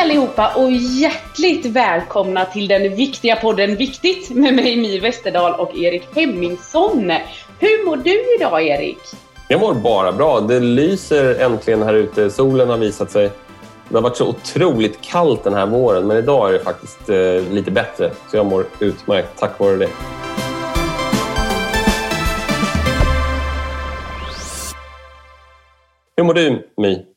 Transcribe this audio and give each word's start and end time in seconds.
Hej 0.00 0.10
allihopa 0.10 0.54
och 0.56 0.72
hjärtligt 0.72 1.66
välkomna 1.66 2.44
till 2.44 2.68
den 2.68 2.82
viktiga 2.96 3.36
podden 3.36 3.76
Viktigt 3.76 4.30
med 4.30 4.54
mig 4.54 4.76
My 4.76 5.00
Westerdahl 5.00 5.60
och 5.60 5.76
Erik 5.76 6.02
Hemmingsson. 6.14 7.12
Hur 7.58 7.86
mår 7.86 7.96
du 7.96 8.34
idag 8.36 8.62
Erik? 8.62 8.98
Jag 9.48 9.60
mår 9.60 9.74
bara 9.74 10.12
bra. 10.12 10.40
Det 10.40 10.60
lyser 10.60 11.40
äntligen 11.40 11.82
här 11.82 11.94
ute. 11.94 12.30
Solen 12.30 12.70
har 12.70 12.76
visat 12.76 13.10
sig. 13.10 13.30
Det 13.88 13.94
har 13.94 14.02
varit 14.02 14.16
så 14.16 14.28
otroligt 14.28 15.00
kallt 15.00 15.44
den 15.44 15.54
här 15.54 15.66
våren 15.66 16.06
men 16.06 16.16
idag 16.16 16.48
är 16.48 16.52
det 16.52 16.58
faktiskt 16.64 17.08
eh, 17.08 17.52
lite 17.52 17.70
bättre. 17.70 18.10
Så 18.30 18.36
jag 18.36 18.46
mår 18.46 18.66
utmärkt 18.78 19.38
tack 19.38 19.58
vare 19.58 19.76
det. 19.76 19.88
Hur 26.16 26.24
mår 26.24 26.34
du 26.34 26.68
My? 26.76 27.09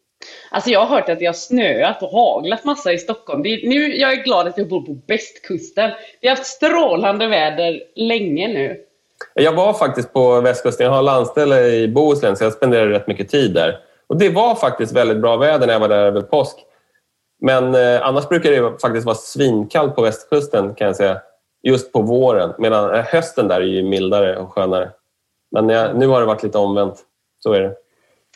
Alltså 0.54 0.70
jag 0.70 0.80
har 0.80 0.96
hört 0.96 1.10
att 1.10 1.20
det 1.20 1.26
har 1.26 1.34
snöat 1.34 2.04
och 2.04 2.10
haglat 2.10 2.66
massa 2.66 2.94
i 2.94 2.98
Stockholm. 2.98 3.44
Det 3.44 3.50
är, 3.50 3.70
nu, 3.70 3.96
jag 3.96 4.12
är 4.14 4.24
glad 4.24 4.48
att 4.48 4.58
jag 4.58 4.70
bor 4.70 4.82
på 4.82 4.98
västkusten. 5.08 5.92
Vi 6.22 6.28
har 6.28 6.36
haft 6.36 6.48
strålande 6.48 7.28
väder 7.28 7.84
länge 7.96 8.48
nu. 8.48 8.78
Jag 9.34 9.54
var 9.54 9.74
faktiskt 9.74 10.14
på 10.14 10.42
västkusten. 10.42 10.86
Jag 10.86 10.94
har 10.94 11.02
landställe 11.02 11.66
i 11.66 11.88
Bohuslän 11.88 12.38
så 12.38 12.44
jag 12.44 12.54
spenderade 12.54 12.92
rätt 12.92 13.08
mycket 13.08 13.30
tid 13.30 13.54
där. 13.54 13.80
Och 14.08 14.18
Det 14.18 14.30
var 14.30 14.56
faktiskt 14.56 14.94
väldigt 14.94 15.22
bra 15.22 15.38
väder 15.38 15.68
när 15.68 15.74
jag 15.74 15.80
var 15.80 15.90
där 15.90 16.06
över 16.06 16.22
påsk. 16.22 16.58
Men 17.42 17.76
eh, 17.76 18.08
annars 18.08 18.30
brukar 18.30 18.52
det 18.52 18.82
faktiskt 18.82 19.06
vara 19.06 19.16
svinkallt 19.16 19.96
på 19.96 20.02
västkusten 20.02 20.76
kan 20.76 20.88
jag 20.88 20.96
säga. 20.96 21.22
Just 21.64 21.94
på 21.94 22.02
våren. 22.02 22.54
Medan 22.58 22.96
eh, 22.96 23.02
hösten 23.06 23.48
där 23.48 23.62
är 23.62 23.66
ju 23.66 23.84
mildare 23.84 24.38
och 24.38 24.54
skönare. 24.54 24.92
Men 25.52 25.70
jag, 25.70 25.96
nu 25.98 26.08
har 26.08 26.20
det 26.20 26.26
varit 26.26 26.44
lite 26.44 26.58
omvänt. 26.58 27.00
Så 27.44 27.54
är 27.54 27.62
det. 27.62 27.83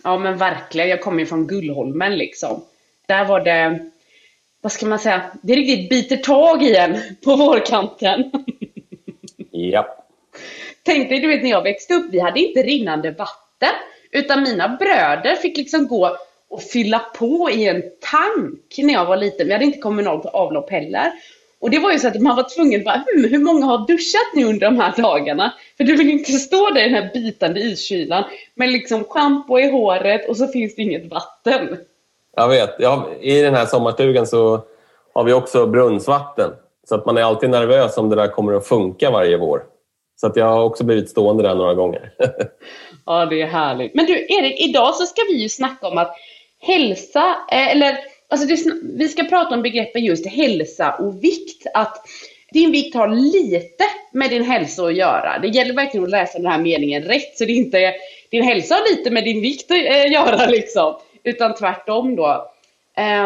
Ja 0.04 0.18
men 0.18 0.38
verkligen, 0.38 0.90
jag 0.90 1.02
kommer 1.02 1.20
ju 1.20 1.26
från 1.26 1.48
Gullholmen 1.48 2.18
liksom. 2.18 2.64
Där 3.08 3.26
var 3.26 3.40
det, 3.40 3.80
vad 4.62 4.72
ska 4.72 4.86
man 4.86 5.00
säga, 5.00 5.22
det 5.42 5.56
riktigt 5.56 5.90
biter 5.90 6.18
tag 6.18 6.64
i 6.64 6.76
en 6.76 6.98
på 7.24 7.36
vårkanten. 7.36 8.32
Ja. 9.52 9.98
Tänk 10.84 11.10
dig, 11.10 11.20
du 11.20 11.28
vet 11.28 11.44
när 11.44 11.50
jag 11.50 11.64
växte 11.64 11.94
upp, 11.94 12.06
vi 12.12 12.20
hade 12.20 12.40
inte 12.40 12.64
rinnande 12.64 13.12
vatten. 13.12 13.76
Utan 14.12 14.44
mina 14.44 14.68
bröder 14.68 15.36
fick 15.36 15.58
liksom 15.58 15.88
gå 15.88 16.18
och 16.50 16.64
fylla 16.64 17.00
på 17.00 17.50
i 17.52 17.68
en 17.68 17.84
tank 18.02 18.76
när 18.78 18.94
jag 18.94 19.06
var 19.06 19.18
liten. 19.18 19.48
Vi 19.48 19.54
hade 19.54 19.66
inte 19.66 19.80
kommunalt 19.80 20.26
avlopp 20.26 20.72
heller. 20.72 21.12
Och 21.60 21.70
det 21.70 21.80
var 21.80 21.92
ju 21.92 22.00
så 22.00 22.08
att 22.08 22.22
man 22.22 22.36
var 22.36 22.56
tvungen 22.56 22.80
att 22.80 22.86
bara, 22.86 23.04
hm, 23.14 23.30
hur 23.30 23.40
många 23.40 23.66
har 23.66 23.88
duschat 23.88 24.34
nu 24.34 24.46
under 24.46 24.68
de 24.68 24.80
här 24.80 24.94
dagarna? 24.98 25.54
För 25.78 25.84
du 25.84 25.96
vill 25.96 26.10
inte 26.10 26.32
stå 26.32 26.70
där 26.70 26.82
i 26.82 26.90
den 26.90 27.04
här 27.04 27.10
bitande 27.14 27.60
iskylan 27.60 28.24
med 28.56 28.70
liksom 28.70 29.04
schampo 29.04 29.60
i 29.60 29.72
håret 29.72 30.30
och 30.30 30.38
så 30.38 30.48
finns 30.48 30.76
det 30.76 30.82
inget 30.82 31.12
vatten. 31.12 31.78
Jag 32.36 32.48
vet. 32.48 32.76
Ja, 32.80 33.10
I 33.22 33.42
den 33.42 33.54
här 33.54 33.66
sommarstugan 33.66 34.28
så 34.28 34.62
har 35.14 35.24
vi 35.24 35.34
också 35.34 35.68
brunnsvatten. 35.68 36.52
Så 36.90 36.96
att 36.96 37.06
man 37.06 37.18
är 37.18 37.22
alltid 37.22 37.50
nervös 37.50 37.98
om 37.98 38.10
det 38.10 38.16
där 38.16 38.28
kommer 38.28 38.54
att 38.54 38.68
funka 38.68 39.12
varje 39.12 39.38
vår. 39.38 39.64
Så 40.22 40.28
att 40.28 40.36
jag 40.36 40.46
har 40.46 40.64
också 40.64 40.84
blivit 40.84 41.10
stående 41.10 41.44
där 41.44 41.56
några 41.56 41.74
gånger. 41.74 42.12
ja, 43.06 43.26
det 43.26 43.42
är 43.42 43.48
härligt. 43.48 43.96
Men 43.96 44.06
du 44.06 44.14
Erik, 44.14 44.70
idag 44.70 44.96
så 44.96 45.06
ska 45.06 45.22
vi 45.22 45.42
ju 45.42 45.50
snacka 45.50 45.88
om 45.88 45.98
att 45.98 46.16
hälsa, 46.60 47.36
eh, 47.52 47.68
eller 47.68 47.98
Alltså 48.30 48.48
det, 48.48 48.58
vi 48.98 49.08
ska 49.08 49.24
prata 49.24 49.56
om 49.56 49.62
begreppen 49.62 50.06
just 50.06 50.28
hälsa 50.28 50.94
och 50.94 51.24
vikt. 51.24 51.68
Att 51.74 52.02
din 52.52 52.72
vikt 52.72 52.96
har 52.96 53.08
lite 53.08 53.84
med 54.12 54.30
din 54.30 54.44
hälsa 54.44 54.84
att 54.84 54.96
göra. 54.96 55.40
Det 55.40 55.48
gäller 55.48 55.74
verkligen 55.74 56.04
att 56.04 56.10
läsa 56.10 56.38
den 56.38 56.52
här 56.52 56.62
meningen 56.62 57.04
rätt, 57.04 57.38
så 57.38 57.46
det 57.46 57.52
inte 57.52 57.80
är 57.80 57.94
din 58.30 58.44
hälsa 58.44 58.76
har 58.76 58.96
lite 58.96 59.12
med 59.12 59.24
din 59.24 59.42
vikt 59.42 59.72
att 59.72 59.78
eh, 59.78 60.12
göra 60.12 60.46
liksom. 60.46 60.96
Utan 61.24 61.56
tvärtom 61.56 62.16
då. 62.16 62.52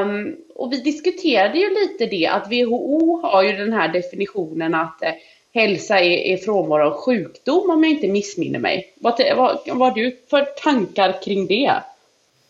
Um, 0.02 0.36
och 0.55 0.73
vi 0.73 0.77
diskuterade 0.77 1.59
ju 1.59 1.69
lite 1.69 2.05
det 2.05 2.27
att 2.27 2.52
WHO 2.52 3.22
har 3.22 3.44
ju 3.44 3.52
den 3.52 3.73
här 3.73 3.88
definitionen 3.88 4.75
att 4.75 5.03
eh, 5.03 5.11
hälsa 5.53 5.99
är, 5.99 6.17
är 6.17 6.38
frånvaro 6.38 6.88
av 6.88 6.93
sjukdom 6.93 7.70
om 7.70 7.83
jag 7.83 7.93
inte 7.93 8.08
missminner 8.08 8.59
mig. 8.59 8.93
Vad, 8.95 9.21
vad, 9.38 9.59
vad 9.67 9.77
har 9.77 9.92
du 9.92 10.17
för 10.30 10.45
tankar 10.64 11.21
kring 11.23 11.48
det? 11.48 11.73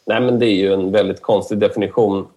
Nej 0.06 0.22
men 0.22 0.40
det 0.40 0.46
är 0.46 0.56
ju 0.56 0.74
en 0.74 0.92
väldigt 0.92 1.22
konstig 1.22 1.58
definition 1.58 2.28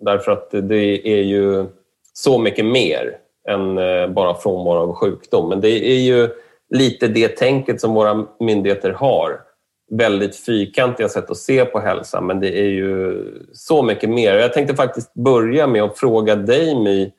Därför 0.00 0.32
att 0.32 0.50
det 0.50 1.08
är 1.08 1.22
ju 1.22 1.66
så 2.12 2.38
mycket 2.38 2.64
mer 2.64 3.18
än 3.48 3.78
eh, 3.78 4.08
bara 4.08 4.34
frånvaro 4.34 4.78
av 4.78 4.94
sjukdom. 4.94 5.48
Men 5.48 5.60
det 5.60 5.90
är 5.90 5.98
ju 5.98 6.28
lite 6.74 7.08
det 7.08 7.28
tänket 7.28 7.80
som 7.80 7.94
våra 7.94 8.26
myndigheter 8.40 8.90
har. 8.90 9.40
Väldigt 9.90 10.36
fyrkantiga 10.36 11.08
sätt 11.08 11.30
att 11.30 11.36
se 11.36 11.64
på 11.64 11.78
hälsa, 11.78 12.20
men 12.20 12.40
det 12.40 12.58
är 12.58 12.68
ju 12.68 13.24
så 13.52 13.82
mycket 13.82 14.10
mer. 14.10 14.34
Jag 14.34 14.52
tänkte 14.52 14.76
faktiskt 14.76 15.14
börja 15.14 15.66
med 15.66 15.82
att 15.82 15.98
fråga 15.98 16.36
dig, 16.36 16.74
My. 16.74 17.12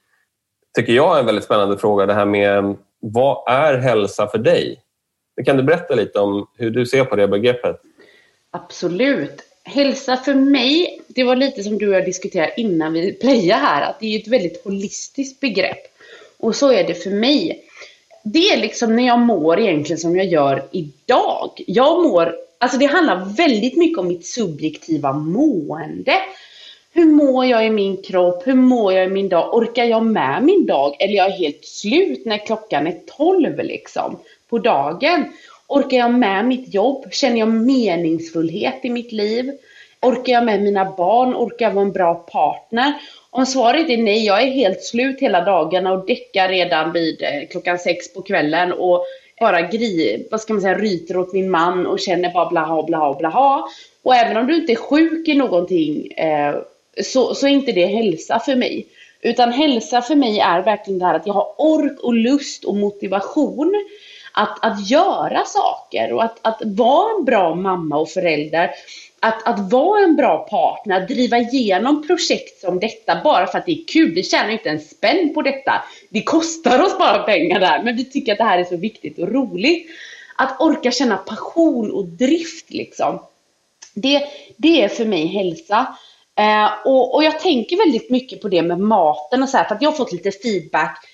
tycker 0.75 0.93
jag 0.93 1.15
är 1.15 1.19
en 1.19 1.25
väldigt 1.25 1.43
spännande 1.43 1.77
fråga. 1.77 2.05
Det 2.05 2.13
här 2.13 2.25
med 2.25 2.75
vad 2.99 3.53
är 3.53 3.77
hälsa 3.77 4.27
för 4.27 4.37
dig? 4.37 4.81
Kan 5.45 5.57
du 5.57 5.63
berätta 5.63 5.95
lite 5.95 6.19
om 6.19 6.47
hur 6.57 6.71
du 6.71 6.85
ser 6.85 7.05
på 7.05 7.15
det 7.15 7.27
begreppet? 7.27 7.81
Absolut. 8.51 9.43
Hälsa 9.63 10.17
för 10.17 10.33
mig, 10.33 11.01
det 11.07 11.23
var 11.23 11.35
lite 11.35 11.63
som 11.63 11.77
du 11.77 11.87
och 11.87 11.95
jag 11.95 12.05
diskuterade 12.05 12.53
innan 12.57 12.93
vi 12.93 13.13
playade 13.13 13.61
här, 13.61 13.89
att 13.89 13.99
det 13.99 14.15
är 14.15 14.19
ett 14.19 14.27
väldigt 14.27 14.63
holistiskt 14.63 15.39
begrepp. 15.39 15.96
Och 16.39 16.55
så 16.55 16.71
är 16.71 16.83
det 16.83 16.93
för 16.93 17.09
mig. 17.09 17.63
Det 18.23 18.49
är 18.49 18.57
liksom 18.57 18.95
när 18.95 19.07
jag 19.07 19.19
mår 19.19 19.59
egentligen 19.59 19.97
som 19.97 20.15
jag 20.15 20.25
gör 20.25 20.63
idag. 20.71 21.51
Jag 21.67 22.03
mår, 22.03 22.35
alltså 22.57 22.77
det 22.77 22.85
handlar 22.85 23.35
väldigt 23.37 23.77
mycket 23.77 23.97
om 23.97 24.07
mitt 24.07 24.25
subjektiva 24.25 25.13
mående. 25.13 26.13
Hur 26.93 27.05
mår 27.05 27.45
jag 27.45 27.65
i 27.65 27.69
min 27.69 27.97
kropp? 28.01 28.47
Hur 28.47 28.53
mår 28.53 28.93
jag 28.93 29.05
i 29.05 29.09
min 29.09 29.29
dag? 29.29 29.55
Orkar 29.55 29.83
jag 29.83 30.05
med 30.05 30.43
min 30.43 30.65
dag? 30.65 30.95
Eller 30.99 31.13
jag 31.13 31.27
är 31.27 31.37
helt 31.37 31.65
slut 31.65 32.25
när 32.25 32.45
klockan 32.45 32.87
är 32.87 32.99
12 33.17 33.57
liksom 33.57 34.19
på 34.49 34.57
dagen? 34.57 35.25
Orkar 35.67 35.97
jag 35.97 36.13
med 36.13 36.45
mitt 36.45 36.73
jobb? 36.73 37.05
Känner 37.11 37.37
jag 37.37 37.47
meningsfullhet 37.47 38.79
i 38.83 38.89
mitt 38.89 39.11
liv? 39.11 39.51
Orkar 40.01 40.33
jag 40.33 40.45
med 40.45 40.61
mina 40.61 40.85
barn? 40.97 41.35
Orkar 41.35 41.65
jag 41.65 41.73
vara 41.73 41.85
en 41.85 41.91
bra 41.91 42.13
partner? 42.13 42.93
Om 43.29 43.45
svaret 43.45 43.89
är 43.89 43.97
nej, 43.97 44.25
jag 44.25 44.41
är 44.41 44.51
helt 44.51 44.83
slut 44.83 45.19
hela 45.19 45.41
dagarna 45.41 45.91
och 45.91 46.05
däckar 46.05 46.49
redan 46.49 46.91
vid 46.91 47.21
eh, 47.23 47.47
klockan 47.51 47.79
sex 47.79 48.13
på 48.13 48.21
kvällen 48.21 48.73
och 48.73 49.05
bara 49.39 49.61
gri, 49.61 50.27
vad 50.31 50.41
ska 50.41 50.53
man 50.53 50.61
säga, 50.61 50.77
ryter 50.77 51.17
åt 51.17 51.33
min 51.33 51.49
man 51.49 51.87
och 51.87 51.99
känner 51.99 52.33
bara 52.33 52.49
blaha, 52.49 52.83
blaha, 52.83 53.13
blaha. 53.13 53.67
Och 54.03 54.15
även 54.15 54.37
om 54.37 54.47
du 54.47 54.55
inte 54.55 54.71
är 54.71 54.75
sjuk 54.75 55.27
i 55.27 55.35
någonting 55.35 56.11
eh, 56.11 56.55
så, 57.03 57.35
så 57.35 57.47
är 57.47 57.51
inte 57.51 57.71
det 57.71 57.85
hälsa 57.85 58.39
för 58.39 58.55
mig. 58.55 58.87
Utan 59.21 59.51
hälsa 59.51 60.01
för 60.01 60.15
mig 60.15 60.39
är 60.39 60.61
verkligen 60.61 60.99
det 60.99 61.05
här 61.05 61.13
att 61.15 61.27
jag 61.27 61.33
har 61.33 61.53
ork 61.57 61.99
och 61.99 62.13
lust 62.13 62.65
och 62.65 62.75
motivation 62.75 63.85
att, 64.33 64.65
att 64.65 64.89
göra 64.89 65.43
saker 65.45 66.13
och 66.13 66.23
att, 66.23 66.39
att 66.41 66.61
vara 66.65 67.17
en 67.19 67.25
bra 67.25 67.55
mamma 67.55 67.97
och 67.97 68.09
förälder. 68.09 68.69
Att, 69.19 69.47
att 69.47 69.71
vara 69.71 70.03
en 70.03 70.15
bra 70.15 70.37
partner, 70.37 71.01
att 71.01 71.07
driva 71.07 71.37
igenom 71.37 72.07
projekt 72.07 72.61
som 72.61 72.79
detta 72.79 73.21
bara 73.23 73.47
för 73.47 73.57
att 73.57 73.65
det 73.65 73.71
är 73.71 73.85
kul. 73.87 74.13
Vi 74.13 74.23
tjänar 74.23 74.49
inte 74.49 74.69
en 74.69 74.79
spänn 74.79 75.33
på 75.33 75.41
detta. 75.41 75.83
Det 76.09 76.23
kostar 76.23 76.81
oss 76.81 76.97
bara 76.97 77.23
pengar 77.23 77.59
där, 77.59 77.83
men 77.83 77.95
vi 77.95 78.05
tycker 78.05 78.31
att 78.31 78.37
det 78.37 78.43
här 78.43 78.59
är 78.59 78.63
så 78.63 78.77
viktigt 78.77 79.19
och 79.19 79.31
roligt. 79.31 79.87
Att 80.35 80.61
orka 80.61 80.91
känna 80.91 81.17
passion 81.17 81.91
och 81.91 82.05
drift 82.05 82.69
liksom. 82.69 83.19
Det, 83.93 84.23
det 84.57 84.81
är 84.81 84.87
för 84.87 85.05
mig 85.05 85.25
hälsa. 85.27 85.97
Eh, 86.39 86.69
och, 86.85 87.15
och 87.15 87.23
jag 87.23 87.39
tänker 87.39 87.77
väldigt 87.77 88.09
mycket 88.09 88.41
på 88.41 88.47
det 88.47 88.61
med 88.61 88.79
maten 88.79 89.43
och 89.43 89.49
så 89.49 89.57
här, 89.57 89.65
för 89.65 89.75
att 89.75 89.81
jag 89.81 89.91
har 89.91 89.97
fått 89.97 90.11
lite 90.11 90.31
feedback 90.31 91.05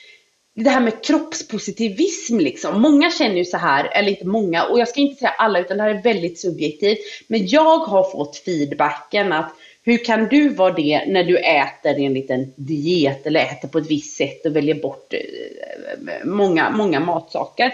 det 0.56 0.70
här 0.70 0.82
med 0.82 1.04
kroppspositivism 1.04 2.40
liksom. 2.40 2.82
Många 2.82 3.12
känner 3.12 3.36
ju 3.36 3.46
så 3.46 3.58
här, 3.58 3.90
eller 3.94 4.10
inte 4.10 4.28
många, 4.28 4.64
och 4.64 4.80
jag 4.80 4.88
ska 4.88 5.00
inte 5.02 5.20
säga 5.20 5.30
alla 5.38 5.60
utan 5.60 5.78
det 5.78 5.84
här 5.84 5.90
är 5.90 6.04
väldigt 6.04 6.40
subjektivt. 6.40 7.00
Men 7.28 7.48
jag 7.48 7.78
har 7.78 8.12
fått 8.12 8.38
feedbacken 8.38 9.34
att 9.34 9.56
hur 9.86 10.06
kan 10.06 10.28
du 10.28 10.50
vara 10.50 10.74
det 10.74 11.06
när 11.08 11.24
du 11.24 11.38
äter 11.38 11.96
enligt 12.00 12.30
en 12.30 12.54
diet 12.56 13.28
eller 13.28 13.40
äter 13.40 13.68
på 13.68 13.78
ett 13.78 13.92
visst 13.92 14.18
sätt 14.18 14.46
och 14.46 14.56
väljer 14.56 14.76
bort 14.76 15.14
eh, 15.14 16.26
många, 16.26 16.70
många 16.70 17.00
matsaker. 17.00 17.72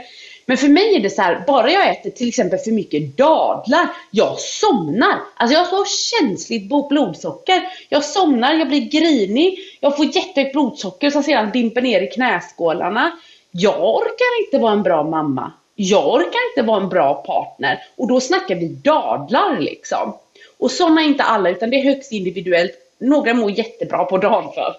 Men 0.49 0.57
för 0.57 0.67
mig 0.67 0.95
är 0.95 0.99
det 0.99 1.09
så 1.09 1.21
här, 1.21 1.43
bara 1.47 1.71
jag 1.71 1.89
äter 1.89 2.09
till 2.09 2.27
exempel 2.27 2.59
för 2.59 2.71
mycket 2.71 3.17
dadlar, 3.17 3.87
jag 4.11 4.39
somnar. 4.39 5.19
Alltså 5.35 5.53
jag 5.53 5.65
har 5.65 5.85
så 5.85 5.91
känsligt 6.19 6.69
blodsocker. 6.89 7.61
Jag 7.89 8.03
somnar, 8.03 8.53
jag 8.53 8.67
blir 8.67 8.81
grinig, 8.81 9.59
jag 9.79 9.97
får 9.97 10.05
jättehögt 10.05 10.51
blodsocker 10.51 11.09
som 11.09 11.23
sedan 11.23 11.51
dimper 11.53 11.81
ner 11.81 12.01
i 12.01 12.07
knäskålarna. 12.07 13.11
Jag 13.51 13.95
orkar 13.95 14.45
inte 14.45 14.57
vara 14.57 14.73
en 14.73 14.83
bra 14.83 15.03
mamma. 15.03 15.51
Jag 15.75 16.13
orkar 16.13 16.49
inte 16.49 16.71
vara 16.71 16.81
en 16.81 16.89
bra 16.89 17.13
partner. 17.13 17.79
Och 17.95 18.07
då 18.07 18.19
snackar 18.19 18.55
vi 18.55 18.67
dadlar 18.67 19.59
liksom. 19.59 20.17
Och 20.57 20.71
sådana 20.71 21.01
är 21.01 21.05
inte 21.05 21.23
alla, 21.23 21.49
utan 21.49 21.69
det 21.69 21.77
är 21.79 21.83
högst 21.83 22.11
individuellt. 22.11 22.73
Några 22.97 23.33
mår 23.33 23.51
jättebra 23.51 24.05
på 24.05 24.17
dagen 24.17 24.53
för. 24.53 24.75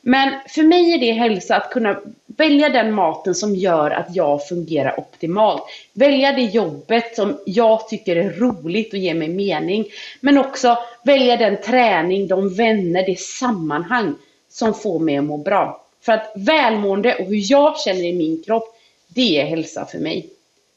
Men 0.00 0.34
för 0.48 0.62
mig 0.62 0.94
är 0.94 0.98
det 0.98 1.12
hälsa 1.12 1.56
att 1.56 1.70
kunna 1.70 2.00
välja 2.38 2.68
den 2.68 2.92
maten 2.92 3.34
som 3.34 3.56
gör 3.56 3.90
att 3.90 4.16
jag 4.16 4.48
fungerar 4.48 5.00
optimalt. 5.00 5.62
Välja 5.92 6.32
det 6.32 6.42
jobbet 6.42 7.16
som 7.16 7.38
jag 7.46 7.88
tycker 7.88 8.16
är 8.16 8.30
roligt 8.30 8.92
och 8.92 8.98
ger 8.98 9.14
mig 9.14 9.28
mening. 9.28 9.84
Men 10.20 10.38
också 10.38 10.78
välja 11.04 11.36
den 11.36 11.56
träning, 11.62 12.28
de 12.28 12.54
vänner, 12.54 13.06
det 13.06 13.18
sammanhang 13.18 14.14
som 14.48 14.74
får 14.74 14.98
mig 14.98 15.16
att 15.16 15.24
må 15.24 15.36
bra. 15.36 15.84
För 16.00 16.12
att 16.12 16.32
välmående 16.36 17.14
och 17.14 17.24
hur 17.24 17.50
jag 17.50 17.80
känner 17.80 18.04
i 18.04 18.12
min 18.12 18.42
kropp, 18.42 18.76
det 19.08 19.40
är 19.40 19.44
hälsa 19.44 19.86
för 19.86 19.98
mig. 19.98 20.30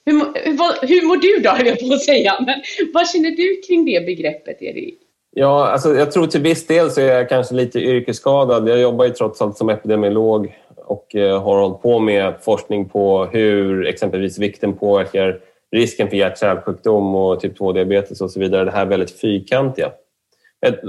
Hur, 0.05 0.13
hur, 0.13 0.87
hur 0.87 1.07
mår 1.07 1.17
du 1.17 1.43
då, 1.43 1.49
höll 1.49 1.67
jag 1.67 1.79
på 1.79 1.93
att 1.93 2.01
säga. 2.01 2.33
Men 2.45 2.61
vad 2.93 3.09
känner 3.09 3.31
du 3.31 3.61
kring 3.67 3.85
det 3.85 4.05
begreppet, 4.05 4.61
Erik? 4.61 4.97
Ja, 5.33 5.67
alltså 5.67 5.95
jag 5.95 6.11
tror 6.11 6.27
till 6.27 6.41
viss 6.41 6.67
del 6.67 6.91
så 6.91 7.01
är 7.01 7.05
jag 7.05 7.29
kanske 7.29 7.55
lite 7.55 7.79
yrkesskadad. 7.79 8.69
Jag 8.69 8.79
jobbar 8.79 9.05
ju 9.05 9.11
trots 9.11 9.41
allt 9.41 9.57
som 9.57 9.69
epidemiolog 9.69 10.55
och 10.85 11.15
eh, 11.15 11.43
har 11.43 11.57
hållit 11.57 11.81
på 11.81 11.99
med 11.99 12.33
forskning 12.41 12.89
på 12.89 13.25
hur 13.25 13.85
exempelvis 13.87 14.39
vikten 14.39 14.73
påverkar 14.73 15.39
risken 15.71 16.09
för 16.09 16.17
hjärt-kärlsjukdom 16.17 17.15
och 17.15 17.39
typ 17.39 17.59
2-diabetes 17.59 18.21
och 18.21 18.31
så 18.31 18.39
vidare. 18.39 18.65
Det 18.65 18.71
här 18.71 18.85
väldigt 18.85 19.21
fyrkantiga. 19.21 19.91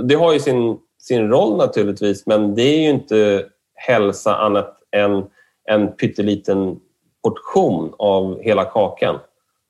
Det 0.09 0.15
har 0.15 0.33
ju 0.33 0.41
sin, 0.41 0.79
sin 0.99 1.29
roll 1.29 1.57
naturligtvis, 1.57 2.27
men 2.27 2.55
det 2.55 2.63
är 2.63 2.79
ju 2.83 2.91
inte 2.91 3.45
hälsa 3.75 4.37
annat 4.37 4.79
än 4.97 5.25
en 5.65 5.93
pytteliten 5.93 6.81
portion 7.25 7.95
av 7.99 8.41
hela 8.41 8.65
kakan. 8.65 9.19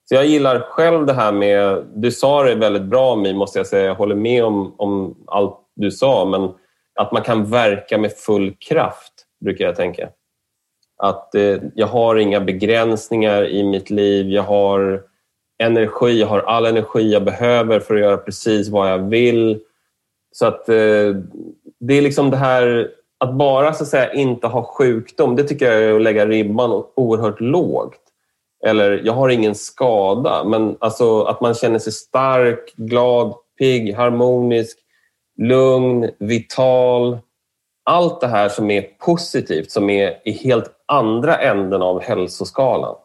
Så 0.08 0.14
jag 0.14 0.26
gillar 0.26 0.60
själv 0.60 1.06
det 1.06 1.12
här 1.12 1.32
med... 1.32 1.84
Du 1.94 2.10
sa 2.10 2.42
det 2.42 2.54
väldigt 2.54 2.82
bra, 2.82 3.16
Mi, 3.16 3.34
måste 3.34 3.58
jag 3.58 3.66
säga. 3.66 3.84
Jag 3.84 3.94
håller 3.94 4.14
med 4.14 4.44
om, 4.44 4.74
om 4.76 5.16
allt 5.26 5.58
du 5.74 5.90
sa, 5.90 6.24
men 6.24 6.50
att 6.94 7.12
man 7.12 7.22
kan 7.22 7.44
verka 7.44 7.98
med 7.98 8.12
full 8.12 8.54
kraft, 8.68 9.11
brukar 9.42 9.64
jag 9.64 9.76
tänka. 9.76 10.08
Att 10.96 11.34
eh, 11.34 11.56
jag 11.74 11.86
har 11.86 12.16
inga 12.16 12.40
begränsningar 12.40 13.44
i 13.48 13.64
mitt 13.64 13.90
liv. 13.90 14.28
Jag 14.28 14.42
har 14.42 15.02
energi, 15.62 16.20
jag 16.20 16.26
har 16.26 16.40
all 16.40 16.66
energi 16.66 17.12
jag 17.12 17.24
behöver 17.24 17.80
för 17.80 17.94
att 17.94 18.00
göra 18.00 18.16
precis 18.16 18.68
vad 18.68 18.90
jag 18.90 18.98
vill. 18.98 19.60
Så 20.32 20.46
att 20.46 20.68
eh, 20.68 21.16
det 21.80 21.94
är 21.94 22.02
liksom 22.02 22.30
det 22.30 22.36
här 22.36 22.90
att 23.18 23.34
bara 23.34 23.72
så 23.72 23.82
att 23.82 23.88
säga 23.88 24.12
inte 24.12 24.46
ha 24.46 24.62
sjukdom, 24.62 25.36
det 25.36 25.44
tycker 25.44 25.72
jag 25.72 25.82
är 25.82 25.94
att 25.94 26.02
lägga 26.02 26.26
ribban 26.26 26.84
oerhört 26.96 27.40
lågt. 27.40 27.98
Eller 28.66 29.02
jag 29.04 29.12
har 29.12 29.28
ingen 29.28 29.54
skada, 29.54 30.44
men 30.44 30.76
alltså 30.80 31.22
att 31.22 31.40
man 31.40 31.54
känner 31.54 31.78
sig 31.78 31.92
stark, 31.92 32.74
glad, 32.76 33.34
pigg, 33.58 33.94
harmonisk, 33.94 34.78
lugn, 35.38 36.10
vital. 36.18 37.18
Allt 37.84 38.20
det 38.20 38.26
här 38.26 38.48
som 38.48 38.70
är 38.70 38.82
positivt, 38.82 39.70
som 39.70 39.90
är 39.90 40.28
i 40.28 40.32
helt 40.32 40.70
andra 40.86 41.36
änden 41.36 41.82
av 41.82 42.02
hälsoskalan. 42.02 42.96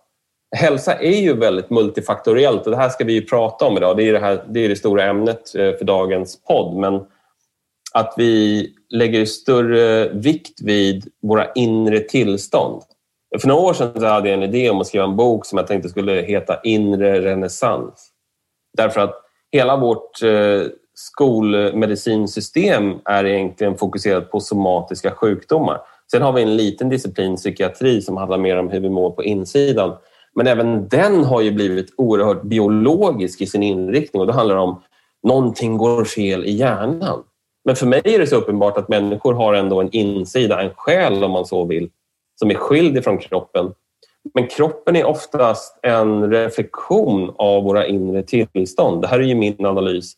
Hälsa 0.56 0.96
är 0.96 1.22
ju 1.22 1.38
väldigt 1.38 1.70
multifaktoriellt 1.70 2.66
och 2.66 2.72
det 2.72 2.78
här 2.78 2.90
ska 2.90 3.04
vi 3.04 3.26
prata 3.26 3.66
om 3.66 3.78
idag. 3.78 3.98
Det 3.98 4.04
är 4.04 4.14
det, 4.14 4.20
här, 4.20 4.44
det, 4.50 4.66
är 4.66 4.70
det 4.70 4.76
stora 4.76 5.04
ämnet 5.04 5.56
eh, 5.56 5.74
för 5.74 5.84
dagens 5.84 6.44
podd. 6.44 6.76
Men 6.76 7.06
att 7.94 8.14
vi 8.18 8.68
lägger 8.90 9.26
större 9.26 10.10
vikt 10.10 10.62
vid 10.62 11.12
våra 11.22 11.52
inre 11.52 12.00
tillstånd. 12.00 12.82
För 13.42 13.48
några 13.48 13.62
år 13.62 13.74
sedan 13.74 13.92
så 13.96 14.06
hade 14.06 14.30
jag 14.30 14.38
en 14.38 14.44
idé 14.44 14.70
om 14.70 14.82
att 14.82 14.88
skriva 14.88 15.06
en 15.06 15.16
bok 15.16 15.46
som 15.46 15.58
jag 15.58 15.68
tänkte 15.68 15.90
skulle 15.90 16.14
heta 16.14 16.62
Inre 16.64 17.22
renässans. 17.22 18.10
Därför 18.78 19.02
att 19.02 19.16
hela 19.52 19.78
vårt 19.78 20.24
eh, 20.24 20.62
skolmedicinsystem 21.00 22.96
är 23.06 23.26
egentligen 23.26 23.78
fokuserat 23.78 24.32
på 24.32 24.40
somatiska 24.40 25.12
sjukdomar. 25.12 25.82
Sen 26.12 26.22
har 26.22 26.34
vi 26.34 26.42
en 26.42 26.56
liten 26.56 26.90
disciplin, 26.90 27.36
psykiatri, 27.36 28.02
som 28.02 28.18
handlar 28.18 28.38
mer 28.38 28.58
om 28.58 28.70
hur 28.70 28.80
vi 28.80 28.90
mår 28.90 29.12
på 29.12 29.24
insidan. 29.24 29.98
Men 30.36 30.48
även 30.48 30.88
den 30.88 31.24
har 31.24 31.42
ju 31.42 31.52
blivit 31.52 31.94
oerhört 31.98 32.42
biologisk 32.42 33.42
i 33.42 33.46
sin 33.46 33.64
inriktning 33.64 34.22
och 34.22 34.28
det 34.28 34.34
handlar 34.34 34.56
om 34.56 34.82
någonting 35.24 35.78
går 35.78 36.06
fel 36.06 36.46
i 36.46 36.52
hjärnan. 36.52 37.24
Men 37.66 37.76
för 37.76 37.86
mig 37.86 38.02
är 38.04 38.20
det 38.20 38.28
så 38.28 38.36
uppenbart 38.36 38.78
att 38.78 38.90
människor 38.90 39.34
har 39.34 39.54
ändå 39.54 39.82
en 39.82 39.92
insida, 39.92 40.62
en 40.62 40.74
själ 40.76 41.24
om 41.24 41.32
man 41.32 41.46
så 41.46 41.66
vill, 41.66 41.90
som 42.40 42.50
är 42.52 42.56
skild 42.56 42.98
ifrån 42.98 43.18
kroppen. 43.18 43.74
Men 44.34 44.48
kroppen 44.48 44.96
är 44.96 45.06
oftast 45.06 45.80
en 45.82 46.32
reflektion 46.32 47.34
av 47.38 47.64
våra 47.64 47.88
inre 47.88 48.24
tillstånd. 48.24 49.02
Det 49.02 49.08
här 49.08 49.20
är 49.20 49.24
ju 49.24 49.36
min 49.36 49.66
analys 49.66 50.14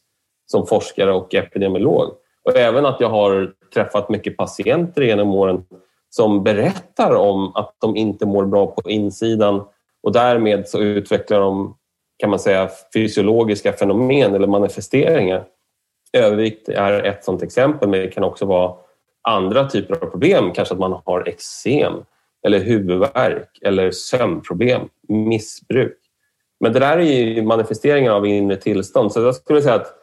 som 0.51 0.67
forskare 0.67 1.13
och 1.13 1.35
epidemiolog. 1.35 2.11
Och 2.43 2.57
även 2.57 2.85
att 2.85 2.99
jag 2.99 3.09
har 3.09 3.53
träffat 3.73 4.09
mycket 4.09 4.37
patienter 4.37 5.01
genom 5.01 5.31
åren 5.31 5.65
som 6.09 6.43
berättar 6.43 7.15
om 7.15 7.55
att 7.55 7.75
de 7.81 7.95
inte 7.95 8.25
mår 8.25 8.45
bra 8.45 8.67
på 8.67 8.89
insidan 8.89 9.63
och 10.03 10.11
därmed 10.11 10.67
så 10.67 10.79
utvecklar 10.79 11.39
de 11.39 11.75
kan 12.17 12.29
man 12.29 12.39
säga 12.39 12.69
fysiologiska 12.93 13.73
fenomen 13.73 14.35
eller 14.35 14.47
manifesteringar 14.47 15.45
Övervikt 16.13 16.69
är 16.69 17.03
ett 17.03 17.23
sådant 17.23 17.43
exempel, 17.43 17.89
men 17.89 17.99
det 17.99 18.07
kan 18.07 18.23
också 18.23 18.45
vara 18.45 18.73
andra 19.21 19.69
typer 19.69 19.95
av 19.95 20.09
problem. 20.09 20.51
Kanske 20.53 20.73
att 20.73 20.79
man 20.79 21.01
har 21.05 21.27
eksem 21.27 21.93
eller 22.45 22.59
huvudvärk 22.59 23.59
eller 23.61 23.91
sömnproblem, 23.91 24.81
missbruk. 25.07 25.97
Men 26.59 26.73
det 26.73 26.79
där 26.79 26.97
är 26.97 27.03
ju 27.03 27.43
manifesteringar 27.43 28.11
av 28.11 28.25
inre 28.25 28.55
tillstånd. 28.55 29.11
Så 29.11 29.21
jag 29.21 29.35
skulle 29.35 29.61
säga 29.61 29.75
att 29.75 29.93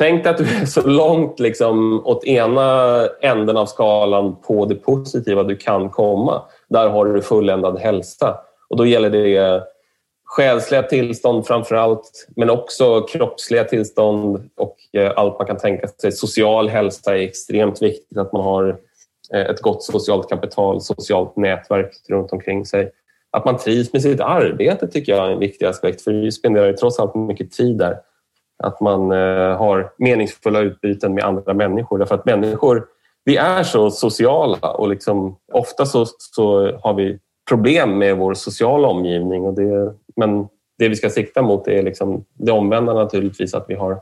tänk 0.00 0.24
dig 0.24 0.30
att 0.30 0.38
du 0.38 0.44
är 0.44 0.66
så 0.66 0.86
långt 0.86 1.40
liksom, 1.40 2.06
åt 2.06 2.24
ena 2.24 3.06
änden 3.20 3.56
av 3.56 3.66
skalan 3.66 4.36
på 4.36 4.66
det 4.66 4.74
positiva 4.74 5.42
du 5.42 5.56
kan 5.56 5.90
komma. 5.90 6.42
Där 6.68 6.88
har 6.88 7.06
du 7.06 7.22
fulländad 7.22 7.78
hälsa. 7.78 8.36
Och 8.70 8.76
då 8.76 8.86
gäller 8.86 9.10
det 9.10 9.62
själsliga 10.24 10.82
tillstånd 10.82 11.46
framför 11.46 11.74
allt, 11.74 12.26
men 12.36 12.50
också 12.50 13.00
kroppsliga 13.00 13.64
tillstånd 13.64 14.50
och 14.56 14.76
eh, 14.92 15.12
allt 15.16 15.38
man 15.38 15.46
kan 15.46 15.56
tänka 15.56 15.88
sig. 15.88 16.12
Social 16.12 16.68
hälsa 16.68 17.18
är 17.18 17.22
extremt 17.22 17.82
viktigt, 17.82 18.18
att 18.18 18.32
man 18.32 18.42
har 18.42 18.78
eh, 19.34 19.40
ett 19.40 19.60
gott 19.60 19.82
socialt 19.82 20.28
kapital, 20.28 20.80
socialt 20.80 21.36
nätverk 21.36 21.90
runt 22.08 22.32
omkring 22.32 22.66
sig. 22.66 22.90
Att 23.30 23.44
man 23.44 23.58
trivs 23.58 23.92
med 23.92 24.02
sitt 24.02 24.20
arbete 24.20 24.86
tycker 24.86 25.12
jag 25.12 25.26
är 25.26 25.32
en 25.32 25.38
viktig 25.38 25.66
aspekt, 25.66 26.02
för 26.02 26.12
vi 26.12 26.32
spenderar 26.32 26.72
trots 26.72 26.98
allt 26.98 27.14
mycket 27.14 27.52
tid 27.52 27.78
där. 27.78 27.96
Att 28.62 28.80
man 28.80 29.12
eh, 29.12 29.56
har 29.56 29.92
meningsfulla 29.96 30.60
utbyten 30.60 31.14
med 31.14 31.24
andra 31.24 31.54
människor, 31.54 31.98
därför 31.98 32.14
att 32.14 32.24
människor, 32.24 32.86
vi 33.24 33.36
är 33.36 33.62
så 33.62 33.90
sociala 33.90 34.72
och 34.72 34.88
liksom, 34.88 35.36
ofta 35.52 35.86
så, 35.86 36.06
så 36.18 36.76
har 36.82 36.94
vi 36.94 37.18
problem 37.48 37.98
med 37.98 38.16
vår 38.16 38.34
sociala 38.34 38.88
omgivning. 38.88 39.44
Och 39.44 39.54
det, 39.54 39.94
men 40.16 40.48
det 40.78 40.88
vi 40.88 40.96
ska 40.96 41.10
sikta 41.10 41.42
mot 41.42 41.68
är 41.68 41.82
liksom 41.82 42.24
det 42.34 42.52
omvända 42.52 42.94
naturligtvis, 42.94 43.54
att 43.54 43.64
vi 43.68 43.74
har 43.74 44.00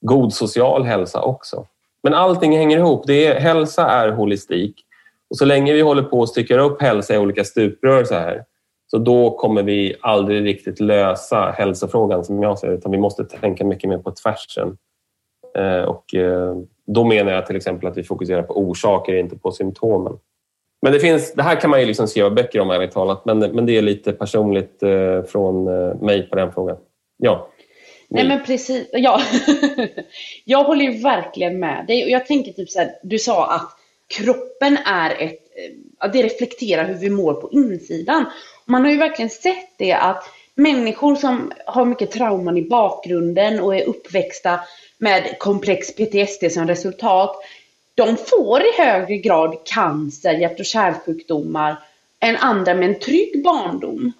god 0.00 0.32
social 0.32 0.84
hälsa 0.84 1.22
också. 1.22 1.66
Men 2.02 2.14
allting 2.14 2.56
hänger 2.56 2.78
ihop. 2.78 3.06
Det 3.06 3.26
är, 3.26 3.40
hälsa 3.40 3.88
är 3.88 4.08
holistik. 4.08 4.84
Och 5.30 5.36
så 5.36 5.44
länge 5.44 5.72
vi 5.72 5.80
håller 5.80 6.02
på 6.02 6.22
att 6.22 6.28
stycka 6.28 6.60
upp 6.60 6.82
hälsa 6.82 7.14
i 7.14 7.18
olika 7.18 7.44
stuprör 7.44 8.04
så 8.04 8.14
här, 8.14 8.44
så 8.90 8.98
då 8.98 9.30
kommer 9.30 9.62
vi 9.62 9.94
aldrig 10.00 10.44
riktigt 10.44 10.80
lösa 10.80 11.54
hälsofrågan 11.58 12.24
som 12.24 12.42
jag 12.42 12.58
ser 12.58 12.72
utan 12.72 12.92
vi 12.92 12.98
måste 12.98 13.24
tänka 13.24 13.64
mycket 13.64 13.90
mer 13.90 13.98
på 13.98 14.10
tvärsen. 14.10 14.76
Eh, 15.56 15.82
och 15.82 16.14
eh, 16.14 16.56
då 16.86 17.04
menar 17.04 17.32
jag 17.32 17.46
till 17.46 17.56
exempel 17.56 17.88
att 17.88 17.96
vi 17.96 18.04
fokuserar 18.04 18.42
på 18.42 18.58
orsaker, 18.58 19.14
inte 19.14 19.38
på 19.38 19.52
symptomen. 19.52 20.12
Men 20.82 20.92
det, 20.92 21.00
finns, 21.00 21.32
det 21.32 21.42
här 21.42 21.60
kan 21.60 21.70
man 21.70 21.80
ju 21.80 21.86
liksom 21.86 22.08
skriva 22.08 22.30
böcker 22.30 22.60
om 22.60 22.70
ärligt 22.70 22.92
talat, 22.92 23.24
men, 23.24 23.38
men 23.38 23.66
det 23.66 23.76
är 23.76 23.82
lite 23.82 24.12
personligt 24.12 24.82
eh, 24.82 25.22
från 25.22 25.64
mig 26.04 26.22
på 26.22 26.36
den 26.36 26.52
frågan. 26.52 26.76
Ja. 27.16 27.50
Nej 28.10 28.28
men 28.28 28.44
precis, 28.44 28.88
ja. 28.92 29.20
jag 30.44 30.64
håller 30.64 30.84
ju 30.84 31.02
verkligen 31.02 31.60
med 31.60 31.86
dig. 31.86 32.10
jag 32.10 32.26
tänker 32.26 32.52
typ 32.52 32.70
så 32.70 32.78
här, 32.78 32.90
du 33.02 33.18
sa 33.18 33.54
att 33.54 33.70
kroppen 34.16 34.76
är 34.86 35.22
ett, 35.22 35.38
det 36.12 36.22
reflekterar 36.22 36.84
hur 36.84 36.94
vi 36.94 37.10
mår 37.10 37.34
på 37.34 37.50
insidan. 37.50 38.24
Man 38.68 38.84
har 38.84 38.90
ju 38.90 38.96
verkligen 38.96 39.30
sett 39.30 39.70
det 39.76 39.92
att 39.92 40.24
människor 40.54 41.16
som 41.16 41.52
har 41.66 41.84
mycket 41.84 42.10
trauman 42.10 42.56
i 42.56 42.62
bakgrunden 42.62 43.60
och 43.60 43.76
är 43.76 43.84
uppväxta 43.88 44.60
med 44.98 45.38
komplex 45.38 45.94
PTSD 45.94 46.52
som 46.52 46.66
resultat 46.66 47.36
de 47.94 48.16
får 48.16 48.60
i 48.60 48.72
högre 48.78 49.16
grad 49.16 49.56
cancer, 49.64 50.32
hjärt 50.32 50.60
och 50.60 50.66
kärlsjukdomar 50.66 51.76
än 52.20 52.36
andra 52.36 52.74
med 52.74 52.88
en 52.88 53.00
trygg 53.00 53.42
barndom. 53.44 54.12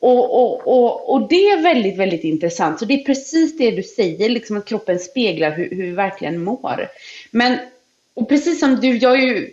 Och, 0.00 0.42
och, 0.42 0.68
och, 0.68 1.14
och 1.14 1.28
det 1.28 1.50
är 1.50 1.62
väldigt, 1.62 1.96
väldigt 1.96 2.24
intressant. 2.24 2.78
Så 2.78 2.84
det 2.84 2.94
är 2.94 3.04
precis 3.04 3.58
det 3.58 3.70
du 3.70 3.82
säger, 3.82 4.28
liksom 4.28 4.56
att 4.56 4.64
kroppen 4.64 4.98
speglar 4.98 5.50
hur, 5.50 5.70
hur 5.70 5.82
vi 5.82 5.90
verkligen 5.90 6.44
mår. 6.44 6.88
Men, 7.30 7.58
och 8.14 8.28
precis 8.28 8.60
som 8.60 8.76
du, 8.76 8.96
jag 8.96 9.12
är 9.12 9.22
ju, 9.22 9.50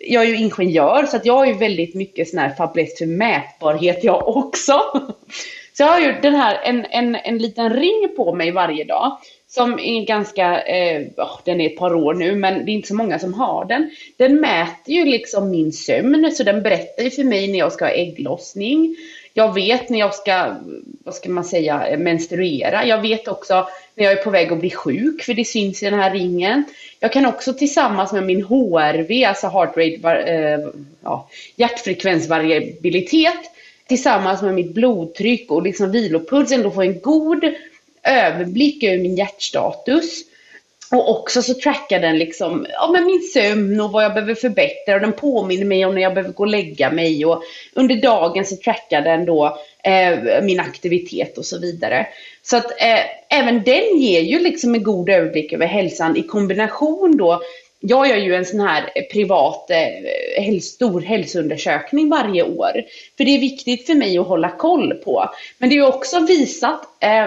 jag 0.00 0.24
är 0.24 0.28
ju 0.28 0.36
ingenjör, 0.36 1.06
så 1.06 1.16
att 1.16 1.26
jag 1.26 1.34
har 1.34 1.46
ju 1.46 1.52
väldigt 1.52 1.94
mycket 1.94 2.28
sån 2.28 2.38
här 2.38 2.54
fäbless 2.54 2.98
för 2.98 3.06
mätbarhet 3.06 4.04
jag 4.04 4.28
också. 4.28 4.72
Så 5.72 5.82
jag 5.82 5.88
har 5.88 6.00
ju 6.00 6.14
den 6.22 6.34
här, 6.34 6.60
en, 6.64 6.84
en, 6.90 7.14
en 7.14 7.38
liten 7.38 7.72
ring 7.72 8.08
på 8.16 8.34
mig 8.34 8.50
varje 8.50 8.84
dag 8.84 9.18
som 9.48 9.78
är 9.78 10.06
ganska, 10.06 10.62
eh, 10.62 11.02
oh, 11.16 11.40
den 11.44 11.60
är 11.60 11.66
ett 11.66 11.76
par 11.76 11.94
år 11.94 12.14
nu, 12.14 12.34
men 12.34 12.64
det 12.64 12.70
är 12.70 12.74
inte 12.74 12.88
så 12.88 12.94
många 12.94 13.18
som 13.18 13.34
har 13.34 13.64
den. 13.64 13.90
Den 14.16 14.40
mäter 14.40 14.94
ju 14.94 15.04
liksom 15.04 15.50
min 15.50 15.72
sömn, 15.72 16.32
så 16.32 16.42
den 16.42 16.62
berättar 16.62 17.02
ju 17.02 17.10
för 17.10 17.24
mig 17.24 17.48
när 17.48 17.58
jag 17.58 17.72
ska 17.72 17.84
ha 17.84 17.92
ägglossning. 17.92 18.96
Jag 19.38 19.54
vet 19.54 19.88
när 19.88 19.98
jag 19.98 20.14
ska, 20.14 20.54
vad 21.04 21.14
ska 21.14 21.28
man 21.28 21.44
säga, 21.44 21.96
menstruera. 21.98 22.86
Jag 22.86 23.02
vet 23.02 23.28
också 23.28 23.68
när 23.94 24.04
jag 24.04 24.12
är 24.12 24.24
på 24.24 24.30
väg 24.30 24.52
att 24.52 24.60
bli 24.60 24.70
sjuk, 24.70 25.22
för 25.22 25.34
det 25.34 25.44
syns 25.44 25.82
i 25.82 25.86
den 25.90 26.00
här 26.00 26.10
ringen. 26.10 26.64
Jag 27.00 27.12
kan 27.12 27.26
också 27.26 27.52
tillsammans 27.52 28.12
med 28.12 28.22
min 28.22 28.42
HRV, 28.42 29.24
alltså 29.24 29.46
heart 29.46 29.76
rate, 29.76 30.30
eh, 30.32 30.60
ja, 31.02 31.28
hjärtfrekvensvariabilitet, 31.56 33.40
tillsammans 33.86 34.42
med 34.42 34.54
mitt 34.54 34.74
blodtryck 34.74 35.50
och 35.50 35.62
liksom 35.62 35.92
vilopuls 35.92 36.52
ändå 36.52 36.70
få 36.70 36.82
en 36.82 37.00
god 37.00 37.44
överblick 38.02 38.82
över 38.82 38.98
min 38.98 39.16
hjärtstatus. 39.16 40.22
Och 40.90 41.10
också 41.10 41.42
så 41.42 41.54
trackar 41.54 42.00
den 42.00 42.18
liksom, 42.18 42.66
ja, 42.72 42.90
men 42.92 43.06
min 43.06 43.22
sömn 43.22 43.80
och 43.80 43.92
vad 43.92 44.04
jag 44.04 44.14
behöver 44.14 44.34
förbättra 44.34 44.94
och 44.94 45.00
den 45.00 45.12
påminner 45.12 45.64
mig 45.64 45.84
om 45.84 45.94
när 45.94 46.02
jag 46.02 46.14
behöver 46.14 46.32
gå 46.32 46.42
och 46.42 46.50
lägga 46.50 46.90
mig 46.90 47.26
och 47.26 47.42
under 47.74 47.94
dagen 47.94 48.44
så 48.44 48.56
trackar 48.56 49.02
den 49.02 49.24
då 49.24 49.58
eh, 49.84 50.42
min 50.42 50.60
aktivitet 50.60 51.38
och 51.38 51.44
så 51.44 51.58
vidare. 51.58 52.06
Så 52.42 52.56
att 52.56 52.70
eh, 52.70 53.38
även 53.38 53.62
den 53.62 53.98
ger 53.98 54.20
ju 54.20 54.38
liksom 54.38 54.74
en 54.74 54.82
god 54.82 55.08
överblick 55.08 55.52
över 55.52 55.66
hälsan 55.66 56.16
i 56.16 56.22
kombination 56.22 57.16
då 57.16 57.42
jag 57.80 58.08
gör 58.08 58.16
ju 58.16 58.34
en 58.34 58.44
sån 58.44 58.60
här 58.60 58.90
privat 59.12 59.70
eh, 59.70 60.58
stor 60.60 61.00
hälsoundersökning 61.00 62.10
varje 62.10 62.42
år. 62.42 62.72
För 63.16 63.24
det 63.24 63.30
är 63.30 63.40
viktigt 63.40 63.86
för 63.86 63.94
mig 63.94 64.18
att 64.18 64.26
hålla 64.26 64.50
koll 64.50 64.94
på. 64.94 65.30
Men 65.58 65.70
det 65.70 65.76
är 65.76 65.88
också 65.88 66.20
visat, 66.20 66.80
eh, 67.00 67.26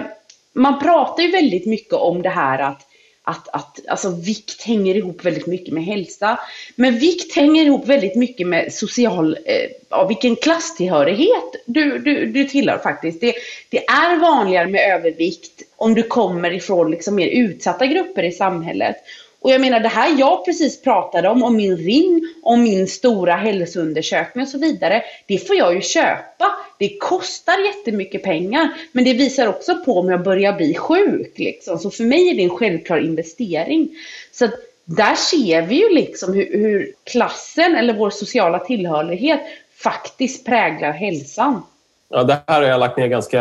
man 0.54 0.80
pratar 0.80 1.24
ju 1.24 1.32
väldigt 1.32 1.66
mycket 1.66 1.94
om 1.94 2.22
det 2.22 2.30
här 2.30 2.60
att 2.60 2.89
att, 3.30 3.48
att 3.48 3.80
alltså, 3.88 4.10
vikt 4.10 4.64
hänger 4.64 4.96
ihop 4.96 5.26
väldigt 5.26 5.48
mycket 5.48 5.74
med 5.74 5.84
hälsa. 5.84 6.40
Men 6.76 7.00
vikt 7.00 7.36
hänger 7.36 7.66
ihop 7.66 7.88
väldigt 7.88 8.16
mycket 8.16 8.48
med 8.48 8.74
social, 8.74 9.38
eh, 9.46 9.70
ja, 9.90 10.08
vilken 10.08 10.36
klasstillhörighet 10.36 11.56
du, 11.66 12.00
du, 12.00 12.26
du 12.26 12.44
tillhör 12.44 12.78
faktiskt. 12.78 13.22
Det, 13.22 13.34
det 13.70 13.86
är 13.86 14.20
vanligare 14.20 14.68
med 14.68 14.96
övervikt 14.96 15.62
om 15.76 15.94
du 15.94 16.04
kommer 16.04 16.52
ifrån 16.54 16.92
liksom 16.92 17.16
mer 17.16 17.28
utsatta 17.28 17.86
grupper 17.86 18.24
i 18.24 18.32
samhället. 18.32 18.96
Och 19.42 19.52
jag 19.52 19.62
menar 19.62 19.80
det 19.80 19.90
här 19.90 20.20
jag 20.20 20.46
precis 20.46 20.82
pratade 20.82 21.30
om, 21.30 21.44
om 21.44 21.56
min 21.56 21.78
ring, 21.78 22.22
om 22.44 22.64
min 22.64 22.88
stora 22.88 23.36
hälsoundersökning 23.36 24.44
och 24.44 24.50
så 24.50 24.58
vidare. 24.58 25.04
Det 25.28 25.38
får 25.38 25.56
jag 25.56 25.76
ju 25.76 25.82
köpa. 25.82 26.52
Det 26.80 26.98
kostar 26.98 27.66
jättemycket 27.66 28.24
pengar. 28.24 28.70
Men 28.92 29.04
det 29.04 29.14
visar 29.14 29.48
också 29.48 29.76
på 29.86 30.00
om 30.00 30.10
jag 30.10 30.24
börjar 30.24 30.54
bli 30.54 30.76
sjuk. 30.76 31.34
Liksom. 31.36 31.80
Så 31.80 31.92
för 31.92 32.04
mig 32.04 32.30
är 32.30 32.36
det 32.36 32.44
en 32.44 32.50
självklar 32.50 32.98
investering. 32.98 33.90
Så 34.32 34.46
att 34.46 34.54
där 34.86 35.16
ser 35.16 35.62
vi 35.62 35.76
ju 35.76 35.90
liksom 35.90 36.34
hur, 36.34 36.58
hur 36.58 36.94
klassen 37.04 37.76
eller 37.76 37.94
vår 37.94 38.10
sociala 38.10 38.60
tillhörighet 38.60 39.42
faktiskt 39.84 40.46
präglar 40.46 40.92
hälsan. 40.92 41.62
Ja, 42.10 42.24
det 42.24 42.38
här 42.48 42.62
har 42.62 42.70
jag 42.70 42.80
lagt 42.80 42.98
ner 42.98 43.08
ganska, 43.08 43.40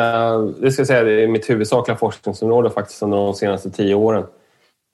det 0.60 0.72
ska 0.72 0.80
jag 0.80 0.86
säga, 0.86 1.02
det 1.02 1.22
är 1.22 1.28
mitt 1.28 1.50
huvudsakliga 1.50 1.96
forskningsområde 1.96 2.70
faktiskt 2.70 3.02
under 3.02 3.18
de 3.18 3.34
senaste 3.34 3.70
tio 3.70 3.94
åren. 3.94 4.24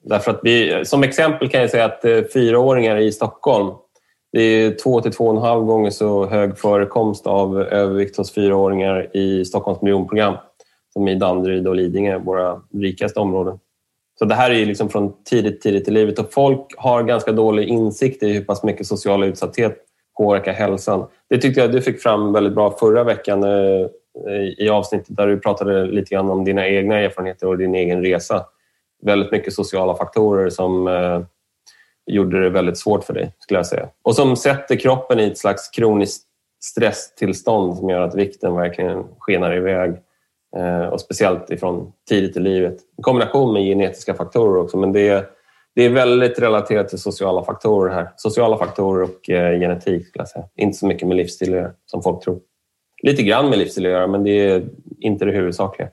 Därför 0.09 0.31
att 0.31 0.39
vi, 0.43 0.85
som 0.85 1.03
exempel 1.03 1.49
kan 1.49 1.61
jag 1.61 1.69
säga 1.69 1.85
att 1.85 2.05
eh, 2.05 2.21
fyraåringar 2.33 2.97
i 2.97 3.11
Stockholm 3.11 3.73
det 4.35 4.41
är 4.41 4.71
två 4.71 5.01
till 5.01 5.11
två 5.11 5.25
och 5.25 5.35
en 5.35 5.41
halv 5.41 5.65
gånger 5.65 5.89
så 5.89 6.25
hög 6.25 6.57
förekomst 6.57 7.27
av 7.27 7.61
övervikt 7.61 8.17
hos 8.17 8.33
fyraåringar 8.33 9.17
i 9.17 9.45
Stockholms 9.45 9.81
miljonprogram 9.81 10.35
som 10.93 11.07
i 11.07 11.15
Danderyd 11.15 11.67
och 11.67 11.75
Lidingö, 11.75 12.17
våra 12.17 12.61
rikaste 12.73 13.19
områden. 13.19 13.59
Så 14.19 14.25
det 14.25 14.35
här 14.35 14.51
är 14.51 14.65
liksom 14.65 14.89
från 14.89 15.13
tidigt, 15.23 15.61
tidigt 15.61 15.87
i 15.87 15.91
livet 15.91 16.19
och 16.19 16.33
folk 16.33 16.65
har 16.77 17.03
ganska 17.03 17.31
dålig 17.31 17.67
insikt 17.67 18.23
i 18.23 18.33
hur 18.33 18.43
pass 18.43 18.63
mycket 18.63 18.87
social 18.87 19.23
utsatthet 19.23 19.77
påverkar 20.17 20.53
hälsan. 20.53 21.05
Det 21.29 21.37
tyckte 21.37 21.61
jag 21.61 21.71
du 21.71 21.81
fick 21.81 22.01
fram 22.01 22.33
väldigt 22.33 22.55
bra 22.55 22.71
förra 22.71 23.03
veckan 23.03 23.43
eh, 23.43 23.87
i 24.57 24.69
avsnittet 24.69 25.15
där 25.15 25.27
du 25.27 25.39
pratade 25.39 25.85
lite 25.85 26.15
grann 26.15 26.29
om 26.29 26.45
dina 26.45 26.67
egna 26.67 26.99
erfarenheter 26.99 27.47
och 27.47 27.57
din 27.57 27.75
egen 27.75 28.01
resa 28.01 28.45
väldigt 29.03 29.31
mycket 29.31 29.53
sociala 29.53 29.95
faktorer 29.95 30.49
som 30.49 30.87
eh, 30.87 31.21
gjorde 32.11 32.43
det 32.43 32.49
väldigt 32.49 32.77
svårt 32.77 33.03
för 33.03 33.13
dig, 33.13 33.33
skulle 33.39 33.59
jag 33.59 33.67
säga. 33.67 33.89
Och 34.03 34.15
som 34.15 34.35
sätter 34.35 34.75
kroppen 34.75 35.19
i 35.19 35.23
ett 35.27 35.37
slags 35.37 35.69
kroniskt 35.69 36.23
stresstillstånd 36.63 37.77
som 37.77 37.89
gör 37.89 38.01
att 38.01 38.15
vikten 38.15 38.55
verkligen 38.55 39.03
skenar 39.19 39.55
iväg. 39.55 39.95
Eh, 40.57 40.87
och 40.87 41.01
speciellt 41.01 41.51
ifrån 41.51 41.91
tidigt 42.09 42.37
i 42.37 42.39
livet. 42.39 42.77
I 42.97 43.01
kombination 43.01 43.53
med 43.53 43.63
genetiska 43.63 44.13
faktorer 44.13 44.61
också, 44.61 44.77
men 44.77 44.91
det 44.91 45.09
är, 45.09 45.25
det 45.75 45.83
är 45.83 45.89
väldigt 45.89 46.39
relaterat 46.39 46.89
till 46.89 46.99
sociala 46.99 47.43
faktorer 47.43 47.93
här. 47.93 48.09
Sociala 48.15 48.57
faktorer 48.57 49.03
och 49.03 49.29
eh, 49.29 49.59
genetik, 49.59 50.07
skulle 50.07 50.21
jag 50.21 50.29
säga. 50.29 50.45
Inte 50.55 50.77
så 50.77 50.85
mycket 50.85 51.07
med 51.07 51.17
livsstil 51.17 51.53
att 51.53 51.59
göra, 51.59 51.71
som 51.85 52.03
folk 52.03 52.23
tror. 52.23 52.39
Lite 53.03 53.23
grann 53.23 53.49
med 53.49 53.59
livsstil 53.59 53.85
att 53.85 53.91
göra, 53.91 54.07
men 54.07 54.23
det 54.23 54.31
är 54.31 54.65
inte 54.99 55.25
det 55.25 55.31
huvudsakliga. 55.31 55.89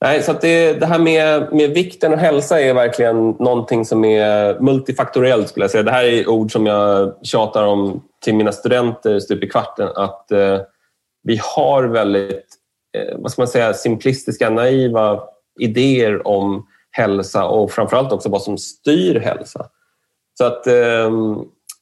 Nej, 0.00 0.22
så 0.22 0.32
det, 0.32 0.72
det, 0.72 0.86
här 0.86 0.98
med, 0.98 1.52
med 1.52 1.70
vikten 1.70 2.12
och 2.12 2.18
hälsa 2.18 2.60
är 2.60 2.74
verkligen 2.74 3.30
någonting 3.30 3.84
som 3.84 4.04
är 4.04 4.60
multifaktoriellt 4.60 5.48
skulle 5.48 5.64
jag 5.64 5.70
säga. 5.70 5.82
Det 5.82 5.90
här 5.90 6.04
är 6.04 6.28
ord 6.28 6.52
som 6.52 6.66
jag 6.66 7.14
tjatar 7.22 7.66
om 7.66 8.02
till 8.24 8.34
mina 8.34 8.52
studenter 8.52 9.20
stup 9.20 9.44
i 9.44 9.48
kvarten. 9.48 9.88
Att 9.96 10.32
eh, 10.32 10.60
vi 11.22 11.40
har 11.56 11.84
väldigt, 11.84 12.46
eh, 12.96 13.18
vad 13.18 13.32
ska 13.32 13.42
man 13.42 13.48
säga, 13.48 13.74
simplistiska, 13.74 14.50
naiva 14.50 15.20
idéer 15.60 16.26
om 16.26 16.66
hälsa 16.90 17.44
och 17.44 17.70
framförallt 17.70 18.12
också 18.12 18.28
vad 18.28 18.42
som 18.42 18.58
styr 18.58 19.20
hälsa. 19.20 19.66
Så 20.38 20.44
att 20.44 20.66
eh, 20.66 21.10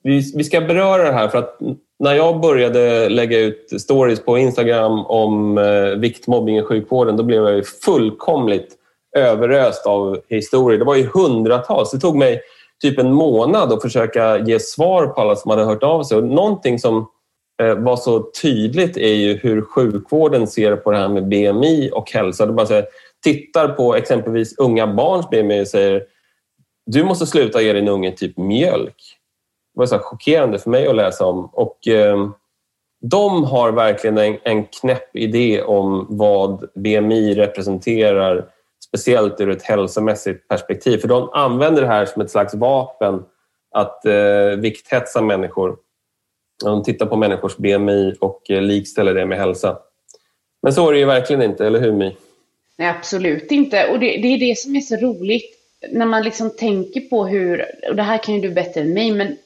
vi, 0.02 0.32
vi 0.36 0.44
ska 0.44 0.60
beröra 0.60 1.02
det 1.02 1.12
här 1.12 1.28
för 1.28 1.38
att 1.38 1.58
när 1.98 2.14
jag 2.14 2.40
började 2.40 3.08
lägga 3.08 3.38
ut 3.38 3.72
stories 3.80 4.24
på 4.24 4.38
Instagram 4.38 5.06
om 5.06 5.58
eh, 5.58 5.98
viktmobbning 5.98 6.58
i 6.58 6.62
sjukvården 6.62 7.16
då 7.16 7.22
blev 7.22 7.48
jag 7.48 7.66
fullkomligt 7.66 8.74
överöst 9.16 9.86
av 9.86 10.20
historier. 10.28 10.78
Det 10.78 10.84
var 10.84 10.96
ju 10.96 11.06
hundratals. 11.06 11.90
Det 11.90 11.98
tog 11.98 12.16
mig 12.16 12.40
typ 12.82 12.98
en 12.98 13.12
månad 13.12 13.72
att 13.72 13.82
försöka 13.82 14.38
ge 14.38 14.60
svar 14.60 15.06
på 15.06 15.20
alla 15.20 15.36
som 15.36 15.50
hade 15.50 15.64
hört 15.64 15.82
av 15.82 16.02
sig. 16.02 16.16
Och 16.16 16.24
någonting 16.24 16.78
som 16.78 17.08
eh, 17.62 17.74
var 17.74 17.96
så 17.96 18.30
tydligt 18.42 18.96
är 18.96 19.14
ju 19.14 19.36
hur 19.36 19.62
sjukvården 19.62 20.46
ser 20.46 20.76
på 20.76 20.90
det 20.90 20.98
här 20.98 21.08
med 21.08 21.28
BMI 21.28 21.90
och 21.92 22.10
hälsa. 22.10 22.46
De 22.46 22.56
bara 22.56 22.66
säger, 22.66 22.84
tittar 23.24 23.68
på 23.68 23.94
exempelvis 23.94 24.58
unga 24.58 24.86
barns 24.86 25.30
BMI 25.30 25.62
och 25.62 25.68
säger 25.68 26.02
du 26.86 27.04
måste 27.04 27.26
sluta 27.26 27.62
ge 27.62 27.72
din 27.72 27.88
unge 27.88 28.12
typ 28.12 28.36
mjölk 28.36 29.17
var 29.78 29.86
så 29.86 29.98
chockerande 29.98 30.58
för 30.58 30.70
mig 30.70 30.86
att 30.86 30.96
läsa 30.96 31.26
om. 31.26 31.50
Och, 31.52 31.88
eh, 31.88 32.28
de 33.00 33.44
har 33.44 33.72
verkligen 33.72 34.18
en, 34.18 34.38
en 34.42 34.64
knäpp 34.64 35.16
idé 35.16 35.62
om 35.62 36.06
vad 36.10 36.68
BMI 36.74 37.34
representerar 37.34 38.48
speciellt 38.86 39.40
ur 39.40 39.50
ett 39.50 39.62
hälsomässigt 39.62 40.48
perspektiv. 40.48 40.98
För 40.98 41.08
de 41.08 41.30
använder 41.32 41.82
det 41.82 41.88
här 41.88 42.06
som 42.06 42.22
ett 42.22 42.30
slags 42.30 42.54
vapen 42.54 43.22
att 43.70 44.06
eh, 44.06 44.48
vikthetsa 44.58 45.22
människor. 45.22 45.76
De 46.64 46.82
tittar 46.82 47.06
på 47.06 47.16
människors 47.16 47.56
BMI 47.56 48.14
och 48.20 48.50
eh, 48.50 48.62
likställer 48.62 49.14
det 49.14 49.26
med 49.26 49.38
hälsa. 49.38 49.78
Men 50.62 50.72
så 50.72 50.88
är 50.88 50.92
det 50.92 50.98
ju 50.98 51.04
verkligen 51.04 51.42
inte, 51.42 51.66
eller 51.66 51.80
hur 51.80 51.92
My? 51.92 52.16
Nej, 52.76 52.88
absolut 52.88 53.50
inte. 53.50 53.88
Och 53.88 53.98
det, 53.98 54.06
det, 54.06 54.28
är 54.28 54.38
det 54.38 54.58
som 54.58 54.76
är 54.76 54.80
så 54.80 54.96
roligt 54.96 55.54
när 55.92 56.06
man 56.06 56.22
liksom 56.22 56.50
tänker 56.50 57.00
på 57.00 57.26
hur, 57.26 57.64
och 57.88 57.96
det 57.96 58.02
här 58.02 58.18
kan 58.18 58.34
ju 58.34 58.40
du 58.40 58.50
bättre 58.50 58.80
än 58.80 58.92
mig, 58.92 59.12
men 59.12 59.36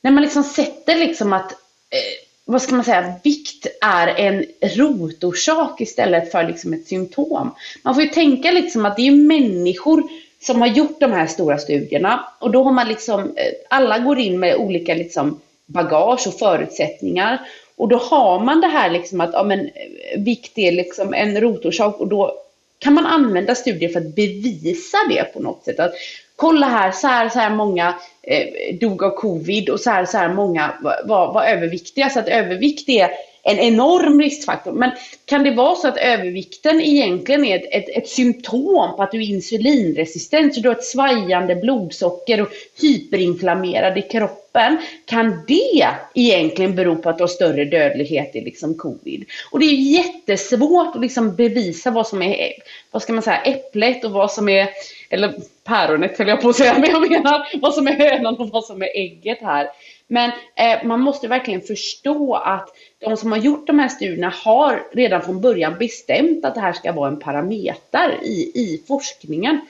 när 0.00 0.10
man 0.10 0.22
liksom 0.22 0.44
sätter 0.44 0.96
liksom 0.96 1.32
att, 1.32 1.52
eh, 1.52 1.98
vad 2.44 2.62
ska 2.62 2.74
man 2.74 2.84
säga, 2.84 3.14
vikt 3.24 3.66
är 3.80 4.06
en 4.06 4.44
rotorsak 4.62 5.80
istället 5.80 6.32
för 6.32 6.44
liksom 6.44 6.72
ett 6.72 6.86
symptom. 6.86 7.54
Man 7.82 7.94
får 7.94 8.02
ju 8.02 8.08
tänka 8.08 8.50
liksom 8.50 8.86
att 8.86 8.96
det 8.96 9.06
är 9.06 9.12
människor 9.12 10.02
som 10.40 10.60
har 10.60 10.68
gjort 10.68 11.00
de 11.00 11.12
här 11.12 11.26
stora 11.26 11.58
studierna 11.58 12.32
och 12.38 12.50
då 12.50 12.62
har 12.62 12.72
man 12.72 12.88
liksom, 12.88 13.20
eh, 13.20 13.52
alla 13.70 13.98
går 13.98 14.18
in 14.18 14.40
med 14.40 14.56
olika 14.56 14.94
liksom 14.94 15.40
bagage 15.66 16.26
och 16.26 16.38
förutsättningar 16.38 17.40
och 17.76 17.88
då 17.88 17.96
har 17.96 18.40
man 18.40 18.60
det 18.60 18.66
här 18.66 18.90
liksom 18.90 19.20
att 19.20 19.30
ja, 19.32 19.44
men, 19.44 19.60
eh, 19.60 20.20
vikt 20.20 20.58
är 20.58 20.72
liksom 20.72 21.14
en 21.14 21.40
rotorsak 21.40 22.00
och 22.00 22.08
då 22.08 22.34
kan 22.78 22.94
man 22.94 23.06
använda 23.06 23.54
studier 23.54 23.88
för 23.88 24.00
att 24.00 24.14
bevisa 24.14 24.98
det 25.08 25.32
på 25.32 25.40
något 25.40 25.64
sätt. 25.64 25.80
Att 25.80 25.92
kolla 26.36 26.66
här, 26.66 26.92
så 26.92 27.06
här, 27.06 27.28
så 27.28 27.38
här 27.38 27.50
många 27.50 27.94
eh, 28.28 28.74
dog 28.80 29.02
av 29.02 29.10
covid 29.10 29.68
och 29.68 29.80
så 29.80 29.90
här, 29.90 30.04
så 30.04 30.18
här 30.18 30.34
många 30.34 30.74
var, 31.04 31.32
var 31.32 31.44
överviktiga. 31.44 32.10
Så 32.10 32.18
att 32.18 32.28
övervikt 32.28 32.88
är 32.88 33.10
en 33.48 33.58
enorm 33.58 34.20
riskfaktor. 34.20 34.72
Men 34.72 34.90
kan 35.24 35.42
det 35.42 35.50
vara 35.50 35.74
så 35.74 35.88
att 35.88 35.96
övervikten 35.96 36.80
egentligen 36.80 37.44
är 37.44 37.56
ett, 37.56 37.68
ett, 37.70 37.96
ett 37.96 38.08
symptom 38.08 38.96
på 38.96 39.02
att 39.02 39.12
du 39.12 39.18
är 39.18 39.28
insulinresistent, 39.28 40.54
så 40.54 40.60
du 40.60 40.68
har 40.68 40.76
ett 40.76 40.84
svajande 40.84 41.54
blodsocker 41.54 42.40
och 42.40 42.48
hyperinflammerad 42.80 43.98
i 43.98 44.02
kroppen? 44.02 44.76
Kan 45.04 45.44
det 45.48 45.88
egentligen 46.14 46.74
bero 46.74 46.96
på 46.96 47.10
att 47.10 47.18
du 47.18 47.22
har 47.22 47.28
större 47.28 47.64
dödlighet 47.64 48.36
i 48.36 48.40
liksom 48.40 48.74
covid? 48.74 49.24
Och 49.50 49.58
det 49.58 49.66
är 49.66 49.74
jättesvårt 49.74 50.96
att 50.96 51.00
liksom 51.00 51.36
bevisa 51.36 51.90
vad 51.90 52.06
som 52.06 52.22
är, 52.22 52.52
vad 52.90 53.02
ska 53.02 53.12
man 53.12 53.22
säga, 53.22 53.42
äpplet 53.42 54.04
och 54.04 54.10
vad 54.10 54.32
som 54.32 54.48
är, 54.48 54.68
eller 55.10 55.34
päronet 55.64 56.18
höll 56.18 56.28
jag 56.28 56.40
på 56.40 56.48
att 56.48 56.56
säga, 56.56 56.74
men 56.78 56.90
jag 56.90 57.10
menar 57.10 57.60
vad 57.60 57.74
som 57.74 57.86
är 57.86 57.92
hönan 57.92 58.36
och 58.36 58.48
vad 58.48 58.64
som 58.64 58.82
är 58.82 58.96
ägget 58.96 59.38
här. 59.40 59.68
Men 60.08 60.30
eh, 60.56 60.84
man 60.84 61.00
måste 61.00 61.28
verkligen 61.28 61.60
förstå 61.60 62.34
att 62.34 62.68
de 62.98 63.16
som 63.16 63.32
har 63.32 63.38
gjort 63.38 63.66
de 63.66 63.78
här 63.78 63.88
studierna 63.88 64.34
har 64.44 64.86
redan 64.92 65.22
från 65.22 65.40
början 65.40 65.78
bestämt 65.78 66.44
att 66.44 66.54
det 66.54 66.60
här 66.60 66.72
ska 66.72 66.92
vara 66.92 67.08
en 67.08 67.18
parameter 67.18 68.18
i, 68.22 68.52
i 68.54 68.82
forskningen. 68.88 69.60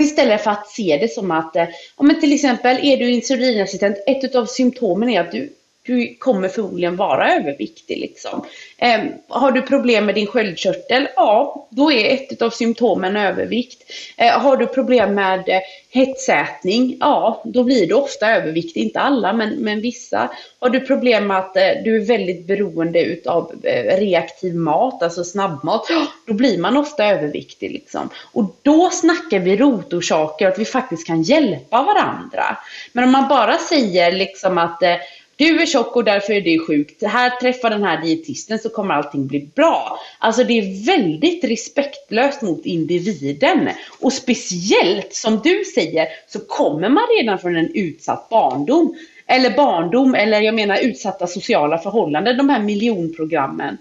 Istället 0.00 0.44
för 0.44 0.50
att 0.50 0.68
se 0.68 0.98
det 1.00 1.12
som 1.12 1.30
att, 1.30 1.56
eh, 1.56 1.68
om 1.96 2.20
till 2.20 2.32
exempel 2.32 2.78
är 2.82 2.96
du 2.96 3.10
insulinresistent, 3.10 3.96
ett 4.06 4.34
av 4.34 4.46
symptomen 4.46 5.08
är 5.08 5.20
att 5.20 5.32
du 5.32 5.52
du 5.88 6.16
kommer 6.18 6.48
förmodligen 6.48 6.96
vara 6.96 7.34
överviktig. 7.34 7.98
Liksom. 7.98 8.44
Eh, 8.78 9.00
har 9.28 9.52
du 9.52 9.62
problem 9.62 10.06
med 10.06 10.14
din 10.14 10.26
sköldkörtel? 10.26 11.08
Ja, 11.16 11.68
då 11.70 11.92
är 11.92 12.14
ett 12.14 12.42
av 12.42 12.50
symptomen 12.50 13.16
övervikt. 13.16 13.82
Eh, 14.16 14.40
har 14.40 14.56
du 14.56 14.66
problem 14.66 15.14
med 15.14 15.48
eh, 15.48 15.60
hetsätning? 15.90 16.96
Ja, 17.00 17.42
då 17.44 17.64
blir 17.64 17.86
du 17.86 17.94
ofta 17.94 18.30
överviktig. 18.30 18.82
Inte 18.82 19.00
alla, 19.00 19.32
men, 19.32 19.54
men 19.54 19.80
vissa. 19.80 20.30
Har 20.58 20.70
du 20.70 20.80
problem 20.80 21.26
med 21.26 21.38
att 21.38 21.56
eh, 21.56 21.62
du 21.84 21.96
är 21.96 22.06
väldigt 22.06 22.46
beroende 22.46 23.16
av 23.26 23.52
eh, 23.62 23.98
reaktiv 23.98 24.54
mat, 24.54 25.02
alltså 25.02 25.24
snabbmat? 25.24 25.86
Då 26.26 26.34
blir 26.34 26.58
man 26.58 26.76
ofta 26.76 27.06
överviktig. 27.06 27.70
Liksom. 27.72 28.10
Och 28.32 28.56
då 28.62 28.90
snackar 28.90 29.38
vi 29.38 29.56
rotorsaker, 29.56 30.48
att 30.48 30.58
vi 30.58 30.64
faktiskt 30.64 31.06
kan 31.06 31.22
hjälpa 31.22 31.82
varandra. 31.82 32.56
Men 32.92 33.04
om 33.04 33.10
man 33.10 33.28
bara 33.28 33.58
säger 33.58 34.12
liksom 34.12 34.58
att 34.58 34.82
eh, 34.82 34.96
du 35.38 35.62
är 35.62 35.66
tjock 35.66 35.96
och 35.96 36.04
därför 36.04 36.32
är 36.32 36.40
det 36.40 36.58
sjukt. 36.58 37.02
Här 37.02 37.30
träffar 37.30 37.70
den 37.70 37.82
här 37.82 38.02
dietisten 38.02 38.58
så 38.58 38.68
kommer 38.68 38.94
allting 38.94 39.26
bli 39.26 39.50
bra. 39.54 39.98
Alltså 40.18 40.44
det 40.44 40.58
är 40.58 40.86
väldigt 40.86 41.44
respektlöst 41.44 42.42
mot 42.42 42.66
individen. 42.66 43.68
Och 44.00 44.12
speciellt 44.12 45.14
som 45.14 45.40
du 45.44 45.64
säger 45.64 46.08
så 46.28 46.40
kommer 46.40 46.88
man 46.88 47.02
redan 47.18 47.38
från 47.38 47.56
en 47.56 47.74
utsatt 47.74 48.28
barndom. 48.28 48.96
Eller 49.26 49.50
barndom, 49.50 50.14
eller 50.14 50.40
jag 50.40 50.54
menar 50.54 50.78
utsatta 50.78 51.26
sociala 51.26 51.78
förhållanden, 51.78 52.36
de 52.36 52.48
här 52.48 52.62
miljonprogrammen. 52.62 53.78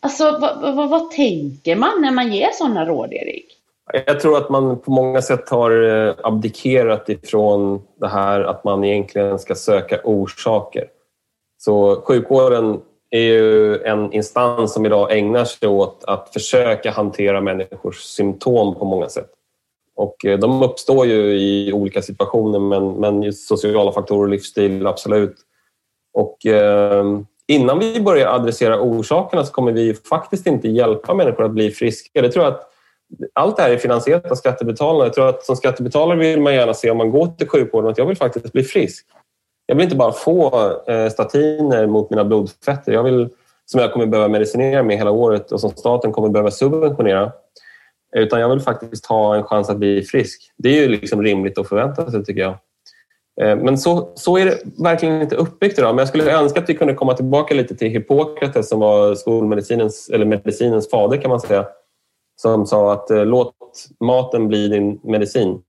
Alltså 0.00 0.38
vad, 0.40 0.74
vad, 0.74 0.88
vad 0.88 1.10
tänker 1.10 1.76
man 1.76 2.02
när 2.02 2.10
man 2.10 2.32
ger 2.32 2.50
sådana 2.52 2.84
råd, 2.84 3.12
Erik? 3.12 3.61
Jag 4.06 4.20
tror 4.20 4.36
att 4.36 4.50
man 4.50 4.78
på 4.78 4.90
många 4.90 5.22
sätt 5.22 5.48
har 5.48 5.82
eh, 5.82 6.14
abdikerat 6.22 7.08
ifrån 7.08 7.82
det 8.00 8.08
här 8.08 8.40
att 8.40 8.64
man 8.64 8.84
egentligen 8.84 9.38
ska 9.38 9.54
söka 9.54 10.00
orsaker. 10.04 10.88
Så 11.58 12.00
sjukvården 12.00 12.80
är 13.10 13.20
ju 13.20 13.82
en 13.82 14.12
instans 14.12 14.72
som 14.72 14.86
idag 14.86 15.18
ägnar 15.18 15.44
sig 15.44 15.68
åt 15.68 16.04
att 16.04 16.32
försöka 16.32 16.90
hantera 16.90 17.40
människors 17.40 18.00
symptom 18.00 18.74
på 18.74 18.84
många 18.84 19.08
sätt. 19.08 19.30
Och 19.96 20.24
eh, 20.24 20.38
de 20.38 20.62
uppstår 20.62 21.06
ju 21.06 21.40
i 21.40 21.72
olika 21.72 22.02
situationer 22.02 22.58
men, 22.58 22.92
men 22.92 23.22
just 23.22 23.48
sociala 23.48 23.92
faktorer 23.92 24.22
och 24.22 24.28
livsstil, 24.28 24.86
absolut. 24.86 25.36
Och 26.14 26.46
eh, 26.46 27.04
innan 27.48 27.78
vi 27.78 28.00
börjar 28.00 28.34
adressera 28.34 28.80
orsakerna 28.80 29.44
så 29.44 29.52
kommer 29.52 29.72
vi 29.72 29.94
faktiskt 29.94 30.46
inte 30.46 30.68
hjälpa 30.68 31.14
människor 31.14 31.44
att 31.44 31.50
bli 31.50 31.70
friska. 31.70 32.22
Det 32.22 32.32
tror 32.32 32.44
jag 32.44 32.54
att 32.54 32.71
allt 33.32 33.56
det 33.56 33.62
här 33.62 33.70
är 33.70 33.76
finansierat 33.76 34.30
av 34.30 34.34
skattebetalarna. 34.34 35.04
Jag 35.04 35.12
tror 35.12 35.28
att 35.28 35.44
som 35.44 35.56
skattebetalare 35.56 36.18
vill 36.18 36.40
man 36.40 36.54
gärna 36.54 36.74
se 36.74 36.90
om 36.90 36.96
man 36.96 37.10
går 37.10 37.26
till 37.26 37.48
sjukvården 37.48 37.90
att 37.90 37.98
jag 37.98 38.06
vill 38.06 38.16
faktiskt 38.16 38.52
bli 38.52 38.62
frisk. 38.62 39.06
Jag 39.66 39.76
vill 39.76 39.84
inte 39.84 39.96
bara 39.96 40.12
få 40.12 40.52
eh, 40.88 41.08
statiner 41.08 41.86
mot 41.86 42.10
mina 42.10 42.24
blodfetter. 42.24 42.92
Jag 42.92 43.02
vill, 43.02 43.28
som 43.66 43.80
jag 43.80 43.92
kommer 43.92 44.06
behöva 44.06 44.28
medicinera 44.28 44.82
med 44.82 44.96
hela 44.96 45.10
året 45.10 45.52
och 45.52 45.60
som 45.60 45.70
staten 45.70 46.12
kommer 46.12 46.28
behöva 46.28 46.50
subventionera. 46.50 47.32
Utan 48.16 48.40
jag 48.40 48.48
vill 48.48 48.60
faktiskt 48.60 49.06
ha 49.06 49.36
en 49.36 49.44
chans 49.44 49.70
att 49.70 49.76
bli 49.76 50.02
frisk. 50.02 50.52
Det 50.58 50.68
är 50.68 50.82
ju 50.82 50.88
liksom 50.88 51.22
rimligt 51.22 51.58
att 51.58 51.68
förvänta 51.68 52.10
sig 52.10 52.24
tycker 52.24 52.40
jag. 52.40 52.58
Eh, 53.40 53.56
men 53.56 53.78
så, 53.78 54.12
så 54.14 54.38
är 54.38 54.44
det 54.44 54.58
verkligen 54.82 55.22
inte 55.22 55.36
uppbyggt 55.36 55.78
idag. 55.78 55.94
Men 55.94 55.98
jag 55.98 56.08
skulle 56.08 56.32
önska 56.32 56.60
att 56.60 56.68
vi 56.68 56.74
kunde 56.74 56.94
komma 56.94 57.14
tillbaka 57.14 57.54
lite 57.54 57.76
till 57.76 57.88
Hippokrates 57.88 58.68
som 58.68 58.80
var 58.80 59.14
skolmedicinens, 59.14 60.10
eller 60.12 60.24
medicinens 60.26 60.90
fader 60.90 61.16
kan 61.16 61.30
man 61.30 61.40
säga 61.40 61.66
som 62.36 62.66
sa 62.66 62.92
att 62.92 63.10
eh, 63.10 63.26
låt 63.26 63.54
maten 64.00 64.48
bli 64.48 64.68
din 64.68 65.00
medicin. 65.02 65.62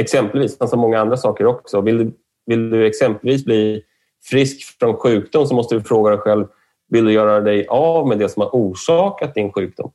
Exempelvis, 0.00 0.56
alltså 0.60 0.76
många 0.76 1.00
andra 1.00 1.16
saker 1.16 1.46
också. 1.46 1.80
Vill 1.80 1.98
du, 1.98 2.12
vill 2.46 2.70
du 2.70 2.86
exempelvis 2.86 3.44
bli 3.44 3.82
frisk 4.30 4.78
från 4.78 4.96
sjukdom 4.96 5.46
så 5.46 5.54
måste 5.54 5.74
du 5.74 5.82
fråga 5.82 6.10
dig 6.10 6.18
själv, 6.18 6.46
vill 6.88 7.04
du 7.04 7.12
göra 7.12 7.40
dig 7.40 7.66
av 7.68 8.08
med 8.08 8.18
det 8.18 8.28
som 8.28 8.42
har 8.42 8.50
orsakat 8.50 9.34
din 9.34 9.52
sjukdom? 9.52 9.90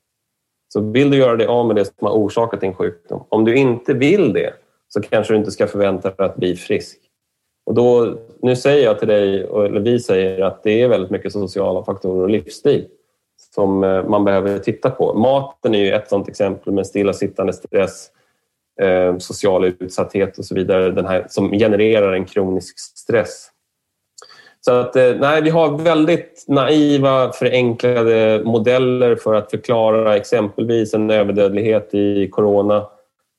Så 0.73 0.81
vill 0.81 1.11
du 1.11 1.17
göra 1.17 1.35
dig 1.35 1.47
av 1.47 1.67
med 1.67 1.75
det 1.75 1.85
som 1.85 2.07
har 2.07 2.13
orsakat 2.13 2.61
din 2.61 2.73
sjukdom? 2.73 3.23
Om 3.29 3.45
du 3.45 3.55
inte 3.55 3.93
vill 3.93 4.33
det 4.33 4.53
så 4.87 5.01
kanske 5.01 5.33
du 5.33 5.37
inte 5.37 5.51
ska 5.51 5.67
förvänta 5.67 6.09
dig 6.09 6.25
att 6.25 6.35
bli 6.35 6.55
frisk. 6.55 6.99
Och 7.65 7.73
då, 7.73 8.17
nu 8.41 8.55
säger 8.55 8.85
jag 8.85 8.99
till 8.99 9.07
dig, 9.07 9.41
eller 9.41 9.79
vi 9.79 9.99
säger 9.99 10.41
att 10.41 10.63
det 10.63 10.81
är 10.81 10.87
väldigt 10.87 11.11
mycket 11.11 11.31
sociala 11.31 11.83
faktorer 11.83 12.23
och 12.23 12.29
livsstil 12.29 12.87
som 13.55 13.83
eh, 13.83 14.03
man 14.03 14.23
behöver 14.23 14.59
titta 14.59 14.89
på. 14.89 15.13
Maten 15.13 15.75
är 15.75 15.79
ju 15.79 15.91
ett 15.91 16.09
sådant 16.09 16.29
exempel 16.29 16.73
med 16.73 16.87
stillasittande 16.87 17.53
stress, 17.53 18.07
eh, 18.81 19.17
social 19.17 19.65
utsatthet 19.65 20.37
och 20.37 20.45
så 20.45 20.55
vidare 20.55 20.91
den 20.91 21.05
här, 21.05 21.25
som 21.29 21.51
genererar 21.51 22.13
en 22.13 22.25
kronisk 22.25 22.79
stress. 22.79 23.49
Så 24.65 24.71
att, 24.71 24.95
eh, 24.95 25.15
nej, 25.19 25.41
vi 25.41 25.49
har 25.49 25.77
väldigt 25.77 26.45
naiva, 26.47 27.31
förenklade 27.31 28.41
modeller 28.45 29.15
för 29.15 29.33
att 29.33 29.51
förklara 29.51 30.15
exempelvis 30.15 30.93
en 30.93 31.09
överdödlighet 31.09 31.93
i 31.93 32.29
corona. 32.29 32.87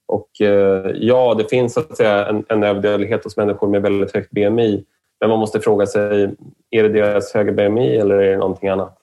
Och 0.07 0.41
eh, 0.41 0.91
ja, 0.95 1.35
det 1.39 1.51
finns 1.51 1.75
så 1.75 1.81
att 1.81 1.97
säga 1.97 2.27
en, 2.27 2.45
en 2.49 2.63
överdödlighet 2.63 3.25
hos 3.25 3.37
människor 3.37 3.69
med 3.69 3.83
väldigt 3.83 4.15
högt 4.15 4.31
BMI. 4.31 4.85
Men 5.21 5.31
man 5.31 5.39
måste 5.39 5.61
fråga 5.61 5.87
sig, 5.87 6.35
är 6.71 6.83
det 6.83 6.89
deras 6.89 7.35
höga 7.35 7.53
BMI 7.53 7.97
eller 7.97 8.15
är 8.15 8.31
det 8.31 8.37
någonting 8.37 8.69
annat? 8.69 8.99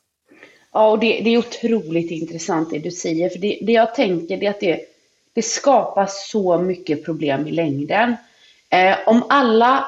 Ja, 0.73 0.91
och 0.91 0.99
det, 0.99 1.21
det, 1.23 1.29
är 1.29 1.37
otroligt 1.37 2.11
intressant 2.11 2.69
det 2.69 2.79
du 2.79 2.91
säger. 2.91 3.29
För 3.29 3.39
det, 3.39 3.59
det 3.61 3.71
jag 3.71 3.95
tänker 3.95 4.43
är 4.43 4.49
att 4.49 4.59
det, 4.59 4.85
det 5.33 5.41
skapar 5.41 6.07
så 6.11 6.57
mycket 6.57 7.05
problem 7.05 7.47
i 7.47 7.51
längden. 7.51 8.15
Eh, 8.69 8.95
om 9.05 9.23
alla 9.29 9.85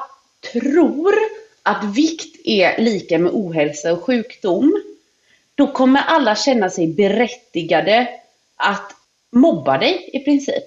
tror 0.52 1.14
att 1.62 1.96
vikt 1.96 2.36
är 2.44 2.82
lika 2.82 3.18
med 3.18 3.32
ohälsa 3.32 3.92
och 3.92 4.02
sjukdom, 4.02 4.82
då 5.54 5.66
kommer 5.66 6.00
alla 6.00 6.36
känna 6.36 6.70
sig 6.70 6.86
berättigade 6.86 8.08
att 8.56 8.92
mobba 9.32 9.78
dig 9.78 10.10
i 10.12 10.18
princip. 10.18 10.64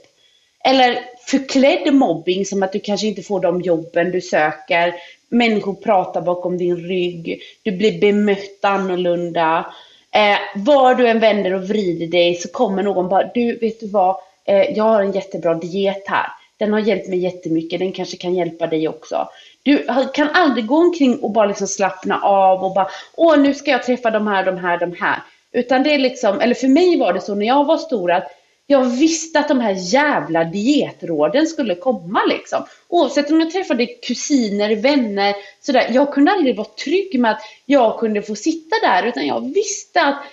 Eller 0.63 0.99
förklädd 1.27 1.93
mobbing 1.93 2.45
som 2.45 2.63
att 2.63 2.73
du 2.73 2.79
kanske 2.79 3.07
inte 3.07 3.23
får 3.23 3.39
de 3.39 3.61
jobben 3.61 4.11
du 4.11 4.21
söker. 4.21 4.95
Människor 5.29 5.73
pratar 5.73 6.21
bakom 6.21 6.57
din 6.57 6.77
rygg. 6.77 7.41
Du 7.63 7.71
blir 7.71 8.01
bemött 8.01 8.59
annorlunda. 8.65 9.73
Eh, 10.17 10.37
var 10.55 10.95
du 10.95 11.07
än 11.07 11.19
vänder 11.19 11.53
och 11.53 11.63
vrider 11.63 12.07
dig 12.07 12.35
så 12.35 12.49
kommer 12.49 12.83
någon 12.83 13.09
bara, 13.09 13.31
du 13.33 13.57
vet 13.57 13.79
du 13.79 13.87
vad, 13.87 14.15
eh, 14.45 14.77
jag 14.77 14.83
har 14.83 15.01
en 15.01 15.11
jättebra 15.11 15.53
diet 15.53 16.03
här. 16.07 16.25
Den 16.57 16.73
har 16.73 16.79
hjälpt 16.79 17.07
mig 17.07 17.19
jättemycket, 17.19 17.79
den 17.79 17.91
kanske 17.91 18.17
kan 18.17 18.35
hjälpa 18.35 18.67
dig 18.67 18.87
också. 18.87 19.29
Du 19.63 19.87
kan 20.13 20.29
aldrig 20.29 20.65
gå 20.65 20.75
omkring 20.77 21.19
och 21.19 21.31
bara 21.31 21.45
liksom 21.45 21.67
slappna 21.67 22.21
av 22.21 22.63
och 22.63 22.73
bara, 22.73 22.87
åh 23.15 23.37
nu 23.37 23.53
ska 23.53 23.71
jag 23.71 23.83
träffa 23.83 24.11
de 24.11 24.27
här, 24.27 24.45
de 24.45 24.57
här, 24.57 24.77
de 24.77 24.95
här. 24.99 25.23
Utan 25.51 25.83
det 25.83 25.93
är 25.93 25.99
liksom, 25.99 26.41
eller 26.41 26.55
för 26.55 26.67
mig 26.67 26.99
var 26.99 27.13
det 27.13 27.21
så 27.21 27.35
när 27.35 27.45
jag 27.45 27.65
var 27.65 27.77
stor 27.77 28.11
att 28.11 28.31
jag 28.67 28.85
visste 28.85 29.39
att 29.39 29.47
de 29.47 29.59
här 29.59 29.75
jävla 29.93 30.43
dietråden 30.43 31.47
skulle 31.47 31.75
komma 31.75 32.19
liksom. 32.29 32.65
Oavsett 32.87 33.31
om 33.31 33.39
jag 33.39 33.51
träffade 33.51 33.85
kusiner, 33.85 34.75
vänner, 34.75 35.35
sådär. 35.61 35.89
Jag 35.93 36.13
kunde 36.13 36.31
aldrig 36.31 36.57
vara 36.57 36.67
trygg 36.67 37.19
med 37.19 37.31
att 37.31 37.41
jag 37.65 37.99
kunde 37.99 38.21
få 38.21 38.35
sitta 38.35 38.75
där 38.81 39.03
utan 39.03 39.27
jag 39.27 39.53
visste 39.53 40.01
att 40.01 40.23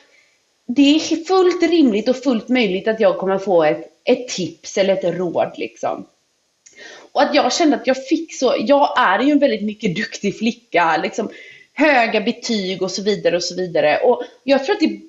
det 0.66 0.94
är 0.94 1.25
fullt 1.25 1.62
rimligt 1.62 2.09
och 2.09 2.16
fullt 2.16 2.49
möjligt 2.49 2.88
att 2.88 3.01
jag 3.01 3.18
kommer 3.18 3.38
få 3.38 3.64
ett, 3.64 3.87
ett 4.05 4.29
tips 4.29 4.79
eller 4.79 4.94
ett 4.94 5.18
råd 5.18 5.53
liksom. 5.57 6.07
Och 7.12 7.23
att 7.23 7.35
jag 7.35 7.53
kände 7.53 7.77
att 7.77 7.87
jag 7.87 8.07
fick 8.07 8.35
så, 8.35 8.55
jag 8.59 8.99
är 8.99 9.20
ju 9.20 9.33
en 9.33 9.38
väldigt 9.38 9.62
mycket 9.64 9.97
duktig 9.97 10.38
flicka, 10.38 10.97
liksom 11.03 11.31
höga 11.73 12.20
betyg 12.20 12.83
och 12.83 12.90
så 12.90 13.03
vidare 13.03 13.37
och 13.37 13.44
så 13.44 13.57
vidare. 13.57 13.99
Och 13.99 14.23
jag 14.44 14.64
tror 14.64 14.75
att 14.75 14.81
det 14.81 15.01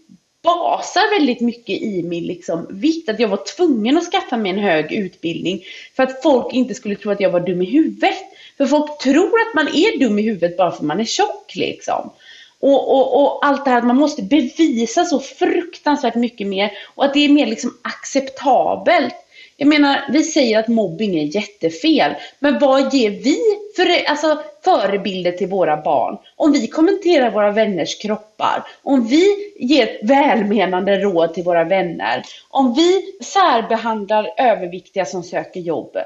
basar 0.46 1.20
väldigt 1.20 1.42
mycket 1.42 1.82
i 1.82 2.04
min 2.04 2.24
liksom, 2.24 2.68
vikt. 2.70 3.10
Att 3.10 3.20
jag 3.20 3.28
var 3.28 3.56
tvungen 3.58 3.98
att 3.98 4.12
skaffa 4.12 4.38
mig 4.38 4.52
en 4.52 4.60
hög 4.60 4.92
utbildning 4.92 5.64
för 5.96 6.04
att 6.04 6.24
folk 6.24 6.54
inte 6.54 6.74
skulle 6.74 6.96
tro 6.96 7.12
att 7.12 7.20
jag 7.20 7.30
var 7.30 7.40
dum 7.40 7.62
i 7.62 7.66
huvudet. 7.66 8.18
För 8.58 8.66
folk 8.66 8.98
tror 8.98 9.40
att 9.40 9.56
man 9.56 9.68
är 9.68 10.00
dum 10.00 10.20
i 10.20 10.22
huvudet 10.22 10.58
bara 10.58 10.72
för 10.72 10.78
att 10.78 10.84
man 10.84 11.00
är 11.00 11.06
tjock 11.06 11.56
liksom. 11.56 12.12
Och, 12.60 12.96
och, 12.96 13.22
och, 13.22 13.46
allt 13.46 13.66
det 13.66 13.72
här 13.72 13.78
att 13.78 13.88
man 13.88 13.98
måste 13.98 14.22
bevisa 14.22 15.06
så 15.06 15.20
fruktansvärt 15.20 16.16
mycket 16.16 16.48
mer 16.48 16.72
och 16.96 17.06
att 17.06 17.14
det 17.14 17.26
är 17.26 17.30
mer 17.30 17.46
liksom 17.46 17.78
acceptabelt 17.82 19.16
jag 19.58 19.68
menar, 19.68 20.06
vi 20.12 20.24
säger 20.24 20.60
att 20.60 20.68
mobbing 20.68 21.20
är 21.20 21.36
jättefel, 21.36 22.12
men 22.40 22.60
vad 22.60 22.94
ger 22.94 23.10
vi 23.10 23.38
för 23.76 24.10
alltså, 24.10 24.42
förebilder 24.64 25.32
till 25.32 25.48
våra 25.48 25.82
barn? 25.82 26.18
Om 26.36 26.52
vi 26.52 26.68
kommenterar 26.68 27.32
våra 27.32 27.52
vänners 27.52 28.02
kroppar, 28.02 28.64
om 28.84 29.08
vi 29.08 29.54
ger 29.60 30.00
välmenande 30.04 30.98
råd 30.98 31.34
till 31.34 31.44
våra 31.44 31.64
vänner, 31.64 32.24
om 32.50 32.74
vi 32.74 33.02
särbehandlar 33.24 34.34
överviktiga 34.38 35.06
som 35.06 35.24
söker 35.24 35.60
jobb. 35.60 35.98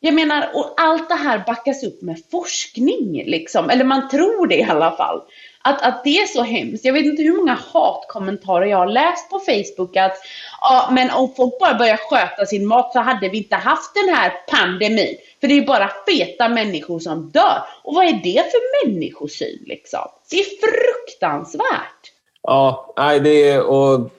Jag 0.00 0.14
menar, 0.14 0.50
och 0.54 0.74
allt 0.76 1.08
det 1.08 1.14
här 1.14 1.42
backas 1.46 1.82
upp 1.82 2.02
med 2.02 2.22
forskning, 2.30 3.22
liksom. 3.26 3.70
Eller 3.70 3.84
man 3.84 4.08
tror 4.08 4.46
det 4.46 4.56
i 4.56 4.62
alla 4.62 4.96
fall. 4.96 5.22
Att, 5.64 5.82
att 5.82 6.04
det 6.04 6.18
är 6.18 6.26
så 6.26 6.42
hemskt. 6.42 6.84
Jag 6.84 6.92
vet 6.92 7.04
inte 7.04 7.22
hur 7.22 7.36
många 7.36 7.58
hatkommentarer 7.72 8.66
jag 8.66 8.78
har 8.78 8.86
läst 8.86 9.30
på 9.30 9.38
Facebook 9.38 9.96
att 9.96 10.16
ja, 10.60 10.88
men 10.92 11.10
om 11.10 11.34
folk 11.36 11.58
bara 11.58 11.74
börjar 11.74 11.96
sköta 11.96 12.46
sin 12.46 12.66
mat 12.66 12.92
så 12.92 12.98
hade 12.98 13.28
vi 13.28 13.38
inte 13.38 13.56
haft 13.56 13.94
den 13.94 14.14
här 14.14 14.32
pandemin. 14.48 15.16
För 15.40 15.48
det 15.48 15.58
är 15.58 15.66
bara 15.66 15.90
feta 16.08 16.48
människor 16.48 16.98
som 16.98 17.30
dör. 17.30 17.62
Och 17.82 17.94
vad 17.94 18.04
är 18.04 18.20
det 18.22 18.44
för 18.50 18.86
människosyn 18.86 19.62
liksom? 19.66 20.08
Det 20.30 20.36
är 20.36 20.44
fruktansvärt. 20.44 22.12
Ja, 22.42 22.94
nej 22.96 23.20
det 23.20 23.50
är... 23.50 23.62
Och 23.62 24.10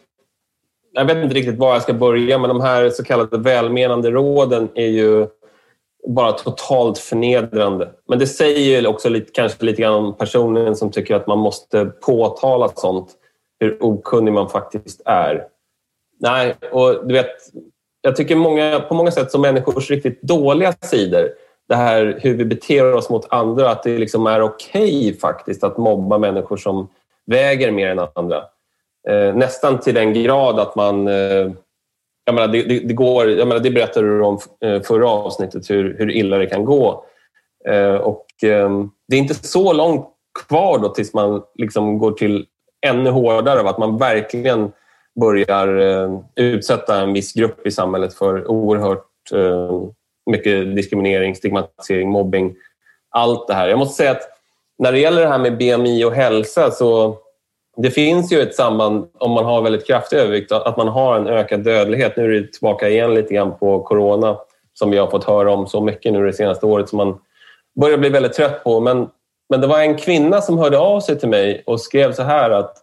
jag 0.92 1.06
vet 1.06 1.18
inte 1.18 1.36
riktigt 1.36 1.58
var 1.58 1.74
jag 1.74 1.82
ska 1.82 1.94
börja, 1.94 2.38
men 2.38 2.50
de 2.50 2.62
här 2.62 2.90
så 2.90 3.04
kallade 3.04 3.38
välmenande 3.38 4.12
råden 4.12 4.70
är 4.76 4.88
ju 4.88 5.28
bara 6.08 6.32
totalt 6.32 6.98
förnedrande. 6.98 7.90
Men 8.08 8.20
det 8.20 8.28
säger 8.28 8.82
ju 8.82 8.88
också 8.88 9.10
lite, 9.10 9.32
kanske 9.32 9.66
lite 9.66 9.82
grann 9.82 9.94
om 9.94 10.18
personen 10.18 10.76
som 10.76 10.92
tycker 10.92 11.16
att 11.16 11.28
man 11.28 11.38
måste 11.38 11.86
påtala 11.86 12.70
sånt, 12.76 13.12
hur 13.60 13.84
okunnig 13.84 14.34
man 14.34 14.50
faktiskt 14.50 15.02
är. 15.06 15.46
Nej, 16.20 16.56
och 16.72 17.08
du 17.08 17.14
vet, 17.14 17.32
jag 18.02 18.16
tycker 18.16 18.36
många, 18.36 18.80
på 18.80 18.94
många 18.94 19.12
sätt 19.12 19.32
som 19.32 19.42
människors 19.42 19.90
riktigt 19.90 20.22
dåliga 20.22 20.74
sidor, 20.82 21.30
det 21.68 21.76
här 21.76 22.20
hur 22.22 22.34
vi 22.34 22.46
beter 22.46 22.94
oss 22.94 23.10
mot 23.10 23.28
andra, 23.30 23.70
att 23.72 23.84
det 23.84 23.98
liksom 23.98 24.28
är 24.28 24.42
okej 24.42 25.08
okay, 25.08 25.20
faktiskt 25.20 25.64
att 25.64 25.78
mobba 25.78 26.18
människor 26.18 26.58
som 26.58 26.88
väger 27.26 27.72
mer 27.72 27.88
än 27.88 28.00
andra. 28.14 28.44
Eh, 29.10 29.36
nästan 29.36 29.80
till 29.80 29.96
den 29.96 30.14
grad 30.14 30.60
att 30.60 30.76
man 30.76 31.08
eh, 31.08 31.52
jag 32.30 32.36
menar, 32.36 32.48
det, 32.48 32.64
det, 32.64 32.80
det, 32.80 32.94
går, 32.94 33.30
jag 33.30 33.48
menar, 33.48 33.62
det 33.62 33.72
berättade 33.72 34.08
du 34.08 34.22
om 34.22 34.40
eh, 34.66 34.82
förra 34.82 35.10
avsnittet, 35.10 35.70
hur, 35.70 35.96
hur 35.98 36.12
illa 36.12 36.38
det 36.38 36.46
kan 36.46 36.66
gå. 36.66 37.06
Eh, 37.70 37.96
och, 37.96 38.44
eh, 38.44 38.70
det 39.08 39.16
är 39.16 39.20
inte 39.20 39.34
så 39.34 39.74
långt 39.74 40.06
kvar 40.48 40.80
då 40.80 40.90
tills 40.90 41.14
man 41.14 41.42
liksom 41.56 41.98
går 41.98 42.12
till 42.12 42.46
ännu 42.88 43.10
hårdare, 43.10 43.60
av 43.60 43.68
att 43.68 43.78
man 43.78 43.98
verkligen 43.98 44.72
börjar 45.20 45.78
eh, 45.78 46.20
utsätta 46.36 47.02
en 47.02 47.14
viss 47.14 47.34
grupp 47.34 47.68
i 47.68 47.72
samhället 47.72 48.14
för 48.14 48.52
oerhört 48.52 49.32
eh, 49.34 49.82
mycket 50.32 50.76
diskriminering, 50.76 51.36
stigmatisering, 51.36 52.10
mobbing. 52.10 52.56
Allt 53.10 53.48
det 53.48 53.54
här. 53.54 53.70
Jag 53.70 53.80
måste 53.80 53.96
säga 53.96 54.12
att 54.12 54.30
när 54.78 54.92
det 54.92 55.00
gäller 55.00 55.22
det 55.22 55.28
här 55.28 55.40
med 55.40 55.58
BMI 55.58 56.06
och 56.06 56.14
hälsa 56.14 56.72
så 56.72 57.18
det 57.82 57.92
finns 57.92 58.32
ju 58.32 58.42
ett 58.42 58.56
samband 58.56 59.10
om 59.18 59.32
man 59.32 59.46
har 59.46 59.62
väldigt 59.62 59.88
kraftig 59.88 60.18
övervikt, 60.18 60.52
att 60.52 60.78
man 60.78 60.88
har 60.88 61.16
en 61.16 61.28
ökad 61.28 61.64
dödlighet. 61.64 62.18
Nu 62.18 62.24
är 62.24 62.42
det 62.42 62.52
tillbaka 62.52 62.90
igen 62.90 63.14
lite 63.14 63.34
grann 63.34 63.58
på 63.58 63.84
corona 63.84 64.38
som 64.74 64.92
vi 64.92 64.98
har 64.98 65.08
fått 65.08 65.24
höra 65.24 65.52
om 65.52 65.68
så 65.68 65.82
mycket 65.82 66.14
nu 66.14 66.26
det 66.26 66.34
senaste 66.34 66.66
året 66.66 66.90
som 66.90 66.98
man 66.98 67.20
börjar 67.80 67.98
bli 67.98 68.10
väldigt 68.10 68.34
trött 68.34 68.64
på. 68.64 68.80
Men, 68.80 69.10
men 69.50 69.62
det 69.62 69.68
var 69.68 69.80
en 69.80 69.98
kvinna 69.98 70.42
som 70.42 70.58
hörde 70.58 70.80
av 70.80 71.00
sig 71.00 71.20
till 71.20 71.30
mig 71.30 71.64
och 71.66 71.82
skrev 71.82 72.14
så 72.14 72.24
här 72.24 72.50
att 72.50 72.78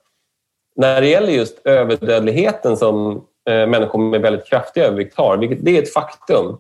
när 0.77 1.01
det 1.01 1.09
gäller 1.09 1.33
just 1.33 1.67
överdödligheten 1.67 2.77
som 2.77 3.25
eh, 3.51 3.67
människor 3.67 3.99
med 3.99 4.21
väldigt 4.21 4.47
kraftig 4.47 4.81
övervikt 4.81 5.17
har, 5.17 5.37
vilket 5.37 5.65
det 5.65 5.79
är 5.79 5.83
ett 5.83 5.93
faktum, 5.93 6.59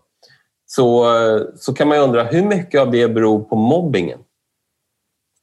så, 0.66 1.16
eh, 1.16 1.42
så 1.56 1.74
kan 1.74 1.88
man 1.88 1.98
undra 1.98 2.22
hur 2.22 2.42
mycket 2.42 2.80
av 2.80 2.90
det 2.90 3.08
beror 3.08 3.40
på 3.40 3.56
mobbingen. 3.56 4.18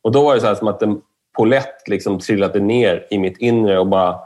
Och 0.03 0.12
då 0.12 0.23
var 0.23 0.36
det 0.36 0.41
så 0.41 0.47
här 0.47 0.56
som 0.56 0.67
att 0.67 0.79
det, 0.79 0.95
polett 1.38 1.88
liksom 1.88 2.19
trillade 2.19 2.60
ner 2.60 3.08
i 3.10 3.17
mitt 3.17 3.38
inre 3.38 3.80
och 3.80 3.88
bara 3.88 4.19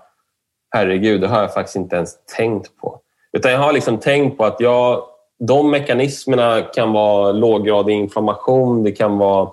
herregud, 0.69 1.21
det 1.21 1.27
har 1.27 1.41
jag 1.41 1.53
faktiskt 1.53 1.75
inte 1.75 1.95
ens 1.95 2.25
tänkt 2.37 2.77
på. 2.77 2.99
Utan 3.33 3.51
jag 3.51 3.59
har 3.59 3.73
liksom 3.73 3.97
tänkt 3.97 4.37
på 4.37 4.45
att 4.45 4.59
jag, 4.59 5.03
de 5.39 5.71
mekanismerna 5.71 6.61
kan 6.61 6.93
vara 6.93 7.31
låggradig 7.31 7.93
inflammation, 7.93 8.83
det 8.83 8.91
kan 8.91 9.17
vara 9.17 9.49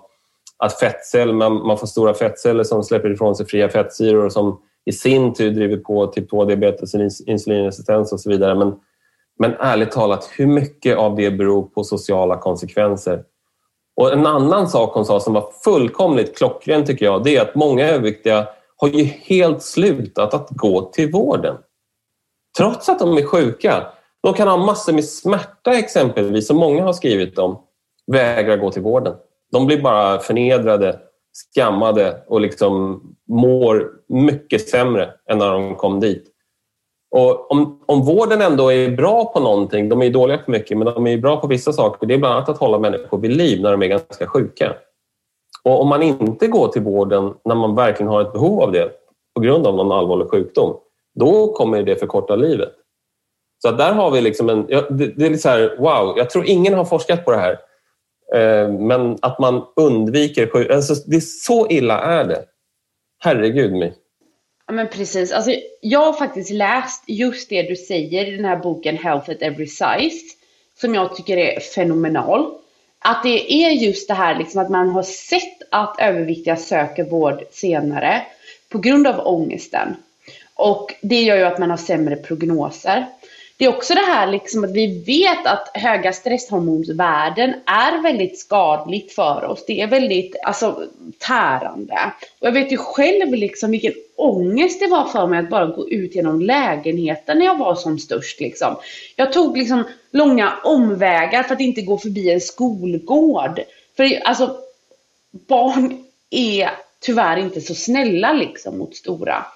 att 0.58 0.78
fettceller, 0.78 1.32
man, 1.32 1.66
man 1.66 1.78
får 1.78 1.86
stora 1.86 2.14
fettceller 2.14 2.64
som 2.64 2.82
släpper 2.82 3.12
ifrån 3.12 3.36
sig 3.36 3.46
fria 3.46 3.68
fettsyror 3.68 4.28
som 4.28 4.60
i 4.84 4.92
sin 4.92 5.34
tur 5.34 5.50
driver 5.50 5.76
på 5.76 6.06
typ 6.06 6.32
2-diabetes, 6.32 6.94
insulinresistens 7.26 8.12
och 8.12 8.20
så 8.20 8.30
vidare. 8.30 8.54
Men, 8.54 8.74
men 9.38 9.54
ärligt 9.58 9.90
talat, 9.90 10.30
hur 10.36 10.46
mycket 10.46 10.96
av 10.96 11.16
det 11.16 11.30
beror 11.30 11.62
på 11.62 11.84
sociala 11.84 12.36
konsekvenser? 12.36 13.22
Och 13.96 14.12
En 14.12 14.26
annan 14.26 14.68
sak 14.68 14.94
hon 14.94 15.04
sa 15.04 15.20
som 15.20 15.34
var 15.34 15.50
fullkomligt 15.64 16.38
klockren 16.38 16.84
tycker 16.84 17.04
jag, 17.04 17.24
det 17.24 17.36
är 17.36 17.42
att 17.42 17.54
många 17.54 17.88
överviktiga 17.88 18.48
har 18.76 18.88
ju 18.88 19.04
helt 19.04 19.62
slutat 19.62 20.34
att 20.34 20.48
gå 20.50 20.80
till 20.80 21.12
vården. 21.12 21.56
Trots 22.58 22.88
att 22.88 22.98
de 22.98 23.18
är 23.18 23.26
sjuka. 23.26 23.86
De 24.22 24.34
kan 24.34 24.48
ha 24.48 24.56
massor 24.56 24.92
med 24.92 25.04
smärta 25.04 25.74
exempelvis, 25.74 26.46
som 26.46 26.56
många 26.56 26.82
har 26.84 26.92
skrivit 26.92 27.38
om, 27.38 27.60
vägrar 28.12 28.56
gå 28.56 28.70
till 28.70 28.82
vården. 28.82 29.14
De 29.52 29.66
blir 29.66 29.82
bara 29.82 30.18
förnedrade, 30.18 31.00
skammade 31.54 32.24
och 32.26 32.40
liksom 32.40 33.02
mår 33.28 33.90
mycket 34.08 34.68
sämre 34.68 35.10
än 35.30 35.38
när 35.38 35.52
de 35.52 35.76
kom 35.76 36.00
dit. 36.00 36.33
Och 37.16 37.50
om, 37.50 37.80
om 37.86 38.02
vården 38.02 38.42
ändå 38.42 38.72
är 38.72 38.90
bra 38.90 39.24
på 39.24 39.40
någonting, 39.40 39.88
de 39.88 40.02
är 40.02 40.10
dåliga 40.10 40.38
på 40.38 40.50
mycket, 40.50 40.78
men 40.78 40.86
de 40.86 41.06
är 41.06 41.18
bra 41.18 41.40
på 41.40 41.46
vissa 41.46 41.72
saker. 41.72 42.06
Det 42.06 42.14
är 42.14 42.18
bland 42.18 42.34
annat 42.34 42.48
att 42.48 42.58
hålla 42.58 42.78
människor 42.78 43.18
vid 43.18 43.36
liv 43.36 43.62
när 43.62 43.70
de 43.70 43.82
är 43.82 43.86
ganska 43.86 44.26
sjuka. 44.26 44.76
Och 45.64 45.80
om 45.80 45.88
man 45.88 46.02
inte 46.02 46.46
går 46.46 46.68
till 46.68 46.82
vården 46.82 47.34
när 47.44 47.54
man 47.54 47.74
verkligen 47.74 48.12
har 48.12 48.20
ett 48.20 48.32
behov 48.32 48.60
av 48.60 48.72
det 48.72 48.90
på 49.34 49.40
grund 49.40 49.66
av 49.66 49.76
någon 49.76 49.92
allvarlig 49.92 50.30
sjukdom, 50.30 50.76
då 51.14 51.52
kommer 51.52 51.82
det 51.82 51.96
förkorta 51.96 52.36
livet. 52.36 52.72
Så 53.62 53.70
där 53.70 53.92
har 53.92 54.10
vi 54.10 54.20
liksom 54.20 54.48
en... 54.48 54.66
Det, 54.66 55.24
är 55.24 55.30
lite 55.30 55.38
så 55.38 55.48
här, 55.48 55.76
wow, 55.78 56.14
jag 56.16 56.30
tror 56.30 56.46
ingen 56.46 56.74
har 56.74 56.84
forskat 56.84 57.24
på 57.24 57.30
det 57.30 57.38
här. 57.38 57.58
Eh, 58.34 58.72
men 58.72 59.18
att 59.22 59.38
man 59.38 59.62
undviker... 59.76 60.72
Alltså, 60.72 60.94
det 61.06 61.16
är 61.16 61.20
så 61.20 61.68
illa 61.68 62.00
är 62.00 62.24
det. 62.24 62.44
Herregud 63.18 63.72
mig. 63.72 63.94
Ja 64.66 64.72
men 64.72 64.88
precis. 64.88 65.32
Alltså, 65.32 65.50
jag 65.80 66.00
har 66.00 66.12
faktiskt 66.12 66.50
läst 66.50 67.04
just 67.06 67.48
det 67.48 67.62
du 67.62 67.76
säger 67.76 68.26
i 68.26 68.36
den 68.36 68.44
här 68.44 68.56
boken 68.56 68.98
Health 68.98 69.30
at 69.30 69.42
Every 69.42 69.66
Size. 69.66 70.36
Som 70.80 70.94
jag 70.94 71.16
tycker 71.16 71.36
är 71.36 71.60
fenomenal. 71.60 72.54
Att 72.98 73.22
det 73.22 73.52
är 73.52 73.70
just 73.70 74.08
det 74.08 74.14
här 74.14 74.38
liksom 74.38 74.60
att 74.60 74.70
man 74.70 74.88
har 74.88 75.02
sett 75.02 75.62
att 75.70 76.00
överviktiga 76.00 76.56
söker 76.56 77.04
vård 77.04 77.42
senare 77.50 78.22
på 78.68 78.78
grund 78.78 79.06
av 79.06 79.26
ångesten. 79.26 79.96
Och 80.54 80.94
det 81.02 81.22
gör 81.22 81.36
ju 81.36 81.44
att 81.44 81.58
man 81.58 81.70
har 81.70 81.76
sämre 81.76 82.16
prognoser. 82.16 83.06
Det 83.56 83.64
är 83.64 83.68
också 83.68 83.94
det 83.94 84.00
här 84.00 84.26
liksom 84.26 84.64
att 84.64 84.72
vi 84.72 85.02
vet 85.06 85.46
att 85.46 85.70
höga 85.74 86.12
stresshormonsvärden 86.12 87.54
är 87.66 88.02
väldigt 88.02 88.38
skadligt 88.38 89.12
för 89.12 89.44
oss. 89.44 89.64
Det 89.66 89.80
är 89.80 89.86
väldigt 89.86 90.36
alltså, 90.44 90.82
tärande. 91.18 92.12
Och 92.38 92.46
jag 92.46 92.52
vet 92.52 92.72
ju 92.72 92.76
själv 92.76 93.34
liksom 93.34 93.70
vilken 93.70 93.92
ångest 94.16 94.80
det 94.80 94.86
var 94.86 95.04
för 95.04 95.26
mig 95.26 95.38
att 95.38 95.50
bara 95.50 95.66
gå 95.66 95.90
ut 95.90 96.14
genom 96.14 96.40
lägenheten 96.40 97.38
när 97.38 97.46
jag 97.46 97.58
var 97.58 97.74
som 97.74 97.98
störst. 97.98 98.40
Liksom. 98.40 98.76
Jag 99.16 99.32
tog 99.32 99.58
liksom 99.58 99.84
långa 100.10 100.52
omvägar 100.64 101.42
för 101.42 101.54
att 101.54 101.60
inte 101.60 101.82
gå 101.82 101.98
förbi 101.98 102.30
en 102.30 102.40
skolgård. 102.40 103.60
För 103.96 104.20
alltså, 104.24 104.56
barn 105.32 106.04
är 106.30 106.70
tyvärr 107.00 107.36
inte 107.36 107.60
så 107.60 107.74
snälla 107.74 108.32
liksom 108.32 108.78
mot 108.78 108.96
stora. 108.96 109.46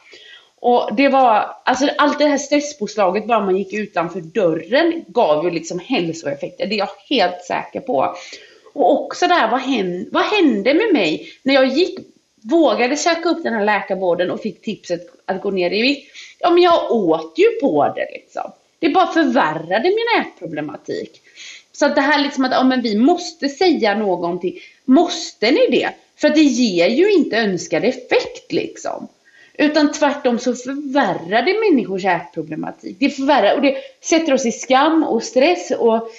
Och 0.60 0.90
det 0.96 1.08
var, 1.08 1.56
alltså 1.64 1.88
allt 1.98 2.18
det 2.18 2.26
här 2.26 2.38
stresspåslaget 2.38 3.26
bara 3.26 3.44
man 3.44 3.56
gick 3.56 3.72
utanför 3.72 4.20
dörren 4.20 5.04
gav 5.08 5.44
ju 5.44 5.50
liksom 5.50 5.78
hälsoeffekter. 5.78 6.66
Det 6.66 6.74
är 6.74 6.78
jag 6.78 6.88
helt 7.08 7.44
säker 7.44 7.80
på. 7.80 8.14
Och 8.74 9.04
också 9.04 9.26
där, 9.26 9.50
vad 9.50 9.60
hände, 9.60 10.08
vad 10.12 10.24
hände 10.24 10.74
med 10.74 10.92
mig 10.92 11.28
när 11.42 11.54
jag 11.54 11.66
gick, 11.66 11.98
vågade 12.42 12.96
söka 12.96 13.28
upp 13.28 13.42
den 13.42 13.54
här 13.54 13.64
läkarvården 13.64 14.30
och 14.30 14.40
fick 14.40 14.62
tipset 14.62 15.00
att 15.24 15.42
gå 15.42 15.50
ner 15.50 15.70
i 15.70 15.82
vikt? 15.82 16.12
Ja, 16.38 16.50
men 16.50 16.62
jag 16.62 16.92
åt 16.92 17.34
ju 17.36 17.60
på 17.60 17.92
det 17.96 18.08
liksom. 18.12 18.52
Det 18.78 18.88
bara 18.88 19.12
förvärrade 19.12 19.82
min 19.88 20.22
ätproblematik. 20.22 21.20
Så 21.72 21.86
att 21.86 21.94
det 21.94 22.00
här 22.00 22.22
liksom 22.22 22.44
att, 22.44 22.52
ja 22.52 22.64
men 22.64 22.82
vi 22.82 22.98
måste 22.98 23.48
säga 23.48 23.98
någonting. 23.98 24.58
Måste 24.84 25.50
ni 25.50 25.66
det? 25.70 25.90
För 26.16 26.28
det 26.28 26.42
ger 26.42 26.88
ju 26.88 27.12
inte 27.12 27.36
önskad 27.36 27.84
effekt 27.84 28.52
liksom. 28.52 29.08
Utan 29.54 29.92
tvärtom 29.92 30.38
så 30.38 30.54
förvärrar 30.54 31.42
det 31.42 31.70
människors 31.70 32.04
ätproblematik. 32.04 32.96
Det 33.00 33.10
förvärrar 33.10 33.54
och 33.56 33.62
det 33.62 33.76
sätter 34.00 34.32
oss 34.32 34.46
i 34.46 34.52
skam 34.52 35.04
och 35.04 35.22
stress. 35.22 35.70
Och 35.70 36.10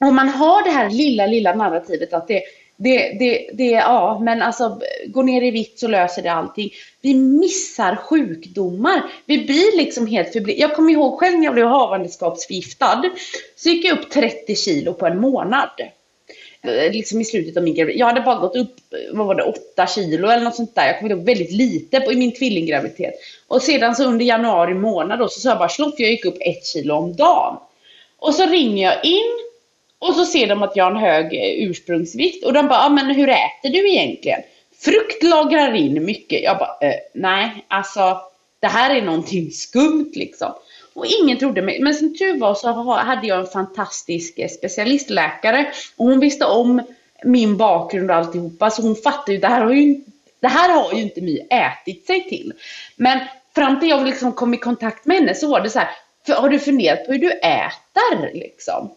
om 0.00 0.14
man 0.14 0.28
har 0.28 0.64
det 0.64 0.70
här 0.70 0.90
lilla, 0.90 1.26
lilla 1.26 1.54
narrativet 1.54 2.12
att 2.12 2.28
det, 2.28 2.42
det, 2.76 3.18
det, 3.18 3.50
det, 3.52 3.70
ja, 3.70 4.20
men 4.22 4.42
alltså 4.42 4.80
gå 5.06 5.22
ner 5.22 5.42
i 5.42 5.50
vitt 5.50 5.78
så 5.78 5.88
löser 5.88 6.22
det 6.22 6.32
allting. 6.32 6.70
Vi 7.00 7.14
missar 7.14 7.96
sjukdomar. 7.96 9.02
Vi 9.26 9.38
blir 9.38 9.76
liksom 9.76 10.06
helt 10.06 10.32
förbli. 10.32 10.60
Jag 10.60 10.74
kommer 10.74 10.92
ihåg 10.92 11.18
själv 11.18 11.38
när 11.38 11.44
jag 11.44 11.54
blev 11.54 11.66
havandeskapsförgiftad. 11.66 13.02
Så 13.56 13.68
gick 13.68 13.84
jag 13.84 13.98
upp 13.98 14.10
30 14.10 14.56
kilo 14.56 14.92
på 14.92 15.06
en 15.06 15.20
månad. 15.20 15.70
Eh, 16.62 16.92
liksom 16.92 17.20
i 17.20 17.24
slutet 17.24 17.56
av 17.56 17.62
min 17.62 17.74
graviditet. 17.74 18.00
Jag 18.00 18.06
hade 18.06 18.20
bara 18.20 18.38
gått 18.38 18.56
upp, 18.56 18.74
vad 19.12 19.26
var 19.26 19.34
det, 19.34 19.42
8 19.42 19.86
kilo 19.86 20.28
eller 20.28 20.44
något 20.44 20.56
sånt 20.56 20.74
där. 20.74 20.86
Jag 20.86 20.98
kom 20.98 21.10
ihåg 21.10 21.24
väldigt 21.24 21.52
lite 21.52 22.00
på, 22.00 22.12
i 22.12 22.16
min 22.16 22.34
tvillinggraviditet. 22.34 23.14
Och 23.48 23.62
sedan 23.62 23.94
så 23.94 24.04
under 24.04 24.24
januari 24.24 24.74
månad 24.74 25.18
då 25.18 25.28
så 25.28 25.40
sa 25.40 25.48
jag 25.48 25.58
bara 25.58 25.68
slopp, 25.68 25.94
jag 25.96 26.10
gick 26.10 26.24
upp 26.24 26.38
ett 26.40 26.66
kilo 26.66 26.94
om 26.94 27.16
dagen. 27.16 27.56
Och 28.18 28.34
så 28.34 28.46
ringer 28.46 28.84
jag 28.84 29.04
in 29.04 29.38
och 30.02 30.14
så 30.14 30.24
ser 30.24 30.46
de 30.46 30.62
att 30.62 30.76
jag 30.76 30.84
har 30.84 30.90
en 30.90 30.96
hög 30.96 31.24
eh, 31.34 31.68
ursprungsvikt 31.68 32.44
och 32.44 32.52
de 32.52 32.68
bara, 32.68 32.78
ja 32.78 32.88
men 32.88 33.06
hur 33.06 33.28
äter 33.28 33.70
du 33.70 33.90
egentligen? 33.90 34.40
Frukt 34.84 35.22
lagrar 35.22 35.74
in 35.74 36.04
mycket. 36.04 36.42
Jag 36.42 36.58
bara, 36.58 36.88
eh, 36.88 36.94
nej 37.14 37.64
alltså 37.68 38.20
det 38.60 38.66
här 38.66 38.94
är 38.94 39.02
någonting 39.02 39.50
skumt 39.50 40.12
liksom. 40.14 40.52
Och 40.94 41.06
ingen 41.06 41.38
trodde 41.38 41.62
mig. 41.62 41.80
Men 41.80 41.94
som 41.94 42.18
tur 42.18 42.38
var 42.38 42.54
så 42.54 42.72
hade 42.92 43.26
jag 43.26 43.40
en 43.40 43.46
fantastisk 43.46 44.38
eh, 44.38 44.48
specialistläkare 44.48 45.72
och 45.96 46.06
hon 46.06 46.20
visste 46.20 46.44
om 46.44 46.82
min 47.24 47.56
bakgrund 47.56 48.10
och 48.10 48.16
alltihopa 48.16 48.70
så 48.70 48.82
hon 48.82 48.96
fattade 48.96 49.32
ju 49.32 49.38
det 49.38 49.48
här 49.48 49.64
har 49.64 49.72
ju, 49.72 50.00
det 50.40 50.48
här 50.48 50.72
har 50.72 50.92
ju 50.92 51.02
inte 51.02 51.20
My 51.20 51.38
ätit 51.50 52.06
sig 52.06 52.28
till. 52.28 52.52
Men 52.96 53.20
fram 53.54 53.80
till 53.80 53.88
jag 53.88 54.06
liksom 54.06 54.32
kom 54.32 54.54
i 54.54 54.56
kontakt 54.56 55.06
med 55.06 55.16
henne 55.16 55.34
så 55.34 55.50
var 55.50 55.60
det 55.60 55.70
så 55.70 55.78
här, 55.78 55.88
har 56.28 56.48
du 56.48 56.58
funderat 56.58 57.06
på 57.06 57.12
hur 57.12 57.18
du 57.18 57.30
äter 57.30 58.34
liksom? 58.34 58.90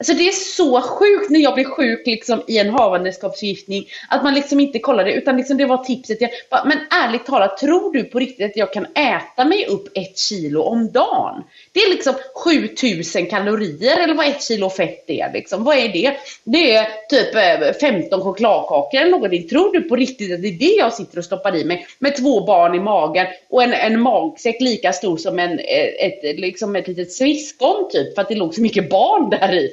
Alltså 0.00 0.14
det 0.14 0.28
är 0.28 0.32
så 0.32 0.80
sjukt 0.80 1.30
när 1.30 1.40
jag 1.40 1.54
blev 1.54 1.64
sjuk 1.64 2.06
liksom 2.06 2.42
i 2.46 2.58
en 2.58 2.70
havandeskapsförgiftning. 2.70 3.86
Att 4.08 4.22
man 4.22 4.34
liksom 4.34 4.60
inte 4.60 4.78
kollar 4.78 5.04
det 5.04 5.12
utan 5.12 5.36
liksom 5.36 5.56
det 5.56 5.64
var 5.64 5.84
tipset. 5.84 6.20
Jag, 6.20 6.30
men 6.66 6.78
ärligt 6.90 7.26
talat, 7.26 7.58
tror 7.58 7.92
du 7.92 8.04
på 8.04 8.18
riktigt 8.18 8.50
att 8.50 8.56
jag 8.56 8.72
kan 8.72 8.86
äta 8.94 9.44
mig 9.44 9.66
upp 9.66 9.88
ett 9.94 10.18
kilo 10.18 10.62
om 10.62 10.92
dagen? 10.92 11.44
Det 11.72 11.80
är 11.80 11.90
liksom 11.90 12.14
7000 12.44 13.26
kalorier 13.26 14.00
eller 14.00 14.14
vad 14.14 14.28
ett 14.28 14.42
kilo 14.42 14.70
fett 14.70 15.04
är. 15.10 15.32
Liksom. 15.32 15.64
Vad 15.64 15.76
är 15.76 15.88
det? 15.88 16.16
Det 16.44 16.74
är 16.74 16.88
typ 17.08 17.34
eh, 17.34 17.72
15 17.80 18.20
chokladkakor 18.20 19.00
eller 19.00 19.10
någonting. 19.10 19.48
Tror 19.48 19.72
du 19.72 19.80
på 19.80 19.96
riktigt 19.96 20.34
att 20.34 20.42
det 20.42 20.48
är 20.48 20.58
det 20.58 20.76
jag 20.78 20.92
sitter 20.92 21.18
och 21.18 21.24
stoppar 21.24 21.56
i 21.56 21.64
mig? 21.64 21.86
Med 21.98 22.16
två 22.16 22.44
barn 22.44 22.74
i 22.74 22.80
magen 22.80 23.26
och 23.50 23.62
en, 23.62 23.72
en 23.72 24.00
magsäck 24.00 24.60
lika 24.60 24.92
stor 24.92 25.16
som 25.16 25.38
en, 25.38 25.58
eh, 25.58 26.06
ett, 26.06 26.38
liksom 26.38 26.76
ett 26.76 26.88
litet 26.88 27.12
sviskon 27.12 27.88
typ. 27.92 28.14
För 28.14 28.22
att 28.22 28.28
det 28.28 28.34
låg 28.34 28.54
så 28.54 28.62
mycket 28.62 28.90
barn 28.90 29.30
där 29.30 29.54
i. 29.54 29.70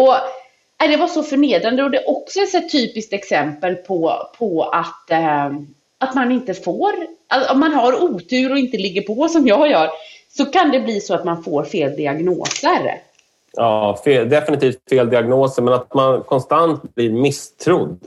Och 0.00 0.14
äh, 0.84 0.90
det 0.90 0.96
var 0.96 1.06
så 1.06 1.22
förnedrande 1.22 1.84
och 1.84 1.90
det 1.90 1.98
är 1.98 2.10
också 2.10 2.40
ett 2.40 2.72
typiskt 2.72 3.12
exempel 3.12 3.74
på, 3.74 4.30
på 4.38 4.62
att, 4.62 5.10
eh, 5.10 5.46
att 5.98 6.14
man 6.14 6.32
inte 6.32 6.54
får, 6.54 6.92
alltså, 7.28 7.52
om 7.52 7.60
man 7.60 7.72
har 7.72 8.02
otur 8.02 8.52
och 8.52 8.58
inte 8.58 8.76
ligger 8.76 9.02
på 9.02 9.28
som 9.28 9.46
jag 9.46 9.70
gör, 9.70 9.88
så 10.28 10.44
kan 10.44 10.70
det 10.70 10.80
bli 10.80 11.00
så 11.00 11.14
att 11.14 11.24
man 11.24 11.42
får 11.42 11.64
fel 11.64 11.96
diagnoser. 11.96 13.02
Ja, 13.52 14.00
fel, 14.04 14.28
definitivt 14.28 14.88
fel 14.90 15.10
diagnoser, 15.10 15.62
men 15.62 15.74
att 15.74 15.94
man 15.94 16.22
konstant 16.22 16.94
blir 16.94 17.10
misstrodd. 17.10 17.98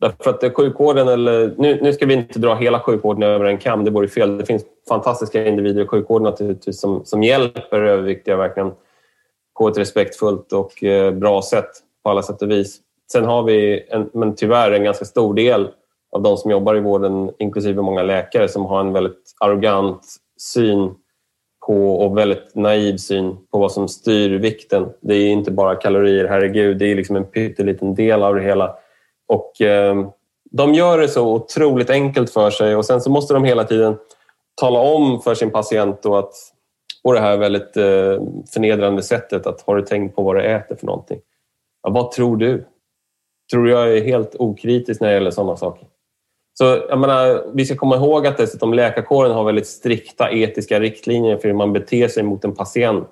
Därför 0.00 0.30
att 0.30 0.54
sjukvården, 0.56 1.08
eller 1.08 1.54
nu, 1.58 1.78
nu 1.82 1.92
ska 1.92 2.06
vi 2.06 2.14
inte 2.14 2.38
dra 2.38 2.54
hela 2.54 2.80
sjukvården 2.80 3.22
över 3.22 3.44
en 3.44 3.58
kam, 3.58 3.84
det 3.84 3.90
vore 3.90 4.08
fel. 4.08 4.38
Det 4.38 4.46
finns 4.46 4.62
fantastiska 4.88 5.46
individer 5.46 5.82
i 5.82 5.86
sjukvården 5.86 6.24
naturligtvis 6.24 6.80
som, 6.80 7.04
som 7.04 7.22
hjälper 7.22 7.80
överviktiga 7.80 8.36
verkligen 8.36 8.72
på 9.58 9.68
ett 9.68 9.78
respektfullt 9.78 10.52
och 10.52 10.84
eh, 10.84 11.12
bra 11.12 11.42
sätt 11.42 11.70
på 12.02 12.10
alla 12.10 12.22
sätt 12.22 12.42
och 12.42 12.50
vis. 12.50 12.80
Sen 13.12 13.24
har 13.24 13.42
vi, 13.42 13.86
en, 13.88 14.10
men 14.12 14.34
tyvärr, 14.34 14.72
en 14.72 14.84
ganska 14.84 15.04
stor 15.04 15.34
del 15.34 15.68
av 16.12 16.22
de 16.22 16.36
som 16.36 16.50
jobbar 16.50 16.76
i 16.76 16.80
vården, 16.80 17.30
inklusive 17.38 17.82
många 17.82 18.02
läkare, 18.02 18.48
som 18.48 18.64
har 18.66 18.80
en 18.80 18.92
väldigt 18.92 19.34
arrogant 19.40 20.06
syn 20.40 20.94
på 21.66 21.96
och 21.96 22.18
väldigt 22.18 22.54
naiv 22.54 22.96
syn 22.96 23.36
på 23.52 23.58
vad 23.58 23.72
som 23.72 23.88
styr 23.88 24.38
vikten. 24.38 24.86
Det 25.00 25.14
är 25.14 25.28
inte 25.28 25.50
bara 25.50 25.76
kalorier, 25.76 26.28
herregud, 26.28 26.78
det 26.78 26.86
är 26.86 26.94
liksom 26.94 27.16
en 27.16 27.24
pytteliten 27.24 27.94
del 27.94 28.22
av 28.22 28.34
det 28.34 28.42
hela. 28.42 28.76
Och 29.28 29.60
eh, 29.60 30.06
de 30.50 30.74
gör 30.74 30.98
det 30.98 31.08
så 31.08 31.34
otroligt 31.34 31.90
enkelt 31.90 32.30
för 32.30 32.50
sig 32.50 32.76
och 32.76 32.84
sen 32.84 33.00
så 33.00 33.10
måste 33.10 33.34
de 33.34 33.44
hela 33.44 33.64
tiden 33.64 33.96
tala 34.54 34.78
om 34.78 35.20
för 35.20 35.34
sin 35.34 35.50
patient 35.50 36.06
att 36.06 36.32
på 37.04 37.12
det 37.12 37.20
här 37.20 37.36
väldigt 37.36 37.76
eh, 37.76 38.22
förnedrande 38.54 39.02
sättet 39.02 39.46
att 39.46 39.60
har 39.60 39.76
du 39.76 39.82
tänkt 39.82 40.16
på 40.16 40.22
vad 40.22 40.36
du 40.36 40.42
äter 40.42 40.76
för 40.76 40.86
någonting? 40.86 41.20
Ja, 41.82 41.90
vad 41.90 42.10
tror 42.10 42.36
du? 42.36 42.64
Tror 43.50 43.64
du 43.64 43.70
jag 43.70 43.96
är 43.96 44.04
helt 44.04 44.36
okritisk 44.38 45.00
när 45.00 45.08
det 45.08 45.14
gäller 45.14 45.30
sådana 45.30 45.56
saker? 45.56 45.88
Så 46.58 46.64
jag 46.64 46.98
menar, 46.98 47.44
vi 47.54 47.64
ska 47.64 47.76
komma 47.76 47.96
ihåg 47.96 48.26
att 48.26 48.36
dessutom 48.36 48.74
läkarkåren 48.74 49.32
har 49.32 49.44
väldigt 49.44 49.66
strikta 49.66 50.30
etiska 50.30 50.80
riktlinjer 50.80 51.36
för 51.36 51.48
hur 51.48 51.54
man 51.54 51.72
beter 51.72 52.08
sig 52.08 52.22
mot 52.22 52.44
en 52.44 52.54
patient. 52.54 53.08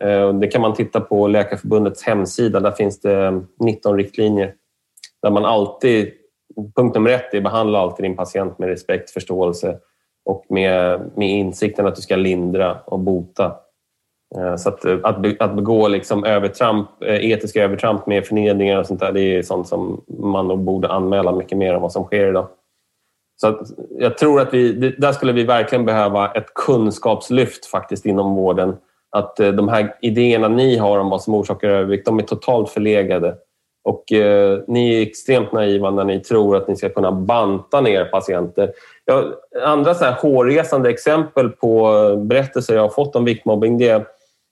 Eh, 0.00 0.32
det 0.32 0.48
kan 0.48 0.60
man 0.60 0.74
titta 0.74 1.00
på 1.00 1.26
Läkarförbundets 1.26 2.02
hemsida. 2.02 2.60
Där 2.60 2.72
finns 2.72 3.00
det 3.00 3.26
eh, 3.26 3.40
19 3.60 3.96
riktlinjer 3.96 4.54
där 5.22 5.30
man 5.30 5.44
alltid, 5.44 6.12
punkt 6.76 6.94
nummer 6.94 7.10
ett 7.10 7.34
är 7.34 7.40
behandla 7.40 7.78
alltid 7.78 8.04
din 8.04 8.16
patient 8.16 8.58
med 8.58 8.68
respekt, 8.68 9.10
förståelse 9.10 9.78
och 10.28 10.44
med, 10.48 11.00
med 11.14 11.28
insikten 11.28 11.86
att 11.86 11.96
du 11.96 12.02
ska 12.02 12.16
lindra 12.16 12.78
och 12.84 12.98
bota. 12.98 13.56
Eh, 14.36 14.56
så 14.56 14.68
att, 14.68 14.84
eh, 14.84 14.98
att, 15.02 15.42
att 15.42 15.56
begå 15.56 15.88
liksom 15.88 16.24
övertramp, 16.24 16.88
eh, 17.02 17.30
etiska 17.30 17.64
övertramp 17.64 18.06
med 18.06 18.26
förnedringar 18.26 18.78
och 18.78 18.86
sånt 18.86 19.00
där, 19.00 19.12
det 19.12 19.20
är 19.20 19.42
sånt 19.42 19.68
som 19.68 20.04
man 20.18 20.48
nog 20.48 20.58
borde 20.58 20.88
anmäla 20.88 21.32
mycket 21.32 21.58
mer 21.58 21.74
än 21.74 21.82
vad 21.82 21.92
som 21.92 22.04
sker 22.04 22.28
idag. 22.28 22.48
Så 23.40 23.66
jag 23.98 24.18
tror 24.18 24.40
att 24.40 24.54
vi, 24.54 24.94
där 24.98 25.12
skulle 25.12 25.32
vi 25.32 25.44
verkligen 25.44 25.84
behöva 25.84 26.32
ett 26.32 26.54
kunskapslyft 26.54 27.66
faktiskt 27.66 28.06
inom 28.06 28.34
vården. 28.34 28.76
Att 29.10 29.36
de 29.36 29.68
här 29.68 29.94
idéerna 30.02 30.48
ni 30.48 30.76
har 30.76 30.98
om 30.98 31.10
vad 31.10 31.22
som 31.22 31.34
orsakar 31.34 31.68
övervikt, 31.68 32.06
de 32.06 32.18
är 32.18 32.22
totalt 32.22 32.70
förlegade. 32.70 33.36
Och 33.88 34.12
eh, 34.12 34.60
ni 34.66 34.94
är 34.94 35.02
extremt 35.02 35.52
naiva 35.52 35.90
när 35.90 36.04
ni 36.04 36.20
tror 36.20 36.56
att 36.56 36.68
ni 36.68 36.76
ska 36.76 36.88
kunna 36.88 37.12
banta 37.12 37.80
ner 37.80 38.04
patienter. 38.04 38.72
Jag, 39.04 39.24
andra 39.64 39.94
så 39.94 40.04
här 40.04 40.12
hårresande 40.12 40.90
exempel 40.90 41.48
på 41.48 41.96
eh, 41.96 42.16
berättelser 42.16 42.74
jag 42.74 42.82
har 42.82 42.88
fått 42.88 43.16
om 43.16 43.24
viktmobbing 43.24 43.78
det, 43.78 44.06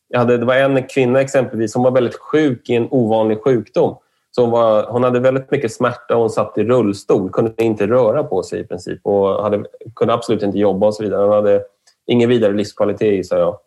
jag 0.09 0.18
hade, 0.18 0.38
det 0.38 0.44
var 0.44 0.55
en 0.55 0.83
kvinna 0.83 1.20
exempelvis 1.20 1.72
som 1.72 1.83
var 1.83 1.90
väldigt 1.90 2.14
sjuk 2.14 2.70
i 2.70 2.75
en 2.75 2.88
ovanlig 2.90 3.42
sjukdom. 3.42 3.96
Så 4.31 4.42
hon, 4.42 4.51
var, 4.51 4.87
hon 4.90 5.05
hade 5.05 5.20
väldigt 5.20 5.51
mycket 5.51 5.72
smärta 5.72 6.14
och 6.14 6.20
hon 6.20 6.31
satt 6.31 6.59
i 6.59 6.64
rullstol, 6.64 7.31
kunde 7.31 7.64
inte 7.64 7.87
röra 7.87 8.25
på 8.25 8.42
sig 8.42 8.61
i 8.61 8.64
princip 8.64 9.01
och 9.03 9.42
hade, 9.42 9.64
kunde 9.94 10.14
absolut 10.14 10.42
inte 10.42 10.59
jobba 10.59 10.87
och 10.87 10.94
så 10.94 11.03
vidare. 11.03 11.22
Hon 11.22 11.33
hade 11.33 11.62
ingen 12.07 12.29
vidare 12.29 12.53
livskvalitet 12.53 13.14
gissar 13.14 13.38
jag. 13.38 13.59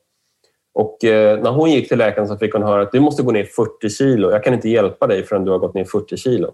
Och 0.80 1.04
eh, 1.04 1.40
när 1.40 1.52
hon 1.52 1.72
gick 1.72 1.90
till 1.90 1.98
läkaren 1.98 2.28
så 2.28 2.38
fick 2.38 2.54
hon 2.54 2.64
höra 2.64 2.82
att 2.82 2.92
du 2.92 3.00
måste 3.00 3.24
gå 3.24 3.32
ner 3.32 3.44
40 3.44 3.90
kilo. 3.90 4.32
Jag 4.32 4.44
kan 4.44 4.54
inte 4.54 4.70
hjälpa 4.70 5.08
dig 5.08 5.24
förrän 5.24 5.46
du 5.46 5.52
har 5.52 5.60
gått 5.60 5.74
ner 5.74 5.86
40 5.86 6.18
kilo. 6.18 6.54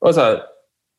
Och 0.00 0.14
så 0.14 0.20
här, 0.20 0.42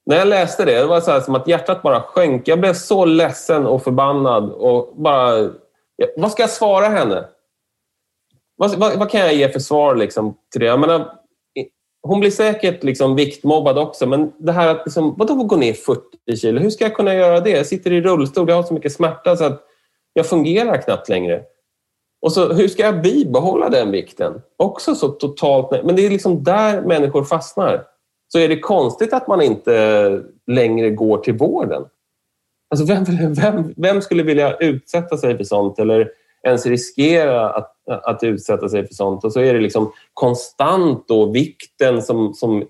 när 0.05 0.15
jag 0.17 0.27
läste 0.27 0.65
det, 0.65 0.79
det 0.79 0.85
var 0.85 1.01
så 1.01 1.11
här, 1.11 1.21
som 1.21 1.35
att 1.35 1.47
hjärtat 1.47 1.81
bara 1.81 2.01
sjönk. 2.01 2.47
Jag 2.47 2.59
blev 2.59 2.73
så 2.73 3.05
ledsen 3.05 3.65
och 3.65 3.83
förbannad. 3.83 4.51
Och 4.51 4.95
bara, 4.95 5.49
vad 6.17 6.31
ska 6.31 6.43
jag 6.43 6.49
svara 6.49 6.85
henne? 6.87 7.25
Vad, 8.55 8.75
vad, 8.75 8.99
vad 8.99 9.09
kan 9.09 9.21
jag 9.21 9.33
ge 9.33 9.49
för 9.49 9.59
svar 9.59 9.95
liksom, 9.95 10.37
till 10.51 10.61
det? 10.61 10.67
Jag 10.67 10.79
menar, 10.79 11.11
hon 12.01 12.19
blir 12.19 12.31
säkert 12.31 12.83
liksom 12.83 13.15
viktmobbad 13.15 13.77
också, 13.77 14.05
men 14.05 14.31
det 14.37 14.51
här 14.51 14.67
att 14.67 14.85
liksom, 14.85 15.15
vadå 15.17 15.35
gå 15.35 15.55
ner 15.55 15.73
40 15.73 16.01
kilo? 16.35 16.59
Hur 16.59 16.69
ska 16.69 16.85
jag 16.85 16.95
kunna 16.95 17.13
göra 17.13 17.39
det? 17.39 17.49
Jag 17.49 17.65
sitter 17.65 17.93
i 17.93 18.01
rullstol, 18.01 18.49
jag 18.49 18.55
har 18.55 18.63
så 18.63 18.73
mycket 18.73 18.93
smärta 18.93 19.35
så 19.35 19.43
att 19.43 19.63
jag 20.13 20.25
fungerar 20.25 20.81
knappt 20.81 21.09
längre. 21.09 21.43
Och 22.25 22.31
så, 22.31 22.53
hur 22.53 22.67
ska 22.67 22.83
jag 22.83 23.01
bibehålla 23.01 23.69
den 23.69 23.91
vikten? 23.91 24.41
Också 24.57 24.95
så 24.95 25.07
totalt... 25.07 25.83
Men 25.83 25.95
det 25.95 26.05
är 26.05 26.09
liksom 26.09 26.43
där 26.43 26.81
människor 26.81 27.23
fastnar. 27.23 27.83
Så 28.27 28.39
är 28.39 28.49
det 28.49 28.59
konstigt 28.59 29.13
att 29.13 29.27
man 29.27 29.41
inte 29.41 30.21
längre 30.47 30.89
går 30.89 31.17
till 31.17 31.33
vården? 31.37 31.85
Alltså 32.69 32.85
vem, 32.85 33.03
vem, 33.33 33.73
vem 33.77 34.01
skulle 34.01 34.23
vilja 34.23 34.57
utsätta 34.57 35.17
sig 35.17 35.37
för 35.37 35.43
sånt 35.43 35.79
eller 35.79 36.09
ens 36.43 36.65
riskera 36.65 37.49
att, 37.49 37.73
att 37.87 38.23
utsätta 38.23 38.69
sig 38.69 38.87
för 38.87 38.93
sånt? 38.93 39.23
Och 39.23 39.33
så 39.33 39.39
är 39.39 39.53
det 39.53 39.59
liksom 39.59 39.91
konstant 40.13 41.07
då 41.07 41.25
vikten 41.25 42.01
som, 42.01 42.33
som 42.33 42.63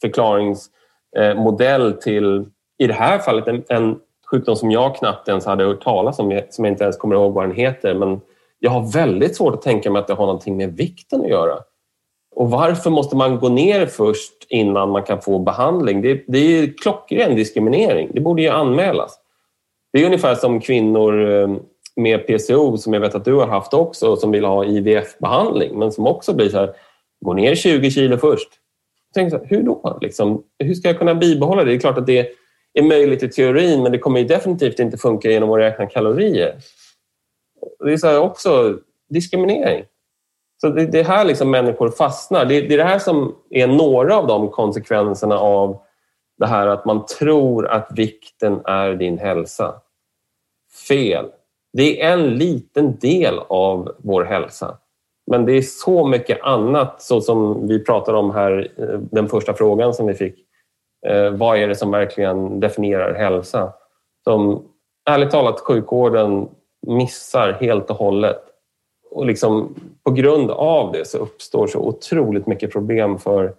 förklaringsmodell 0.00 1.92
till, 1.92 2.46
i 2.78 2.86
det 2.86 2.94
här 2.94 3.18
fallet, 3.18 3.48
en, 3.48 3.64
en 3.68 3.98
sjukdom 4.30 4.56
som 4.56 4.70
jag 4.70 4.96
knappt 4.96 5.28
ens 5.28 5.44
hade 5.44 5.64
hört 5.64 5.84
talas 5.84 6.18
om, 6.18 6.40
som 6.50 6.64
jag 6.64 6.72
inte 6.72 6.84
ens 6.84 6.96
kommer 6.96 7.14
ihåg 7.14 7.32
vad 7.32 7.44
den 7.44 7.56
heter. 7.56 7.94
Men 7.94 8.20
jag 8.60 8.70
har 8.70 8.92
väldigt 8.92 9.36
svårt 9.36 9.54
att 9.54 9.62
tänka 9.62 9.90
mig 9.90 10.00
att 10.00 10.06
det 10.06 10.14
har 10.14 10.26
någonting 10.26 10.56
med 10.56 10.76
vikten 10.76 11.20
att 11.20 11.28
göra. 11.28 11.58
Och 12.36 12.50
varför 12.50 12.90
måste 12.90 13.16
man 13.16 13.38
gå 13.38 13.48
ner 13.48 13.86
först 13.86 14.46
innan 14.48 14.90
man 14.90 15.02
kan 15.02 15.20
få 15.20 15.38
behandling? 15.38 16.02
Det, 16.02 16.24
det 16.28 16.38
är 16.38 16.72
klockren 16.82 17.36
diskriminering. 17.36 18.10
Det 18.14 18.20
borde 18.20 18.42
ju 18.42 18.48
anmälas. 18.48 19.18
Det 19.92 20.02
är 20.02 20.06
ungefär 20.06 20.34
som 20.34 20.60
kvinnor 20.60 21.30
eh, 21.30 21.48
med 21.96 22.26
PCO 22.26 22.76
som 22.76 22.92
jag 22.92 23.00
vet 23.00 23.14
att 23.14 23.24
du 23.24 23.34
har 23.34 23.46
haft 23.46 23.74
också 23.74 24.16
som 24.16 24.30
vill 24.30 24.44
ha 24.44 24.64
IVF-behandling 24.64 25.78
men 25.78 25.92
som 25.92 26.06
också 26.06 26.34
blir 26.34 26.48
så 26.48 26.58
här, 26.58 26.74
gå 27.24 27.32
ner 27.32 27.54
20 27.54 27.90
kilo 27.90 28.16
först. 28.16 28.48
Så 29.14 29.20
här, 29.20 29.40
hur 29.44 29.62
då? 29.62 29.98
Liksom, 30.00 30.42
hur 30.58 30.74
ska 30.74 30.88
jag 30.88 30.98
kunna 30.98 31.14
bibehålla 31.14 31.64
det? 31.64 31.70
Det 31.70 31.76
är 31.76 31.80
klart 31.80 31.98
att 31.98 32.06
det 32.06 32.28
är 32.74 32.82
möjligt 32.82 33.22
i 33.22 33.28
teorin 33.28 33.82
men 33.82 33.92
det 33.92 33.98
kommer 33.98 34.24
definitivt 34.24 34.78
inte 34.78 34.98
funka 34.98 35.30
genom 35.30 35.52
att 35.52 35.58
räkna 35.58 35.86
kalorier. 35.86 36.54
Det 37.84 37.92
är 37.92 37.96
så 37.96 38.18
också 38.18 38.78
diskriminering. 39.08 39.84
Så 40.60 40.68
det, 40.68 40.86
det 40.86 41.00
är 41.00 41.04
här 41.04 41.24
liksom 41.24 41.50
människor 41.50 41.90
fastnar. 41.90 42.44
Det, 42.44 42.60
det 42.60 42.74
är 42.74 42.78
det 42.78 42.84
här 42.84 42.98
som 42.98 43.34
är 43.50 43.66
några 43.66 44.16
av 44.16 44.26
de 44.26 44.48
konsekvenserna 44.48 45.38
av 45.38 45.80
det 46.38 46.46
här 46.46 46.66
att 46.66 46.84
man 46.84 47.06
tror 47.06 47.68
att 47.68 47.88
vikten 47.96 48.60
är 48.64 48.94
din 48.94 49.18
hälsa. 49.18 49.74
Fel. 50.88 51.26
Det 51.72 52.02
är 52.02 52.12
en 52.12 52.34
liten 52.34 52.98
del 52.98 53.38
av 53.48 53.94
vår 53.98 54.24
hälsa. 54.24 54.78
Men 55.30 55.46
det 55.46 55.52
är 55.52 55.62
så 55.62 56.06
mycket 56.06 56.42
annat, 56.42 57.02
så 57.02 57.20
som 57.20 57.66
vi 57.68 57.84
pratade 57.84 58.18
om 58.18 58.30
här, 58.30 58.72
eh, 58.76 58.98
den 58.98 59.28
första 59.28 59.54
frågan 59.54 59.94
som 59.94 60.06
vi 60.06 60.14
fick. 60.14 60.34
Eh, 61.06 61.30
vad 61.30 61.58
är 61.58 61.68
det 61.68 61.74
som 61.74 61.90
verkligen 61.90 62.60
definierar 62.60 63.14
hälsa? 63.14 63.72
Som 64.24 64.64
ärligt 65.10 65.30
talat 65.30 65.60
sjukvården 65.60 66.48
missar 66.86 67.52
helt 67.52 67.90
och 67.90 67.96
hållet. 67.96 68.42
Och 69.10 69.26
liksom, 69.26 69.74
på 70.02 70.10
grund 70.10 70.50
av 70.50 70.92
det 70.92 71.04
så 71.08 71.18
uppstår 71.18 71.66
så 71.66 71.78
otroligt 71.78 72.46
mycket 72.46 72.72
problem 72.72 73.18
för 73.18 73.54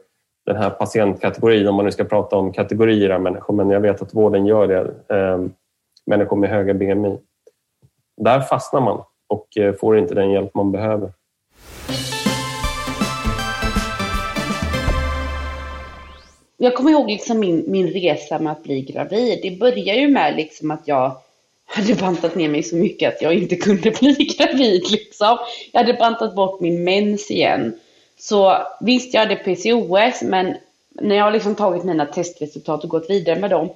den 0.45 0.55
här 0.55 0.69
patientkategorin, 0.69 1.67
om 1.67 1.75
man 1.75 1.85
nu 1.85 1.91
ska 1.91 2.03
prata 2.03 2.35
om 2.35 2.53
kategorier 2.53 3.09
av 3.09 3.21
människor, 3.21 3.53
men 3.53 3.69
jag 3.69 3.79
vet 3.79 4.01
att 4.01 4.13
vården 4.13 4.45
gör 4.45 4.67
det. 4.67 5.15
Eh, 5.15 5.45
människor 6.05 6.37
med 6.37 6.49
höga 6.49 6.73
BMI. 6.73 7.17
Där 8.17 8.39
fastnar 8.39 8.81
man 8.81 9.03
och 9.27 9.57
eh, 9.57 9.73
får 9.73 9.97
inte 9.97 10.15
den 10.15 10.31
hjälp 10.31 10.53
man 10.53 10.71
behöver. 10.71 11.11
Jag 16.57 16.75
kommer 16.75 16.91
ihåg 16.91 17.09
liksom 17.09 17.39
min, 17.39 17.63
min 17.67 17.87
resa 17.87 18.39
med 18.39 18.51
att 18.51 18.63
bli 18.63 18.81
gravid. 18.81 19.39
Det 19.43 19.59
började 19.59 19.99
ju 19.99 20.07
med 20.07 20.35
liksom 20.35 20.71
att 20.71 20.87
jag 20.87 21.11
hade 21.71 21.95
bantat 21.95 22.35
ner 22.35 22.49
mig 22.49 22.63
så 22.63 22.75
mycket 22.75 23.13
att 23.13 23.21
jag 23.21 23.33
inte 23.33 23.55
kunde 23.55 23.91
bli 23.91 24.13
gravid. 24.37 24.91
Liksom. 24.91 25.37
Jag 25.71 25.79
hade 25.79 25.93
bantat 25.93 26.35
bort 26.35 26.59
min 26.59 26.83
mens 26.83 27.31
igen. 27.31 27.79
Så 28.19 28.57
visst, 28.79 29.13
jag 29.13 29.21
hade 29.21 29.35
PCOS, 29.35 30.21
men 30.21 30.55
när 30.89 31.15
jag 31.15 31.33
liksom 31.33 31.55
tagit 31.55 31.83
mina 31.83 32.05
testresultat 32.05 32.83
och 32.83 32.89
gått 32.89 33.09
vidare 33.09 33.39
med 33.39 33.49
dem 33.49 33.69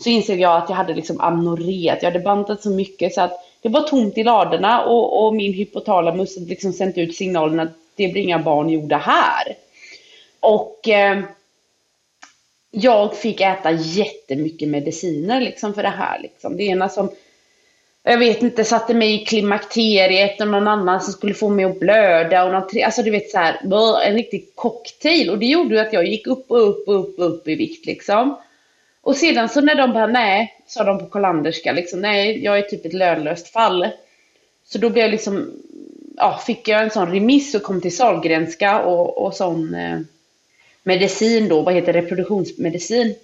så 0.00 0.08
insåg 0.08 0.40
jag 0.40 0.56
att 0.56 0.68
jag 0.68 0.76
hade 0.76 0.94
liksom 0.94 1.20
amnoré, 1.20 1.96
jag 2.00 2.10
hade 2.10 2.20
bantat 2.20 2.62
så 2.62 2.70
mycket 2.70 3.14
så 3.14 3.20
att 3.20 3.44
det 3.62 3.68
var 3.68 3.80
tomt 3.80 4.18
i 4.18 4.24
ladorna 4.24 4.84
och, 4.84 5.26
och 5.26 5.34
min 5.34 5.52
hypotalamus 5.52 6.36
hade 6.36 6.48
liksom 6.48 6.72
sänt 6.72 6.98
ut 6.98 7.16
signalen 7.16 7.60
att 7.60 7.72
det 7.96 8.08
blir 8.08 8.22
inga 8.22 8.38
barn 8.38 8.68
gjorda 8.68 8.96
här. 8.96 9.56
Och 10.40 10.88
eh, 10.88 11.20
jag 12.70 13.16
fick 13.16 13.40
äta 13.40 13.70
jättemycket 13.70 14.68
mediciner 14.68 15.40
liksom 15.40 15.74
för 15.74 15.82
det 15.82 15.88
här. 15.88 16.18
Liksom. 16.22 16.56
Det 16.56 16.62
ena 16.62 16.88
som 16.88 17.10
jag 18.10 18.18
vet 18.18 18.42
inte, 18.42 18.64
satte 18.64 18.94
mig 18.94 19.22
i 19.22 19.24
klimakteriet 19.24 20.40
och 20.40 20.48
någon 20.48 20.68
annan 20.68 21.00
som 21.00 21.12
skulle 21.12 21.34
få 21.34 21.48
mig 21.48 21.64
att 21.64 21.80
blöda 21.80 22.44
och 22.44 22.52
någon, 22.52 22.84
alltså 22.84 23.02
du 23.02 23.10
vet 23.10 23.30
så 23.30 23.38
här, 23.38 23.60
en 24.06 24.14
riktig 24.14 24.52
cocktail 24.54 25.30
och 25.30 25.38
det 25.38 25.46
gjorde 25.46 25.74
ju 25.74 25.80
att 25.80 25.92
jag 25.92 26.06
gick 26.06 26.26
upp 26.26 26.50
och 26.50 26.68
upp 26.68 26.88
och 26.88 27.00
upp 27.00 27.18
och 27.18 27.26
upp 27.26 27.48
i 27.48 27.54
vikt 27.54 27.86
liksom. 27.86 28.36
Och 29.00 29.16
sedan 29.16 29.48
så 29.48 29.60
när 29.60 29.74
de 29.74 29.92
bara 29.92 30.06
nej, 30.06 30.62
sa 30.66 30.84
de 30.84 30.98
på 30.98 31.06
Kollanderska 31.06 31.72
liksom, 31.72 32.00
nej 32.00 32.44
jag 32.44 32.58
är 32.58 32.62
typ 32.62 32.86
ett 32.86 32.92
lönlöst 32.92 33.48
fall. 33.48 33.88
Så 34.64 34.78
då 34.78 34.90
blev 34.90 35.04
jag 35.04 35.10
liksom, 35.10 35.52
ja, 36.16 36.40
fick 36.46 36.68
jag 36.68 36.82
en 36.82 36.90
sån 36.90 37.12
remiss 37.12 37.54
och 37.54 37.62
kom 37.62 37.80
till 37.80 37.96
Sahlgrenska 37.96 38.80
och, 38.80 39.24
och 39.24 39.34
sån 39.34 39.74
eh, 39.74 40.00
medicin 40.88 41.48
då, 41.48 41.62
vad 41.62 41.74
heter 41.74 41.92
reproduktionsmedicin. 41.92 43.14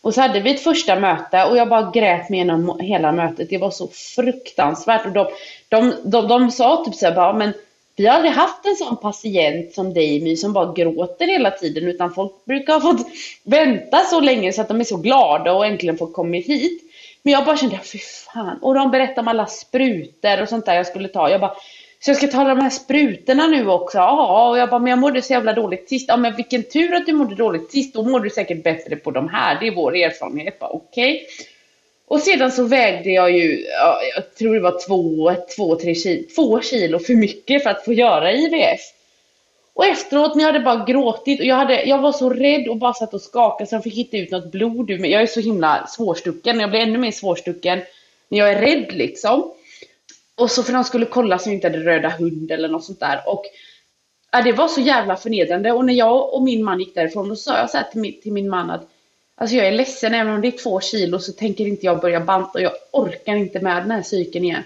Och 0.00 0.14
så 0.14 0.20
hade 0.20 0.40
vi 0.40 0.54
ett 0.54 0.60
första 0.60 1.00
möte 1.00 1.44
och 1.44 1.56
jag 1.56 1.68
bara 1.68 1.90
grät 1.90 2.28
mig 2.30 2.38
igenom 2.38 2.78
hela 2.80 3.12
mötet. 3.12 3.50
Det 3.50 3.58
var 3.58 3.70
så 3.70 3.88
fruktansvärt. 3.88 5.06
Och 5.06 5.12
de, 5.12 5.26
de, 5.68 5.94
de, 6.04 6.28
de 6.28 6.50
sa 6.50 6.84
typ 6.84 6.94
så 6.94 7.06
här, 7.06 7.14
bara, 7.14 7.32
men 7.32 7.52
vi 7.96 8.06
har 8.06 8.14
aldrig 8.14 8.32
haft 8.32 8.66
en 8.66 8.76
sån 8.76 8.96
patient 8.96 9.74
som 9.74 9.94
dig 9.94 10.20
My 10.20 10.36
som 10.36 10.52
bara 10.52 10.72
gråter 10.72 11.26
hela 11.26 11.50
tiden 11.50 11.84
utan 11.84 12.14
folk 12.14 12.44
brukar 12.44 12.72
ha 12.72 12.80
fått 12.80 13.06
vänta 13.42 14.00
så 14.00 14.20
länge 14.20 14.52
så 14.52 14.60
att 14.60 14.68
de 14.68 14.80
är 14.80 14.84
så 14.84 14.96
glada 14.96 15.52
och 15.52 15.66
äntligen 15.66 15.98
får 15.98 16.06
kommit 16.06 16.46
hit. 16.46 16.82
Men 17.22 17.32
jag 17.32 17.44
bara 17.44 17.56
kände, 17.56 17.78
fy 17.78 17.98
fan. 17.98 18.58
Och 18.62 18.74
de 18.74 18.90
berättade 18.90 19.20
om 19.20 19.28
alla 19.28 19.46
sprutor 19.46 20.42
och 20.42 20.48
sånt 20.48 20.66
där 20.66 20.74
jag 20.74 20.86
skulle 20.86 21.08
ta. 21.08 21.30
Jag 21.30 21.40
bara, 21.40 21.56
så 22.04 22.10
jag 22.10 22.16
ska 22.16 22.26
ta 22.26 22.44
de 22.44 22.60
här 22.60 22.70
sprutorna 22.70 23.46
nu 23.46 23.68
också? 23.68 23.98
Ja, 23.98 24.48
och 24.50 24.58
jag 24.58 24.70
bara, 24.70 24.78
men 24.78 24.90
jag 24.90 24.98
mådde 24.98 25.22
så 25.22 25.32
jävla 25.32 25.52
dåligt 25.52 25.88
sist. 25.88 26.04
Ja, 26.08 26.16
men 26.16 26.36
vilken 26.36 26.62
tur 26.62 26.94
att 26.94 27.06
du 27.06 27.12
mådde 27.12 27.34
dåligt 27.34 27.70
sist. 27.70 27.94
Då 27.94 28.02
mår 28.02 28.20
du 28.20 28.30
säkert 28.30 28.64
bättre 28.64 28.96
på 28.96 29.10
de 29.10 29.28
här. 29.28 29.60
Det 29.60 29.66
är 29.66 29.74
vår 29.74 29.96
erfarenhet. 29.96 30.56
Okej. 30.60 31.14
Okay. 31.14 31.26
Och 32.06 32.20
sedan 32.20 32.52
så 32.52 32.64
vägde 32.64 33.10
jag 33.10 33.30
ju, 33.30 33.66
jag 34.14 34.34
tror 34.38 34.54
det 34.54 34.60
var 34.60 34.86
två, 34.86 35.34
två, 35.56 35.76
tre 35.76 35.94
kilo, 35.94 36.22
två 36.34 36.60
kilo 36.60 36.98
för 36.98 37.14
mycket 37.14 37.62
för 37.62 37.70
att 37.70 37.84
få 37.84 37.92
göra 37.92 38.32
IVF. 38.32 38.80
Och 39.74 39.86
efteråt 39.86 40.34
när 40.34 40.44
jag 40.44 40.52
hade 40.52 40.64
bara 40.64 40.84
gråtit 40.84 41.40
och 41.40 41.46
jag, 41.46 41.56
hade, 41.56 41.82
jag 41.84 41.98
var 41.98 42.12
så 42.12 42.30
rädd 42.30 42.68
och 42.68 42.76
bara 42.76 42.94
satt 42.94 43.14
och 43.14 43.22
skakade 43.22 43.70
så 43.70 43.74
jag 43.74 43.82
fick 43.82 43.98
inte 43.98 44.16
ut 44.16 44.30
något 44.30 44.52
blod 44.52 44.90
ur 44.90 44.98
mig. 44.98 45.10
Jag 45.10 45.22
är 45.22 45.26
så 45.26 45.40
himla 45.40 45.86
svårstucken. 45.86 46.60
Jag 46.60 46.70
blir 46.70 46.80
ännu 46.80 46.98
mer 46.98 47.10
svårstucken 47.10 47.82
när 48.28 48.38
jag 48.38 48.52
är 48.52 48.60
rädd 48.60 48.92
liksom. 48.92 49.52
Och 50.34 50.50
så 50.50 50.62
för 50.62 50.72
de 50.72 50.84
skulle 50.84 51.06
kolla 51.06 51.38
så 51.38 51.48
jag 51.48 51.54
inte 51.54 51.66
hade 51.66 51.84
röda 51.84 52.08
hund 52.08 52.50
eller 52.50 52.68
något 52.68 52.84
sånt 52.84 53.00
där. 53.00 53.22
Och 53.26 53.44
ja, 54.32 54.42
det 54.42 54.52
var 54.52 54.68
så 54.68 54.80
jävla 54.80 55.16
förnedrande. 55.16 55.72
Och 55.72 55.84
när 55.84 55.94
jag 55.94 56.34
och 56.34 56.42
min 56.42 56.64
man 56.64 56.80
gick 56.80 56.94
därifrån 56.94 57.28
då 57.28 57.36
sa 57.36 57.58
jag 57.58 57.70
så 57.70 57.76
här 57.76 57.84
till 57.84 58.00
min, 58.00 58.20
till 58.20 58.32
min 58.32 58.48
man 58.48 58.70
att 58.70 58.90
Alltså 59.36 59.56
jag 59.56 59.66
är 59.66 59.72
ledsen, 59.72 60.14
även 60.14 60.34
om 60.34 60.40
det 60.40 60.48
är 60.48 60.62
två 60.62 60.80
kilo 60.80 61.18
så 61.18 61.32
tänker 61.32 61.66
inte 61.66 61.86
jag 61.86 62.00
börja 62.00 62.20
banta 62.20 62.60
jag 62.60 62.72
orkar 62.90 63.34
inte 63.34 63.60
med 63.60 63.82
den 63.82 63.90
här 63.90 64.02
cykeln 64.02 64.44
igen. 64.44 64.62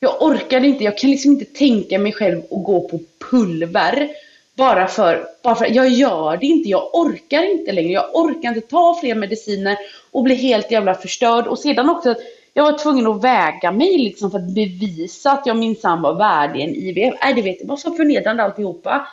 Jag 0.00 0.22
orkar 0.22 0.64
inte, 0.64 0.84
jag 0.84 0.98
kan 0.98 1.10
liksom 1.10 1.32
inte 1.32 1.44
tänka 1.44 1.98
mig 1.98 2.12
själv 2.12 2.38
att 2.38 2.64
gå 2.64 2.88
på 2.88 3.00
pulver 3.30 4.08
bara 4.54 4.86
för, 4.86 5.26
bara 5.42 5.54
för, 5.54 5.66
jag 5.70 5.88
gör 5.88 6.36
det 6.36 6.46
inte, 6.46 6.68
jag 6.68 6.94
orkar 6.94 7.42
inte 7.42 7.72
längre, 7.72 7.92
jag 7.92 8.16
orkar 8.16 8.48
inte 8.48 8.60
ta 8.60 8.98
fler 9.00 9.14
mediciner 9.14 9.76
och 10.10 10.22
bli 10.22 10.34
helt 10.34 10.70
jävla 10.70 10.94
förstörd 10.94 11.46
och 11.46 11.58
sedan 11.58 11.90
också 11.90 12.10
att 12.10 12.20
jag 12.54 12.64
var 12.64 12.78
tvungen 12.78 13.06
att 13.06 13.24
väga 13.24 13.72
mig 13.72 13.98
liksom 13.98 14.30
för 14.30 14.38
att 14.38 14.54
bevisa 14.54 15.32
att 15.32 15.46
jag 15.46 15.56
minsann 15.56 16.02
var 16.02 16.14
värdig 16.14 16.62
en 16.62 16.74
IVF. 16.74 17.14
Nej, 17.22 17.34
det 17.34 17.42
vet 17.42 17.60
jag, 17.60 17.68
var 17.68 17.76
så 17.76 17.94
förnedrande 17.94 18.42
alltihopa. 18.42 19.08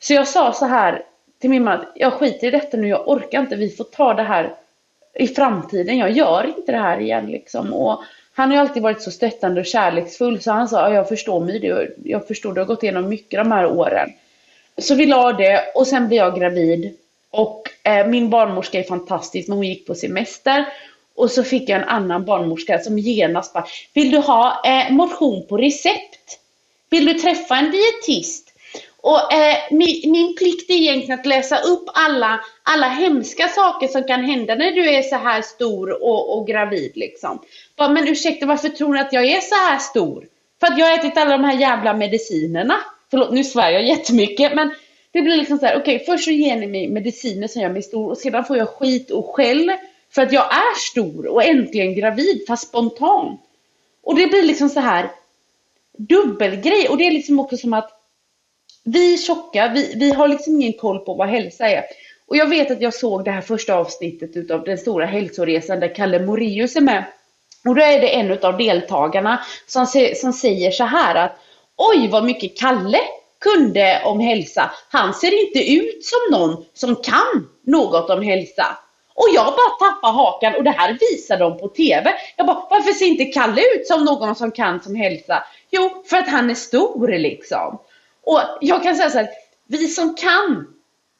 Så 0.00 0.14
jag 0.14 0.28
sa 0.28 0.52
så 0.52 0.66
här 0.66 1.02
till 1.40 1.50
min 1.50 1.64
man, 1.64 1.84
jag 1.94 2.12
skiter 2.12 2.46
i 2.46 2.50
detta 2.50 2.76
nu, 2.76 2.88
jag 2.88 3.08
orkar 3.08 3.40
inte, 3.40 3.56
vi 3.56 3.70
får 3.70 3.84
ta 3.84 4.14
det 4.14 4.22
här 4.22 4.54
i 5.14 5.28
framtiden, 5.28 5.98
jag 5.98 6.10
gör 6.10 6.46
inte 6.46 6.72
det 6.72 6.78
här 6.78 7.00
igen 7.00 7.26
liksom. 7.26 7.72
Och 7.72 8.02
han 8.34 8.48
har 8.48 8.56
ju 8.56 8.60
alltid 8.60 8.82
varit 8.82 9.02
så 9.02 9.10
stöttande 9.10 9.60
och 9.60 9.66
kärleksfull 9.66 10.40
så 10.40 10.52
han 10.52 10.68
sa, 10.68 10.92
jag 10.92 11.08
förstår 11.08 11.44
mig, 11.44 11.60
det, 11.60 11.88
jag 12.04 12.28
förstår, 12.28 12.52
du 12.52 12.60
har 12.60 12.66
gått 12.66 12.82
igenom 12.82 13.08
mycket 13.08 13.40
de 13.40 13.52
här 13.52 13.66
åren. 13.66 14.12
Så 14.78 14.94
vi 14.94 15.06
la 15.06 15.32
det 15.32 15.60
och 15.74 15.86
sen 15.86 16.08
blev 16.08 16.18
jag 16.18 16.38
gravid. 16.38 16.96
Och 17.30 17.62
eh, 17.82 18.06
min 18.06 18.30
barnmorska 18.30 18.78
är 18.78 18.82
fantastisk, 18.82 19.48
men 19.48 19.56
hon 19.56 19.66
gick 19.66 19.86
på 19.86 19.94
semester. 19.94 20.66
Och 21.16 21.30
så 21.30 21.44
fick 21.44 21.68
jag 21.68 21.82
en 21.82 21.88
annan 21.88 22.24
barnmorska 22.24 22.78
som 22.78 22.98
genast 22.98 23.52
bara, 23.52 23.66
vill 23.94 24.10
du 24.10 24.18
ha 24.18 24.62
eh, 24.64 24.92
motion 24.92 25.46
på 25.48 25.56
recept? 25.56 26.38
Vill 26.90 27.06
du 27.06 27.14
träffa 27.14 27.56
en 27.56 27.70
dietist? 27.70 28.52
Och 29.00 29.32
eh, 29.32 29.56
min, 29.70 30.10
min 30.10 30.34
plikt 30.36 30.70
är 30.70 30.74
egentligen 30.74 31.20
att 31.20 31.26
läsa 31.26 31.58
upp 31.58 31.84
alla, 31.94 32.40
alla 32.62 32.88
hemska 32.88 33.48
saker 33.48 33.88
som 33.88 34.04
kan 34.04 34.24
hända 34.24 34.54
när 34.54 34.72
du 34.72 34.90
är 34.90 35.02
så 35.02 35.16
här 35.16 35.42
stor 35.42 36.02
och, 36.02 36.38
och 36.38 36.46
gravid 36.46 36.92
liksom. 36.94 37.38
Bara, 37.76 37.88
men 37.88 38.08
ursäkta, 38.08 38.46
varför 38.46 38.68
tror 38.68 38.94
ni 38.94 39.00
att 39.00 39.12
jag 39.12 39.24
är 39.24 39.40
så 39.40 39.54
här 39.54 39.78
stor? 39.78 40.26
För 40.60 40.66
att 40.66 40.78
jag 40.78 40.86
har 40.86 40.98
ätit 40.98 41.16
alla 41.16 41.30
de 41.30 41.44
här 41.44 41.60
jävla 41.60 41.94
medicinerna. 41.94 42.74
Förlåt, 43.10 43.32
nu 43.32 43.44
svär 43.44 43.70
jag 43.70 43.84
jättemycket, 43.86 44.54
men 44.54 44.74
det 45.10 45.22
blir 45.22 45.36
liksom 45.36 45.58
så 45.58 45.66
här, 45.66 45.80
okej, 45.80 45.94
okay, 45.96 46.06
först 46.06 46.24
så 46.24 46.30
ger 46.30 46.56
ni 46.56 46.66
mig 46.66 46.88
mediciner 46.88 47.48
som 47.48 47.62
gör 47.62 47.70
mig 47.70 47.82
stor 47.82 48.10
och 48.10 48.18
sedan 48.18 48.44
får 48.44 48.56
jag 48.56 48.68
skit 48.68 49.10
och 49.10 49.34
skäll 49.34 49.72
för 50.14 50.22
att 50.22 50.32
jag 50.32 50.44
är 50.44 50.74
stor 50.90 51.26
och 51.26 51.44
äntligen 51.44 51.94
gravid, 51.94 52.44
fast 52.48 52.68
spontant. 52.68 53.40
Och 54.02 54.14
det 54.14 54.26
blir 54.26 54.42
liksom 54.42 54.68
så 54.68 54.80
här 54.80 55.10
dubbelgrej. 55.98 56.88
Och 56.88 56.96
det 56.96 57.06
är 57.06 57.10
liksom 57.10 57.40
också 57.40 57.56
som 57.56 57.72
att 57.72 57.90
vi 58.84 59.18
tjocka, 59.18 59.68
vi, 59.68 59.92
vi 59.96 60.10
har 60.10 60.28
liksom 60.28 60.54
ingen 60.54 60.72
koll 60.72 60.98
på 60.98 61.14
vad 61.14 61.28
hälsa 61.28 61.68
är. 61.68 61.84
Och 62.26 62.36
jag 62.36 62.48
vet 62.48 62.70
att 62.70 62.80
jag 62.80 62.94
såg 62.94 63.24
det 63.24 63.30
här 63.30 63.40
första 63.40 63.74
avsnittet 63.74 64.36
utav 64.36 64.64
den 64.64 64.78
stora 64.78 65.06
hälsoresan 65.06 65.80
där 65.80 65.94
Kalle 65.94 66.26
Moreus 66.26 66.76
är 66.76 66.80
med. 66.80 67.04
Och 67.68 67.74
då 67.74 67.82
är 67.82 68.00
det 68.00 68.14
en 68.14 68.38
av 68.42 68.56
deltagarna 68.58 69.42
som, 69.66 69.86
som 70.16 70.32
säger 70.32 70.70
så 70.70 70.84
här 70.84 71.14
att 71.14 71.38
Oj 71.76 72.08
vad 72.08 72.24
mycket 72.24 72.58
Kalle 72.58 73.00
kunde 73.40 74.02
om 74.04 74.20
hälsa. 74.20 74.70
Han 74.88 75.14
ser 75.14 75.46
inte 75.46 75.72
ut 75.72 76.04
som 76.04 76.38
någon 76.38 76.64
som 76.74 76.96
kan 76.96 77.48
något 77.62 78.10
om 78.10 78.22
hälsa. 78.22 78.78
Och 79.16 79.28
jag 79.34 79.44
bara 79.44 79.90
tappar 79.90 80.12
hakan 80.12 80.54
och 80.54 80.64
det 80.64 80.70
här 80.70 80.98
visar 81.00 81.38
de 81.38 81.58
på 81.58 81.68
TV. 81.68 82.14
Jag 82.36 82.46
bara, 82.46 82.66
varför 82.70 82.92
ser 82.92 83.06
inte 83.06 83.24
Kalle 83.24 83.60
ut 83.60 83.86
som 83.86 84.04
någon 84.04 84.34
som 84.34 84.50
kan 84.50 84.80
som 84.80 84.94
hälsa? 84.94 85.44
Jo, 85.70 86.02
för 86.06 86.16
att 86.16 86.28
han 86.28 86.50
är 86.50 86.54
stor 86.54 87.08
liksom. 87.08 87.78
Och 88.24 88.40
jag 88.60 88.82
kan 88.82 88.96
säga 88.96 89.10
så 89.10 89.18
här, 89.18 89.28
vi 89.66 89.88
som 89.88 90.14
kan 90.14 90.66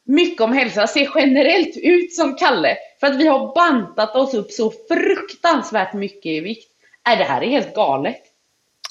mycket 0.04 0.40
om 0.40 0.52
hälsa 0.52 0.86
ser 0.86 1.10
generellt 1.14 1.76
ut 1.76 2.14
som 2.14 2.36
Kalle. 2.36 2.76
För 3.00 3.06
att 3.06 3.16
vi 3.16 3.26
har 3.26 3.54
bantat 3.54 4.16
oss 4.16 4.34
upp 4.34 4.50
så 4.50 4.72
fruktansvärt 4.88 5.94
mycket 5.94 6.26
i 6.26 6.40
vikt. 6.40 6.70
Äh, 7.12 7.18
det 7.18 7.24
här 7.24 7.42
är 7.42 7.46
helt 7.46 7.74
galet. 7.74 8.22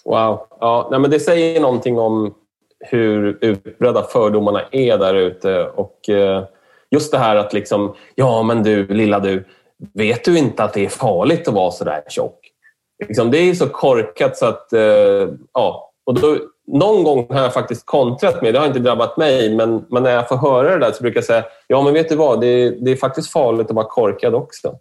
Wow. 0.05 0.47
Ja, 0.59 0.87
nej, 0.91 0.99
men 0.99 1.11
det 1.11 1.19
säger 1.19 1.59
någonting 1.59 1.99
om 1.99 2.35
hur 2.79 3.37
utbredda 3.41 4.03
fördomarna 4.03 4.61
är 4.71 4.97
där 4.97 5.13
ute. 5.13 5.63
Och, 5.63 6.09
eh, 6.09 6.43
just 6.91 7.11
det 7.11 7.17
här 7.17 7.35
att 7.35 7.53
liksom, 7.53 7.95
ja 8.15 8.43
men 8.43 8.63
du 8.63 8.87
lilla 8.87 9.19
du, 9.19 9.45
vet 9.93 10.23
du 10.23 10.37
inte 10.37 10.63
att 10.63 10.73
det 10.73 10.85
är 10.85 10.89
farligt 10.89 11.47
att 11.47 11.53
vara 11.53 11.71
så 11.71 11.83
där 11.83 12.03
tjock? 12.07 12.39
Liksom, 13.07 13.31
det 13.31 13.37
är 13.37 13.53
så 13.53 13.69
korkat 13.69 14.37
så 14.37 14.45
att, 14.45 14.73
eh, 14.73 15.29
ja, 15.53 15.91
och 16.05 16.19
då 16.19 16.37
någon 16.67 17.03
gång 17.03 17.27
har 17.29 17.41
jag 17.41 17.53
faktiskt 17.53 17.85
kontrat 17.85 18.41
med, 18.41 18.53
det 18.53 18.59
har 18.59 18.67
inte 18.67 18.79
drabbat 18.79 19.17
mig, 19.17 19.55
men, 19.55 19.85
men 19.89 20.03
när 20.03 20.11
jag 20.11 20.27
får 20.27 20.37
höra 20.37 20.69
det 20.69 20.85
där 20.85 20.91
så 20.91 21.03
brukar 21.03 21.17
jag 21.17 21.25
säga, 21.25 21.45
ja 21.67 21.81
men 21.81 21.93
vet 21.93 22.09
du 22.09 22.15
vad, 22.15 22.41
det 22.41 22.47
är, 22.47 22.71
det 22.71 22.91
är 22.91 22.95
faktiskt 22.95 23.31
farligt 23.31 23.69
att 23.69 23.75
vara 23.75 23.85
korkad 23.85 24.35
också. 24.35 24.79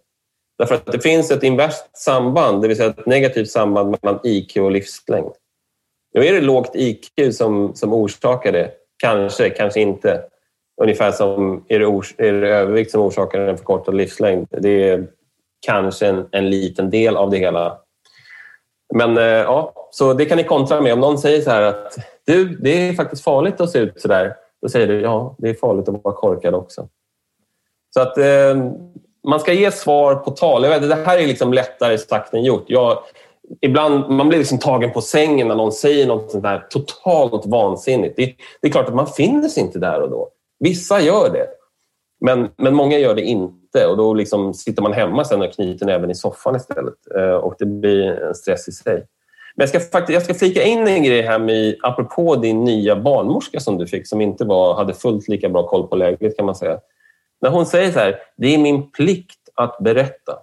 Därför 0.57 0.75
att 0.75 0.85
det 0.85 0.99
finns 0.99 1.31
ett 1.31 1.43
inverst 1.43 1.97
samband, 1.97 2.61
det 2.61 2.67
vill 2.67 2.77
säga 2.77 2.89
ett 2.89 3.05
negativt 3.05 3.49
samband 3.49 3.97
mellan 4.01 4.19
IQ 4.23 4.57
och 4.57 4.71
livslängd. 4.71 5.31
Då 6.13 6.23
är 6.23 6.33
det 6.33 6.41
lågt 6.41 6.71
IQ 6.75 7.07
som, 7.31 7.75
som 7.75 7.93
orsakar 7.93 8.51
det? 8.51 8.71
Kanske, 8.97 9.49
kanske 9.49 9.81
inte. 9.81 10.23
Ungefär 10.81 11.11
som 11.11 11.65
är 11.67 11.79
det, 11.79 11.85
ors 11.85 12.15
är 12.17 12.33
det 12.33 12.49
övervikt 12.49 12.91
som 12.91 13.01
orsakar 13.01 13.39
en 13.39 13.57
förkortad 13.57 13.95
livslängd. 13.95 14.47
Det 14.49 14.89
är 14.89 15.07
kanske 15.65 16.07
en, 16.07 16.27
en 16.31 16.49
liten 16.49 16.89
del 16.89 17.17
av 17.17 17.29
det 17.29 17.37
hela. 17.37 17.77
Men 18.93 19.17
eh, 19.17 19.23
ja, 19.23 19.73
så 19.91 20.13
det 20.13 20.25
kan 20.25 20.37
ni 20.37 20.43
kontra 20.43 20.81
med. 20.81 20.93
Om 20.93 20.99
någon 20.99 21.17
säger 21.17 21.41
så 21.41 21.49
här 21.49 21.61
att 21.61 21.97
du, 22.25 22.45
det 22.45 22.87
är 22.87 22.93
faktiskt 22.93 23.23
farligt 23.23 23.61
att 23.61 23.69
se 23.69 23.79
ut 23.79 24.01
så 24.01 24.07
där. 24.07 24.35
Då 24.61 24.69
säger 24.69 24.87
du 24.87 25.01
ja, 25.01 25.35
det 25.37 25.49
är 25.49 25.53
farligt 25.53 25.89
att 25.89 26.03
vara 26.03 26.15
korkad 26.15 26.55
också. 26.55 26.87
Så 27.93 28.01
att 28.01 28.17
eh, 28.17 28.55
man 29.27 29.39
ska 29.39 29.53
ge 29.53 29.71
svar 29.71 30.15
på 30.15 30.31
tal. 30.31 30.63
Jag 30.63 30.69
vet, 30.69 30.89
det 30.89 31.05
här 31.05 31.17
är 31.17 31.27
liksom 31.27 31.53
lättare 31.53 31.97
sagt 31.97 32.33
än 32.33 32.43
gjort. 32.43 32.65
Jag, 32.67 32.99
ibland, 33.61 34.09
man 34.09 34.29
blir 34.29 34.39
liksom 34.39 34.59
tagen 34.59 34.91
på 34.91 35.01
sängen 35.01 35.47
när 35.47 35.55
någon 35.55 35.71
säger 35.71 36.07
något 36.07 36.31
sånt 36.31 36.43
där 36.43 36.67
totalt 36.69 37.45
vansinnigt. 37.45 38.15
Det, 38.17 38.35
det, 38.61 38.67
är 38.67 38.71
klart 38.71 38.87
att 38.87 38.95
man 38.95 39.07
finner 39.07 39.49
sig 39.49 39.63
inte 39.63 39.79
där 39.79 40.01
och 40.01 40.09
då. 40.09 40.29
Vissa 40.59 41.01
gör 41.01 41.29
det. 41.29 41.47
Men, 42.21 42.49
men 42.57 42.75
många 42.75 42.97
gör 42.97 43.15
det 43.15 43.21
inte 43.21 43.87
och 43.87 43.97
då 43.97 44.13
liksom 44.13 44.53
sitter 44.53 44.81
man 44.81 44.93
hemma 44.93 45.25
sen 45.25 45.41
och 45.41 45.53
knyter 45.53 45.85
näven 45.85 46.11
i 46.11 46.15
soffan 46.15 46.55
istället. 46.55 46.93
Eh, 47.15 47.35
och 47.35 47.55
det 47.59 47.65
blir 47.65 48.11
en 48.11 48.35
stress 48.35 48.67
i 48.67 48.71
sig. 48.71 49.07
Men 49.55 49.67
jag 49.67 49.69
ska, 49.69 49.79
faktiskt, 49.79 50.13
jag 50.13 50.23
ska 50.23 50.33
flika 50.33 50.63
in 50.63 50.87
en 50.87 51.03
grej 51.03 51.21
här 51.21 51.39
med, 51.39 51.75
apropå 51.81 52.35
din 52.35 52.63
nya 52.63 52.95
barnmorska 52.95 53.59
som 53.59 53.77
du 53.77 53.87
fick 53.87 54.07
som 54.07 54.21
inte 54.21 54.45
var, 54.45 54.75
hade 54.75 54.93
fullt 54.93 55.27
lika 55.27 55.49
bra 55.49 55.67
koll 55.67 55.87
på 55.87 55.95
läget 55.95 56.37
kan 56.37 56.45
man 56.45 56.55
säga. 56.55 56.79
När 57.41 57.49
hon 57.49 57.65
säger 57.65 57.91
så 57.91 57.99
här, 57.99 58.15
det 58.37 58.53
är 58.53 58.57
min 58.57 58.91
plikt 58.91 59.39
att 59.55 59.77
berätta. 59.79 60.33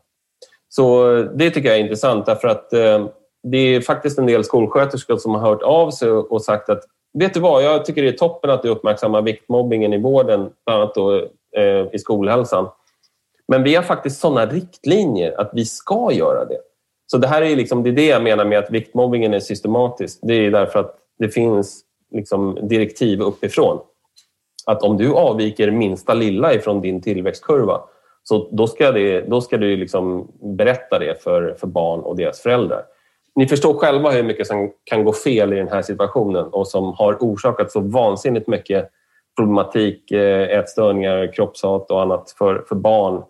Så 0.68 1.12
det 1.34 1.50
tycker 1.50 1.68
jag 1.68 1.78
är 1.78 1.82
intressant 1.82 2.26
därför 2.26 2.48
att 2.48 2.72
eh, 2.72 3.06
det 3.42 3.58
är 3.58 3.80
faktiskt 3.80 4.18
en 4.18 4.26
del 4.26 4.44
skolsköterskor 4.44 5.16
som 5.16 5.34
har 5.34 5.40
hört 5.40 5.62
av 5.62 5.90
sig 5.90 6.10
och 6.10 6.42
sagt 6.42 6.68
att 6.68 6.82
vet 7.18 7.34
du 7.34 7.40
vad, 7.40 7.62
jag 7.62 7.84
tycker 7.84 8.02
det 8.02 8.08
är 8.08 8.12
toppen 8.12 8.50
att 8.50 8.62
du 8.62 8.68
uppmärksammar 8.68 9.22
viktmobbingen 9.22 9.92
i 9.92 9.98
vården, 9.98 10.50
bland 10.66 10.82
annat 10.82 10.94
då, 10.94 11.16
eh, 11.56 11.86
i 11.92 11.98
skolhälsan. 11.98 12.68
Men 13.48 13.62
vi 13.62 13.74
har 13.74 13.82
faktiskt 13.82 14.20
sådana 14.20 14.46
riktlinjer 14.46 15.40
att 15.40 15.50
vi 15.52 15.64
ska 15.64 16.12
göra 16.12 16.44
det. 16.44 16.58
Så 17.06 17.18
det 17.18 17.26
här 17.26 17.42
är, 17.42 17.56
liksom, 17.56 17.82
det, 17.82 17.90
är 17.90 17.92
det 17.92 18.06
jag 18.06 18.22
menar 18.22 18.44
med 18.44 18.58
att 18.58 18.70
viktmobbingen 18.70 19.34
är 19.34 19.40
systematisk. 19.40 20.18
Det 20.22 20.34
är 20.34 20.50
därför 20.50 20.80
att 20.80 20.96
det 21.18 21.28
finns 21.28 21.84
liksom 22.10 22.58
direktiv 22.62 23.20
uppifrån. 23.20 23.80
Att 24.66 24.82
om 24.82 24.96
du 24.96 25.14
avviker 25.14 25.70
minsta 25.70 26.14
lilla 26.14 26.54
ifrån 26.54 26.80
din 26.80 27.02
tillväxtkurva 27.02 27.80
så 28.22 28.48
då 28.52 28.66
ska, 28.66 28.92
det, 28.92 29.20
då 29.20 29.40
ska 29.40 29.56
du 29.56 29.76
liksom 29.76 30.32
berätta 30.56 30.98
det 30.98 31.22
för, 31.22 31.54
för 31.60 31.66
barn 31.66 32.00
och 32.00 32.16
deras 32.16 32.40
föräldrar. 32.40 32.82
Ni 33.34 33.46
förstår 33.46 33.74
själva 33.74 34.10
hur 34.10 34.22
mycket 34.22 34.46
som 34.46 34.70
kan 34.84 35.04
gå 35.04 35.12
fel 35.12 35.52
i 35.52 35.56
den 35.56 35.68
här 35.68 35.82
situationen 35.82 36.46
och 36.46 36.68
som 36.68 36.92
har 36.92 37.16
orsakat 37.20 37.72
så 37.72 37.80
vansinnigt 37.80 38.48
mycket 38.48 38.88
problematik, 39.36 40.10
eh, 40.10 40.58
ätstörningar, 40.58 41.32
kroppshat 41.32 41.90
och 41.90 42.02
annat 42.02 42.34
för, 42.38 42.64
för 42.68 42.76
barn 42.76 43.22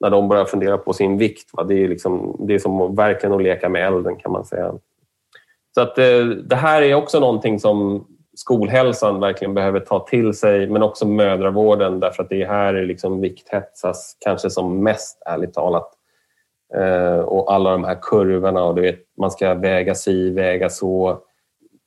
när 0.00 0.10
de 0.10 0.28
börjar 0.28 0.44
fundera 0.44 0.78
på 0.78 0.92
sin 0.92 1.18
vikt. 1.18 1.50
Det 1.68 1.84
är, 1.84 1.88
liksom, 1.88 2.36
det 2.48 2.54
är 2.54 2.58
som 2.58 2.94
verkligen 2.94 3.34
att 3.34 3.42
leka 3.42 3.68
med 3.68 3.86
elden 3.86 4.16
kan 4.16 4.32
man 4.32 4.44
säga. 4.44 4.74
Så 5.74 5.80
att, 5.80 5.98
eh, 5.98 6.24
det 6.24 6.56
här 6.56 6.82
är 6.82 6.94
också 6.94 7.20
någonting 7.20 7.60
som 7.60 8.06
skolhälsan 8.36 9.20
verkligen 9.20 9.54
behöver 9.54 9.80
ta 9.80 10.06
till 10.06 10.34
sig, 10.34 10.66
men 10.66 10.82
också 10.82 11.06
mödravården 11.06 12.00
därför 12.00 12.22
att 12.22 12.28
det 12.28 12.42
är 12.42 12.46
här 12.46 12.72
det 12.72 12.84
liksom 12.84 13.20
vikthetsas 13.20 14.16
kanske 14.20 14.50
som 14.50 14.82
mest, 14.82 15.22
ärligt 15.26 15.54
talat. 15.54 15.97
Eh, 16.74 17.18
och 17.18 17.52
alla 17.54 17.70
de 17.70 17.84
här 17.84 17.98
kurvorna 18.02 18.64
och 18.64 18.74
du 18.74 18.82
vet, 18.82 19.00
man 19.18 19.30
ska 19.30 19.54
väga 19.54 19.94
si, 19.94 20.30
väga 20.30 20.68
så. 20.68 21.18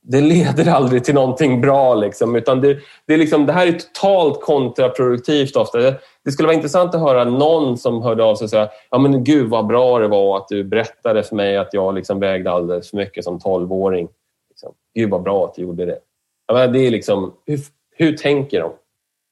Det 0.04 0.22
leder 0.22 0.72
aldrig 0.72 1.04
till 1.04 1.14
någonting 1.14 1.62
bra. 1.62 1.96
Liksom, 1.96 2.36
utan 2.36 2.62
det, 2.62 2.78
det, 3.08 3.14
är 3.14 3.18
liksom, 3.18 3.46
det 3.46 3.54
här 3.54 3.68
är 3.68 3.72
totalt 3.72 4.42
kontraproduktivt 4.42 5.56
ofta. 5.56 5.80
Det 6.26 6.32
skulle 6.32 6.48
vara 6.48 6.56
intressant 6.56 6.96
att 6.96 7.02
höra 7.02 7.24
någon 7.24 7.78
som 7.78 8.02
hörde 8.02 8.24
av 8.24 8.36
sig 8.36 8.46
och 8.46 8.50
säga 8.50 8.70
ja, 8.92 8.98
men 8.98 9.24
gud 9.24 9.50
vad 9.50 9.68
bra 9.68 10.00
det 10.00 10.08
var 10.08 10.38
att 10.38 10.48
du 10.48 10.64
berättade 10.64 11.24
för 11.24 11.36
mig 11.36 11.58
att 11.58 11.74
jag 11.74 11.96
liksom 11.96 12.20
vägde 12.20 12.52
alldeles 12.52 12.90
för 12.90 12.98
mycket 12.98 13.24
som 13.24 13.40
tolvåring. 13.40 14.08
Liksom. 14.50 14.74
Gud 14.96 15.10
vad 15.10 15.24
bra 15.24 15.46
att 15.46 15.56
du 15.56 15.62
gjorde 15.62 15.86
det. 15.86 16.00
det 16.48 16.80
är 16.80 16.92
liksom, 16.92 17.34
hur, 17.46 17.60
hur 17.96 18.18
tänker 18.18 18.62
de? 18.62 18.72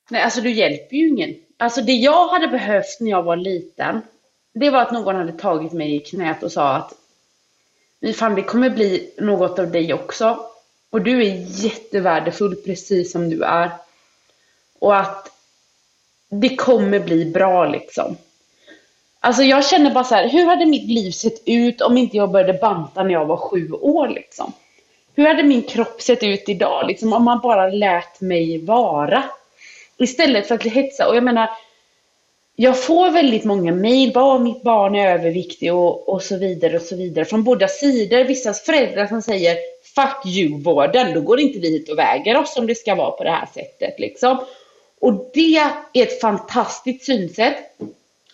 Nej, 0.10 0.22
alltså 0.22 0.42
du 0.42 0.52
hjälper 0.52 0.96
ju 0.96 1.08
ingen. 1.08 1.36
Alltså 1.58 1.82
det 1.82 1.92
jag 1.92 2.28
hade 2.28 2.48
behövt 2.48 2.98
när 3.00 3.12
jag 3.12 3.24
var 3.24 3.36
liten, 3.36 4.02
det 4.60 4.70
var 4.70 4.82
att 4.82 4.92
någon 4.92 5.16
hade 5.16 5.32
tagit 5.32 5.74
mig 5.74 5.96
i 5.96 6.00
knät 6.00 6.44
och 6.44 6.52
sa 6.52 6.76
att 6.76 6.94
fan, 8.16 8.36
det 8.36 8.42
kommer 8.42 8.70
bli 8.70 9.14
något 9.18 9.60
av 9.60 9.72
dig 9.72 9.94
också. 9.94 10.40
Och 10.90 11.02
du 11.02 11.22
är 11.22 11.64
jättevärdefull 11.64 12.56
precis 12.56 13.12
som 13.12 13.30
du 13.30 13.44
är. 13.44 13.72
Och 14.80 14.98
att 14.98 15.32
det 16.30 16.56
kommer 16.56 17.00
bli 17.00 17.26
bra 17.26 17.68
liksom. 17.68 18.18
Alltså 19.20 19.44
jag 19.44 19.66
känner 19.66 19.92
bara 19.92 20.04
så 20.04 20.16
här, 20.16 20.30
hur 20.30 20.46
hade 20.46 20.66
mitt 20.66 20.88
liv 20.88 21.12
sett 21.12 21.42
ut 21.46 21.82
om 21.82 21.98
inte 21.98 22.18
jag 22.18 22.32
började 22.32 22.54
banta 22.54 23.04
när 23.04 23.12
jag 23.12 23.26
var 23.26 23.38
sju 23.38 23.72
år 23.72 24.08
liksom? 24.08 24.54
Hur 25.16 25.28
hade 25.28 25.44
min 25.44 25.62
kropp 25.62 26.02
sett 26.02 26.24
ut 26.24 26.50
idag 26.50 26.88
liksom 26.88 27.14
om 27.14 27.24
man 27.24 27.40
bara 27.40 27.68
lät 27.68 28.22
mig 28.22 28.66
vara? 28.66 29.24
Istället 29.98 30.48
för 30.48 30.56
att 30.56 30.64
hetsa. 30.64 31.08
Och 31.10 31.16
jag 31.16 31.24
menar, 31.24 31.50
jag 32.62 32.84
får 32.84 33.12
väldigt 33.12 33.46
många 33.46 33.72
mejl, 33.72 34.12
bara 34.14 34.40
mitt 34.40 34.62
barn 34.62 34.96
är 34.96 35.14
överviktig 35.14 35.74
och, 35.74 36.10
och 36.10 36.22
så 36.22 36.38
vidare 36.38 36.76
och 36.76 36.82
så 36.82 36.96
vidare. 36.96 37.26
Från 37.26 37.44
båda 37.44 37.68
sidor. 37.68 38.24
Vissa 38.24 38.54
föräldrar 38.54 39.08
som 39.08 39.22
säger 39.22 39.58
Fuck 39.96 40.26
you-vården, 40.26 41.14
då 41.14 41.22
går 41.22 41.40
inte 41.40 41.60
vi 41.60 41.70
hit 41.70 41.90
och 41.90 41.98
väger 41.98 42.38
oss 42.38 42.58
om 42.58 42.68
det 42.68 42.76
ska 42.76 42.96
vara 42.96 43.12
på 43.12 43.24
det 43.24 43.32
här 43.32 43.50
sättet. 43.54 44.00
Liksom. 44.00 44.40
Och 45.02 45.32
det 45.34 45.58
är 45.58 46.04
ett 46.04 46.22
fantastiskt 46.22 47.06
synsätt. 47.06 47.58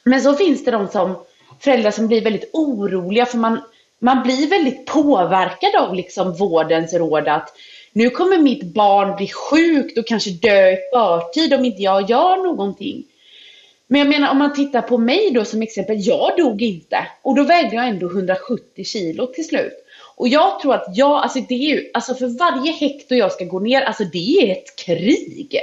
Men 0.04 0.22
så 0.22 0.34
finns 0.34 0.66
det 0.66 0.72
de 0.72 0.88
som 0.88 1.16
föräldrar 1.60 1.92
som 1.92 2.08
blir 2.08 2.22
väldigt 2.22 2.50
oroliga 2.54 3.26
för 3.26 3.38
man, 3.38 3.62
man 4.00 4.24
blir 4.24 4.50
väldigt 4.50 4.86
påverkad 4.86 5.76
av 5.76 5.96
liksom 5.96 6.34
vårdens 6.34 6.94
råd 6.94 7.28
att 7.28 7.50
nu 7.94 8.10
kommer 8.10 8.38
mitt 8.38 8.64
barn 8.74 9.16
bli 9.16 9.28
sjukt 9.28 9.98
och 9.98 10.08
kanske 10.08 10.30
dö 10.30 10.70
i 10.70 10.78
förtid 10.94 11.54
om 11.54 11.66
inte 11.66 11.82
jag 11.82 12.10
gör 12.10 12.38
någonting. 12.38 13.04
Men 13.96 14.00
jag 14.00 14.10
menar 14.10 14.32
om 14.32 14.38
man 14.38 14.54
tittar 14.54 14.82
på 14.82 14.98
mig 14.98 15.32
då 15.32 15.46
som 15.46 15.62
exempel, 15.62 16.08
jag 16.08 16.38
dog 16.38 16.62
inte 16.62 17.08
och 17.22 17.36
då 17.36 17.44
vägde 17.44 17.76
jag 17.76 17.88
ändå 17.88 18.08
170 18.08 18.86
kilo 18.86 19.28
till 19.28 19.48
slut. 19.48 19.74
Och 20.16 20.28
jag 20.28 20.60
tror 20.60 20.74
att 20.74 20.86
jag, 20.94 21.12
alltså 21.12 21.40
det 21.40 21.54
är 21.54 21.76
ju, 21.76 21.90
alltså 21.94 22.16
för 22.16 22.28
varje 22.28 22.72
hekto 22.72 23.16
jag 23.16 23.32
ska 23.32 23.46
gå 23.46 23.60
ner, 23.60 23.82
alltså 23.82 24.04
det 24.04 24.38
är 24.38 24.52
ett 24.52 24.76
krig. 24.76 25.60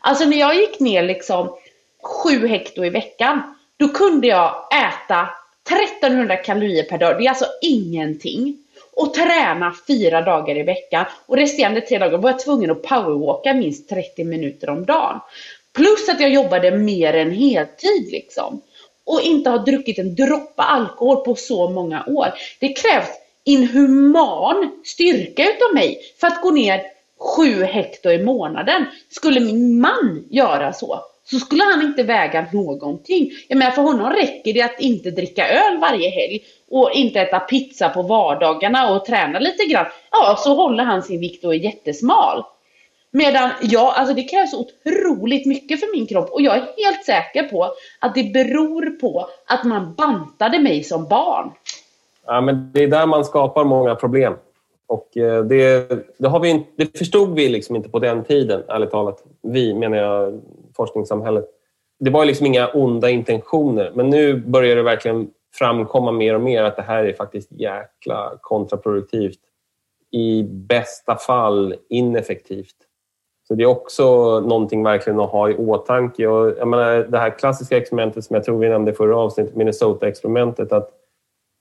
Alltså 0.00 0.24
när 0.24 0.36
jag 0.36 0.56
gick 0.56 0.80
ner 0.80 1.02
liksom 1.02 1.56
7 2.24 2.46
hekto 2.46 2.84
i 2.84 2.90
veckan, 2.90 3.54
då 3.76 3.88
kunde 3.88 4.26
jag 4.26 4.68
äta 4.72 5.28
1300 6.00 6.36
kalorier 6.36 6.82
per 6.84 6.98
dag. 6.98 7.18
Det 7.18 7.24
är 7.24 7.28
alltså 7.28 7.46
ingenting. 7.62 8.58
Och 8.92 9.14
träna 9.14 9.74
fyra 9.86 10.22
dagar 10.22 10.58
i 10.58 10.62
veckan. 10.62 11.04
Och 11.26 11.36
resterande 11.36 11.80
tre 11.80 11.98
dagar 11.98 12.18
var 12.18 12.30
jag 12.30 12.38
tvungen 12.38 12.70
att 12.70 12.82
powerwalka 12.82 13.54
minst 13.54 13.88
30 13.88 14.24
minuter 14.24 14.70
om 14.70 14.84
dagen. 14.84 15.20
Plus 15.76 16.08
att 16.08 16.20
jag 16.20 16.30
jobbade 16.30 16.70
mer 16.70 17.14
än 17.14 17.30
heltid 17.30 18.08
liksom. 18.10 18.62
Och 19.04 19.20
inte 19.20 19.50
har 19.50 19.58
druckit 19.58 19.98
en 19.98 20.14
droppe 20.14 20.62
alkohol 20.62 21.24
på 21.24 21.34
så 21.34 21.70
många 21.70 22.04
år. 22.06 22.26
Det 22.60 22.68
krävs 22.68 23.08
inhuman 23.44 24.82
styrka 24.84 25.42
utav 25.42 25.74
mig 25.74 25.98
för 26.20 26.26
att 26.26 26.42
gå 26.42 26.50
ner 26.50 26.82
7 27.36 27.62
hekto 27.62 28.10
i 28.10 28.24
månaden. 28.24 28.84
Skulle 29.10 29.40
min 29.40 29.80
man 29.80 30.24
göra 30.30 30.72
så, 30.72 31.00
så 31.24 31.38
skulle 31.38 31.64
han 31.64 31.82
inte 31.82 32.02
väga 32.02 32.46
någonting. 32.52 33.30
Jag 33.48 33.58
menar 33.58 33.70
för 33.70 33.82
honom 33.82 34.12
räcker 34.12 34.52
det 34.52 34.62
att 34.62 34.80
inte 34.80 35.10
dricka 35.10 35.48
öl 35.48 35.78
varje 35.78 36.10
helg 36.10 36.44
och 36.70 36.90
inte 36.94 37.20
äta 37.20 37.40
pizza 37.40 37.88
på 37.88 38.02
vardagarna 38.02 38.90
och 38.90 39.04
träna 39.04 39.38
lite 39.38 39.64
grann. 39.64 39.86
Ja, 40.10 40.36
så 40.38 40.54
håller 40.54 40.84
han 40.84 41.02
sin 41.02 41.20
vikt 41.20 41.44
och 41.44 41.54
är 41.54 41.58
jättesmal. 41.58 42.44
Medan 43.16 43.50
jag, 43.62 43.94
alltså 43.94 44.14
det 44.14 44.22
krävs 44.22 44.54
otroligt 44.54 45.46
mycket 45.46 45.80
för 45.80 45.96
min 45.96 46.06
kropp 46.06 46.30
och 46.30 46.42
jag 46.42 46.56
är 46.56 46.60
helt 46.60 47.04
säker 47.06 47.42
på 47.42 47.72
att 48.00 48.14
det 48.14 48.32
beror 48.32 48.90
på 48.90 49.28
att 49.46 49.64
man 49.64 49.94
bantade 49.94 50.58
mig 50.58 50.82
som 50.84 51.08
barn. 51.08 51.50
Ja, 52.26 52.40
men 52.40 52.70
det 52.72 52.82
är 52.82 52.88
där 52.88 53.06
man 53.06 53.24
skapar 53.24 53.64
många 53.64 53.94
problem. 53.94 54.34
Och 54.86 55.16
eh, 55.16 55.44
det, 55.44 55.88
det, 56.18 56.28
har 56.28 56.40
vi, 56.40 56.66
det 56.76 56.98
förstod 56.98 57.34
vi 57.34 57.48
liksom 57.48 57.76
inte 57.76 57.88
på 57.88 57.98
den 57.98 58.24
tiden, 58.24 58.62
ärligt 58.68 58.90
talat. 58.90 59.24
Vi, 59.42 59.74
menar 59.74 59.96
jag, 59.96 60.40
forskningssamhället. 60.76 61.44
Det 61.98 62.10
var 62.10 62.24
liksom 62.24 62.46
inga 62.46 62.68
onda 62.68 63.10
intentioner, 63.10 63.92
men 63.94 64.10
nu 64.10 64.36
börjar 64.36 64.76
det 64.76 64.82
verkligen 64.82 65.30
framkomma 65.54 66.12
mer 66.12 66.34
och 66.34 66.40
mer 66.40 66.62
att 66.62 66.76
det 66.76 66.82
här 66.82 67.04
är 67.04 67.12
faktiskt 67.12 67.52
jäkla 67.52 68.32
kontraproduktivt 68.40 69.40
i 70.10 70.42
bästa 70.42 71.16
fall 71.16 71.74
ineffektivt. 71.88 72.85
Så 73.48 73.54
det 73.54 73.62
är 73.62 73.66
också 73.66 74.04
någonting 74.40 74.82
verkligen 74.82 75.20
att 75.20 75.30
ha 75.30 75.50
i 75.50 75.56
åtanke. 75.56 76.26
Och 76.26 76.54
jag 76.58 76.68
menar, 76.68 76.96
det 76.96 77.18
här 77.18 77.38
klassiska 77.38 77.76
experimentet 77.76 78.24
som 78.24 78.34
jag 78.34 78.44
tror 78.44 78.58
vi 78.58 78.68
nämnde 78.68 78.90
i 78.90 78.94
förra 78.94 79.16
avsnittet, 79.16 79.54
Minnesota-experimentet, 79.54 80.72
att 80.72 80.90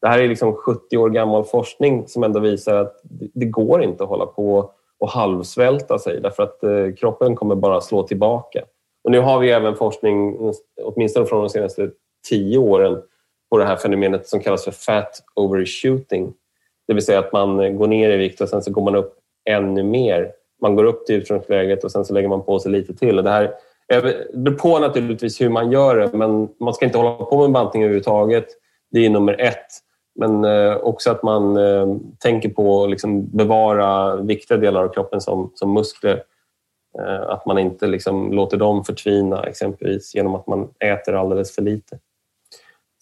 det 0.02 0.08
här 0.08 0.20
är 0.20 0.28
liksom 0.28 0.54
70 0.56 0.98
år 0.98 1.10
gammal 1.10 1.44
forskning 1.44 2.08
som 2.08 2.24
ändå 2.24 2.40
visar 2.40 2.76
att 2.76 3.02
det 3.34 3.46
går 3.46 3.84
inte 3.84 4.04
att 4.04 4.10
hålla 4.10 4.26
på 4.26 4.72
och 5.00 5.10
halvsvälta 5.10 6.00
sig 6.00 6.22
därför 6.22 6.44
att 6.44 6.64
eh, 6.64 6.94
kroppen 6.98 7.36
kommer 7.36 7.56
bara 7.56 7.82
slå 7.82 8.04
tillbaka. 8.04 8.64
Och 9.04 9.12
nu 9.12 9.20
har 9.20 9.40
vi 9.40 9.52
även 9.52 9.76
forskning, 9.76 10.38
åtminstone 10.82 11.26
från 11.26 11.40
de 11.40 11.50
senaste 11.50 11.92
tio 12.30 12.58
åren, 12.58 13.02
på 13.50 13.58
det 13.58 13.66
här 13.66 13.76
fenomenet 13.76 14.28
som 14.28 14.40
kallas 14.40 14.64
för 14.64 14.72
fat 14.72 15.24
overshooting. 15.36 16.34
Det 16.88 16.94
vill 16.94 17.06
säga 17.06 17.20
att 17.20 17.34
man 17.34 17.78
går 17.78 17.88
ner 17.88 18.10
i 18.10 18.18
vikt 18.18 18.42
och 18.42 18.50
sen 18.50 18.62
så 18.62 18.72
går 18.72 18.82
man 18.82 18.96
upp 18.96 19.14
ännu 19.50 19.84
mer. 19.84 20.32
Man 20.62 20.76
går 20.76 20.84
upp 20.84 21.06
till 21.06 21.16
utgångsläget 21.16 21.84
och 21.84 21.92
sen 21.92 22.06
så 22.06 22.14
lägger 22.14 22.30
man 22.30 22.44
på 22.44 22.60
sig 22.60 22.72
lite 22.72 22.94
till. 22.94 23.18
Och 23.18 23.24
det 23.24 23.30
här 23.30 23.54
beror 24.34 24.56
på 24.56 24.80
naturligtvis 24.80 25.42
hur 25.42 25.50
man 25.50 25.72
gör 25.72 25.96
det 25.96 26.18
men 26.18 26.50
man 26.60 26.74
ska 26.74 26.86
inte 26.86 26.98
hålla 26.98 27.26
på 27.26 27.42
med 27.42 27.52
bantning 27.52 27.84
överhuvudtaget. 27.84 28.48
Det 28.92 29.06
är 29.06 29.10
nummer 29.10 29.42
ett. 29.42 29.68
Men 30.16 30.46
eh, 30.46 30.76
också 30.76 31.12
att 31.12 31.24
man 31.24 31.58
eh, 31.58 31.96
tänker 32.20 32.50
på 32.50 32.84
att 32.84 32.90
liksom 32.90 33.38
bevara 33.38 34.16
viktiga 34.16 34.58
delar 34.58 34.84
av 34.84 34.90
kroppen 34.94 35.22
som, 35.22 35.52
som 35.56 35.74
muskler. 35.74 36.24
Eh, 37.00 37.30
att 37.30 37.46
man 37.46 37.58
inte 37.58 37.88
liksom 37.88 38.34
låter 38.34 38.58
dem 38.58 38.84
förtvina 38.84 39.44
exempelvis 39.44 40.16
genom 40.16 40.36
att 40.36 40.48
man 40.48 40.70
äter 40.80 41.14
alldeles 41.14 41.56
för 41.56 41.62
lite. 41.62 42.00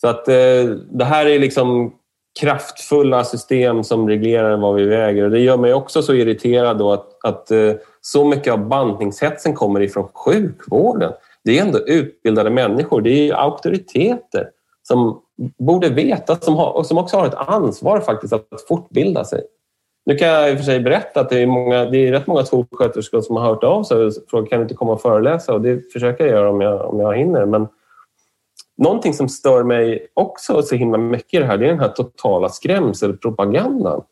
Så 0.02 0.08
att 0.08 0.26
det 0.26 1.04
här 1.04 1.26
är 1.26 1.40
liksom 1.40 1.94
kraftfulla 2.40 3.24
system 3.24 3.84
som 3.84 4.10
reglerar 4.10 4.58
vad 4.58 4.76
vi 4.76 4.84
väger. 4.86 5.24
Och 5.24 5.32
det 5.32 5.40
gör 5.40 5.58
mig 5.58 5.74
också 5.74 6.02
så 6.02 6.14
irriterad 6.14 6.78
då 6.78 6.92
att, 6.92 7.26
att 7.26 7.52
eh, 7.52 7.72
så 8.02 8.26
mycket 8.26 8.54
av 8.54 8.68
bantningshetsen 8.68 9.54
kommer 9.54 9.82
ifrån 9.82 10.08
sjukvården. 10.14 11.12
Det 11.44 11.60
är 11.60 11.62
ändå 11.62 11.80
utbildade 11.80 12.50
människor, 12.50 13.02
det 13.02 13.30
är 13.30 13.34
auktoriteter 13.34 14.50
som 14.88 15.22
borde 15.60 15.90
veta 15.90 16.36
som 16.36 16.56
har, 16.56 16.72
och 16.72 16.86
som 16.86 16.98
också 16.98 17.18
har 17.18 17.28
ett 17.28 17.48
ansvar 17.48 18.00
faktiskt 18.00 18.34
att 18.34 18.48
fortbilda 18.68 19.24
sig. 19.24 19.42
Nu 20.06 20.16
kan 20.16 20.28
jag 20.28 20.52
i 20.52 20.54
och 20.54 20.58
för 20.58 20.66
sig 20.66 20.80
berätta 20.80 21.20
att 21.20 21.30
det 21.30 21.40
är, 21.40 21.48
många, 21.48 21.86
det 21.86 22.08
är 22.08 22.12
rätt 22.12 22.28
många 22.28 22.46
skolsköterskor 22.46 23.22
som 23.22 23.36
har 23.36 23.44
hört 23.44 23.64
av 23.64 23.84
sig 23.84 23.98
och 23.98 24.14
frågat 24.30 24.50
kan 24.50 24.62
inte 24.62 24.76
komma 24.76 24.94
och 24.94 25.02
föreläsa 25.02 25.54
och 25.54 25.62
det 25.62 25.94
försöker 25.94 26.24
jag 26.24 26.34
göra 26.34 26.50
om 26.50 26.62
jag, 26.62 26.90
om 26.90 27.00
jag 27.00 27.18
hinner. 27.18 27.46
Men 27.46 27.68
någonting 28.78 29.14
som 29.14 29.30
stör 29.30 29.64
mig 29.64 30.08
också 30.14 30.62
så 30.62 30.76
himla 30.76 30.98
mycket 30.98 31.34
i 31.34 31.38
det 31.38 31.46
här 31.46 31.58
det 31.58 31.66
är 31.66 31.70
den 31.70 31.80
här 31.80 31.88
totala 31.88 32.50
skrämselpropagandan. 32.50 34.04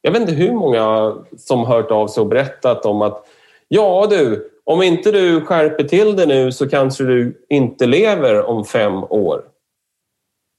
Jag 0.00 0.12
vet 0.12 0.20
inte 0.20 0.32
hur 0.32 0.52
många 0.52 1.14
som 1.36 1.58
har 1.58 1.76
hört 1.76 1.90
av 1.90 2.08
sig 2.08 2.20
och 2.20 2.26
berättat 2.26 2.86
om 2.86 3.02
att 3.02 3.26
ja 3.68 4.06
du, 4.10 4.50
om 4.64 4.82
inte 4.82 5.12
du 5.12 5.40
skärper 5.40 5.84
till 5.84 6.16
det 6.16 6.26
nu 6.26 6.52
så 6.52 6.68
kanske 6.68 7.04
du 7.04 7.44
inte 7.48 7.86
lever 7.86 8.44
om 8.44 8.64
fem 8.64 9.04
år. 9.04 9.42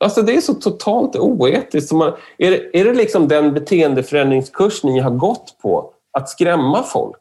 Alltså 0.03 0.21
det 0.21 0.35
är 0.35 0.41
så 0.41 0.53
totalt 0.53 1.15
oetiskt. 1.15 1.91
Man, 1.91 2.13
är, 2.37 2.51
det, 2.51 2.79
är 2.79 2.85
det 2.85 2.93
liksom 2.93 3.27
den 3.27 3.53
beteendeförändringskurs 3.53 4.83
ni 4.83 4.99
har 4.99 5.11
gått 5.11 5.57
på? 5.61 5.93
Att 6.17 6.29
skrämma 6.29 6.83
folk? 6.83 7.19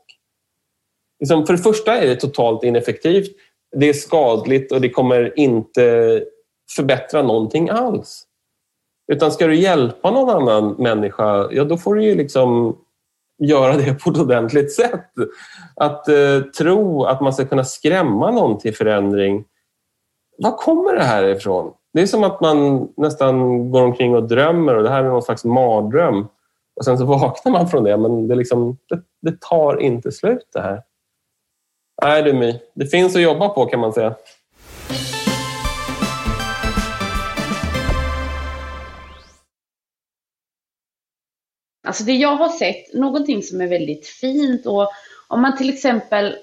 Liksom 1.21 1.47
för 1.47 1.53
det 1.53 1.63
första 1.63 1.99
är 1.99 2.07
det 2.07 2.17
totalt 2.17 2.65
ineffektivt. 2.65 3.37
Det 3.73 3.89
är 3.89 3.93
skadligt 3.93 4.73
och 4.73 4.81
det 4.81 4.91
kommer 4.91 5.39
inte 5.39 6.25
förbättra 6.77 7.23
någonting 7.23 7.69
alls. 7.69 8.27
Utan 9.13 9.33
ska 9.33 9.47
du 9.47 9.55
hjälpa 9.55 10.11
någon 10.11 10.31
annan 10.31 10.75
människa, 10.79 11.49
ja 11.51 11.65
då 11.65 11.77
får 11.77 11.95
du 11.95 12.05
ju 12.05 12.15
liksom 12.15 12.77
göra 13.39 13.77
det 13.77 13.95
på 13.95 14.11
ett 14.11 14.19
ordentligt 14.19 14.73
sätt. 14.73 15.11
Att 15.77 16.09
eh, 16.09 16.41
tro 16.59 17.05
att 17.05 17.21
man 17.21 17.33
ska 17.33 17.45
kunna 17.45 17.65
skrämma 17.65 18.31
någon 18.31 18.59
till 18.59 18.75
förändring. 18.75 19.45
Var 20.39 20.57
kommer 20.57 20.95
det 20.95 21.03
här 21.03 21.25
ifrån? 21.25 21.73
Det 21.93 22.03
är 22.03 22.07
som 22.07 22.25
att 22.25 22.41
man 22.41 22.89
nästan 22.97 23.71
går 23.71 23.83
omkring 23.83 24.15
och 24.15 24.29
drömmer 24.29 24.75
och 24.75 24.83
det 24.83 24.91
här 24.91 25.05
är 25.05 25.09
någon 25.09 25.23
slags 25.23 25.45
mardröm. 25.45 26.27
Och 26.77 26.85
sen 26.85 26.99
så 26.99 27.05
vaknar 27.21 27.53
man 27.53 27.69
från 27.69 27.85
det, 27.85 27.97
men 27.97 28.29
det, 28.29 28.35
liksom, 28.35 28.79
det, 28.89 29.03
det 29.23 29.41
tar 29.41 29.81
inte 29.81 30.13
slut 30.13 30.49
det 30.53 30.61
här. 30.61 30.83
Nej 32.03 32.23
du 32.23 32.33
My, 32.33 32.59
det 32.75 32.87
finns 32.87 33.17
att 33.17 33.23
jobba 33.23 33.49
på 33.49 33.67
kan 33.67 33.81
man 33.81 33.93
säga. 33.93 34.15
Alltså 41.87 42.05
det 42.05 42.13
jag 42.13 42.37
har 42.37 42.49
sett, 42.49 42.95
någonting 42.95 43.43
som 43.43 43.61
är 43.61 43.67
väldigt 43.67 44.07
fint 44.07 44.67
och 44.67 44.91
om 45.29 45.43
man 45.43 45.59
till 45.59 45.75
exempel 45.75 46.37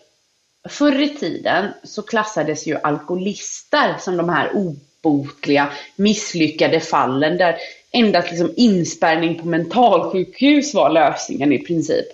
Förr 0.69 1.01
i 1.01 1.09
tiden 1.09 1.65
så 1.83 2.01
klassades 2.01 2.67
ju 2.67 2.77
alkoholister 2.77 3.95
som 3.99 4.17
de 4.17 4.29
här 4.29 4.51
obotliga, 4.53 5.71
misslyckade 5.95 6.79
fallen 6.79 7.37
där 7.37 7.55
endast 7.91 8.29
liksom 8.29 8.53
inspärrning 8.57 9.39
på 9.39 9.47
mentalsjukhus 9.47 10.73
var 10.73 10.89
lösningen 10.89 11.53
i 11.53 11.59
princip. 11.59 12.05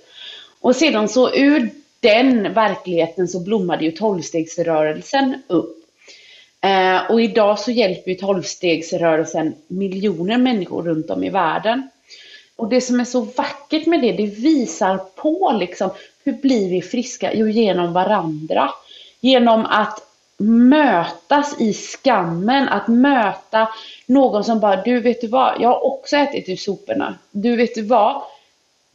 Och 0.62 0.76
sedan 0.76 1.10
så 1.10 1.36
ur 1.36 1.70
den 2.06 2.54
verkligheten 2.54 3.28
så 3.28 3.40
blommade 3.40 3.86
ju 3.86 3.92
tolvstegsrörelsen 3.92 5.42
upp. 5.48 5.78
Eh, 6.62 7.12
och 7.12 7.22
idag 7.22 7.60
så 7.60 7.72
hjälper 7.72 8.12
ju 8.12 8.18
tolvstegsrörelsen 8.18 9.56
miljoner 9.68 10.38
människor 10.38 10.84
runt 10.84 11.10
om 11.10 11.24
i 11.24 11.30
världen. 11.30 11.90
Och 12.56 12.70
det 12.70 12.82
som 12.82 13.00
är 13.00 13.06
så 13.06 13.22
vackert 13.22 13.86
med 13.86 14.02
det, 14.02 14.12
det 14.12 14.26
visar 14.26 14.98
på 14.98 15.58
liksom 15.60 15.90
hur 16.24 16.34
blir 16.34 16.70
vi 16.70 16.82
friska? 16.82 17.34
Jo, 17.34 17.48
genom 17.48 17.94
varandra. 17.94 18.70
Genom 19.20 19.66
att 19.66 20.02
mötas 20.38 21.62
i 21.62 21.74
skammen, 21.74 22.70
att 22.70 22.88
möta 22.88 23.70
någon 24.06 24.44
som 24.44 24.60
bara, 24.60 24.82
du 24.82 25.00
vet 25.00 25.22
du 25.22 25.28
vad, 25.28 25.56
jag 25.60 25.70
har 25.70 25.86
också 25.86 26.16
ätit 26.16 26.50
ur 26.50 26.56
soporna. 26.56 27.16
Du 27.32 27.56
vet 27.56 27.76
du 27.76 27.82
vad, 27.82 28.22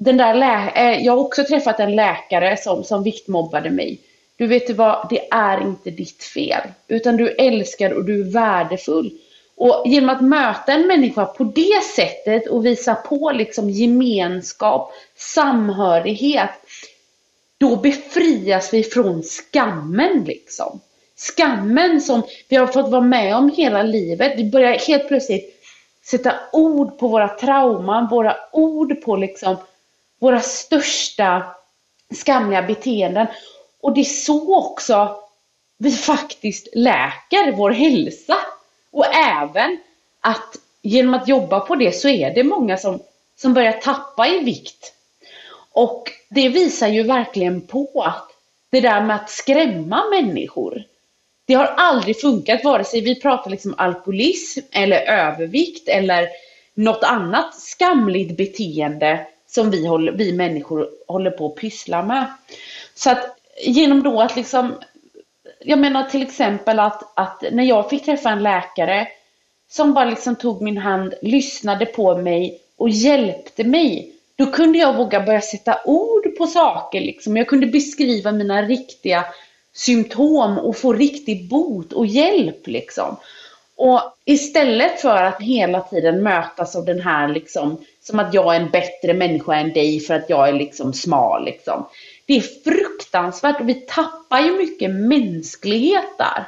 den 0.00 0.16
där 0.16 0.34
lä 0.34 0.70
eh, 0.74 1.04
jag 1.04 1.12
har 1.12 1.18
också 1.18 1.44
träffat 1.44 1.80
en 1.80 1.96
läkare 1.96 2.56
som, 2.56 2.84
som 2.84 3.02
viktmobbade 3.02 3.70
mig. 3.70 4.00
Du 4.36 4.46
vet 4.46 4.70
vad, 4.70 5.06
det 5.10 5.28
är 5.30 5.60
inte 5.60 5.90
ditt 5.90 6.22
fel. 6.22 6.60
Utan 6.88 7.16
du 7.16 7.28
älskar 7.28 7.92
och 7.92 8.04
du 8.04 8.20
är 8.20 8.32
värdefull. 8.32 9.10
Och 9.56 9.82
genom 9.86 10.10
att 10.10 10.20
möta 10.20 10.72
en 10.72 10.86
människa 10.86 11.24
på 11.24 11.44
det 11.44 11.84
sättet 11.96 12.46
och 12.46 12.66
visa 12.66 12.94
på 12.94 13.30
liksom 13.30 13.70
gemenskap, 13.70 14.92
samhörighet, 15.16 16.50
då 17.58 17.76
befrias 17.76 18.74
vi 18.74 18.82
från 18.82 19.22
skammen 19.22 20.24
liksom. 20.24 20.80
Skammen 21.16 22.00
som 22.00 22.22
vi 22.48 22.56
har 22.56 22.66
fått 22.66 22.90
vara 22.90 23.00
med 23.00 23.36
om 23.36 23.50
hela 23.56 23.82
livet. 23.82 24.32
Vi 24.36 24.50
börjar 24.50 24.78
helt 24.78 25.08
plötsligt 25.08 25.62
sätta 26.10 26.34
ord 26.52 26.98
på 26.98 27.08
våra 27.08 27.28
trauman, 27.28 28.08
våra 28.10 28.36
ord 28.52 29.02
på 29.04 29.16
liksom 29.16 29.56
våra 30.20 30.40
största 30.40 31.56
skamliga 32.14 32.62
beteenden. 32.62 33.26
Och 33.80 33.94
det 33.94 34.00
är 34.00 34.04
så 34.04 34.56
också 34.56 35.16
vi 35.78 35.92
faktiskt 35.92 36.68
läker 36.72 37.52
vår 37.52 37.70
hälsa. 37.70 38.36
Och 38.90 39.14
även 39.14 39.78
att 40.20 40.56
genom 40.82 41.14
att 41.14 41.28
jobba 41.28 41.60
på 41.60 41.76
det 41.76 41.92
så 41.92 42.08
är 42.08 42.34
det 42.34 42.44
många 42.44 42.76
som, 42.76 43.00
som 43.36 43.54
börjar 43.54 43.72
tappa 43.72 44.28
i 44.28 44.38
vikt. 44.38 44.92
Och 45.72 46.12
det 46.28 46.48
visar 46.48 46.88
ju 46.88 47.02
verkligen 47.02 47.60
på 47.60 48.02
att 48.06 48.30
det 48.70 48.80
där 48.80 49.02
med 49.02 49.16
att 49.16 49.30
skrämma 49.30 50.04
människor, 50.10 50.82
det 51.46 51.54
har 51.54 51.66
aldrig 51.66 52.20
funkat 52.20 52.64
vare 52.64 52.84
sig 52.84 53.00
vi 53.00 53.20
pratar 53.20 53.50
liksom 53.50 53.74
alkoholism 53.78 54.60
eller 54.72 55.00
övervikt 55.00 55.88
eller 55.88 56.28
något 56.74 57.02
annat 57.02 57.54
skamligt 57.54 58.36
beteende 58.36 59.26
som 59.50 59.70
vi, 59.70 59.86
håller, 59.86 60.12
vi 60.12 60.32
människor 60.32 60.88
håller 61.06 61.30
på 61.30 61.46
att 61.46 61.54
pyssla 61.54 62.02
med. 62.02 62.26
Så 62.94 63.10
att 63.10 63.36
genom 63.66 64.02
då 64.02 64.20
att 64.20 64.36
liksom, 64.36 64.74
jag 65.60 65.78
menar 65.78 66.04
till 66.04 66.22
exempel 66.22 66.78
att, 66.78 67.12
att 67.18 67.44
när 67.52 67.64
jag 67.64 67.90
fick 67.90 68.04
träffa 68.04 68.30
en 68.30 68.42
läkare 68.42 69.08
som 69.70 69.94
bara 69.94 70.04
liksom 70.04 70.36
tog 70.36 70.62
min 70.62 70.78
hand, 70.78 71.14
lyssnade 71.22 71.86
på 71.86 72.16
mig 72.16 72.60
och 72.76 72.90
hjälpte 72.90 73.64
mig 73.64 74.12
då 74.36 74.46
kunde 74.46 74.78
jag 74.78 74.96
våga 74.96 75.20
börja 75.20 75.40
sätta 75.40 75.80
ord 75.84 76.36
på 76.38 76.46
saker. 76.46 77.00
Liksom. 77.00 77.36
Jag 77.36 77.48
kunde 77.48 77.66
beskriva 77.66 78.32
mina 78.32 78.62
riktiga 78.62 79.24
symptom 79.72 80.58
och 80.58 80.76
få 80.76 80.92
riktig 80.92 81.48
bot 81.48 81.92
och 81.92 82.06
hjälp. 82.06 82.66
Liksom. 82.66 83.16
Och 83.82 84.00
istället 84.24 85.00
för 85.00 85.22
att 85.22 85.42
hela 85.42 85.80
tiden 85.80 86.22
mötas 86.22 86.76
av 86.76 86.84
den 86.84 87.00
här, 87.00 87.28
liksom, 87.28 87.84
som 88.00 88.18
att 88.18 88.34
jag 88.34 88.54
är 88.56 88.60
en 88.60 88.70
bättre 88.70 89.14
människa 89.14 89.54
än 89.54 89.72
dig 89.72 90.00
för 90.00 90.14
att 90.14 90.30
jag 90.30 90.48
är 90.48 90.52
liksom 90.52 90.92
smal. 90.92 91.44
Liksom. 91.44 91.88
Det 92.26 92.36
är 92.36 92.40
fruktansvärt 92.64 93.60
och 93.60 93.68
vi 93.68 93.74
tappar 93.74 94.40
ju 94.40 94.52
mycket 94.52 94.90
mänsklighet 94.90 96.18
där. 96.18 96.44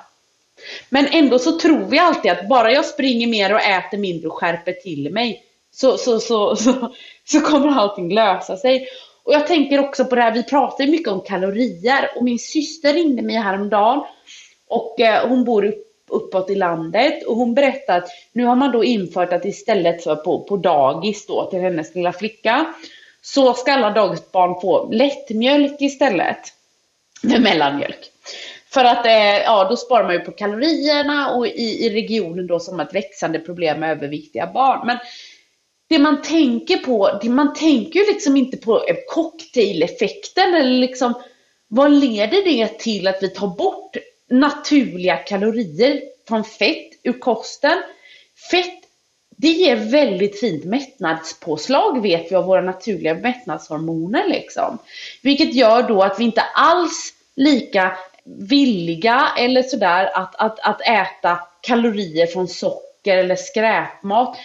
Men 0.88 1.06
ändå 1.06 1.38
så 1.38 1.58
tror 1.58 1.84
vi 1.84 1.98
alltid 1.98 2.30
att 2.30 2.48
bara 2.48 2.72
jag 2.72 2.84
springer 2.84 3.26
mer 3.26 3.54
och 3.54 3.60
äter 3.60 3.98
mindre 3.98 4.28
och 4.28 4.34
skärper 4.34 4.72
till 4.72 5.12
mig, 5.12 5.42
så, 5.70 5.96
så, 5.96 6.20
så, 6.20 6.56
så, 6.56 6.94
så 7.24 7.40
kommer 7.40 7.68
allting 7.68 8.14
lösa 8.14 8.56
sig. 8.56 8.86
Och 9.22 9.32
jag 9.32 9.46
tänker 9.46 9.78
också 9.78 10.04
på 10.04 10.14
det 10.14 10.22
här, 10.22 10.32
vi 10.32 10.42
pratar 10.42 10.84
ju 10.84 10.90
mycket 10.90 11.08
om 11.08 11.20
kalorier 11.20 12.10
och 12.16 12.24
min 12.24 12.38
syster 12.38 12.94
ringde 12.94 13.22
mig 13.22 13.36
häromdagen 13.36 14.04
och 14.68 15.00
eh, 15.00 15.28
hon 15.28 15.44
bor 15.44 15.64
uppe 15.64 15.91
uppåt 16.12 16.50
i 16.50 16.54
landet 16.54 17.26
och 17.26 17.36
hon 17.36 17.54
berättade 17.54 17.98
att 17.98 18.08
nu 18.32 18.44
har 18.44 18.56
man 18.56 18.72
då 18.72 18.84
infört 18.84 19.32
att 19.32 19.44
istället 19.44 20.04
för 20.04 20.16
på, 20.16 20.44
på 20.44 20.56
dagis 20.56 21.26
då 21.26 21.50
till 21.50 21.60
hennes 21.60 21.94
lilla 21.94 22.12
flicka 22.12 22.74
så 23.22 23.54
ska 23.54 23.72
alla 23.72 23.90
dagisbarn 23.90 24.60
få 24.60 24.90
lättmjölk 24.92 25.80
istället 25.80 26.38
med 27.22 27.42
mellanmjölk. 27.42 28.10
För 28.72 28.84
att 28.84 29.06
eh, 29.06 29.42
ja, 29.44 29.68
då 29.70 29.76
sparar 29.76 30.04
man 30.04 30.14
ju 30.14 30.20
på 30.20 30.32
kalorierna 30.32 31.34
och 31.34 31.46
i, 31.46 31.86
i 31.86 31.90
regionen 31.90 32.46
då 32.46 32.60
som 32.60 32.80
ett 32.80 32.94
växande 32.94 33.38
problem 33.38 33.80
med 33.80 33.90
överviktiga 33.90 34.46
barn. 34.46 34.86
Men 34.86 34.98
det 35.88 35.98
man 35.98 36.22
tänker 36.22 36.76
på, 36.76 37.18
det 37.22 37.28
man 37.28 37.54
tänker 37.54 38.00
ju 38.00 38.06
liksom 38.06 38.36
inte 38.36 38.56
på 38.56 38.82
cocktaileffekten 39.08 40.54
eller 40.54 40.78
liksom 40.78 41.14
vad 41.68 41.92
leder 41.92 42.44
det 42.44 42.78
till 42.78 43.06
att 43.06 43.22
vi 43.22 43.28
tar 43.28 43.46
bort 43.46 43.96
naturliga 44.32 45.16
kalorier 45.16 46.02
från 46.28 46.44
fett 46.44 46.92
ur 47.02 47.20
kosten? 47.20 47.82
Fett, 48.50 48.78
det 49.36 49.48
ger 49.48 49.76
väldigt 49.76 50.40
fint 50.40 50.64
mättnadspåslag 50.64 52.02
vet 52.02 52.32
vi 52.32 52.36
av 52.36 52.44
våra 52.44 52.60
naturliga 52.60 53.14
mättnadshormoner 53.14 54.28
liksom. 54.28 54.78
Vilket 55.22 55.54
gör 55.54 55.82
då 55.82 56.02
att 56.02 56.20
vi 56.20 56.24
inte 56.24 56.42
alls 56.42 57.14
lika 57.36 57.96
villiga 58.24 59.28
eller 59.38 59.62
sådär 59.62 60.10
att, 60.14 60.34
att, 60.34 60.60
att 60.60 60.80
äta 60.80 61.38
kalorier 61.60 62.26
från 62.26 62.48
socker 62.48 63.16
eller 63.16 63.36
skräpmat. 63.36 64.36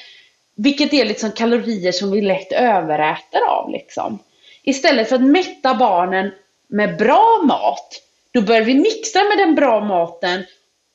Vilket 0.55 0.93
är 0.93 1.05
liksom 1.05 1.31
kalorier 1.31 1.91
som 1.91 2.11
vi 2.11 2.21
lätt 2.21 2.51
överäter 2.51 3.41
av 3.49 3.71
liksom. 3.71 4.19
Istället 4.63 5.09
för 5.09 5.15
att 5.15 5.21
mätta 5.21 5.75
barnen 5.75 6.31
med 6.67 6.97
bra 6.97 7.41
mat, 7.43 8.01
då 8.37 8.43
börjar 8.43 8.61
vi 8.61 8.73
mixa 8.73 9.19
med 9.19 9.37
den 9.37 9.55
bra 9.55 9.79
maten 9.79 10.43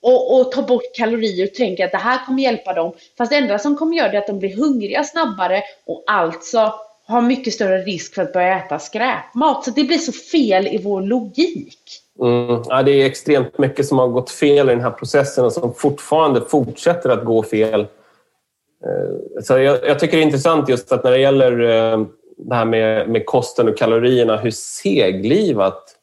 och, 0.03 0.41
och 0.41 0.53
ta 0.53 0.63
bort 0.63 0.95
kalorier 0.95 1.47
och 1.47 1.55
tänka 1.55 1.85
att 1.85 1.93
det 1.93 1.99
här 1.99 2.27
kommer 2.27 2.43
hjälpa 2.43 2.73
dem. 2.73 2.93
Fast 3.19 3.33
det 3.33 3.37
enda 3.37 3.59
som 3.59 3.77
kommer 3.77 3.97
göra 3.97 4.09
det 4.09 4.17
är 4.17 4.21
att 4.21 4.27
de 4.27 4.39
blir 4.39 4.57
hungriga 4.57 5.05
snabbare 5.05 5.63
och 5.87 6.05
alltså 6.07 6.75
har 7.07 7.23
mycket 7.23 7.53
större 7.53 7.79
risk 7.79 8.15
för 8.15 8.23
att 8.23 8.33
börja 8.33 8.59
äta 8.59 8.79
skräpmat. 8.79 9.65
Så 9.65 9.71
det 9.71 9.85
blir 9.85 9.99
så 9.99 10.13
fel 10.13 10.67
i 10.67 10.83
vår 10.83 11.01
logik. 11.01 11.79
Mm, 12.21 12.63
ja, 12.69 12.83
det 12.83 12.91
är 12.91 13.07
extremt 13.07 13.59
mycket 13.59 13.87
som 13.87 13.99
har 13.99 14.09
gått 14.09 14.31
fel 14.31 14.69
i 14.69 14.73
den 14.73 14.81
här 14.81 14.91
processen 14.91 15.45
och 15.45 15.53
som 15.53 15.75
fortfarande 15.75 16.41
fortsätter 16.41 17.11
att 17.11 17.25
gå 17.25 17.43
fel. 17.43 17.81
Eh, 17.81 19.43
så 19.43 19.59
jag, 19.59 19.89
jag 19.89 19.99
tycker 19.99 20.17
det 20.17 20.23
är 20.23 20.27
intressant 20.27 20.69
just 20.69 20.93
att 20.93 21.05
när 21.05 21.11
det 21.11 21.21
gäller 21.21 21.61
eh, 21.61 22.07
det 22.37 22.55
här 22.55 22.65
med, 22.65 23.09
med 23.09 23.27
kosten 23.27 23.69
och 23.69 23.79
kalorierna, 23.79 24.37
hur 24.37 24.51
seglivat 24.51 25.99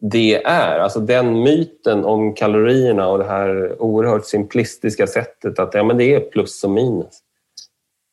det 0.00 0.42
är. 0.44 0.78
Alltså 0.78 1.00
den 1.00 1.42
myten 1.42 2.04
om 2.04 2.34
kalorierna 2.34 3.08
och 3.08 3.18
det 3.18 3.24
här 3.24 3.82
oerhört 3.82 4.24
simplistiska 4.24 5.06
sättet 5.06 5.58
att 5.58 5.74
ja, 5.74 5.84
men 5.84 5.96
det 5.96 6.14
är 6.14 6.20
plus 6.20 6.64
och 6.64 6.70
minus. 6.70 7.18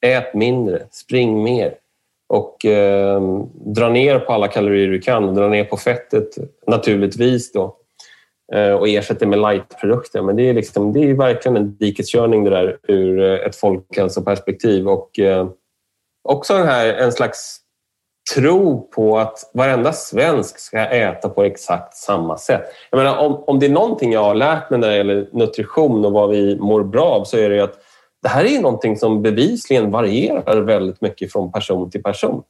Ät 0.05 0.33
mindre, 0.33 0.83
spring 0.91 1.43
mer 1.43 1.75
och 2.29 2.65
eh, 2.65 3.21
dra 3.53 3.89
ner 3.89 4.19
på 4.19 4.33
alla 4.33 4.47
kalorier 4.47 4.87
du 4.87 5.01
kan. 5.01 5.35
Dra 5.35 5.47
ner 5.47 5.63
på 5.63 5.77
fettet 5.77 6.37
naturligtvis 6.67 7.51
då 7.51 7.75
eh, 8.53 8.71
och 8.71 8.87
ersätt 8.87 9.19
det 9.19 9.25
med 9.25 9.39
lightprodukter. 9.39 10.21
Men 10.21 10.35
det 10.35 10.49
är, 10.49 10.53
liksom, 10.53 10.93
det 10.93 11.09
är 11.09 11.13
verkligen 11.13 11.57
en 11.57 11.77
dikeskörning 11.77 12.43
det 12.43 12.49
där 12.49 12.77
ur 12.87 13.21
eh, 13.21 13.47
ett 13.47 13.55
folkhälsoperspektiv 13.55 14.87
och 14.87 15.19
eh, 15.19 15.49
också 16.23 16.53
den 16.53 16.67
här, 16.67 16.93
en 16.93 17.11
slags 17.11 17.60
tro 18.35 18.87
på 18.95 19.19
att 19.19 19.51
varenda 19.53 19.93
svensk 19.93 20.59
ska 20.59 20.79
äta 20.79 21.29
på 21.29 21.43
exakt 21.43 21.95
samma 21.95 22.37
sätt. 22.37 22.63
Jag 22.89 22.97
menar, 22.97 23.17
om, 23.17 23.43
om 23.47 23.59
det 23.59 23.65
är 23.65 23.69
någonting 23.69 24.13
jag 24.13 24.23
har 24.23 24.35
lärt 24.35 24.69
mig 24.69 24.79
när 24.79 24.89
det 24.89 24.97
gäller 24.97 25.29
nutrition 25.31 26.05
och 26.05 26.11
vad 26.11 26.29
vi 26.29 26.55
mår 26.59 26.83
bra 26.83 27.05
av 27.05 27.23
så 27.23 27.37
är 27.37 27.49
det 27.49 27.63
att 27.63 27.75
det 28.21 28.29
här 28.29 28.45
är 28.45 28.61
någonting 28.61 28.97
som 28.97 29.21
bevisligen 29.21 29.91
varierar 29.91 30.61
väldigt 30.61 31.01
mycket 31.01 31.31
från 31.31 31.51
person 31.51 31.91
till 31.91 32.03
person. 32.03 32.43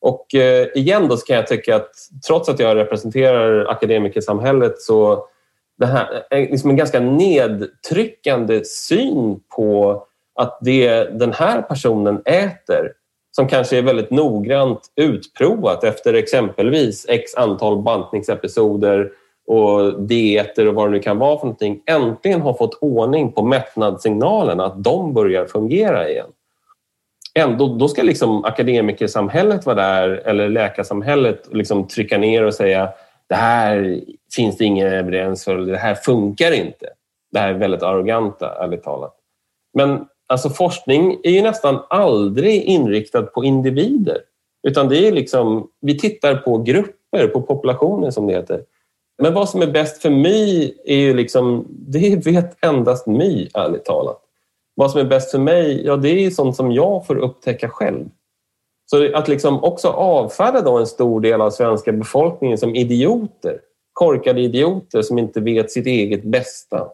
Och 0.00 0.34
eh, 0.34 0.66
igen 0.74 1.08
då 1.08 1.16
kan 1.16 1.36
jag 1.36 1.46
tycka 1.46 1.76
att 1.76 1.90
trots 2.26 2.48
att 2.48 2.58
jag 2.58 2.76
representerar 2.76 3.66
akademikersamhället 3.66 4.80
så 4.80 5.26
det 5.78 5.86
här 5.86 6.22
är 6.30 6.40
liksom 6.40 6.70
en 6.70 6.76
ganska 6.76 7.00
nedtryckande 7.00 8.64
syn 8.64 9.40
på 9.56 10.02
att 10.34 10.58
det 10.60 11.04
den 11.04 11.32
här 11.32 11.62
personen 11.62 12.22
äter 12.24 12.92
som 13.36 13.48
kanske 13.48 13.78
är 13.78 13.82
väldigt 13.82 14.10
noggrant 14.10 14.80
utprovat 14.96 15.84
efter 15.84 16.14
exempelvis 16.14 17.06
x 17.08 17.34
antal 17.34 17.82
bantningsepisoder 17.82 19.10
och 19.46 20.02
dieter 20.02 20.68
och 20.68 20.74
vad 20.74 20.86
det 20.86 20.90
nu 20.90 21.00
kan 21.00 21.18
vara 21.18 21.38
för 21.38 21.46
någonting 21.46 21.80
äntligen 21.86 22.40
har 22.40 22.54
fått 22.54 22.78
ordning 22.80 23.32
på 23.32 23.42
mättnadssignalerna, 23.42 24.64
att 24.64 24.84
de 24.84 25.14
börjar 25.14 25.46
fungera 25.46 26.08
igen. 26.08 26.28
Ändå, 27.34 27.66
då 27.66 27.88
ska 27.88 28.02
liksom 28.02 28.44
akademikersamhället 28.44 29.66
vara 29.66 29.76
där, 29.76 30.08
eller 30.08 30.48
läkarsamhället 30.48 31.48
liksom 31.52 31.88
trycka 31.88 32.18
ner 32.18 32.44
och 32.44 32.54
säga 32.54 32.88
det 33.28 33.34
här 33.34 34.00
finns 34.36 34.56
det 34.56 34.64
ingen 34.64 34.92
evidens 34.92 35.44
för, 35.44 35.56
det 35.56 35.76
här 35.76 35.94
funkar 35.94 36.52
inte. 36.52 36.86
Det 37.32 37.38
här 37.38 37.48
är 37.48 37.54
väldigt 37.54 37.82
arroganta, 37.82 38.64
ärligt 38.64 38.82
talat. 38.82 39.14
Men 39.74 40.06
alltså, 40.32 40.50
forskning 40.50 41.20
är 41.22 41.30
ju 41.30 41.42
nästan 41.42 41.82
aldrig 41.90 42.62
inriktad 42.62 43.22
på 43.22 43.44
individer. 43.44 44.18
Utan 44.68 44.88
det 44.88 45.08
är 45.08 45.12
liksom, 45.12 45.68
vi 45.80 45.98
tittar 45.98 46.34
på 46.34 46.58
grupper, 46.58 47.28
på 47.28 47.42
populationer 47.42 48.10
som 48.10 48.26
det 48.26 48.32
heter. 48.32 48.64
Men 49.22 49.34
vad 49.34 49.48
som 49.48 49.62
är 49.62 49.66
bäst 49.66 50.02
för 50.02 50.10
mig 50.10 50.76
är 50.84 50.96
ju 50.96 51.14
liksom, 51.14 51.66
det 51.70 52.16
vet 52.26 52.64
endast 52.64 53.06
mig, 53.06 53.50
ärligt 53.54 53.84
talat. 53.84 54.18
Vad 54.74 54.90
som 54.90 55.00
är 55.00 55.04
bäst 55.04 55.30
för 55.30 55.38
mig, 55.38 55.86
ja 55.86 55.96
det 55.96 56.08
är 56.08 56.30
sånt 56.30 56.56
som 56.56 56.72
jag 56.72 57.06
får 57.06 57.16
upptäcka 57.16 57.68
själv. 57.68 58.08
Så 58.90 59.16
att 59.16 59.28
liksom 59.28 59.64
också 59.64 59.88
avfärda 59.88 60.60
då 60.60 60.78
en 60.78 60.86
stor 60.86 61.20
del 61.20 61.40
av 61.40 61.50
svenska 61.50 61.92
befolkningen 61.92 62.58
som 62.58 62.74
idioter, 62.74 63.60
korkade 63.92 64.40
idioter 64.40 65.02
som 65.02 65.18
inte 65.18 65.40
vet 65.40 65.70
sitt 65.70 65.86
eget 65.86 66.22
bästa. 66.22 66.88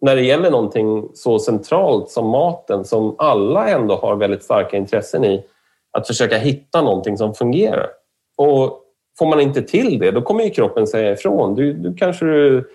När 0.00 0.16
det 0.16 0.22
gäller 0.22 0.50
någonting 0.50 1.08
så 1.14 1.38
centralt 1.38 2.10
som 2.10 2.28
maten 2.28 2.84
som 2.84 3.14
alla 3.18 3.68
ändå 3.68 3.94
har 3.96 4.16
väldigt 4.16 4.42
starka 4.42 4.76
intressen 4.76 5.24
i, 5.24 5.44
att 5.92 6.06
försöka 6.06 6.38
hitta 6.38 6.82
någonting 6.82 7.16
som 7.16 7.34
fungerar. 7.34 7.86
Och 8.36 8.80
får 9.18 9.26
man 9.26 9.40
inte 9.40 9.62
till 9.62 9.98
det, 9.98 10.10
då 10.10 10.22
kommer 10.22 10.44
ju 10.44 10.50
kroppen 10.50 10.86
säga 10.86 11.12
ifrån. 11.12 11.54
Du, 11.54 11.72
du 11.72 11.94
kanske 11.94 12.24
du 12.24 12.70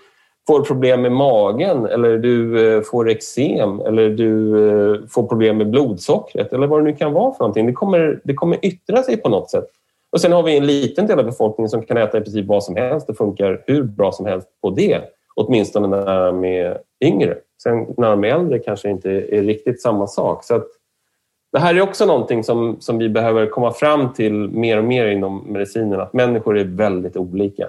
får 0.46 0.60
problem 0.60 1.02
med 1.02 1.12
magen 1.12 1.86
eller 1.86 2.18
du 2.18 2.68
eh, 2.76 2.82
får 2.82 3.08
eksem 3.08 3.80
eller 3.80 4.10
du 4.10 4.58
eh, 4.68 5.00
får 5.08 5.22
problem 5.22 5.58
med 5.58 5.70
blodsockret 5.70 6.52
eller 6.52 6.66
vad 6.66 6.80
det 6.80 6.84
nu 6.84 6.96
kan 6.96 7.12
vara 7.12 7.32
för 7.34 7.40
någonting. 7.40 7.66
Det 7.66 7.72
kommer, 7.72 8.20
det 8.24 8.34
kommer 8.34 8.58
yttra 8.62 9.02
sig 9.02 9.16
på 9.16 9.28
något 9.28 9.50
sätt. 9.50 9.64
Och 10.12 10.20
Sen 10.20 10.32
har 10.32 10.42
vi 10.42 10.56
en 10.56 10.66
liten 10.66 11.06
del 11.06 11.18
av 11.18 11.24
befolkningen 11.24 11.68
som 11.68 11.82
kan 11.82 11.96
äta 11.96 12.18
i 12.18 12.20
princip 12.20 12.46
vad 12.46 12.64
som 12.64 12.76
helst 12.76 13.06
Det 13.06 13.14
funkar 13.14 13.64
hur 13.66 13.82
bra 13.82 14.12
som 14.12 14.26
helst 14.26 14.48
på 14.62 14.70
det. 14.70 15.00
Åtminstone 15.34 15.88
när 15.88 16.32
med 16.32 16.78
yngre. 17.04 17.38
Sen 17.62 17.94
när 17.96 18.10
de 18.10 18.24
är 18.24 18.28
äldre 18.28 18.58
kanske 18.58 18.90
inte 18.90 19.10
är 19.10 19.42
riktigt 19.42 19.82
samma 19.82 20.06
sak. 20.06 20.44
Så 20.44 20.54
att 20.54 20.66
det 21.52 21.58
här 21.58 21.74
är 21.74 21.80
också 21.80 22.06
någonting 22.06 22.44
som, 22.44 22.76
som 22.80 22.98
vi 22.98 23.08
behöver 23.08 23.46
komma 23.46 23.72
fram 23.72 24.12
till 24.12 24.32
mer 24.32 24.78
och 24.78 24.84
mer 24.84 25.06
inom 25.06 25.52
medicinen, 25.52 26.00
att 26.00 26.12
människor 26.12 26.58
är 26.58 26.64
väldigt 26.64 27.16
olika. 27.16 27.68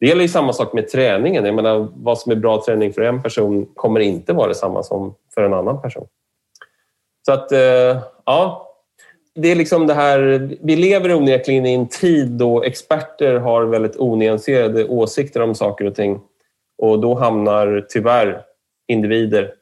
Det 0.00 0.06
gäller 0.06 0.22
ju 0.22 0.28
samma 0.28 0.52
sak 0.52 0.72
med 0.72 0.88
träningen. 0.88 1.44
Jag 1.44 1.54
menar, 1.54 1.88
vad 1.94 2.18
som 2.18 2.32
är 2.32 2.36
bra 2.36 2.62
träning 2.66 2.92
för 2.92 3.02
en 3.02 3.22
person 3.22 3.66
kommer 3.74 4.00
inte 4.00 4.32
vara 4.32 4.48
detsamma 4.48 4.82
som 4.82 5.14
för 5.34 5.42
en 5.42 5.54
annan 5.54 5.82
person. 5.82 6.06
Så 7.26 7.32
att, 7.32 7.52
eh, 7.52 7.98
ja. 8.24 8.70
Det 9.34 9.48
är 9.48 9.56
liksom 9.56 9.86
det 9.86 9.94
här, 9.94 10.50
vi 10.60 10.76
lever 10.76 11.14
onekligen 11.14 11.66
i 11.66 11.74
en 11.74 11.88
tid 11.88 12.30
då 12.30 12.62
experter 12.62 13.34
har 13.34 13.64
väldigt 13.64 13.96
onyanserade 14.00 14.84
åsikter 14.88 15.42
om 15.42 15.54
saker 15.54 15.84
och 15.84 15.94
ting. 15.94 16.20
Och 16.78 17.00
då 17.00 17.14
hamnar 17.14 17.86
tyvärr 17.88 18.42
individer 18.88 19.54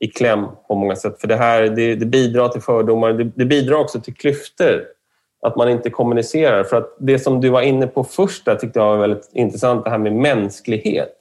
i 0.00 0.06
kläm 0.06 0.46
på 0.68 0.74
många 0.74 0.96
sätt. 0.96 1.20
För 1.20 1.28
det 1.28 1.36
här 1.36 1.62
det, 1.62 1.94
det 1.94 2.06
bidrar 2.06 2.48
till 2.48 2.62
fördomar, 2.62 3.12
det, 3.12 3.24
det, 3.24 3.44
bidrar 3.44 3.76
också 3.76 4.00
till 4.00 4.14
klyftor. 4.14 4.84
Att 5.42 5.56
man 5.56 5.68
inte 5.68 5.90
kommunicerar. 5.90 6.64
För 6.64 6.76
att 6.76 6.96
det 6.98 7.18
som 7.18 7.40
du 7.40 7.48
var 7.48 7.62
inne 7.62 7.86
på 7.86 8.04
först 8.04 8.44
där 8.44 8.54
tyckte 8.54 8.78
jag 8.78 8.86
var 8.86 8.96
väldigt 8.96 9.30
intressant, 9.32 9.84
det 9.84 9.90
här 9.90 9.98
med 9.98 10.12
mänsklighet. 10.12 11.12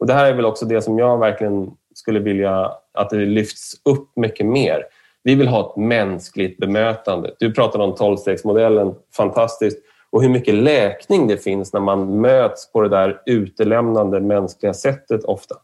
Och 0.00 0.06
Det 0.06 0.12
här 0.12 0.26
är 0.26 0.34
väl 0.34 0.44
också 0.44 0.66
det 0.66 0.82
som 0.82 0.98
jag 0.98 1.18
verkligen 1.18 1.70
skulle 1.94 2.20
vilja 2.20 2.72
att 2.94 3.10
det 3.10 3.16
lyfts 3.16 3.74
upp 3.84 4.12
mycket 4.16 4.46
mer. 4.46 4.84
Vi 5.22 5.34
vill 5.34 5.48
ha 5.48 5.70
ett 5.70 5.76
mänskligt 5.76 6.58
bemötande. 6.58 7.34
Du 7.38 7.54
pratade 7.54 7.84
om 7.84 7.94
tolvstegsmodellen, 7.94 8.94
fantastiskt. 9.16 9.78
Och 10.10 10.22
hur 10.22 10.28
mycket 10.28 10.54
läkning 10.54 11.28
det 11.28 11.36
finns 11.36 11.72
när 11.72 11.80
man 11.80 12.20
möts 12.20 12.72
på 12.72 12.80
det 12.80 12.88
där 12.88 13.22
utelämnande 13.26 14.20
mänskliga 14.20 14.74
sättet 14.74 15.24
ofta. 15.24 15.54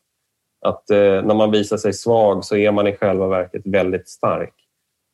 Att 0.65 0.91
eh, 0.91 0.99
när 0.99 1.35
man 1.35 1.51
visar 1.51 1.77
sig 1.77 1.93
svag 1.93 2.45
så 2.45 2.57
är 2.57 2.73
man 2.73 2.87
i 2.87 2.97
själva 2.97 3.27
verket 3.27 3.63
väldigt 3.65 4.09
stark. 4.09 4.55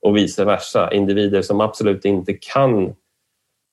och 0.03 0.17
vice 0.17 0.45
versa. 0.45 0.93
Individer 0.93 1.43
som 1.43 1.61
absolut 1.61 2.05
inte 2.05 2.33
kan 2.33 2.95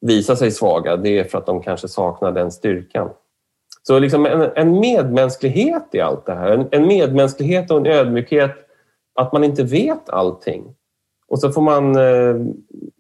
visa 0.02 0.36
sig 0.36 0.52
svaga, 0.52 0.98
det 0.98 1.20
är 1.20 1.24
för 1.24 1.38
att 1.38 1.46
de 1.46 1.62
kanske 1.62 1.88
saknar 1.88 2.32
den 2.32 2.52
styrkan. 2.52 3.10
Så 3.84 4.00
liksom 4.00 4.26
en, 4.26 4.50
en 4.56 4.80
medmänsklighet 4.80 5.88
i 5.92 6.00
allt 6.02 6.26
det 6.26 6.34
här. 6.34 6.52
En, 6.52 6.68
en, 6.72 6.88
medmänsklighet 6.88 7.72
och 7.72 7.78
en 7.78 7.86
ödmjukhet 7.86 8.52
att 9.20 9.34
man 9.34 9.44
inte 9.44 9.64
vet 9.64 10.10
allting. 10.10 10.76
Och 11.28 11.40
så 11.40 11.52
får 11.52 11.62
man 11.62 11.96
eh, 11.96 12.36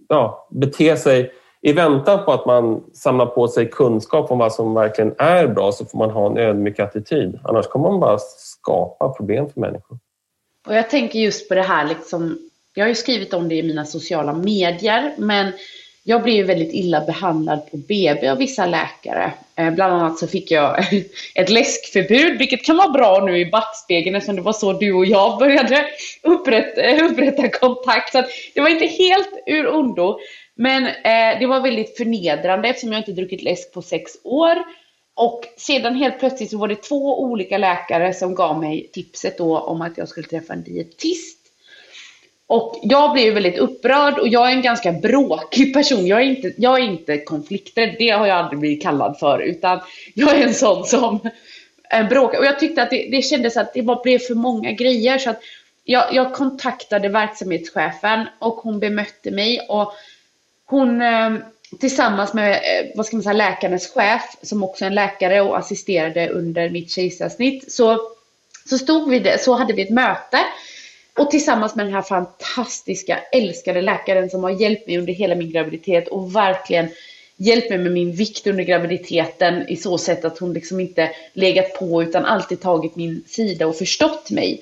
ja, 0.09 0.47
bete 0.51 0.97
sig 0.97 1.31
i 1.61 1.73
väntan 1.73 2.25
på 2.25 2.31
att 2.31 2.45
man 2.45 2.83
samlar 2.93 3.25
på 3.25 3.47
sig 3.47 3.69
kunskap 3.69 4.31
om 4.31 4.37
vad 4.37 4.53
som 4.53 4.73
verkligen 4.73 5.15
är 5.17 5.47
bra 5.47 5.71
så 5.71 5.85
får 5.85 5.97
man 5.97 6.11
ha 6.11 6.31
en 6.31 6.37
ödmjuk 6.37 6.79
attityd. 6.79 7.39
Annars 7.43 7.67
kommer 7.67 7.89
man 7.89 7.99
bara 7.99 8.19
skapa 8.19 9.09
problem 9.09 9.49
för 9.49 9.61
människor. 9.61 9.99
Och 10.67 10.75
jag 10.75 10.89
tänker 10.89 11.19
just 11.19 11.49
på 11.49 11.55
det 11.55 11.61
här, 11.61 11.87
liksom, 11.87 12.37
jag 12.73 12.83
har 12.83 12.89
ju 12.89 12.95
skrivit 12.95 13.33
om 13.33 13.49
det 13.49 13.55
i 13.55 13.63
mina 13.63 13.85
sociala 13.85 14.33
medier, 14.33 15.15
men 15.17 15.51
jag 16.03 16.23
blev 16.23 16.35
ju 16.35 16.43
väldigt 16.43 16.73
illa 16.73 17.05
behandlad 17.05 17.71
på 17.71 17.77
BB 17.77 18.27
av 18.27 18.37
vissa 18.37 18.65
läkare. 18.65 19.33
Eh, 19.55 19.71
bland 19.71 19.93
annat 19.93 20.19
så 20.19 20.27
fick 20.27 20.51
jag 20.51 20.79
ett 21.35 21.49
läskförbud, 21.49 22.37
vilket 22.37 22.65
kan 22.65 22.77
vara 22.77 22.89
bra 22.89 23.23
nu 23.25 23.37
i 23.37 23.45
backspegeln 23.45 24.15
eftersom 24.15 24.35
det 24.35 24.41
var 24.41 24.53
så 24.53 24.73
du 24.73 24.93
och 24.93 25.05
jag 25.05 25.39
började 25.39 25.85
upprätta, 26.23 27.05
upprätta 27.05 27.49
kontakt. 27.49 28.11
Så 28.11 28.23
det 28.53 28.61
var 28.61 28.69
inte 28.69 28.85
helt 28.85 29.29
ur 29.45 29.67
ondo. 29.67 30.19
Men 30.57 30.87
eh, 30.87 31.39
det 31.39 31.45
var 31.45 31.61
väldigt 31.61 31.97
förnedrande 31.97 32.69
eftersom 32.69 32.91
jag 32.91 32.99
inte 32.99 33.11
druckit 33.11 33.41
läsk 33.41 33.73
på 33.73 33.81
sex 33.81 34.11
år. 34.23 34.55
Och 35.15 35.45
sedan 35.57 35.95
helt 35.95 36.19
plötsligt 36.19 36.49
så 36.49 36.57
var 36.57 36.67
det 36.67 36.83
två 36.83 37.21
olika 37.21 37.57
läkare 37.57 38.13
som 38.13 38.35
gav 38.35 38.59
mig 38.59 38.89
tipset 38.93 39.37
då 39.37 39.59
om 39.59 39.81
att 39.81 39.97
jag 39.97 40.07
skulle 40.07 40.27
träffa 40.27 40.53
en 40.53 40.63
dietist. 40.63 41.37
Och 42.47 42.79
jag 42.83 43.13
blev 43.13 43.33
väldigt 43.33 43.57
upprörd 43.57 44.19
och 44.19 44.27
jag 44.27 44.51
är 44.51 44.55
en 44.55 44.61
ganska 44.61 44.91
bråkig 44.91 45.73
person. 45.73 46.07
Jag 46.07 46.21
är 46.21 46.25
inte, 46.25 46.53
jag 46.57 46.79
är 46.79 46.83
inte 46.83 47.17
konflikträdd, 47.17 47.95
det 47.99 48.09
har 48.09 48.27
jag 48.27 48.37
aldrig 48.37 48.59
blivit 48.59 48.83
kallad 48.83 49.19
för. 49.19 49.39
Utan 49.39 49.79
jag 50.13 50.35
är 50.35 50.47
en 50.47 50.53
sån 50.53 50.85
som 50.85 51.19
bråkar. 52.09 52.39
Och 52.39 52.45
jag 52.45 52.59
tyckte 52.59 52.83
att 52.83 52.89
det, 52.89 53.09
det 53.11 53.21
kändes 53.21 53.57
att 53.57 53.73
det 53.73 53.81
bara 53.81 54.01
blev 54.03 54.19
för 54.19 54.35
många 54.35 54.71
grejer. 54.71 55.17
Så 55.17 55.29
att 55.29 55.41
jag, 55.83 56.13
jag 56.13 56.33
kontaktade 56.33 57.09
verksamhetschefen 57.09 58.27
och 58.39 58.55
hon 58.55 58.79
bemötte 58.79 59.31
mig. 59.31 59.59
Och 59.69 59.93
hon 60.67 61.01
eh, 61.01 61.35
tillsammans 61.79 62.33
med 62.33 62.51
eh, 62.51 62.91
vad 62.95 63.05
ska 63.05 63.15
man 63.15 63.23
säga, 63.23 63.33
läkarens 63.33 63.87
chef, 63.87 64.35
som 64.41 64.63
också 64.63 64.85
är 64.85 64.87
en 64.87 64.95
läkare 64.95 65.41
och 65.41 65.57
assisterade 65.57 66.29
under 66.29 66.69
mitt 66.69 66.91
kejsarsnitt, 66.91 67.71
så, 67.71 67.99
så 68.69 68.77
stod 68.77 69.09
vi 69.09 69.19
där, 69.19 69.37
så 69.37 69.53
hade 69.53 69.73
vi 69.73 69.81
ett 69.81 69.89
möte. 69.89 70.39
Och 71.17 71.31
tillsammans 71.31 71.75
med 71.75 71.85
den 71.85 71.93
här 71.93 72.01
fantastiska, 72.01 73.19
älskade 73.31 73.81
läkaren 73.81 74.29
som 74.29 74.43
har 74.43 74.49
hjälpt 74.49 74.87
mig 74.87 74.97
under 74.97 75.13
hela 75.13 75.35
min 75.35 75.51
graviditet 75.51 76.07
och 76.07 76.35
verkligen 76.35 76.89
hjälpt 77.37 77.69
mig 77.69 77.77
med 77.77 77.91
min 77.91 78.11
vikt 78.11 78.47
under 78.47 78.63
graviditeten 78.63 79.69
i 79.69 79.75
så 79.75 79.97
sätt 79.97 80.25
att 80.25 80.39
hon 80.39 80.53
liksom 80.53 80.79
inte 80.79 81.11
legat 81.33 81.73
på 81.79 82.03
utan 82.03 82.25
alltid 82.25 82.61
tagit 82.61 82.95
min 82.95 83.23
sida 83.27 83.67
och 83.67 83.77
förstått 83.77 84.31
mig. 84.31 84.61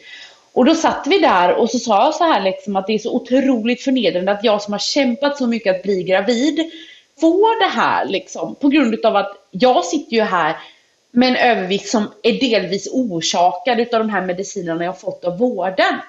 Och 0.56 0.66
då 0.66 0.76
satt 0.76 1.08
vi 1.08 1.20
där 1.20 1.54
och 1.54 1.70
så 1.70 1.80
sa 1.80 2.04
jag 2.04 2.16
så 2.16 2.24
här 2.24 2.42
liksom 2.42 2.76
att 2.76 2.88
det 2.88 2.94
är 2.94 3.00
så 3.00 3.16
otroligt 3.16 3.84
förnedrande 3.84 4.32
att 4.32 4.44
jag 4.44 4.62
som 4.62 4.74
har 4.74 4.80
kämpat 4.80 5.38
så 5.38 5.48
mycket 5.48 5.76
att 5.76 5.84
bli 5.84 6.04
gravid 6.04 6.72
får 7.20 7.60
det 7.60 7.82
här 7.82 8.06
liksom 8.06 8.56
på 8.56 8.68
grund 8.68 9.06
av 9.06 9.16
att 9.16 9.32
jag 9.52 9.86
sitter 9.86 10.16
ju 10.16 10.22
här 10.22 10.56
med 11.12 11.30
en 11.30 11.36
övervikt 11.36 11.88
som 11.88 12.12
är 12.24 12.40
delvis 12.40 12.88
orsakad 12.92 13.80
av 13.80 14.00
de 14.00 14.10
här 14.10 14.22
medicinerna 14.22 14.84
jag 14.84 15.00
fått 15.00 15.26
av 15.26 15.38
vården. 15.38 16.00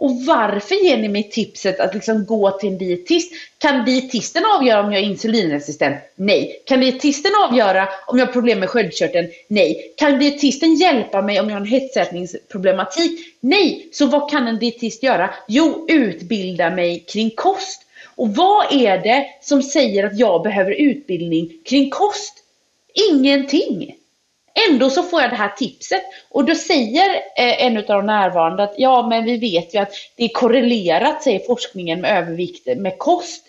Och 0.00 0.24
varför 0.26 0.74
ger 0.74 0.96
ni 0.96 1.08
mig 1.08 1.30
tipset 1.30 1.80
att 1.80 1.94
liksom 1.94 2.24
gå 2.24 2.50
till 2.50 2.68
en 2.68 2.78
dietist? 2.78 3.32
Kan 3.58 3.84
dietisten 3.84 4.42
avgöra 4.56 4.80
om 4.80 4.92
jag 4.92 5.02
är 5.02 5.06
insulinresistent? 5.06 5.96
Nej. 6.16 6.62
Kan 6.66 6.80
dietisten 6.80 7.30
avgöra 7.48 7.88
om 8.06 8.18
jag 8.18 8.26
har 8.26 8.32
problem 8.32 8.60
med 8.60 8.68
sköldkörteln? 8.68 9.28
Nej. 9.48 9.94
Kan 9.96 10.18
dietisten 10.18 10.74
hjälpa 10.74 11.22
mig 11.22 11.40
om 11.40 11.48
jag 11.48 11.56
har 11.56 11.60
en 11.60 11.66
hetsätningsproblematik? 11.66 13.20
Nej. 13.40 13.88
Så 13.92 14.06
vad 14.06 14.30
kan 14.30 14.48
en 14.48 14.58
dietist 14.58 15.02
göra? 15.02 15.34
Jo, 15.48 15.86
utbilda 15.88 16.70
mig 16.70 17.04
kring 17.08 17.30
kost. 17.30 17.86
Och 18.16 18.34
vad 18.34 18.72
är 18.72 18.98
det 18.98 19.26
som 19.42 19.62
säger 19.62 20.04
att 20.04 20.18
jag 20.18 20.42
behöver 20.42 20.70
utbildning 20.70 21.52
kring 21.64 21.90
kost? 21.90 22.34
Ingenting. 23.10 23.94
Ändå 24.70 24.90
så 24.90 25.02
får 25.02 25.20
jag 25.20 25.30
det 25.30 25.36
här 25.36 25.48
tipset 25.48 26.02
och 26.30 26.44
då 26.44 26.54
säger 26.54 27.10
eh, 27.36 27.66
en 27.66 27.76
av 27.76 27.84
de 27.84 28.06
närvarande 28.06 28.62
att 28.62 28.74
ja, 28.76 29.08
men 29.08 29.24
vi 29.24 29.36
vet 29.36 29.74
ju 29.74 29.78
att 29.78 29.92
det 30.16 30.24
är 30.24 30.28
korrelerat, 30.28 31.22
säger 31.22 31.38
forskningen, 31.38 32.00
med 32.00 32.18
övervikt 32.18 32.66
med 32.76 32.98
kost. 32.98 33.46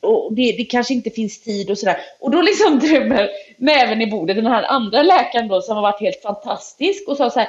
Och 0.00 0.34
det, 0.34 0.52
det 0.52 0.64
kanske 0.64 0.94
inte 0.94 1.10
finns 1.10 1.42
tid 1.42 1.70
och 1.70 1.78
sådär. 1.78 1.98
Och 2.20 2.30
då 2.30 2.42
liksom 2.42 2.78
drömmer 2.82 3.30
näven 3.58 4.02
i 4.02 4.06
bordet 4.06 4.36
den 4.36 4.46
här 4.46 4.62
andra 4.62 5.02
läkaren 5.02 5.48
då 5.48 5.60
som 5.60 5.76
har 5.76 5.82
varit 5.82 6.00
helt 6.00 6.22
fantastisk 6.22 7.08
och 7.08 7.16
sa 7.16 7.30
så 7.30 7.38
här 7.38 7.48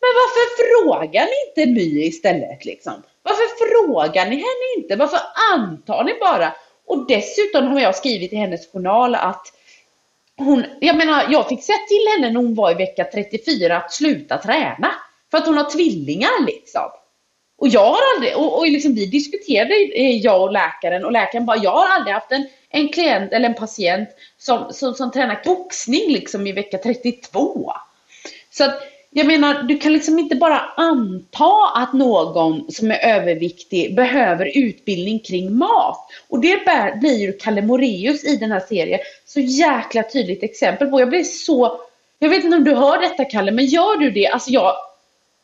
men 0.00 0.10
varför 0.20 0.44
frågar 0.62 1.24
ni 1.24 1.62
inte 1.64 1.80
My 1.80 2.02
istället 2.04 2.64
liksom? 2.64 3.02
Varför 3.22 3.66
frågar 3.66 4.24
ni 4.26 4.36
henne 4.36 4.66
inte? 4.76 4.96
Varför 4.96 5.20
antar 5.54 6.04
ni 6.04 6.14
bara? 6.20 6.54
Och 6.86 7.06
dessutom 7.06 7.66
har 7.66 7.80
jag 7.80 7.96
skrivit 7.96 8.32
i 8.32 8.36
hennes 8.36 8.72
journal 8.72 9.14
att 9.14 9.46
hon, 10.38 10.64
jag 10.80 10.96
menar, 10.96 11.26
jag 11.30 11.48
fick 11.48 11.62
säga 11.62 11.78
till 11.88 12.06
henne 12.16 12.32
när 12.32 12.40
hon 12.40 12.54
var 12.54 12.70
i 12.70 12.74
vecka 12.74 13.04
34 13.04 13.76
att 13.76 13.92
sluta 13.92 14.38
träna. 14.38 14.94
För 15.30 15.38
att 15.38 15.46
hon 15.46 15.56
har 15.56 15.70
tvillingar 15.70 16.46
liksom. 16.46 16.90
Och 17.58 17.68
jag 17.68 17.84
har 17.84 18.00
aldrig, 18.14 18.36
och, 18.36 18.58
och 18.58 18.68
liksom 18.68 18.94
vi 18.94 19.06
diskuterade, 19.06 19.74
eh, 19.74 20.16
jag 20.16 20.42
och 20.42 20.52
läkaren, 20.52 21.04
och 21.04 21.12
läkaren 21.12 21.46
bara, 21.46 21.56
jag 21.56 21.70
har 21.70 21.88
aldrig 21.88 22.14
haft 22.14 22.32
en, 22.32 22.48
en 22.70 22.88
klient 22.88 23.32
eller 23.32 23.48
en 23.48 23.54
patient 23.54 24.08
som, 24.38 24.72
som, 24.72 24.94
som 24.94 25.10
tränar 25.10 25.42
boxning 25.44 26.12
liksom 26.12 26.46
i 26.46 26.52
vecka 26.52 26.78
32. 26.78 27.72
Så 28.50 28.64
att 28.64 28.82
jag 29.18 29.26
menar, 29.26 29.62
du 29.62 29.78
kan 29.78 29.92
liksom 29.92 30.18
inte 30.18 30.36
bara 30.36 30.60
anta 30.76 31.72
att 31.74 31.92
någon 31.92 32.72
som 32.72 32.90
är 32.90 32.98
överviktig 32.98 33.96
behöver 33.96 34.58
utbildning 34.58 35.18
kring 35.18 35.58
mat. 35.58 36.08
Och 36.28 36.40
det 36.40 36.60
blir 37.00 37.18
ju 37.18 37.32
Kalle 37.32 37.62
Moreus 37.62 38.24
i 38.24 38.36
den 38.36 38.52
här 38.52 38.60
serien 38.60 39.00
så 39.26 39.40
jäkla 39.40 40.02
tydligt 40.02 40.42
exempel 40.42 40.90
på. 40.90 41.00
Jag 41.00 41.08
blir 41.08 41.24
så... 41.24 41.80
Jag 42.18 42.28
vet 42.28 42.44
inte 42.44 42.56
om 42.56 42.64
du 42.64 42.74
hör 42.74 43.00
detta 43.00 43.24
Kalle, 43.24 43.52
men 43.52 43.66
gör 43.66 43.96
du 43.96 44.10
det? 44.10 44.26
Alltså 44.26 44.50
jag... 44.50 44.72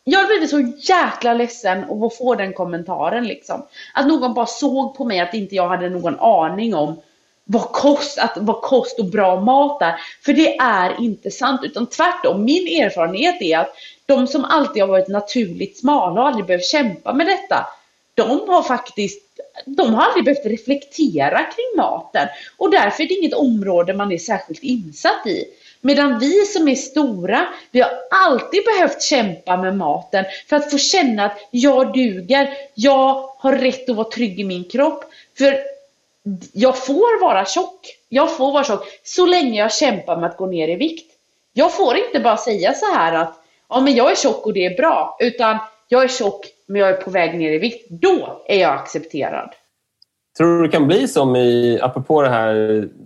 Jag 0.05 0.27
blir 0.27 0.47
så 0.47 0.73
jäkla 0.93 1.35
ledsen 1.35 1.79
att 1.79 2.17
få 2.17 2.35
den 2.35 2.53
kommentaren 2.53 3.25
liksom. 3.25 3.67
Att 3.95 4.07
någon 4.07 4.35
bara 4.35 4.47
såg 4.47 4.97
på 4.97 5.05
mig 5.05 5.21
att 5.21 5.35
inte 5.35 5.55
jag 5.55 5.69
hade 5.69 5.89
någon 5.89 6.21
aning 6.21 6.75
om 6.75 6.97
vad 7.45 7.73
kost, 7.73 8.19
att, 8.19 8.33
vad 8.37 8.63
kost 8.63 8.99
och 8.99 9.05
bra 9.05 9.41
mat 9.41 9.83
är. 9.83 9.95
För 10.25 10.33
det 10.33 10.57
är 10.57 11.01
inte 11.01 11.31
sant, 11.31 11.61
utan 11.65 11.87
tvärtom. 11.87 12.45
Min 12.45 12.83
erfarenhet 12.83 13.43
är 13.43 13.59
att 13.59 13.75
de 14.07 14.27
som 14.27 14.45
alltid 14.45 14.83
har 14.83 14.89
varit 14.89 15.09
naturligt 15.09 15.79
smala 15.79 16.21
och 16.21 16.27
aldrig 16.27 16.47
behövt 16.47 16.67
kämpa 16.67 17.13
med 17.13 17.27
detta, 17.27 17.67
de 18.15 18.49
har 18.49 18.63
faktiskt 18.63 19.21
de 19.67 19.95
har 19.95 20.03
aldrig 20.03 20.25
behövt 20.25 20.47
reflektera 20.47 21.39
kring 21.39 21.77
maten 21.77 22.29
och 22.57 22.71
därför 22.71 23.03
är 23.03 23.09
det 23.09 23.15
inget 23.15 23.35
område 23.35 23.95
man 23.95 24.13
är 24.13 24.19
särskilt 24.19 24.63
insatt 24.63 25.27
i. 25.27 25.45
Medan 25.81 26.19
vi 26.19 26.45
som 26.47 26.69
är 26.69 26.75
stora, 26.75 27.47
vi 27.71 27.81
har 27.81 27.91
alltid 28.11 28.65
behövt 28.65 29.03
kämpa 29.03 29.57
med 29.57 29.77
maten 29.77 30.25
för 30.49 30.57
att 30.57 30.71
få 30.71 30.79
känna 30.79 31.25
att 31.25 31.39
jag 31.51 31.93
duger, 31.93 32.51
jag 32.75 33.31
har 33.39 33.53
rätt 33.53 33.89
att 33.89 33.97
vara 33.97 34.11
trygg 34.11 34.41
i 34.41 34.45
min 34.45 34.65
kropp. 34.65 35.05
För 35.39 35.74
jag 36.53 36.85
får 36.85 37.21
vara 37.21 37.45
tjock. 37.45 37.81
Jag 38.09 38.37
får 38.37 38.53
vara 38.53 38.65
tjock 38.65 38.83
så 39.03 39.27
länge 39.27 39.59
jag 39.59 39.73
kämpar 39.73 40.17
med 40.17 40.31
att 40.31 40.37
gå 40.37 40.47
ner 40.47 40.69
i 40.69 40.77
vikt. 40.77 41.13
Jag 41.53 41.75
får 41.75 41.97
inte 41.97 42.21
bara 42.21 42.37
säga 42.37 42.73
så 42.73 42.87
här 42.95 43.13
att 43.13 43.35
ja, 43.69 43.81
men 43.81 43.95
jag 43.95 44.11
är 44.11 44.17
tjock 44.17 44.47
och 44.47 44.53
det 44.53 44.67
är 44.67 44.77
bra, 44.77 45.17
utan 45.21 45.59
jag 45.89 46.05
är 46.05 46.09
tjock 46.09 46.47
men 46.67 46.81
jag 46.81 46.91
är 46.91 46.97
på 46.97 47.11
väg 47.11 47.39
ner 47.39 47.53
i 47.53 47.59
vikt. 47.59 47.87
Då 47.91 48.43
är 48.47 48.61
jag 48.61 48.75
accepterad. 48.75 49.51
Tror 50.37 50.57
du 50.57 50.63
det 50.63 50.73
kan 50.73 50.87
bli 50.87 51.09
som 51.09 51.37
i, 51.37 51.79
apropå 51.83 52.23
det 52.23 52.29
här 52.29 52.55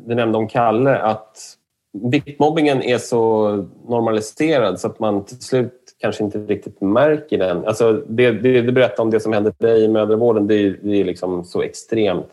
du 0.07 0.15
nämnde 0.15 0.39
om 0.39 0.49
Kalle, 0.49 0.99
att 0.99 1.55
viktmobbingen 1.93 2.83
är 2.83 2.99
så 2.99 3.49
normaliserad 3.89 4.81
så 4.81 4.87
att 4.87 4.99
man 4.99 5.25
till 5.25 5.41
slut 5.41 5.73
kanske 6.01 6.25
inte 6.25 6.39
riktigt 6.39 6.81
märker 6.81 7.39
den. 7.39 7.65
Alltså 7.67 7.93
det, 7.93 8.31
det 8.31 8.61
du 8.61 8.73
berättade 8.73 9.03
om 9.03 9.11
det 9.11 9.21
som 9.21 9.33
hände 9.33 9.53
dig 9.59 9.85
i 9.85 9.89
mödravården, 9.89 10.47
det 10.47 10.55
är, 10.55 10.79
det 10.83 11.01
är 11.01 11.05
liksom 11.05 11.45
så 11.45 11.63
extremt. 11.63 12.27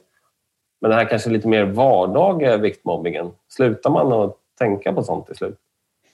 Men 0.85 0.89
den 0.89 0.99
här 0.99 1.05
kanske 1.05 1.29
lite 1.29 1.47
mer 1.47 1.63
vardagliga 1.63 2.57
viktmobbingen, 2.57 3.31
slutar 3.49 3.89
man 3.89 4.13
att 4.13 4.35
tänka 4.59 4.93
på 4.93 5.03
sånt 5.03 5.27
till 5.27 5.35
slut? 5.35 5.57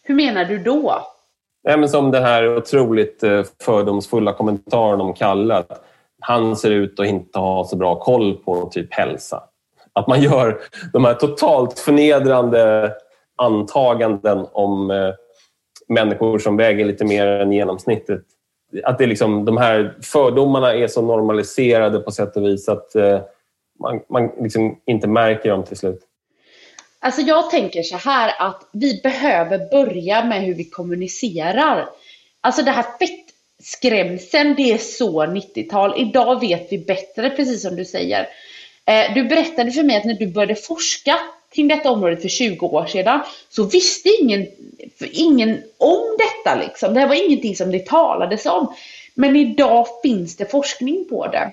Hur 0.01 0.15
menar 0.15 0.45
du 0.45 0.57
då? 0.57 1.01
Nej, 1.63 1.77
men 1.77 1.89
som 1.89 2.11
den 2.11 2.23
här 2.23 2.57
otroligt 2.57 3.23
eh, 3.23 3.43
fördomsfulla 3.63 4.33
kommentaren 4.33 5.01
om 5.01 5.13
Kalle. 5.13 5.55
Att 5.55 5.83
han 6.19 6.55
ser 6.55 6.71
ut 6.71 6.99
att 6.99 7.05
inte 7.05 7.39
ha 7.39 7.65
så 7.65 7.75
bra 7.75 7.95
koll 7.95 8.37
på 8.37 8.65
typ 8.65 8.93
hälsa. 8.93 9.43
Att 9.93 10.07
man 10.07 10.21
gör 10.21 10.59
de 10.93 11.05
här 11.05 11.13
totalt 11.13 11.79
förnedrande 11.79 12.93
antaganden 13.35 14.45
om 14.51 14.91
eh, 14.91 15.13
människor 15.87 16.39
som 16.39 16.57
väger 16.57 16.85
lite 16.85 17.05
mer 17.05 17.27
än 17.27 17.51
genomsnittet. 17.51 18.21
att 18.83 18.97
det 18.97 19.05
liksom, 19.05 19.45
de 19.45 19.57
här 19.57 19.97
fördomarna 20.01 20.73
är 20.73 20.87
så 20.87 21.01
normaliserade 21.01 21.99
på 21.99 22.11
sätt 22.11 22.37
och 22.37 22.43
vis 22.43 22.69
att 22.69 22.95
eh, 22.95 23.21
man, 23.81 23.99
man 24.09 24.31
liksom 24.41 24.79
inte 24.85 25.07
märker 25.07 25.49
dem 25.49 25.63
till 25.63 25.77
slut. 25.77 26.01
Alltså 26.99 27.21
jag 27.21 27.49
tänker 27.49 27.83
så 27.83 27.97
här 27.97 28.33
att 28.47 28.69
vi 28.71 29.01
behöver 29.03 29.69
börja 29.69 30.25
med 30.25 30.41
hur 30.41 30.55
vi 30.55 30.65
kommunicerar. 30.65 31.89
Alltså 32.41 32.61
det 32.61 32.71
här 32.71 32.85
fettskrämseln, 32.99 34.55
det 34.57 34.71
är 34.71 34.77
så 34.77 35.25
90-tal. 35.25 36.01
Idag 36.01 36.39
vet 36.39 36.67
vi 36.71 36.77
bättre, 36.77 37.29
precis 37.29 37.61
som 37.61 37.75
du 37.75 37.85
säger. 37.85 38.27
Eh, 38.85 39.13
du 39.13 39.23
berättade 39.23 39.71
för 39.71 39.83
mig 39.83 39.97
att 39.97 40.05
när 40.05 40.13
du 40.13 40.27
började 40.27 40.55
forska 40.55 41.19
kring 41.55 41.67
detta 41.67 41.91
område 41.91 42.17
för 42.17 42.29
20 42.29 42.65
år 42.65 42.85
sedan 42.85 43.19
så 43.49 43.63
visste 43.63 44.09
ingen, 44.21 44.47
ingen 45.11 45.63
om 45.77 46.17
detta. 46.17 46.55
Liksom. 46.55 46.93
Det 46.93 46.99
här 46.99 47.07
var 47.07 47.25
ingenting 47.25 47.55
som 47.55 47.71
det 47.71 47.85
talades 47.85 48.45
om. 48.45 48.75
Men 49.15 49.35
idag 49.35 49.87
finns 50.03 50.37
det 50.37 50.51
forskning 50.51 51.05
på 51.09 51.27
det. 51.27 51.51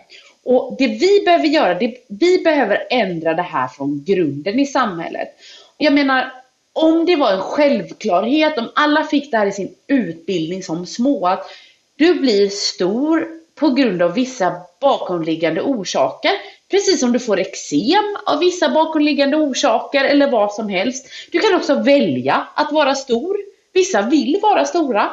Och 0.51 0.77
det 0.79 0.87
vi 0.87 1.23
behöver 1.25 1.47
göra, 1.47 1.75
det, 1.75 1.95
vi 2.09 2.39
behöver 2.39 2.87
ändra 2.91 3.35
det 3.35 3.43
här 3.43 3.69
från 3.69 4.05
grunden 4.05 4.59
i 4.59 4.67
samhället. 4.67 5.29
Jag 5.77 5.93
menar, 5.93 6.33
om 6.73 7.07
det 7.07 7.17
var 7.17 7.33
en 7.33 7.41
självklarhet, 7.41 8.59
om 8.59 8.71
alla 8.75 9.05
fick 9.05 9.31
det 9.31 9.37
här 9.37 9.47
i 9.47 9.53
sin 9.53 9.75
utbildning 9.87 10.63
som 10.63 10.87
små, 10.87 11.27
att 11.27 11.51
du 11.97 12.15
blir 12.15 12.49
stor 12.49 13.29
på 13.55 13.71
grund 13.71 14.03
av 14.03 14.15
vissa 14.15 14.53
bakomliggande 14.81 15.63
orsaker. 15.63 16.33
Precis 16.71 17.01
som 17.01 17.13
du 17.13 17.19
får 17.19 17.39
eksem 17.39 18.17
av 18.27 18.39
vissa 18.39 18.69
bakomliggande 18.69 19.37
orsaker 19.37 20.05
eller 20.05 20.31
vad 20.31 20.53
som 20.53 20.69
helst. 20.69 21.07
Du 21.33 21.39
kan 21.39 21.55
också 21.55 21.75
välja 21.75 22.49
att 22.55 22.73
vara 22.73 22.95
stor. 22.95 23.37
Vissa 23.73 24.03
vill 24.03 24.39
vara 24.43 24.65
stora. 24.65 25.11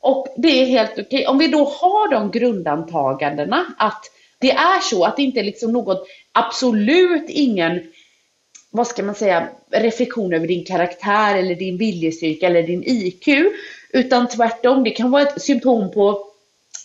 Och 0.00 0.34
det 0.36 0.62
är 0.62 0.66
helt 0.66 0.92
okej. 0.92 1.04
Okay. 1.04 1.26
Om 1.26 1.38
vi 1.38 1.48
då 1.48 1.64
har 1.64 2.10
de 2.10 2.30
grundantagandena 2.30 3.66
att 3.78 4.10
det 4.44 4.50
är 4.50 4.80
så 4.80 5.04
att 5.04 5.16
det 5.16 5.22
inte 5.22 5.40
är 5.40 5.44
liksom 5.44 5.72
något, 5.72 6.06
absolut 6.32 7.24
ingen, 7.28 7.80
vad 8.70 8.86
ska 8.86 9.02
man 9.02 9.14
säga, 9.14 9.48
reflektion 9.70 10.34
över 10.34 10.46
din 10.46 10.64
karaktär 10.64 11.36
eller 11.36 11.54
din 11.54 11.76
viljestyrka 11.76 12.46
eller 12.46 12.62
din 12.62 12.82
IQ. 12.86 13.28
Utan 13.92 14.28
tvärtom, 14.28 14.84
det 14.84 14.90
kan 14.90 15.10
vara 15.10 15.22
ett 15.22 15.42
symptom 15.42 15.90
på 15.90 16.26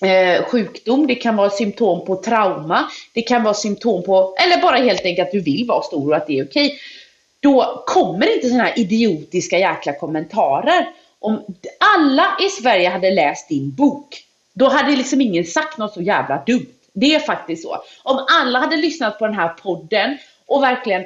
eh, 0.01 0.43
sjukdom, 0.43 1.07
det 1.07 1.15
kan 1.15 1.35
vara 1.35 1.49
symptom 1.49 2.05
på 2.05 2.15
trauma, 2.15 2.89
det 3.13 3.21
kan 3.21 3.43
vara 3.43 3.53
symptom 3.53 4.03
på, 4.03 4.35
eller 4.45 4.61
bara 4.61 4.75
helt 4.75 5.05
enkelt 5.05 5.27
att 5.27 5.31
du 5.31 5.39
vill 5.39 5.65
vara 5.67 5.83
stor 5.83 6.09
och 6.09 6.15
att 6.15 6.27
det 6.27 6.39
är 6.39 6.45
okej. 6.45 6.79
Då 7.39 7.83
kommer 7.87 8.35
inte 8.35 8.47
sådana 8.47 8.63
här 8.63 8.79
idiotiska 8.79 9.59
jäkla 9.59 9.93
kommentarer. 9.93 10.87
Om 11.19 11.45
alla 11.95 12.27
i 12.41 12.49
Sverige 12.49 12.89
hade 12.89 13.11
läst 13.11 13.49
din 13.49 13.71
bok, 13.71 14.23
då 14.53 14.69
hade 14.69 14.95
liksom 14.95 15.21
ingen 15.21 15.45
sagt 15.45 15.77
något 15.77 15.93
så 15.93 16.01
jävla 16.01 16.43
dumt. 16.45 16.78
Det 16.93 17.15
är 17.15 17.19
faktiskt 17.19 17.63
så. 17.63 17.83
Om 18.03 18.25
alla 18.29 18.59
hade 18.59 18.77
lyssnat 18.77 19.19
på 19.19 19.25
den 19.27 19.35
här 19.35 19.49
podden 19.49 20.17
och 20.45 20.63
verkligen 20.63 21.05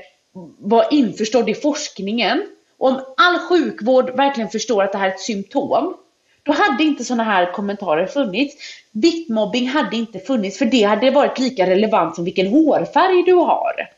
var 0.60 0.88
införstådd 0.92 1.50
i 1.50 1.54
forskningen, 1.54 2.48
om 2.78 3.02
all 3.18 3.40
sjukvård 3.40 4.10
verkligen 4.10 4.50
förstår 4.50 4.84
att 4.84 4.92
det 4.92 4.98
här 4.98 5.08
är 5.08 5.14
ett 5.14 5.20
symptom, 5.20 5.98
då 6.44 6.52
hade 6.52 6.84
inte 6.84 7.04
sådana 7.04 7.24
här 7.24 7.52
kommentarer 7.52 8.06
funnits. 8.06 8.56
Viktmobbing 8.92 9.68
hade 9.68 9.96
inte 9.96 10.20
funnits 10.20 10.58
för 10.58 10.66
det 10.66 10.84
hade 10.84 11.12
varit 11.12 11.40
lika 11.40 11.68
relevant 11.70 12.16
som 12.16 12.26
vilken 12.26 12.48
hårfärg 12.48 13.24
du 13.24 13.34
har. 13.34 13.90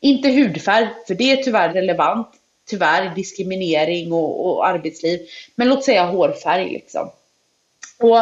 Inte 0.00 0.28
hudfärg, 0.28 0.88
för 1.06 1.14
det 1.14 1.32
är 1.32 1.36
tyvärr 1.36 1.72
relevant. 1.72 2.28
Tyvärr 2.66 3.14
diskriminering 3.14 4.12
och, 4.12 4.46
och 4.46 4.66
arbetsliv. 4.66 5.20
Men 5.54 5.68
låt 5.68 5.84
säga 5.84 6.04
hårfärg 6.04 6.70
liksom. 6.70 7.10
Och 7.98 8.18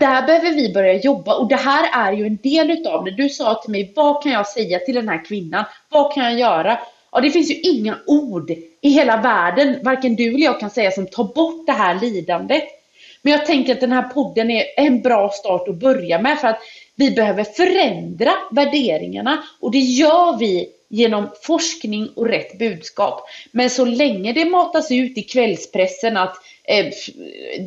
där 0.00 0.26
behöver 0.26 0.52
vi 0.52 0.72
börja 0.72 0.94
jobba 0.94 1.34
och 1.34 1.48
det 1.48 1.56
här 1.56 2.08
är 2.08 2.12
ju 2.12 2.26
en 2.26 2.38
del 2.42 2.70
utav 2.70 3.04
det. 3.04 3.10
Du 3.10 3.28
sa 3.28 3.54
till 3.54 3.70
mig, 3.70 3.92
vad 3.96 4.22
kan 4.22 4.32
jag 4.32 4.48
säga 4.48 4.78
till 4.78 4.94
den 4.94 5.08
här 5.08 5.24
kvinnan? 5.24 5.64
Vad 5.88 6.14
kan 6.14 6.24
jag 6.24 6.38
göra? 6.38 6.78
Ja, 7.12 7.20
det 7.20 7.30
finns 7.30 7.50
ju 7.50 7.60
inga 7.60 7.98
ord 8.06 8.50
i 8.80 8.90
hela 8.90 9.16
världen, 9.16 9.78
varken 9.82 10.16
du 10.16 10.28
eller 10.28 10.44
jag 10.44 10.60
kan 10.60 10.70
säga, 10.70 10.90
som 10.90 11.06
tar 11.06 11.24
bort 11.24 11.66
det 11.66 11.72
här 11.72 12.00
lidandet. 12.00 12.64
Men 13.22 13.32
jag 13.32 13.46
tänker 13.46 13.72
att 13.72 13.80
den 13.80 13.92
här 13.92 14.02
podden 14.02 14.50
är 14.50 14.64
en 14.76 15.00
bra 15.00 15.28
start 15.28 15.68
att 15.68 15.80
börja 15.80 16.18
med 16.18 16.38
för 16.38 16.48
att 16.48 16.60
vi 16.94 17.10
behöver 17.10 17.44
förändra 17.44 18.32
värderingarna 18.50 19.42
och 19.60 19.70
det 19.70 19.78
gör 19.78 20.38
vi 20.38 20.68
genom 20.90 21.28
forskning 21.42 22.08
och 22.16 22.26
rätt 22.26 22.58
budskap. 22.58 23.28
Men 23.52 23.70
så 23.70 23.84
länge 23.84 24.32
det 24.32 24.44
matas 24.44 24.90
ut 24.90 25.18
i 25.18 25.22
kvällspressen 25.22 26.16
att 26.16 26.36
eh, 26.64 26.86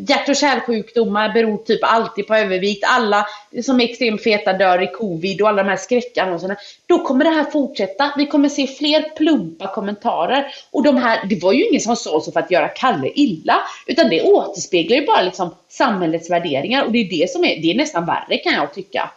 hjärt 0.09 0.29
och 0.29 0.35
kärlsjukdomar 0.35 1.33
beror 1.33 1.57
typ 1.57 1.79
alltid 1.83 2.27
på 2.27 2.35
övervikt, 2.35 2.83
alla 2.87 3.25
som 3.63 3.79
är 3.79 3.83
extremt 3.83 4.23
feta 4.23 4.53
dör 4.53 4.81
i 4.83 4.87
covid 4.87 5.41
och 5.41 5.49
alla 5.49 5.63
de 5.63 5.69
här 5.69 5.77
skräckannonserna. 5.77 6.55
Då 6.85 6.99
kommer 6.99 7.25
det 7.25 7.31
här 7.31 7.43
fortsätta. 7.43 8.13
Vi 8.17 8.25
kommer 8.25 8.49
se 8.49 8.67
fler 8.67 9.15
plumpa 9.15 9.73
kommentarer. 9.75 10.45
Och 10.71 10.83
de 10.83 10.97
här, 10.97 11.25
det 11.29 11.43
var 11.43 11.53
ju 11.53 11.67
ingen 11.67 11.81
som 11.81 11.95
sa 11.95 12.21
så 12.21 12.31
för 12.31 12.39
att 12.39 12.51
göra 12.51 12.67
Kalle 12.67 13.11
illa, 13.15 13.55
utan 13.87 14.09
det 14.09 14.21
återspeglar 14.21 14.97
ju 14.97 15.05
bara 15.05 15.21
liksom 15.21 15.55
samhällets 15.69 16.29
värderingar 16.29 16.83
och 16.83 16.91
det 16.91 16.99
är 16.99 17.09
det 17.09 17.29
som 17.29 17.43
är, 17.43 17.61
det 17.61 17.71
är 17.71 17.75
nästan 17.75 18.05
värre 18.05 18.37
kan 18.37 18.53
jag 18.53 18.73
tycka. 18.73 19.11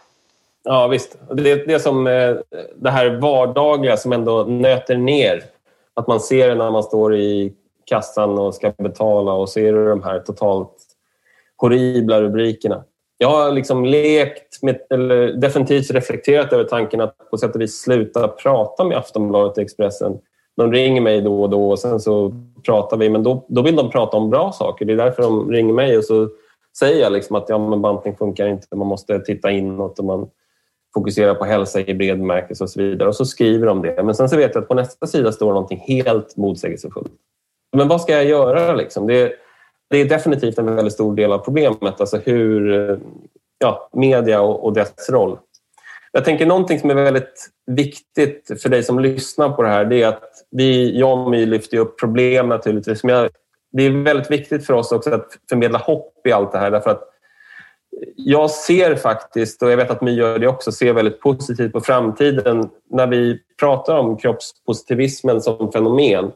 Ja, 0.63 0.87
visst. 0.87 1.19
Det 1.33 1.51
är 1.51 1.67
det 1.67 1.79
som 1.79 2.07
eh, 2.07 2.35
det 2.75 2.89
här 2.89 3.09
vardagliga 3.09 3.97
som 3.97 4.13
ändå 4.13 4.43
nöter 4.43 4.97
ner. 4.97 5.43
Att 5.93 6.07
man 6.07 6.19
ser 6.19 6.49
det 6.49 6.55
när 6.55 6.71
man 6.71 6.83
står 6.83 7.15
i 7.15 7.53
kassan 7.85 8.39
och 8.39 8.55
ska 8.55 8.73
betala 8.77 9.33
och 9.33 9.49
ser 9.49 9.73
de 9.73 10.03
här 10.03 10.19
totalt 10.19 10.73
horribla 11.57 12.21
rubrikerna. 12.21 12.83
Jag 13.17 13.29
har 13.29 13.51
liksom 13.51 13.85
lekt 13.85 14.63
med, 14.63 14.79
eller 14.89 15.33
definitivt 15.33 15.91
reflekterat 15.91 16.53
över 16.53 16.63
tanken 16.63 17.01
att 17.01 17.29
på 17.31 17.37
sätt 17.37 17.55
och 17.55 17.61
vis 17.61 17.81
sluta 17.81 18.27
prata 18.27 18.83
med 18.83 18.97
Aftonbladet 18.97 19.57
och 19.57 19.63
Expressen. 19.63 20.19
De 20.57 20.71
ringer 20.71 21.01
mig 21.01 21.21
då 21.21 21.41
och 21.41 21.49
då 21.49 21.69
och 21.69 21.79
sen 21.79 21.99
så 21.99 22.33
pratar 22.65 22.97
vi, 22.97 23.09
men 23.09 23.23
då, 23.23 23.45
då 23.47 23.61
vill 23.61 23.75
de 23.75 23.89
prata 23.89 24.17
om 24.17 24.29
bra 24.29 24.51
saker. 24.51 24.85
Det 24.85 24.93
är 24.93 24.97
därför 24.97 25.23
de 25.23 25.51
ringer 25.51 25.73
mig 25.73 25.97
och 25.97 26.03
så 26.03 26.29
säger 26.79 27.01
jag 27.01 27.11
liksom 27.11 27.35
att 27.35 27.49
ja, 27.49 27.57
men 27.57 27.81
bantning 27.81 28.15
funkar 28.15 28.47
inte, 28.47 28.75
man 28.75 28.87
måste 28.87 29.19
titta 29.19 29.51
inåt 29.51 29.99
och 29.99 30.05
man 30.05 30.29
fokuserar 30.97 31.35
på 31.35 31.45
hälsa 31.45 31.79
i 31.81 31.93
bred 31.93 32.17
bemärkelse 32.19 32.63
och 32.63 32.69
så 32.69 32.81
vidare. 32.81 33.09
Och 33.09 33.15
så 33.15 33.25
skriver 33.25 33.67
de 33.67 33.81
det. 33.81 34.03
Men 34.03 34.15
sen 34.15 34.29
så 34.29 34.37
vet 34.37 34.55
jag 34.55 34.61
att 34.61 34.67
på 34.67 34.73
nästa 34.73 35.07
sida 35.07 35.31
står 35.31 35.53
någonting 35.53 35.83
helt 35.87 36.37
motsägelsefullt. 36.37 37.11
Men 37.77 37.87
vad 37.87 38.01
ska 38.01 38.13
jag 38.13 38.25
göra? 38.25 38.75
Liksom? 38.75 39.07
Det, 39.07 39.33
det 39.89 39.97
är 39.97 40.05
definitivt 40.05 40.57
en 40.57 40.75
väldigt 40.75 40.93
stor 40.93 41.15
del 41.15 41.31
av 41.31 41.37
problemet. 41.37 42.01
Alltså 42.01 42.17
hur 42.17 42.99
ja, 43.59 43.89
media 43.93 44.41
och, 44.41 44.65
och 44.65 44.73
dess 44.73 45.09
roll. 45.09 45.37
Jag 46.11 46.25
tänker 46.25 46.45
någonting 46.45 46.79
som 46.79 46.89
är 46.89 46.95
väldigt 46.95 47.49
viktigt 47.65 48.61
för 48.61 48.69
dig 48.69 48.83
som 48.83 48.99
lyssnar 48.99 49.49
på 49.49 49.61
det 49.61 49.69
här 49.69 49.85
det 49.85 50.01
är 50.01 50.07
att 50.07 50.23
vi, 50.51 50.99
jag 50.99 51.19
och 51.19 51.31
My 51.31 51.45
lyfter 51.45 51.77
upp 51.77 51.99
problem 51.99 52.49
naturligtvis. 52.49 53.03
Men 53.03 53.15
jag, 53.15 53.29
det 53.71 53.83
är 53.83 54.03
väldigt 54.03 54.31
viktigt 54.31 54.65
för 54.65 54.73
oss 54.73 54.91
också 54.91 55.09
att 55.09 55.37
förmedla 55.49 55.77
hopp 55.77 56.27
i 56.27 56.31
allt 56.31 56.51
det 56.51 56.57
här 56.57 56.71
därför 56.71 56.89
att 56.89 57.03
jag 58.15 58.51
ser 58.51 58.95
faktiskt, 58.95 59.63
och 59.63 59.71
jag 59.71 59.77
vet 59.77 59.91
att 59.91 60.01
My 60.01 60.11
gör 60.11 60.39
det 60.39 60.47
också, 60.47 60.71
ser 60.71 60.93
väldigt 60.93 61.19
positivt 61.19 61.73
på 61.73 61.81
framtiden 61.81 62.69
när 62.89 63.07
vi 63.07 63.39
pratar 63.59 63.97
om 63.97 64.17
kroppspositivismen 64.17 65.41
som 65.41 65.71
fenomen. 65.71 66.31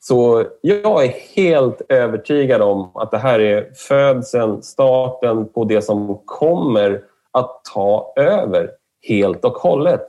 Så 0.00 0.44
jag 0.60 1.04
är 1.04 1.14
helt 1.36 1.82
övertygad 1.88 2.62
om 2.62 2.90
att 2.94 3.10
det 3.10 3.18
här 3.18 3.40
är 3.40 3.72
födseln, 3.74 4.62
starten 4.62 5.48
på 5.48 5.64
det 5.64 5.82
som 5.82 6.22
kommer 6.24 7.02
att 7.30 7.60
ta 7.74 8.12
över 8.16 8.70
helt 9.08 9.44
och 9.44 9.52
hållet. 9.52 10.00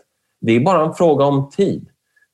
Det 0.41 0.55
är 0.55 0.59
bara 0.59 0.85
en 0.85 0.93
fråga 0.93 1.25
om 1.25 1.49
tid. 1.49 1.87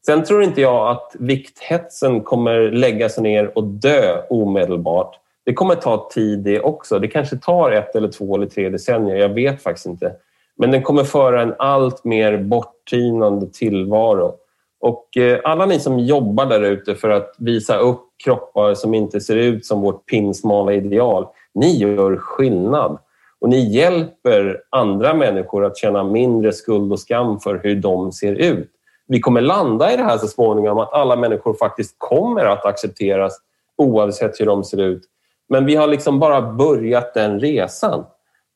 Sen 0.06 0.24
tror 0.24 0.44
inte 0.44 0.62
jag 0.62 0.90
att 0.90 1.16
vikthetsen 1.20 2.22
kommer 2.22 2.72
lägga 2.72 3.10
sig 3.10 3.24
ner 3.24 3.58
och 3.58 3.64
dö 3.64 4.22
omedelbart. 4.30 5.16
Det 5.46 5.54
kommer 5.54 5.76
ta 5.76 6.10
tid 6.14 6.40
det 6.40 6.60
också. 6.60 7.00
Det 7.00 7.08
kanske 7.08 7.38
tar 7.38 7.72
ett 7.72 7.96
eller 7.96 8.08
två 8.08 8.36
eller 8.36 8.46
tre 8.46 8.70
decennier. 8.70 9.16
Jag 9.16 9.30
vet 9.30 9.64
faktiskt 9.64 9.86
inte. 9.86 10.16
Men 10.58 10.72
den 10.72 10.84
kommer 10.84 11.04
föra 11.04 11.42
en 11.42 11.54
allt 11.60 12.04
mer 12.04 12.38
borttynande 12.38 13.48
tillvaro. 13.54 14.34
Och 14.80 15.18
eh, 15.18 15.40
alla 15.44 15.66
ni 15.66 15.80
som 15.80 16.00
jobbar 16.00 16.46
där 16.46 16.62
ute 16.62 16.96
för 16.96 17.10
att 17.10 17.36
visa 17.38 17.78
upp 17.78 18.02
kroppar 18.24 18.74
som 18.74 18.94
inte 18.94 19.22
ser 19.22 19.36
ut 19.36 19.66
som 19.66 19.82
vårt 19.82 20.06
pinsmala 20.06 20.74
ideal, 20.74 21.28
ni 21.54 21.78
gör 21.78 22.18
skillnad. 22.18 22.98
Och 23.42 23.50
ni 23.50 23.76
hjälper 23.76 24.62
andra 24.70 25.14
människor 25.14 25.66
att 25.66 25.78
känna 25.78 26.04
mindre 26.04 26.54
skuld 26.54 26.92
och 26.92 27.00
skam 27.00 27.40
för 27.40 27.60
hur 27.64 27.76
de 27.76 28.12
ser 28.12 28.34
ut. 28.34 28.72
Vi 29.08 29.20
kommer 29.20 29.42
landa 29.42 29.94
i 29.94 29.98
det 29.98 30.04
här 30.04 30.18
så 30.18 30.28
småningom, 30.28 30.78
att 30.78 30.94
alla 30.94 31.16
människor 31.16 31.54
faktiskt 31.54 31.96
kommer 31.98 32.46
att 32.46 32.66
accepteras 32.66 33.38
oavsett 33.78 34.42
hur 34.42 34.46
de 34.46 34.64
ser 34.64 34.82
ut. 34.82 35.02
Men 35.50 35.66
vi 35.66 35.76
har 35.76 35.88
liksom 35.88 36.20
bara 36.20 36.42
börjat 36.42 37.14
den 37.14 37.40
resan. 37.40 38.06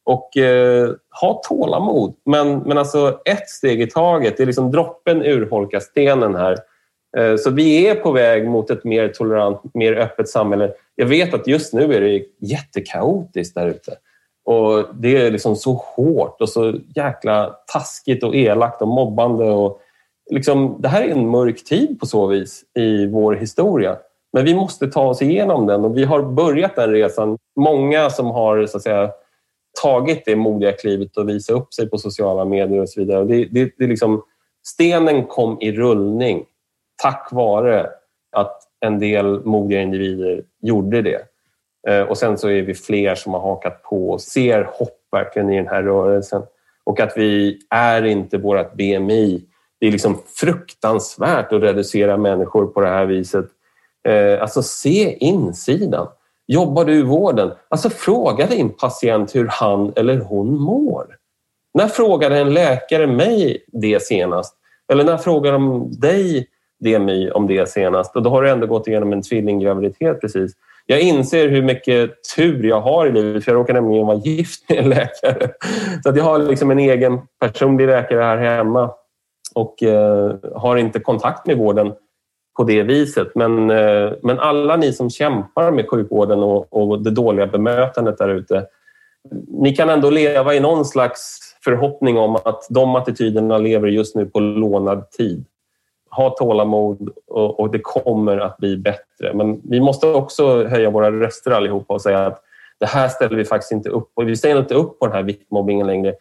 Och 0.05 0.37
eh, 0.37 0.89
ha 1.21 1.41
tålamod. 1.49 2.13
Men, 2.25 2.57
men 2.59 2.77
alltså 2.77 3.19
ett 3.25 3.49
steg 3.49 3.81
i 3.81 3.87
taget. 3.87 4.37
Det 4.37 4.43
är 4.43 4.47
liksom 4.47 4.71
droppen 4.71 5.23
urholkar 5.23 5.79
stenen 5.79 6.35
här. 6.35 6.57
Eh, 7.17 7.35
så 7.35 7.49
vi 7.49 7.87
är 7.87 7.95
på 7.95 8.11
väg 8.11 8.47
mot 8.47 8.69
ett 8.69 8.83
mer 8.83 9.07
tolerant, 9.07 9.61
mer 9.73 9.93
öppet 9.93 10.29
samhälle. 10.29 10.71
Jag 10.95 11.05
vet 11.05 11.33
att 11.33 11.47
just 11.47 11.73
nu 11.73 11.93
är 11.93 12.01
det 12.01 12.25
jättekaotiskt 12.39 13.55
där 13.55 13.67
ute. 13.67 13.95
Och 14.45 14.95
Det 14.95 15.17
är 15.17 15.31
liksom 15.31 15.55
så 15.55 15.73
hårt 15.73 16.41
och 16.41 16.49
så 16.49 16.73
jäkla 16.95 17.55
taskigt 17.73 18.23
och 18.23 18.35
elakt 18.35 18.81
och 18.81 18.87
mobbande. 18.87 19.45
Och 19.45 19.79
liksom, 20.31 20.77
det 20.79 20.87
här 20.87 21.01
är 21.01 21.09
en 21.09 21.29
mörk 21.29 21.63
tid 21.63 21.99
på 21.99 22.05
så 22.05 22.27
vis 22.27 22.63
i 22.77 23.07
vår 23.07 23.33
historia. 23.33 23.97
Men 24.34 24.45
vi 24.45 24.55
måste 24.55 24.88
ta 24.88 25.07
oss 25.07 25.21
igenom 25.21 25.65
den 25.65 25.86
och 25.86 25.97
vi 25.97 26.03
har 26.03 26.21
börjat 26.21 26.75
den 26.75 26.91
resan. 26.91 27.38
Många 27.55 28.09
som 28.09 28.25
har 28.25 28.65
så 28.65 28.77
att 28.77 28.84
säga, 28.84 29.11
tagit 29.81 30.25
det 30.25 30.36
modiga 30.36 30.71
klivet 30.71 31.17
och 31.17 31.29
visat 31.29 31.55
upp 31.55 31.73
sig 31.73 31.89
på 31.89 31.97
sociala 31.97 32.45
medier 32.45 32.81
och 32.81 32.89
så 32.89 32.99
vidare. 32.99 33.23
Det, 33.23 33.45
det, 33.45 33.73
det 33.77 33.88
liksom, 33.88 34.23
stenen 34.67 35.25
kom 35.25 35.61
i 35.61 35.71
rullning 35.71 36.45
tack 37.01 37.29
vare 37.31 37.89
att 38.36 38.61
en 38.86 38.99
del 38.99 39.45
modiga 39.45 39.81
individer 39.81 40.43
gjorde 40.61 41.01
det. 41.01 41.21
Eh, 41.88 42.01
och 42.01 42.17
sen 42.17 42.38
så 42.38 42.49
är 42.49 42.61
vi 42.61 42.73
fler 42.73 43.15
som 43.15 43.34
har 43.34 43.41
hakat 43.41 43.84
på 43.84 44.09
och 44.09 44.21
ser 44.21 44.63
hopp 44.63 44.99
verkligen 45.11 45.49
i 45.49 45.55
den 45.55 45.67
här 45.67 45.84
rörelsen. 45.84 46.41
Och 46.84 46.99
att 46.99 47.13
vi 47.17 47.59
är 47.69 48.05
inte 48.05 48.38
vårt 48.38 48.73
BMI. 48.73 49.45
Det 49.79 49.88
är 49.88 49.91
liksom 49.91 50.21
fruktansvärt 50.36 51.53
att 51.53 51.63
reducera 51.63 52.17
människor 52.17 52.65
på 52.65 52.81
det 52.81 52.88
här 52.88 53.05
viset. 53.05 53.45
Eh, 54.07 54.41
alltså 54.41 54.63
se 54.63 55.17
insidan. 55.19 56.07
Jobbar 56.47 56.85
du 56.85 56.93
i 56.93 57.01
vården? 57.01 57.51
Alltså 57.69 57.89
fråga 57.89 58.45
din 58.47 58.69
patient 58.69 59.35
hur 59.35 59.47
han 59.47 59.93
eller 59.95 60.19
hon 60.19 60.59
mår. 60.59 61.15
När 61.73 61.87
frågade 61.87 62.37
en 62.37 62.53
läkare 62.53 63.07
mig 63.07 63.65
det 63.67 64.03
senast? 64.03 64.55
Eller 64.91 65.03
när 65.03 65.17
frågade 65.17 65.55
de 65.55 65.91
dig 65.91 66.47
My, 66.99 67.31
om 67.31 67.47
det 67.47 67.69
senast? 67.69 68.15
Och 68.15 68.23
då 68.23 68.29
har 68.29 68.41
du 68.41 68.49
ändå 68.49 68.67
gått 68.67 68.87
igenom 68.87 69.13
en 69.13 69.21
tvillinggraviditet 69.21 70.21
precis. 70.21 70.53
Jag 70.85 71.01
inser 71.01 71.49
hur 71.49 71.61
mycket 71.61 72.11
tur 72.35 72.63
jag 72.63 72.81
har 72.81 73.07
i 73.07 73.11
livet 73.11 73.43
för 73.43 73.51
jag 73.51 73.59
råkar 73.59 73.73
nämligen 73.73 74.07
vara 74.07 74.17
gift 74.17 74.69
med 74.69 74.77
en 74.77 74.89
läkare. 74.89 75.49
Så 76.03 76.09
att 76.09 76.17
jag 76.17 76.23
har 76.23 76.39
liksom 76.39 76.71
en 76.71 76.79
egen 76.79 77.21
personlig 77.39 77.87
läkare 77.87 78.21
här 78.21 78.37
hemma 78.37 78.91
och 79.55 79.83
eh, 79.83 80.35
har 80.55 80.77
inte 80.77 80.99
kontakt 80.99 81.47
med 81.47 81.57
vården 81.57 81.93
på 82.57 82.63
det 82.63 82.83
viset. 82.83 83.27
Men, 83.35 83.69
eh, 83.69 84.11
men 84.21 84.39
alla 84.39 84.75
ni 84.75 84.93
som 84.93 85.09
kämpar 85.09 85.71
med 85.71 85.89
sjukvården 85.89 86.39
och, 86.39 86.67
och 86.73 87.01
det 87.01 87.11
dåliga 87.11 87.47
bemötandet 87.47 88.17
där 88.17 88.29
ute. 88.29 88.67
Ni 89.47 89.75
kan 89.75 89.89
ändå 89.89 90.09
leva 90.09 90.53
i 90.53 90.59
någon 90.59 90.85
slags 90.85 91.39
förhoppning 91.63 92.17
om 92.17 92.35
att 92.35 92.67
de 92.69 92.95
attityderna 92.95 93.57
lever 93.57 93.87
just 93.87 94.15
nu 94.15 94.25
på 94.25 94.39
lånad 94.39 95.11
tid. 95.11 95.45
Ha 96.09 96.29
tålamod 96.29 97.09
och, 97.27 97.59
och 97.59 97.71
det 97.71 97.79
kommer 97.79 98.37
att 98.37 98.57
bli 98.57 98.77
bättre. 98.77 99.33
Men 99.33 99.61
vi 99.63 99.79
måste 99.79 100.07
också 100.07 100.67
höja 100.67 100.89
våra 100.89 101.11
röster 101.11 101.51
allihopa 101.51 101.93
och 101.93 102.01
säga 102.01 102.25
att 102.25 102.41
det 102.79 102.85
här 102.85 103.07
ställer 103.07 103.35
vi 103.35 103.45
faktiskt 103.45 103.71
inte 103.71 103.89
upp 103.89 104.15
på. 104.15 104.23
Vi 104.23 104.35
ställer 104.35 104.61
inte 104.61 104.75
upp 104.75 104.99
på 104.99 105.05
den 105.05 105.15
här 105.15 105.23
viktmobbingen 105.23 105.87
längre. 105.87 106.13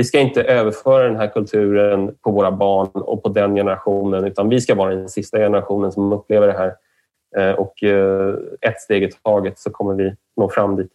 Vi 0.00 0.04
ska 0.04 0.20
inte 0.20 0.42
överföra 0.42 1.04
den 1.04 1.16
här 1.16 1.28
kulturen 1.28 2.14
på 2.20 2.30
våra 2.30 2.50
barn 2.50 2.88
och 2.94 3.22
på 3.22 3.28
den 3.28 3.54
generationen 3.54 4.24
utan 4.24 4.48
vi 4.48 4.60
ska 4.60 4.74
vara 4.74 4.94
den 4.94 5.08
sista 5.08 5.38
generationen 5.38 5.92
som 5.92 6.12
upplever 6.12 6.46
det 6.46 6.52
här. 6.52 6.74
Eh, 7.36 7.54
och 7.54 7.82
eh, 7.82 8.34
ett 8.60 8.80
steg 8.80 9.02
i 9.02 9.10
taget 9.24 9.58
så 9.58 9.70
kommer 9.70 9.94
vi 9.94 10.14
nå 10.36 10.48
fram 10.48 10.76
dit. 10.76 10.90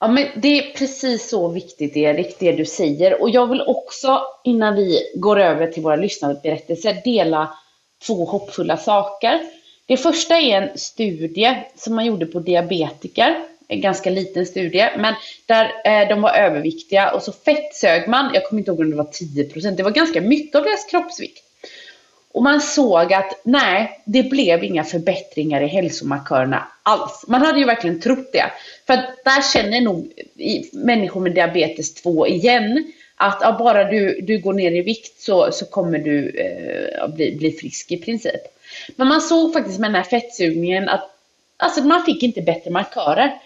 Ja, 0.00 0.08
men 0.08 0.26
det 0.36 0.58
är 0.58 0.78
precis 0.78 1.28
så 1.30 1.48
viktigt 1.48 1.96
Erik, 1.96 2.36
det 2.38 2.52
du 2.52 2.64
säger. 2.64 3.22
Och 3.22 3.30
jag 3.30 3.46
vill 3.46 3.62
också, 3.66 4.20
innan 4.44 4.74
vi 4.74 4.98
går 5.14 5.40
över 5.40 5.66
till 5.66 5.82
våra 5.82 5.96
lyssnarberättelser, 5.96 6.96
dela 7.04 7.50
två 8.06 8.24
hoppfulla 8.24 8.76
saker. 8.76 9.40
Det 9.86 9.96
första 9.96 10.34
är 10.34 10.62
en 10.62 10.78
studie 10.78 11.56
som 11.76 11.94
man 11.94 12.06
gjorde 12.06 12.26
på 12.26 12.40
diabetiker 12.40 13.36
en 13.70 13.80
ganska 13.80 14.10
liten 14.10 14.46
studie, 14.46 14.88
men 14.96 15.14
där 15.46 15.64
eh, 15.84 16.08
de 16.08 16.22
var 16.22 16.30
överviktiga 16.30 17.10
och 17.10 17.22
så 17.22 17.32
fettsög 17.32 18.08
man, 18.08 18.30
jag 18.34 18.44
kommer 18.44 18.60
inte 18.60 18.70
ihåg 18.70 18.80
om 18.80 18.90
det 18.90 18.96
var 18.96 19.04
10%, 19.04 19.70
det 19.70 19.82
var 19.82 19.90
ganska 19.90 20.20
mycket 20.20 20.54
av 20.54 20.64
deras 20.64 20.84
kroppsvikt. 20.84 21.44
Och 22.32 22.42
man 22.42 22.60
såg 22.60 23.12
att 23.12 23.40
nej, 23.44 24.02
det 24.04 24.22
blev 24.22 24.64
inga 24.64 24.84
förbättringar 24.84 25.62
i 25.62 25.66
hälsomarkörerna 25.66 26.68
alls. 26.82 27.24
Man 27.28 27.40
hade 27.42 27.58
ju 27.58 27.64
verkligen 27.64 28.00
trott 28.00 28.32
det. 28.32 28.52
För 28.86 28.94
att 28.94 29.04
där 29.24 29.52
känner 29.52 29.80
nog 29.80 30.12
människor 30.72 31.20
med 31.20 31.34
diabetes 31.34 31.94
2 31.94 32.26
igen 32.26 32.92
att 33.16 33.38
ja, 33.40 33.56
bara 33.58 33.84
du, 33.84 34.20
du 34.20 34.38
går 34.38 34.52
ner 34.52 34.70
i 34.70 34.82
vikt 34.82 35.20
så, 35.20 35.52
så 35.52 35.66
kommer 35.66 35.98
du 35.98 36.28
eh, 36.28 37.08
bli, 37.08 37.36
bli 37.36 37.52
frisk 37.52 37.92
i 37.92 37.96
princip. 37.96 38.40
Men 38.96 39.08
man 39.08 39.20
såg 39.20 39.52
faktiskt 39.52 39.78
med 39.78 39.90
den 39.90 39.94
här 39.94 40.10
fettsugningen 40.10 40.88
att 40.88 41.10
alltså, 41.60 41.82
man 41.82 42.04
fick 42.04 42.22
inte 42.22 42.42
bättre 42.42 42.70
markörer. 42.70 43.40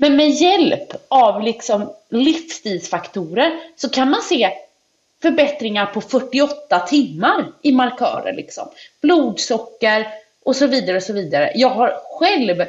Men 0.00 0.16
med 0.16 0.30
hjälp 0.30 0.92
av 1.08 1.42
liksom 1.42 1.92
livsstilsfaktorer 2.08 3.60
så 3.76 3.88
kan 3.88 4.10
man 4.10 4.22
se 4.22 4.50
förbättringar 5.22 5.86
på 5.86 6.00
48 6.00 6.78
timmar 6.78 7.52
i 7.62 7.72
markörer. 7.72 8.32
Liksom. 8.32 8.68
Blodsocker 9.00 10.06
och 10.42 10.56
så 10.56 10.66
vidare 10.66 10.96
och 10.96 11.02
så 11.02 11.12
vidare. 11.12 11.52
Jag 11.54 11.68
har 11.68 12.00
själv, 12.18 12.64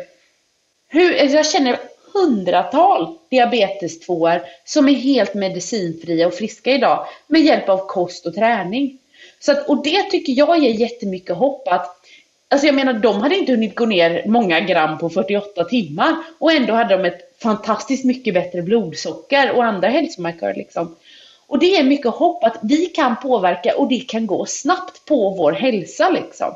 hur, 0.87 1.21
alltså 1.21 1.37
jag 1.37 1.45
känner 1.45 1.79
hundratal 2.13 3.17
diabetes 3.29 3.99
2 3.99 4.29
som 4.65 4.89
är 4.89 4.93
helt 4.93 5.33
medicinfria 5.33 6.27
och 6.27 6.33
friska 6.33 6.71
idag 6.71 7.05
med 7.27 7.41
hjälp 7.41 7.69
av 7.69 7.87
kost 7.87 8.25
och 8.25 8.35
träning. 8.35 8.97
Så 9.39 9.51
att, 9.51 9.69
och 9.69 9.83
det 9.83 10.03
tycker 10.03 10.33
jag 10.33 10.59
ger 10.59 10.73
jättemycket 10.73 11.35
hopp 11.35 11.67
att 11.67 12.00
Alltså 12.51 12.67
jag 12.67 12.75
menar, 12.75 12.93
de 12.93 13.21
hade 13.21 13.35
inte 13.35 13.51
hunnit 13.51 13.75
gå 13.75 13.85
ner 13.85 14.23
många 14.27 14.59
gram 14.59 14.97
på 14.97 15.09
48 15.09 15.63
timmar 15.63 16.15
och 16.39 16.51
ändå 16.51 16.73
hade 16.73 16.97
de 16.97 17.05
ett 17.05 17.39
fantastiskt 17.41 18.05
mycket 18.05 18.33
bättre 18.33 18.61
blodsocker 18.61 19.51
och 19.51 19.63
andra 19.65 19.87
hälsomarkörer. 19.87 20.55
Liksom. 20.55 20.95
Och 21.47 21.59
det 21.59 21.77
är 21.77 21.83
mycket 21.83 22.11
hopp 22.11 22.43
att 22.43 22.59
vi 22.61 22.85
kan 22.85 23.15
påverka 23.15 23.77
och 23.77 23.87
det 23.87 23.99
kan 23.99 24.27
gå 24.27 24.45
snabbt 24.45 25.05
på 25.05 25.29
vår 25.29 25.51
hälsa. 25.51 26.09
Liksom. 26.09 26.53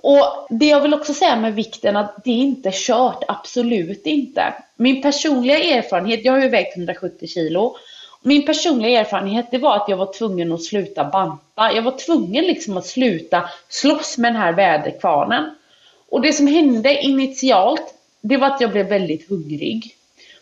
Och 0.00 0.46
det 0.50 0.66
jag 0.66 0.80
vill 0.80 0.94
också 0.94 1.14
säga 1.14 1.36
med 1.36 1.54
vikten 1.54 1.96
att 1.96 2.24
det 2.24 2.30
är 2.30 2.42
inte 2.42 2.70
kört, 2.72 3.24
absolut 3.28 4.06
inte. 4.06 4.54
Min 4.76 5.02
personliga 5.02 5.58
erfarenhet, 5.58 6.24
jag 6.24 6.32
har 6.32 6.40
ju 6.40 6.48
vägt 6.48 6.76
170 6.76 7.28
kilo 7.28 7.76
min 8.22 8.46
personliga 8.46 9.00
erfarenhet 9.00 9.46
det 9.50 9.58
var 9.58 9.76
att 9.76 9.88
jag 9.88 9.96
var 9.96 10.12
tvungen 10.12 10.52
att 10.52 10.62
sluta 10.62 11.04
banta. 11.04 11.72
Jag 11.74 11.82
var 11.82 11.98
tvungen 11.98 12.44
liksom 12.44 12.76
att 12.76 12.86
sluta 12.86 13.48
slåss 13.68 14.18
med 14.18 14.32
den 14.32 14.42
här 14.42 14.52
väderkvarnen. 14.52 15.54
Och 16.08 16.20
det 16.20 16.32
som 16.32 16.46
hände 16.46 17.02
initialt, 17.02 17.94
det 18.20 18.36
var 18.36 18.46
att 18.46 18.60
jag 18.60 18.70
blev 18.70 18.88
väldigt 18.88 19.28
hungrig. 19.28 19.96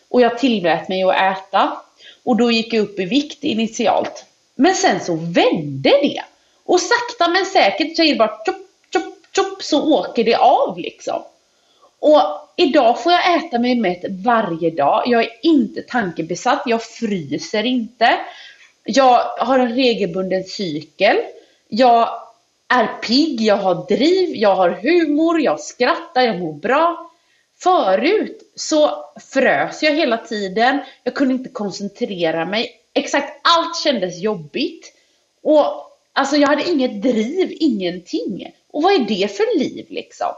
Och 0.09 0.21
jag 0.21 0.37
tillät 0.37 0.89
mig 0.89 1.03
att 1.03 1.15
äta. 1.15 1.77
Och 2.23 2.37
då 2.37 2.51
gick 2.51 2.73
jag 2.73 2.83
upp 2.83 2.99
i 2.99 3.05
vikt 3.05 3.43
initialt. 3.43 4.25
Men 4.55 4.75
sen 4.75 4.99
så 4.99 5.15
vände 5.15 5.89
det. 5.89 6.23
Och 6.63 6.79
sakta 6.79 7.31
men 7.31 7.45
säkert 7.45 7.95
så 7.95 8.03
är 8.03 8.07
det 8.07 8.15
bara 8.15 8.37
tjopp, 8.45 8.67
tjopp, 8.93 9.35
tjopp 9.35 9.63
så 9.63 9.99
åker 9.99 10.23
det 10.23 10.35
av 10.35 10.77
liksom. 10.77 11.21
Och 12.01 12.21
idag 12.55 13.03
får 13.03 13.11
jag 13.11 13.37
äta 13.37 13.59
mig 13.59 13.75
mätt 13.75 14.03
varje 14.09 14.71
dag. 14.71 15.03
Jag 15.05 15.23
är 15.23 15.29
inte 15.41 15.81
tankebesatt, 15.81 16.63
jag 16.65 16.83
fryser 16.83 17.63
inte. 17.63 18.19
Jag 18.83 19.19
har 19.37 19.59
en 19.59 19.75
regelbunden 19.75 20.43
cykel. 20.43 21.17
Jag 21.67 22.09
är 22.67 22.87
pigg, 22.87 23.41
jag 23.41 23.57
har 23.57 23.87
driv, 23.87 24.35
jag 24.35 24.55
har 24.55 24.69
humor, 24.69 25.41
jag 25.41 25.59
skrattar, 25.59 26.21
jag 26.21 26.39
mår 26.39 26.53
bra. 26.53 27.11
Förut 27.59 28.51
så 28.55 29.05
frös 29.33 29.83
jag 29.83 29.95
hela 29.95 30.17
tiden, 30.17 30.79
jag 31.03 31.13
kunde 31.13 31.33
inte 31.33 31.49
koncentrera 31.49 32.45
mig. 32.45 32.71
Exakt 32.93 33.47
allt 33.47 33.83
kändes 33.83 34.21
jobbigt. 34.21 34.93
Och 35.43 35.65
alltså 36.13 36.35
jag 36.35 36.47
hade 36.47 36.69
inget 36.69 37.01
driv, 37.01 37.57
ingenting. 37.59 38.53
Och 38.71 38.83
vad 38.83 38.93
är 38.93 38.99
det 38.99 39.37
för 39.37 39.59
liv 39.59 39.85
liksom? 39.89 40.33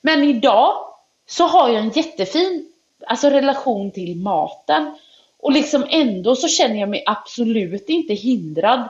Men 0.00 0.24
idag 0.24 0.95
så 1.26 1.44
har 1.44 1.68
jag 1.68 1.78
en 1.78 1.90
jättefin 1.90 2.72
alltså, 3.06 3.30
relation 3.30 3.90
till 3.90 4.16
maten. 4.16 4.94
Och 5.38 5.52
liksom 5.52 5.86
ändå 5.90 6.36
så 6.36 6.48
känner 6.48 6.80
jag 6.80 6.88
mig 6.88 7.02
absolut 7.06 7.88
inte 7.88 8.14
hindrad 8.14 8.88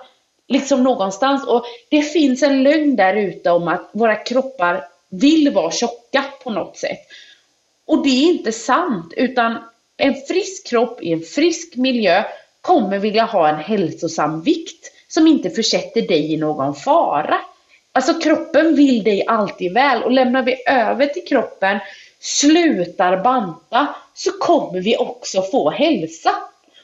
liksom 0.48 0.82
någonstans. 0.82 1.46
Och 1.46 1.64
det 1.90 2.02
finns 2.02 2.42
en 2.42 2.62
lögn 2.62 2.96
där 2.96 3.14
ute 3.14 3.50
om 3.50 3.68
att 3.68 3.90
våra 3.92 4.16
kroppar 4.16 4.84
vill 5.08 5.52
vara 5.52 5.70
tjocka 5.70 6.24
på 6.44 6.50
något 6.50 6.76
sätt. 6.76 7.00
Och 7.86 8.02
det 8.02 8.08
är 8.08 8.28
inte 8.28 8.52
sant, 8.52 9.12
utan 9.16 9.58
en 9.96 10.14
frisk 10.14 10.66
kropp 10.66 11.02
i 11.02 11.12
en 11.12 11.22
frisk 11.22 11.76
miljö 11.76 12.24
kommer 12.60 12.98
vilja 12.98 13.24
ha 13.24 13.48
en 13.48 13.58
hälsosam 13.58 14.42
vikt 14.42 14.92
som 15.08 15.26
inte 15.26 15.50
försätter 15.50 16.02
dig 16.02 16.32
i 16.32 16.36
någon 16.36 16.74
fara. 16.74 17.38
Alltså 17.92 18.14
kroppen 18.14 18.76
vill 18.76 19.04
dig 19.04 19.26
alltid 19.26 19.74
väl 19.74 20.02
och 20.02 20.10
lämnar 20.10 20.42
vi 20.42 20.62
över 20.66 21.06
till 21.06 21.24
kroppen 21.28 21.78
slutar 22.20 23.16
banta 23.16 23.94
så 24.14 24.32
kommer 24.32 24.80
vi 24.80 24.96
också 24.96 25.42
få 25.42 25.70
hälsa. 25.70 26.30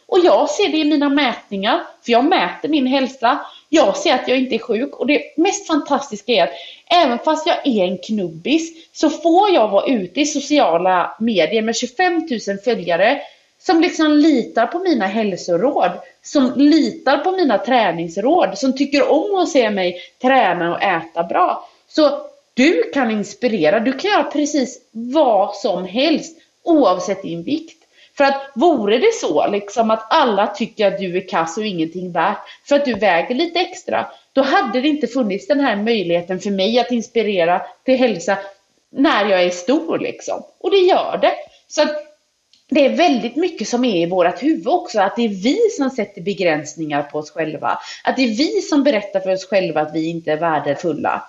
Och 0.07 0.19
jag 0.19 0.51
ser 0.51 0.69
det 0.69 0.77
i 0.77 0.85
mina 0.85 1.09
mätningar, 1.09 1.83
för 2.05 2.13
jag 2.13 2.25
mäter 2.25 2.69
min 2.69 2.87
hälsa. 2.87 3.47
Jag 3.69 3.97
ser 3.97 4.15
att 4.15 4.29
jag 4.29 4.39
inte 4.39 4.55
är 4.55 4.59
sjuk 4.59 4.97
och 4.97 5.07
det 5.07 5.23
mest 5.37 5.67
fantastiska 5.67 6.33
är 6.33 6.43
att 6.43 6.53
även 6.91 7.19
fast 7.19 7.47
jag 7.47 7.67
är 7.67 7.85
en 7.85 7.99
knubbis 7.99 8.91
så 8.93 9.11
får 9.11 9.51
jag 9.51 9.69
vara 9.69 9.87
ute 9.87 10.21
i 10.21 10.27
sociala 10.27 11.17
medier 11.21 11.63
med 11.63 11.77
25 11.77 12.29
000 12.49 12.59
följare 12.65 13.21
som 13.59 13.81
liksom 13.81 14.13
litar 14.13 14.67
på 14.67 14.79
mina 14.79 15.07
hälsoråd, 15.07 15.91
som 16.23 16.53
litar 16.57 17.19
på 17.19 17.33
mina 17.33 17.59
träningsråd, 17.59 18.59
som 18.59 18.77
tycker 18.77 19.09
om 19.09 19.37
att 19.37 19.49
se 19.49 19.71
mig 19.71 20.01
träna 20.23 20.75
och 20.75 20.83
äta 20.83 21.25
bra. 21.25 21.69
Så 21.89 22.32
du 22.55 22.91
kan 22.95 23.11
inspirera, 23.11 23.81
du 23.81 23.93
kan 23.93 24.11
göra 24.11 24.25
precis 24.25 24.79
vad 24.91 25.55
som 25.55 25.85
helst 25.85 26.37
oavsett 26.65 27.23
din 27.23 27.43
vikt. 27.43 27.79
För 28.17 28.25
att 28.25 28.51
vore 28.55 28.99
det 28.99 29.15
så 29.15 29.47
liksom 29.47 29.91
att 29.91 30.07
alla 30.11 30.47
tycker 30.47 30.87
att 30.87 30.99
du 30.99 31.17
är 31.17 31.29
kass 31.29 31.59
och 31.59 31.65
ingenting 31.65 32.13
värt 32.13 32.39
för 32.69 32.77
att 32.77 32.85
du 32.85 32.95
väger 32.95 33.35
lite 33.35 33.59
extra, 33.59 34.07
då 34.33 34.43
hade 34.43 34.81
det 34.81 34.89
inte 34.89 35.07
funnits 35.07 35.47
den 35.47 35.61
här 35.61 35.77
möjligheten 35.77 36.41
för 36.41 36.51
mig 36.51 36.79
att 36.79 36.93
inspirera 36.93 37.63
till 37.85 37.97
hälsa 37.97 38.39
när 38.91 39.31
jag 39.31 39.43
är 39.43 39.51
stor 39.51 39.99
liksom. 39.99 40.43
Och 40.61 40.71
det 40.71 40.79
gör 40.79 41.19
det. 41.23 41.33
Så 41.69 41.83
att 41.83 41.97
det 42.69 42.87
är 42.87 42.97
väldigt 42.97 43.37
mycket 43.37 43.69
som 43.69 43.85
är 43.85 43.97
i 43.97 44.07
vårt 44.07 44.43
huvud 44.43 44.69
också, 44.69 45.01
att 45.01 45.17
det 45.17 45.23
är 45.23 45.29
vi 45.29 45.59
som 45.77 45.91
sätter 45.91 46.21
begränsningar 46.21 47.03
på 47.03 47.19
oss 47.19 47.31
själva. 47.31 47.79
Att 48.05 48.17
det 48.17 48.23
är 48.23 48.37
vi 48.37 48.61
som 48.61 48.83
berättar 48.83 49.21
för 49.21 49.33
oss 49.33 49.47
själva 49.47 49.81
att 49.81 49.95
vi 49.95 50.09
inte 50.09 50.33
är 50.33 50.37
värdefulla. 50.37 51.29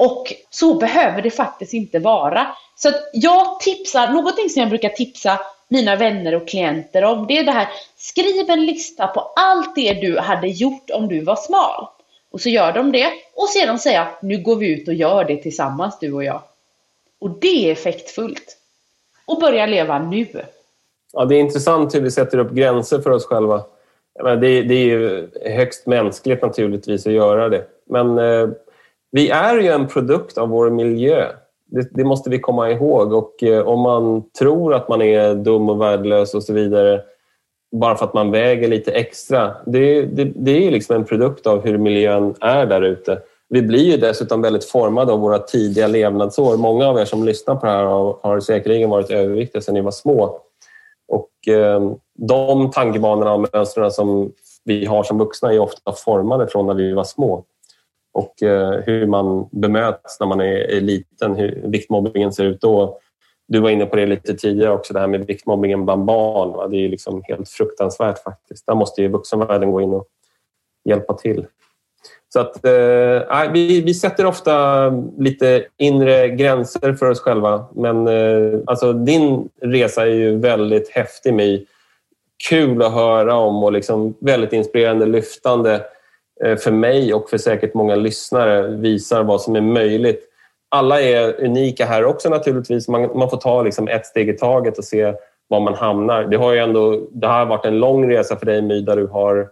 Och 0.00 0.32
så 0.50 0.74
behöver 0.74 1.22
det 1.22 1.30
faktiskt 1.30 1.74
inte 1.74 1.98
vara. 1.98 2.46
Så 2.76 2.88
att 2.88 3.10
jag 3.12 3.60
tipsar, 3.60 4.08
någonting 4.08 4.48
som 4.48 4.60
jag 4.60 4.68
brukar 4.68 4.88
tipsa 4.88 5.40
mina 5.68 5.96
vänner 5.96 6.34
och 6.34 6.48
klienter 6.48 7.04
om, 7.04 7.26
det 7.26 7.38
är 7.38 7.44
det 7.44 7.52
här, 7.52 7.68
skriv 7.96 8.50
en 8.50 8.66
lista 8.66 9.06
på 9.06 9.20
allt 9.20 9.74
det 9.74 9.92
du 9.92 10.18
hade 10.18 10.48
gjort 10.48 10.90
om 10.92 11.08
du 11.08 11.20
var 11.20 11.36
smal. 11.36 11.86
Och 12.30 12.40
så 12.40 12.48
gör 12.48 12.72
de 12.72 12.92
det 12.92 13.06
och 13.34 13.48
sedan 13.48 13.78
säga, 13.78 14.08
nu 14.22 14.38
går 14.38 14.56
vi 14.56 14.68
ut 14.68 14.88
och 14.88 14.94
gör 14.94 15.24
det 15.24 15.36
tillsammans 15.36 15.98
du 15.98 16.12
och 16.12 16.24
jag. 16.24 16.42
Och 17.18 17.30
det 17.30 17.68
är 17.68 17.72
effektfullt. 17.72 18.56
Och 19.26 19.40
börja 19.40 19.66
leva 19.66 19.98
nu. 19.98 20.26
Ja, 21.12 21.24
det 21.24 21.34
är 21.34 21.40
intressant 21.40 21.94
hur 21.94 22.00
vi 22.00 22.10
sätter 22.10 22.38
upp 22.38 22.52
gränser 22.52 23.00
för 23.00 23.10
oss 23.10 23.26
själva. 23.26 23.62
det, 24.24 24.62
det, 24.62 24.74
är 24.74 24.86
ju 24.86 25.28
högst 25.44 25.86
mänskligt 25.86 26.42
naturligtvis 26.42 27.06
att 27.06 27.12
göra 27.12 27.48
det. 27.48 27.64
Men 27.86 28.18
eh, 28.18 28.48
vi 29.10 29.30
är 29.30 29.58
ju 29.58 29.68
en 29.68 29.86
produkt 29.86 30.38
av 30.38 30.48
vår 30.48 30.70
miljö. 30.70 31.26
Det, 31.66 31.88
det, 31.90 32.04
måste 32.04 32.30
vi 32.30 32.38
komma 32.38 32.70
ihåg. 32.70 33.12
Och 33.12 33.42
eh, 33.42 33.68
om 33.68 33.80
man 33.80 34.22
tror 34.38 34.74
att 34.74 34.88
man 34.88 35.02
är 35.02 35.34
dum 35.34 35.68
och 35.68 35.80
värdelös 35.80 36.34
och 36.34 36.42
så 36.42 36.52
vidare 36.52 37.00
bara 37.72 37.96
för 37.96 38.04
att 38.04 38.14
man 38.14 38.30
väger 38.30 38.68
lite 38.68 38.92
extra. 38.92 39.56
Det, 39.66 40.02
det, 40.02 40.24
det 40.24 40.66
är 40.66 40.70
liksom 40.70 40.96
en 40.96 41.04
produkt 41.04 41.46
av 41.46 41.64
hur 41.64 41.78
miljön 41.78 42.34
är 42.40 42.66
där 42.66 42.82
ute. 42.82 43.22
Vi 43.48 43.62
blir 43.62 43.90
ju 43.90 43.96
dessutom 43.96 44.42
väldigt 44.42 44.64
formade 44.64 45.12
av 45.12 45.20
våra 45.20 45.38
tidiga 45.38 45.86
levnadsår. 45.86 46.56
Många 46.56 46.88
av 46.88 46.98
er 46.98 47.04
som 47.04 47.24
lyssnar 47.24 47.54
på 47.54 47.66
det 47.66 47.72
här 47.72 47.84
har, 47.84 48.16
har 48.22 48.40
säkerligen 48.40 48.90
varit 48.90 49.10
överviktiga 49.10 49.62
sedan 49.62 49.74
ni 49.74 49.80
var 49.80 49.90
små. 49.90 50.40
Och 51.08 51.48
eh, 51.48 51.92
de 52.18 52.70
tankebanorna 52.70 53.32
och 53.32 53.48
mönstren 53.52 53.90
som 53.90 54.32
vi 54.64 54.86
har 54.86 55.02
som 55.02 55.18
vuxna 55.18 55.52
är 55.52 55.58
ofta 55.58 55.92
formade 55.92 56.46
från 56.46 56.66
när 56.66 56.74
vi 56.74 56.92
var 56.92 57.04
små. 57.04 57.44
Och 58.12 58.42
eh, 58.42 58.70
hur 58.70 59.06
man 59.06 59.48
bemöts 59.52 60.20
när 60.20 60.26
man 60.26 60.40
är, 60.40 60.80
liten, 60.80 61.34
hur 61.34 61.62
viktmobbningen 61.64 62.32
ser 62.32 62.44
ut 62.44 62.60
då. 62.60 62.98
Du 63.48 63.60
var 63.60 63.70
inne 63.70 63.86
på 63.86 63.96
det 63.96 64.06
lite 64.06 64.34
tidigare 64.34 64.72
också, 64.72 64.92
det 64.92 65.00
här 65.00 65.06
med 65.06 65.26
viktmobbningen 65.26 65.84
bland 65.84 66.04
barn. 66.04 66.52
Va? 66.52 66.68
Det 66.68 66.76
är 66.76 66.88
liksom 66.88 67.22
helt 67.24 67.48
fruktansvärt 67.48 68.22
faktiskt. 68.22 68.66
Där 68.66 68.74
måste 68.74 69.02
ju 69.02 69.08
vuxenvärlden 69.08 69.72
gå 69.72 69.80
in 69.80 69.92
och 69.92 70.06
hjälpa 70.84 71.14
till. 71.14 71.46
Så 72.32 72.40
att, 72.40 72.64
eh, 72.64 73.52
vi, 73.52 73.80
vi 73.80 73.94
sätter 73.94 74.26
ofta 74.26 74.88
lite 75.18 75.64
inre 75.78 76.28
gränser 76.28 76.92
för 76.92 77.10
oss 77.10 77.20
själva. 77.20 77.66
Men 77.74 78.08
eh, 78.08 78.60
alltså, 78.66 78.92
din 78.92 79.48
resa 79.62 80.02
är 80.02 80.14
ju 80.14 80.38
väldigt 80.38 80.90
häftig, 80.90 81.34
My. 81.34 81.66
Kul 82.48 82.82
att 82.82 82.92
höra 82.92 83.34
om 83.34 83.64
och 83.64 83.72
liksom 83.72 84.14
väldigt 84.20 84.52
inspirerande, 84.52 85.06
lyftande 85.06 85.80
Eh, 86.44 86.56
för 86.56 86.70
mig 86.70 87.14
och 87.14 87.30
för 87.30 87.38
säkert 87.38 87.74
många 87.74 87.94
lyssnare. 87.94 88.68
Visar 88.68 89.22
vad 89.22 89.40
som 89.40 89.56
är 89.56 89.60
möjligt. 89.60 90.26
Alla 90.68 91.00
är 91.00 91.44
unika 91.44 91.84
här 91.84 92.04
också 92.04 92.28
naturligtvis. 92.28 92.88
Man, 92.88 93.18
man 93.18 93.30
får 93.30 93.36
ta 93.36 93.62
liksom 93.62 93.88
ett 93.88 94.06
steg 94.06 94.28
i 94.28 94.32
taget 94.32 94.78
och 94.78 94.84
se 94.84 95.14
var 95.48 95.60
man 95.60 95.74
hamnar. 95.74 96.24
Det 96.24 96.36
har 96.36 96.52
ju 96.52 96.58
ändå 96.58 97.06
det 97.10 97.26
har 97.26 97.46
varit 97.46 97.64
en 97.64 97.78
lång 97.78 98.10
resa 98.10 98.36
för 98.36 98.46
dig, 98.46 98.62
My, 98.62 98.80
där 98.80 98.96
du 98.96 99.06
har 99.06 99.48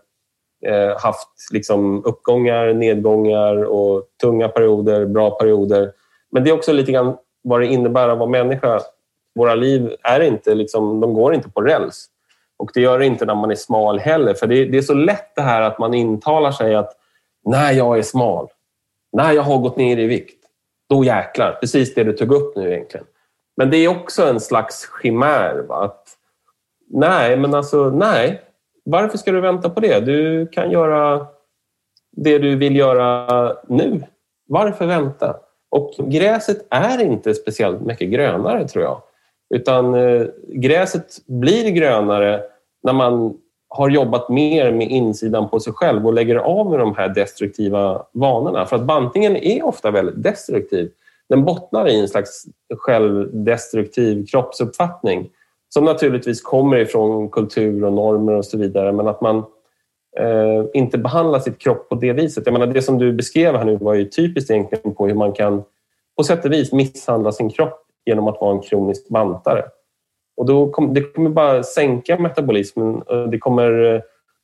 eh, 0.67 1.01
haft 1.01 1.29
liksom 1.53 2.05
uppgångar, 2.05 2.75
nedgångar 2.75 3.65
och 3.65 4.05
tunga 4.21 4.49
perioder, 4.49 5.07
bra 5.07 5.31
perioder. 5.31 5.93
Men 6.31 6.45
det 6.45 6.51
är 6.51 6.55
också 6.55 6.73
lite 6.73 6.93
grann 6.93 7.17
vad 7.43 7.61
det 7.61 7.67
innebär 7.67 8.09
att 8.09 8.19
vara 8.19 8.31
människa. 8.31 8.81
Våra 9.35 9.55
liv 9.55 9.95
är 10.03 10.21
inte, 10.21 10.55
liksom, 10.55 11.01
de 11.01 11.15
går 11.15 11.35
inte 11.35 11.51
på 11.51 11.61
räls. 11.61 12.07
Och 12.59 12.71
det 12.75 12.81
gör 12.81 12.99
det 12.99 13.07
inte 13.07 13.25
när 13.25 13.35
man 13.35 13.51
är 13.51 13.55
smal 13.55 13.99
heller. 13.99 14.35
För 14.35 14.47
det, 14.47 14.65
det 14.65 14.79
är 14.79 14.83
så 14.83 14.95
lätt 14.95 15.35
det 15.35 15.43
här 15.43 15.63
att 15.63 15.79
man 15.79 15.95
intalar 15.95 16.53
sig 16.53 16.75
att 16.75 16.93
när 17.45 17.73
jag 17.73 17.99
är 17.99 18.03
smal, 18.03 18.49
när 19.13 19.33
jag 19.33 19.43
har 19.43 19.59
gått 19.59 19.77
ner 19.77 19.99
i 19.99 20.07
vikt, 20.07 20.45
då 20.89 21.05
jäklar. 21.05 21.59
Precis 21.61 21.95
det 21.95 22.05
du 22.05 22.13
tog 22.13 22.33
upp 22.33 22.57
nu 22.57 22.73
egentligen. 22.73 23.07
Men 23.57 23.71
det 23.71 23.77
är 23.77 23.89
också 23.89 24.27
en 24.27 24.41
slags 24.41 24.89
chimär. 25.03 25.65
Va? 25.69 25.85
Att, 25.85 26.09
nej, 26.91 27.37
men 27.37 27.55
alltså 27.55 27.91
nej. 27.91 28.43
Varför 28.85 29.19
ska 29.19 29.33
du 29.33 29.41
vänta 29.41 29.71
på 29.71 29.81
det? 29.81 30.01
Du 30.01 30.47
kan 30.47 30.71
göra 30.71 31.27
det 32.17 32.39
du 32.39 32.57
vill 32.57 32.77
göra 32.77 33.57
nu. 33.69 34.03
Varför 34.49 34.87
vänta? 34.87 35.37
Och 35.71 35.95
gräset 35.99 36.67
är 36.71 37.03
inte 37.03 37.35
speciellt 37.35 37.81
mycket 37.81 38.11
grönare 38.11 38.69
tror 38.69 38.85
jag. 38.85 39.03
Utan 39.55 39.95
eh, 39.95 40.27
gräset 40.49 41.27
blir 41.27 41.71
grönare 41.71 42.41
när 42.83 42.93
man 42.93 43.35
har 43.69 43.91
jobbat 43.91 44.29
mer 44.29 44.73
med 44.73 44.91
insidan 44.91 45.49
på 45.49 45.61
sig 45.61 45.73
själv 45.73 46.07
och 46.07 46.13
lägger 46.13 46.37
av 46.37 46.71
med 46.71 46.79
de 46.79 46.95
här 46.95 47.09
destruktiva 47.09 48.03
vanorna. 48.13 48.67
För 48.67 48.77
att 48.77 48.85
bantningen 48.85 49.37
är 49.37 49.67
ofta 49.67 49.91
väldigt 49.91 50.23
destruktiv. 50.23 50.91
Den 51.29 51.45
bottnar 51.45 51.89
i 51.89 52.01
en 52.01 52.09
slags 52.09 52.45
självdestruktiv 52.79 54.27
kroppsuppfattning 54.27 55.31
som 55.69 55.85
naturligtvis 55.85 56.43
kommer 56.43 56.77
ifrån 56.77 57.29
kultur 57.29 57.85
och 57.85 57.93
normer 57.93 58.33
och 58.33 58.45
så 58.45 58.59
vidare, 58.59 58.93
men 58.93 59.09
att 59.09 59.21
man 59.21 59.37
eh, 60.19 60.65
inte 60.75 60.99
behandlar 60.99 61.39
sitt 61.39 61.59
kropp 61.59 61.89
på 61.89 61.95
det 61.95 62.13
viset. 62.13 62.47
Jag 62.47 62.53
menar, 62.53 62.67
det 62.67 62.83
som 62.83 62.99
du 62.99 63.13
beskrev 63.13 63.57
här 63.57 63.65
nu 63.65 63.77
var 63.77 63.95
ju 63.95 64.05
typiskt 64.05 64.51
egentligen 64.51 64.95
på 64.95 65.07
hur 65.07 65.15
man 65.15 65.33
kan 65.33 65.63
på 66.17 66.25
sätt 66.25 66.45
och 66.45 66.53
vis 66.53 66.73
misshandla 66.73 67.33
sin 67.33 67.51
kropp 67.51 67.88
genom 68.09 68.29
att 68.29 68.41
vara 68.41 68.53
en 68.53 68.61
kronisk 68.61 69.09
bantare. 69.09 69.65
Och 70.37 70.47
då 70.47 70.71
kom, 70.71 70.95
det 70.95 71.03
kommer 71.03 71.31
bara 71.31 71.63
sänka 71.63 72.19
metabolismen. 72.19 73.03
Det 73.31 73.39
kommer 73.39 73.95
eh, 73.95 74.01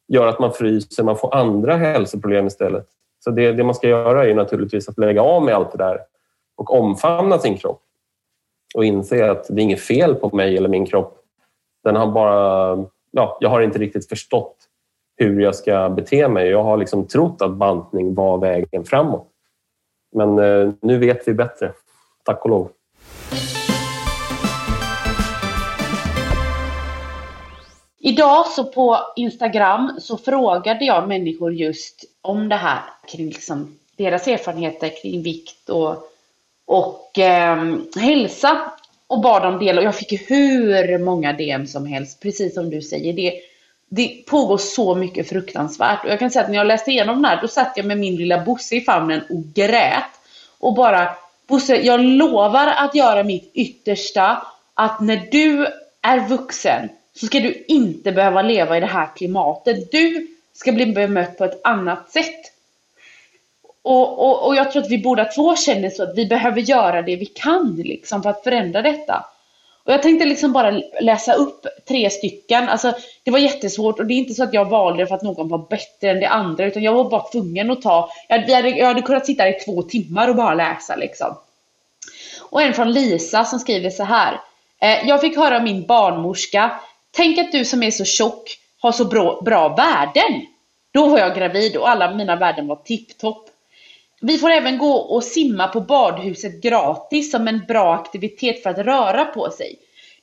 göra 0.09 0.29
att 0.29 0.39
man 0.39 0.53
fryser, 0.53 1.05
man 1.05 1.17
får 1.17 1.35
andra 1.35 1.77
hälsoproblem 1.77 2.47
istället. 2.47 2.87
Så 3.25 3.31
det, 3.31 3.53
det 3.53 3.65
man 3.65 3.75
ska 3.75 3.89
göra 3.89 4.27
är 4.27 4.35
naturligtvis 4.35 4.89
att 4.89 4.99
lägga 4.99 5.23
av 5.23 5.45
med 5.45 5.55
allt 5.55 5.73
det 5.73 5.79
där 5.79 6.01
och 6.57 6.75
omfamna 6.75 7.39
sin 7.39 7.57
kropp 7.57 7.83
och 8.75 8.85
inse 8.85 9.31
att 9.31 9.47
det 9.49 9.61
är 9.61 9.65
inget 9.65 9.81
fel 9.81 10.15
på 10.15 10.37
mig 10.37 10.57
eller 10.57 10.69
min 10.69 10.87
kropp. 10.87 11.19
Den 11.85 11.97
har 11.97 12.07
bara, 12.07 12.85
ja, 13.11 13.39
jag 13.41 13.49
har 13.49 13.61
inte 13.61 13.79
riktigt 13.79 14.09
förstått 14.09 14.57
hur 15.17 15.41
jag 15.41 15.55
ska 15.55 15.89
bete 15.89 16.29
mig. 16.29 16.49
Jag 16.49 16.63
har 16.63 16.77
liksom 16.77 17.07
trott 17.07 17.43
att 17.43 17.51
bantning 17.51 18.15
var 18.15 18.39
vägen 18.39 18.85
framåt. 18.85 19.29
Men 20.13 20.39
eh, 20.39 20.73
nu 20.83 20.99
vet 20.99 21.29
vi 21.29 21.35
bättre, 21.35 21.73
tack 22.25 22.45
och 22.45 22.51
lov. 22.51 22.69
Idag 27.99 28.47
så 28.47 28.65
på 28.65 28.99
Instagram 29.17 29.97
så 30.01 30.17
frågade 30.17 30.85
jag 30.85 31.09
människor 31.09 31.53
just 31.53 32.05
om 32.23 32.49
det 32.49 32.57
här 32.57 32.81
kring 33.09 33.27
liksom 33.27 33.79
deras 33.97 34.29
erfarenheter 34.29 35.03
kring 35.03 35.23
vikt 35.23 35.69
och 35.69 36.11
och 36.67 37.19
eh, 37.19 37.75
hälsa 37.97 38.73
och 39.07 39.21
bad 39.21 39.43
dem 39.43 39.59
dela. 39.59 39.81
Och 39.81 39.87
jag 39.87 39.97
fick 39.97 40.31
hur 40.31 40.99
många 40.99 41.33
DM 41.33 41.67
som 41.67 41.87
helst, 41.87 42.21
precis 42.21 42.55
som 42.55 42.71
du 42.71 42.83
säger. 42.83 43.13
Det, 43.13 43.33
det 43.89 44.27
pågår 44.27 44.59
så 44.59 44.95
mycket 44.95 45.29
fruktansvärt. 45.29 46.05
Och 46.05 46.11
jag 46.11 46.19
kan 46.19 46.31
säga 46.31 46.43
att 46.43 46.51
när 46.51 46.57
jag 46.57 46.67
läste 46.67 46.91
igenom 46.91 47.17
den 47.17 47.25
här, 47.25 47.43
då 47.43 47.49
satt 47.49 47.73
jag 47.77 47.87
med 47.87 47.99
min 47.99 48.17
lilla 48.17 48.45
Bosse 48.45 48.77
i 48.77 48.81
famnen 48.81 49.21
och 49.31 49.45
grät. 49.55 50.05
Och 50.59 50.75
bara, 50.75 51.11
Bosse, 51.47 51.77
jag 51.77 52.01
lovar 52.01 52.67
att 52.67 52.95
göra 52.95 53.25
mitt 53.25 53.51
yttersta 53.55 54.47
att 54.75 55.01
när 55.01 55.29
du 55.31 55.67
är 56.03 56.29
vuxen 56.29 56.89
så 57.15 57.27
ska 57.27 57.41
du 57.41 57.65
inte 57.69 58.13
behöva 58.13 58.43
leva 58.43 58.77
i 58.77 58.81
det 58.81 58.87
här 58.87 59.09
klimatet. 59.17 59.93
Du 59.93 60.27
ska 60.53 60.73
bli 60.73 60.87
bemött 60.87 61.39
på 61.39 61.45
ett 61.45 61.61
annat 61.65 62.11
sätt. 62.11 62.53
Och, 63.83 64.19
och, 64.19 64.47
och 64.47 64.57
jag 64.57 64.73
tror 64.73 64.83
att 64.83 64.91
vi 64.91 64.99
båda 64.99 65.25
två 65.25 65.57
känner 65.57 65.91
så 65.91 66.03
att 66.03 66.19
vi 66.19 66.27
behöver 66.27 66.61
göra 66.61 67.03
det 67.03 67.17
vi 67.17 67.27
kan 67.27 67.77
liksom 67.85 68.23
för 68.23 68.31
att 68.31 68.43
förändra 68.45 68.83
detta. 68.83 69.25
Och 69.85 69.93
jag 69.93 70.03
tänkte 70.03 70.25
liksom 70.25 70.53
bara 70.53 70.71
läsa 71.01 71.35
upp 71.35 71.67
tre 71.89 72.11
stycken. 72.11 72.69
Alltså, 72.69 72.93
det 73.25 73.31
var 73.31 73.39
jättesvårt 73.39 73.99
och 73.99 74.07
det 74.07 74.15
är 74.15 74.19
inte 74.19 74.35
så 74.35 74.45
att 74.45 74.55
jag 74.55 74.65
valde 74.65 75.07
för 75.07 75.15
att 75.15 75.23
någon 75.23 75.49
var 75.49 75.67
bättre 75.71 76.11
än 76.11 76.21
det 76.21 76.29
andra 76.29 76.65
utan 76.65 76.83
jag 76.83 76.93
var 76.93 77.11
bara 77.11 77.29
tvungen 77.33 77.71
att 77.71 77.83
ta, 77.83 78.11
jag 78.29 78.39
hade, 78.39 78.69
jag 78.69 78.87
hade 78.87 79.03
kunnat 79.03 79.27
sitta 79.27 79.49
i 79.49 79.53
två 79.53 79.83
timmar 79.83 80.29
och 80.29 80.37
bara 80.37 80.55
läsa 80.55 80.97
liksom. 80.97 81.37
Och 82.51 82.63
en 82.63 82.75
från 82.75 82.93
Lisa 82.93 83.45
som 83.45 83.59
skriver 83.59 83.91
så 83.91 84.05
här. 84.05 84.41
Eh, 84.81 85.09
jag 85.09 85.21
fick 85.21 85.37
höra 85.37 85.57
av 85.57 85.63
min 85.63 85.87
barnmorska 85.87 86.81
tänk 87.11 87.39
att 87.39 87.53
du 87.53 87.65
som 87.65 87.83
är 87.83 87.91
så 87.91 88.05
tjock 88.05 88.59
har 88.81 88.93
så 88.93 89.05
bra, 89.05 89.41
bra 89.45 89.69
värden. 89.69 90.47
Då 90.93 91.09
var 91.09 91.19
jag 91.19 91.37
gravid 91.37 91.77
och 91.77 91.91
alla 91.91 92.15
mina 92.15 92.37
värden 92.37 92.67
var 92.67 92.77
tipptopp. 92.77 93.51
Vi 94.27 94.39
får 94.39 94.51
även 94.51 94.79
gå 94.79 94.93
och 94.93 95.25
simma 95.25 95.69
på 95.69 95.81
badhuset 95.81 96.63
gratis 96.63 97.31
som 97.31 97.49
en 97.49 97.65
bra 97.69 97.95
aktivitet 97.95 98.63
för 98.63 98.71
att 98.71 98.79
röra 98.79 99.25
på 99.25 99.51
sig. 99.51 99.79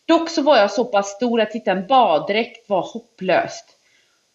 Dock 0.05 0.29
så 0.29 0.41
var 0.41 0.57
jag 0.57 0.71
så 0.71 0.85
pass 0.85 1.09
stor 1.09 1.41
att 1.41 1.53
hitta 1.53 1.71
en 1.71 1.87
baddräkt 1.87 2.69
var 2.69 2.81
hopplöst. 2.81 3.65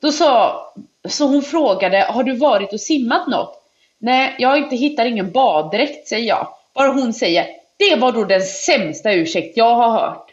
Då 0.00 0.12
sa, 0.12 0.60
så 1.08 1.26
hon 1.26 1.42
frågade, 1.42 1.98
har 1.98 2.22
du 2.22 2.36
varit 2.36 2.72
och 2.72 2.80
simmat 2.80 3.26
något? 3.26 3.62
Nej, 3.98 4.34
jag 4.38 4.48
har 4.48 4.56
inte 4.56 4.76
hittat 4.76 5.06
ingen 5.06 5.32
baddräkt, 5.32 6.08
säger 6.08 6.28
jag. 6.28 6.48
Bara 6.74 6.88
hon 6.88 7.12
säger, 7.12 7.46
det 7.76 7.96
var 7.96 8.12
då 8.12 8.24
den 8.24 8.42
sämsta 8.42 9.12
ursäkt 9.12 9.56
jag 9.56 9.74
har 9.74 9.90
hört. 9.90 10.30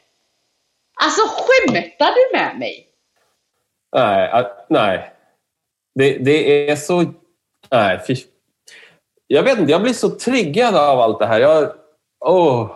Alltså 1.03 1.21
skämtar 1.21 2.11
du 2.15 2.37
med 2.37 2.59
mig? 2.59 2.87
Nej, 3.95 4.45
nej. 4.69 5.11
Det, 5.95 6.17
det 6.17 6.69
är 6.69 6.75
så... 6.75 7.05
Nej, 7.71 7.99
fy. 8.07 8.15
Jag 9.27 9.43
vet 9.43 9.59
inte, 9.59 9.71
jag 9.71 9.81
blir 9.81 9.93
så 9.93 10.09
triggad 10.09 10.75
av 10.75 10.99
allt 10.99 11.19
det 11.19 11.25
här. 11.25 11.39
Jag... 11.39 11.71
Oh. 12.19 12.71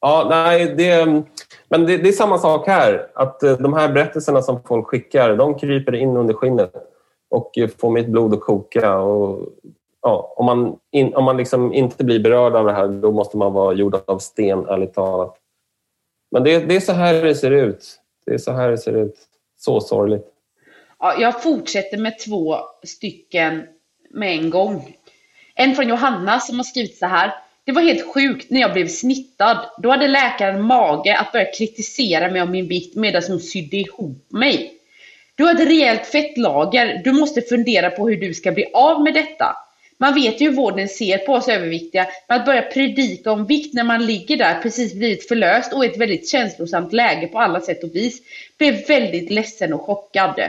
Ja, 0.00 0.26
nej, 0.30 0.74
det, 0.76 1.06
men 1.68 1.86
det, 1.86 1.96
det, 1.96 2.08
är 2.08 2.12
samma 2.12 2.38
sak 2.38 2.66
här. 2.66 3.10
Att 3.14 3.42
eh, 3.42 3.56
de 3.56 3.74
här 3.74 3.92
berättelserna 3.92 4.42
som 4.42 4.62
folk 4.62 4.86
skickar, 4.86 5.36
de 5.36 5.58
kryper 5.58 5.94
in 5.94 6.16
under 6.16 6.34
skinnet 6.34 6.72
och 7.30 7.58
eh, 7.58 7.68
får 7.68 7.90
mitt 7.90 8.08
blod 8.08 8.34
att 8.34 8.40
koka. 8.40 8.98
Och, 8.98 9.48
ja, 10.02 10.34
om 10.36 10.46
man, 10.46 10.76
in, 10.90 11.14
om 11.14 11.24
man 11.24 11.36
liksom 11.36 11.72
inte 11.72 12.04
blir 12.04 12.20
berörd 12.20 12.54
av 12.54 12.66
det 12.66 12.72
här, 12.72 12.88
då 12.88 13.12
måste 13.12 13.36
man 13.36 13.52
vara 13.52 13.74
gjord 13.74 13.96
av 14.06 14.18
sten, 14.18 14.68
ärligt 14.68 14.94
talat. 14.94 15.36
Men 16.30 16.44
det, 16.44 16.58
det 16.58 16.76
är 16.76 16.80
så 16.80 16.92
här 16.92 17.22
det 17.22 17.34
ser 17.34 17.50
ut. 17.50 18.00
Det 18.26 18.34
är 18.34 18.38
så 18.38 18.52
här 18.52 18.70
det 18.70 18.78
ser 18.78 18.96
ut. 18.96 19.16
Så 19.58 19.80
sorgligt. 19.80 20.26
Ja, 20.98 21.14
jag 21.18 21.42
fortsätter 21.42 21.98
med 21.98 22.18
två 22.18 22.56
stycken 22.84 23.62
med 24.10 24.38
en 24.38 24.50
gång. 24.50 24.96
En 25.58 25.74
från 25.74 25.88
Johanna 25.88 26.40
som 26.40 26.56
har 26.56 26.64
skrivit 26.64 26.98
så 26.98 27.06
här. 27.06 27.34
Det 27.64 27.72
var 27.72 27.82
helt 27.82 28.14
sjukt 28.14 28.50
när 28.50 28.60
jag 28.60 28.72
blev 28.72 28.88
snittad. 28.88 29.58
Då 29.78 29.90
hade 29.90 30.08
läkaren 30.08 30.62
mage 30.62 31.16
att 31.16 31.32
börja 31.32 31.52
kritisera 31.52 32.30
mig 32.30 32.42
om 32.42 32.50
min 32.50 32.68
vikt 32.68 32.96
medan 32.96 33.22
hon 33.28 33.40
sydde 33.40 33.76
ihop 33.76 34.26
mig. 34.28 34.72
Du 35.34 35.44
har 35.44 35.54
ett 35.54 35.68
rejält 35.68 36.06
fettlager. 36.06 37.00
Du 37.04 37.12
måste 37.12 37.42
fundera 37.42 37.90
på 37.90 38.08
hur 38.08 38.16
du 38.16 38.34
ska 38.34 38.52
bli 38.52 38.70
av 38.74 39.02
med 39.02 39.14
detta. 39.14 39.56
Man 39.98 40.14
vet 40.14 40.40
ju 40.40 40.48
hur 40.48 40.56
vården 40.56 40.88
ser 40.88 41.18
på 41.18 41.32
oss 41.32 41.48
överviktiga, 41.48 42.06
men 42.28 42.40
att 42.40 42.46
börja 42.46 42.62
predika 42.62 43.32
om 43.32 43.46
vikt 43.46 43.74
när 43.74 43.84
man 43.84 44.06
ligger 44.06 44.36
där 44.36 44.62
precis 44.62 44.94
blivit 44.94 45.28
förlöst 45.28 45.72
och 45.72 45.84
i 45.84 45.88
ett 45.88 46.00
väldigt 46.00 46.28
känslosamt 46.28 46.92
läge 46.92 47.26
på 47.26 47.38
alla 47.38 47.60
sätt 47.60 47.84
och 47.84 47.94
vis, 47.94 48.22
blev 48.58 48.86
väldigt 48.86 49.30
ledsen 49.30 49.72
och 49.72 49.82
chockad. 49.82 50.40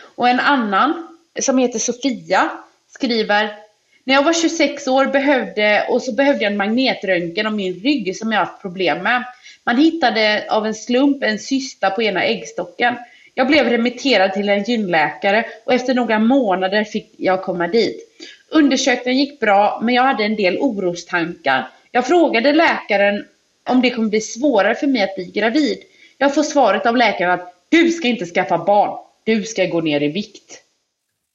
Och 0.00 0.28
en 0.28 0.40
annan, 0.40 1.08
som 1.40 1.58
heter 1.58 1.78
Sofia, 1.78 2.50
skriver 2.88 3.56
när 4.04 4.14
jag 4.14 4.22
var 4.22 4.32
26 4.32 4.88
år 4.88 5.06
behövde, 5.06 5.86
och 5.88 6.02
så 6.02 6.12
behövde 6.12 6.42
jag 6.42 6.52
en 6.52 6.56
magnetröntgen 6.56 7.46
av 7.46 7.52
min 7.52 7.74
rygg 7.74 8.16
som 8.16 8.32
jag 8.32 8.38
haft 8.38 8.62
problem 8.62 9.02
med. 9.02 9.24
Man 9.64 9.76
hittade 9.76 10.46
av 10.50 10.66
en 10.66 10.74
slump 10.74 11.22
en 11.22 11.38
cysta 11.38 11.90
på 11.90 12.02
ena 12.02 12.22
äggstocken. 12.22 12.94
Jag 13.34 13.46
blev 13.46 13.66
remitterad 13.66 14.32
till 14.32 14.48
en 14.48 14.62
gynläkare 14.62 15.44
och 15.64 15.72
efter 15.72 15.94
några 15.94 16.18
månader 16.18 16.84
fick 16.84 17.14
jag 17.16 17.42
komma 17.42 17.68
dit. 17.68 18.08
Undersökningen 18.48 19.20
gick 19.20 19.40
bra, 19.40 19.80
men 19.82 19.94
jag 19.94 20.02
hade 20.02 20.24
en 20.24 20.36
del 20.36 20.58
orostankar. 20.58 21.68
Jag 21.90 22.06
frågade 22.06 22.52
läkaren 22.52 23.24
om 23.68 23.82
det 23.82 23.90
kommer 23.90 24.08
bli 24.08 24.20
svårare 24.20 24.74
för 24.74 24.86
mig 24.86 25.02
att 25.02 25.14
bli 25.14 25.24
gravid. 25.24 25.78
Jag 26.18 26.34
får 26.34 26.42
svaret 26.42 26.86
av 26.86 26.96
läkaren 26.96 27.30
att 27.30 27.54
du 27.68 27.90
ska 27.90 28.08
inte 28.08 28.26
skaffa 28.26 28.58
barn. 28.58 28.98
Du 29.24 29.42
ska 29.42 29.66
gå 29.66 29.80
ner 29.80 30.02
i 30.02 30.08
vikt. 30.08 30.62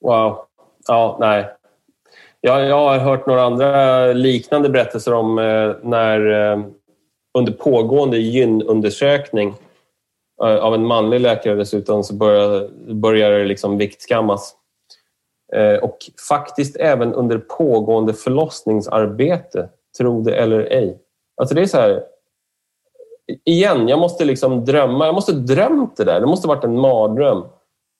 Wow. 0.01 0.45
Ja, 0.87 1.17
nej. 1.19 1.45
Jag, 2.41 2.65
jag 2.65 2.75
har 2.75 2.97
hört 2.97 3.27
några 3.27 3.43
andra 3.43 4.05
liknande 4.13 4.69
berättelser 4.69 5.13
om 5.13 5.39
eh, 5.39 5.75
när 5.83 6.51
eh, 6.51 6.65
under 7.37 7.51
pågående 7.51 8.17
gynundersökning 8.17 9.53
eh, 10.43 10.55
av 10.55 10.73
en 10.73 10.85
manlig 10.85 11.19
läkare 11.21 11.55
dessutom 11.55 12.03
så 12.03 12.13
börjar, 12.13 12.69
börjar 12.93 13.31
det 13.31 13.45
liksom 13.45 13.77
viktskammas. 13.77 14.55
Eh, 15.53 15.75
och 15.83 15.97
faktiskt 16.29 16.75
även 16.75 17.13
under 17.13 17.37
pågående 17.37 18.13
förlossningsarbete, 18.13 19.69
tro 19.97 20.21
det 20.21 20.35
eller 20.35 20.59
ej. 20.59 20.97
Alltså 21.41 21.55
det 21.55 21.61
är 21.61 21.65
så 21.65 21.77
här, 21.77 22.03
igen, 23.45 23.87
jag 23.87 23.99
måste 23.99 24.25
liksom 24.25 24.65
drömma. 24.65 25.05
Jag 25.05 25.15
måste 25.15 25.31
drömt 25.31 25.97
det 25.97 26.03
där. 26.03 26.19
Det 26.19 26.25
måste 26.25 26.47
varit 26.47 26.63
en 26.63 26.79
mardröm. 26.79 27.45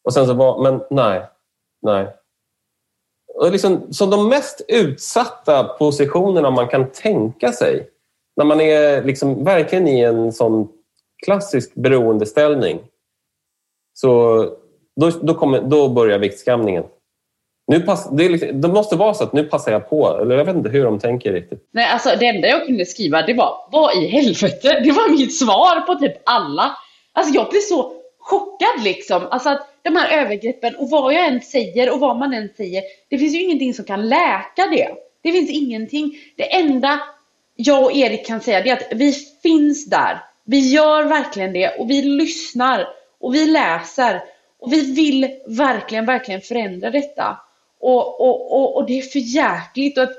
Och 0.04 0.14
sen 0.14 0.28
så 0.28 0.34
var, 0.34 0.64
men 0.64 0.82
nej, 0.90 1.26
nej. 1.82 2.17
Och 3.38 3.52
liksom, 3.52 3.94
så 3.94 4.06
de 4.06 4.30
mest 4.30 4.62
utsatta 4.68 5.64
positionerna 5.64 6.52
man 6.52 6.68
kan 6.68 6.92
tänka 6.92 7.52
sig, 7.52 7.88
när 8.36 8.46
man 8.46 8.62
är 8.62 9.04
liksom 9.04 9.44
verkligen 9.44 9.88
i 9.88 10.02
en 10.02 10.34
sån 10.34 10.68
klassisk 11.26 11.74
beroendeställning, 11.74 12.80
så 13.94 14.38
då, 15.02 15.10
då, 15.22 15.34
kommer, 15.34 15.62
då 15.62 15.90
börjar 15.90 16.20
viktskamningen. 16.20 16.84
Nu 17.68 17.80
pass, 17.80 18.10
det, 18.12 18.30
liksom, 18.30 18.62
det, 18.62 18.68
måste 18.68 18.96
vara 18.96 19.14
så 19.14 19.24
att 19.24 19.34
nu 19.34 19.44
passar 19.44 19.72
jag 19.72 19.90
på. 19.90 20.18
Eller 20.22 20.38
jag 20.38 20.46
vet 20.46 20.56
inte 20.56 20.70
hur 20.70 20.84
de 20.84 21.00
tänker 21.00 21.34
riktigt. 21.34 21.68
Nej, 21.74 21.86
alltså 21.94 22.10
det 22.20 22.26
enda 22.26 22.48
jag 22.48 22.66
kunde 22.66 22.86
skriva 22.86 23.22
det 23.22 23.34
var 23.34 23.68
Vad 23.72 23.96
i 23.96 24.08
helvete? 24.08 24.82
Det 24.84 24.92
var 24.92 25.12
mitt 25.12 25.40
svar 25.40 25.82
på 25.82 25.96
typ 25.96 26.14
alla. 26.26 26.78
Alltså 27.14 27.34
jag 27.34 27.50
blev 27.50 27.60
så 27.60 27.94
chockad 28.20 28.84
liksom. 28.84 29.28
Alltså 29.30 29.50
att 29.50 29.68
de 29.88 29.96
här 29.96 30.22
övergreppen 30.22 30.76
och 30.76 30.90
vad 30.90 31.14
jag 31.14 31.26
än 31.26 31.42
säger 31.42 31.94
och 31.94 32.00
vad 32.00 32.18
man 32.18 32.34
än 32.34 32.50
säger. 32.58 32.84
Det 33.10 33.18
finns 33.18 33.36
ju 33.36 33.42
ingenting 33.42 33.74
som 33.74 33.86
kan 33.86 34.10
läka 34.10 34.68
det. 34.72 34.90
Det 35.22 35.32
finns 35.32 35.50
ingenting. 35.50 36.18
Det 36.36 36.56
enda 36.56 37.00
jag 37.56 37.84
och 37.84 37.96
Erik 37.96 38.26
kan 38.26 38.42
säga 38.42 38.62
det 38.62 38.70
är 38.70 38.74
att 38.74 38.88
vi 38.92 39.14
finns 39.44 39.86
där. 39.86 40.24
Vi 40.46 40.70
gör 40.70 41.04
verkligen 41.04 41.54
det 41.54 41.70
och 41.70 41.90
vi 41.90 42.02
lyssnar 42.02 42.88
och 43.20 43.36
vi 43.36 43.46
läser 43.46 44.22
och 44.60 44.74
vi 44.74 44.94
vill 44.94 45.30
verkligen, 45.48 46.06
verkligen 46.06 46.42
förändra 46.42 46.90
detta. 46.90 47.38
Och, 47.80 48.22
och, 48.22 48.54
och, 48.54 48.76
och 48.76 48.86
det 48.86 49.00
är 49.00 49.02
för 49.02 49.20
jäkligt. 49.20 49.98
Och 49.98 50.04
att 50.04 50.18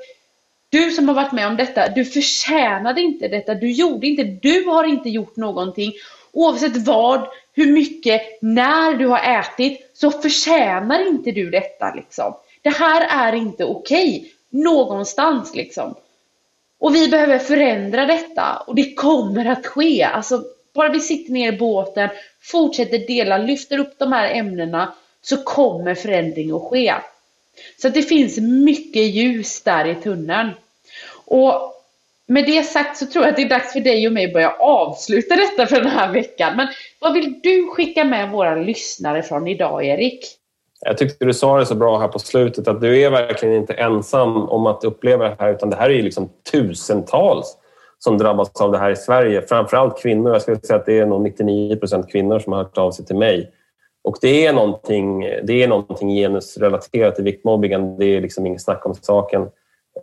du 0.68 0.90
som 0.90 1.08
har 1.08 1.14
varit 1.14 1.32
med 1.32 1.46
om 1.46 1.56
detta, 1.56 1.88
du 1.88 2.04
förtjänade 2.04 3.00
inte 3.00 3.28
detta. 3.28 3.54
Du 3.54 3.72
gjorde 3.72 4.06
inte, 4.06 4.22
du 4.22 4.64
har 4.64 4.84
inte 4.84 5.08
gjort 5.08 5.36
någonting. 5.36 5.92
Oavsett 6.32 6.76
vad, 6.76 7.28
hur 7.58 7.72
mycket, 7.72 8.22
när 8.42 8.94
du 8.94 9.06
har 9.06 9.40
ätit, 9.40 9.90
så 9.94 10.10
förtjänar 10.10 11.08
inte 11.08 11.30
du 11.30 11.50
detta 11.50 11.94
liksom. 11.94 12.34
Det 12.62 12.70
här 12.70 13.30
är 13.30 13.36
inte 13.36 13.64
okej. 13.64 14.18
Okay, 14.18 14.30
någonstans 14.50 15.54
liksom. 15.54 15.94
Och 16.78 16.94
vi 16.94 17.08
behöver 17.08 17.38
förändra 17.38 18.06
detta 18.06 18.56
och 18.66 18.74
det 18.74 18.94
kommer 18.94 19.44
att 19.44 19.66
ske. 19.66 20.02
Alltså, 20.02 20.44
bara 20.74 20.88
vi 20.88 21.00
sitter 21.00 21.32
ner 21.32 21.52
i 21.52 21.56
båten, 21.56 22.08
fortsätter 22.40 22.98
dela, 22.98 23.38
lyfter 23.38 23.78
upp 23.78 23.98
de 23.98 24.12
här 24.12 24.30
ämnena 24.34 24.94
så 25.22 25.36
kommer 25.36 25.94
förändring 25.94 26.50
att 26.50 26.62
ske. 26.62 26.94
Så 27.82 27.88
att 27.88 27.94
det 27.94 28.02
finns 28.02 28.38
mycket 28.38 29.02
ljus 29.02 29.62
där 29.62 29.84
i 29.84 29.94
tunneln. 29.94 30.50
Och 31.24 31.77
med 32.28 32.46
det 32.46 32.62
sagt 32.62 32.96
så 32.96 33.06
tror 33.06 33.24
jag 33.24 33.30
att 33.30 33.36
det 33.36 33.42
är 33.42 33.48
dags 33.48 33.72
för 33.72 33.80
dig 33.80 34.06
och 34.06 34.12
mig 34.12 34.26
att 34.26 34.32
börja 34.32 34.52
avsluta 34.52 35.36
detta 35.36 35.66
för 35.66 35.76
den 35.76 35.90
här 35.90 36.12
veckan. 36.12 36.56
Men 36.56 36.68
vad 37.00 37.12
vill 37.12 37.40
du 37.42 37.66
skicka 37.66 38.04
med 38.04 38.30
våra 38.30 38.54
lyssnare 38.54 39.22
från 39.22 39.48
idag, 39.48 39.84
Erik? 39.84 40.20
Jag 40.80 40.98
tyckte 40.98 41.24
du 41.24 41.34
sa 41.34 41.58
det 41.58 41.66
så 41.66 41.74
bra 41.74 41.98
här 41.98 42.08
på 42.08 42.18
slutet 42.18 42.68
att 42.68 42.80
du 42.80 43.00
är 43.00 43.10
verkligen 43.10 43.54
inte 43.54 43.74
ensam 43.74 44.48
om 44.48 44.66
att 44.66 44.84
uppleva 44.84 45.28
det 45.28 45.36
här 45.38 45.52
utan 45.52 45.70
det 45.70 45.76
här 45.76 45.90
är 45.90 45.94
ju 45.94 46.02
liksom 46.02 46.30
tusentals 46.52 47.56
som 47.98 48.18
drabbas 48.18 48.60
av 48.60 48.72
det 48.72 48.78
här 48.78 48.90
i 48.90 48.96
Sverige. 48.96 49.42
Framförallt 49.42 50.02
kvinnor. 50.02 50.32
Jag 50.32 50.42
skulle 50.42 50.60
säga 50.60 50.78
att 50.78 50.86
det 50.86 50.98
är 50.98 51.06
nog 51.06 51.22
99 51.22 51.76
procent 51.76 52.10
kvinnor 52.10 52.38
som 52.38 52.52
har 52.52 52.62
hört 52.62 52.78
av 52.78 52.90
sig 52.90 53.04
till 53.06 53.16
mig. 53.16 53.50
Och 54.04 54.16
det 54.20 54.46
är 54.46 54.52
någonting, 54.52 55.20
det 55.20 55.62
är 55.62 55.68
någonting 55.68 56.08
genusrelaterat 56.08 57.18
i 57.18 57.22
viktmobbingen. 57.22 57.98
Det 57.98 58.04
är 58.04 58.20
liksom 58.20 58.46
inget 58.46 58.62
snack 58.62 58.86
om 58.86 58.94
saken. 58.94 59.48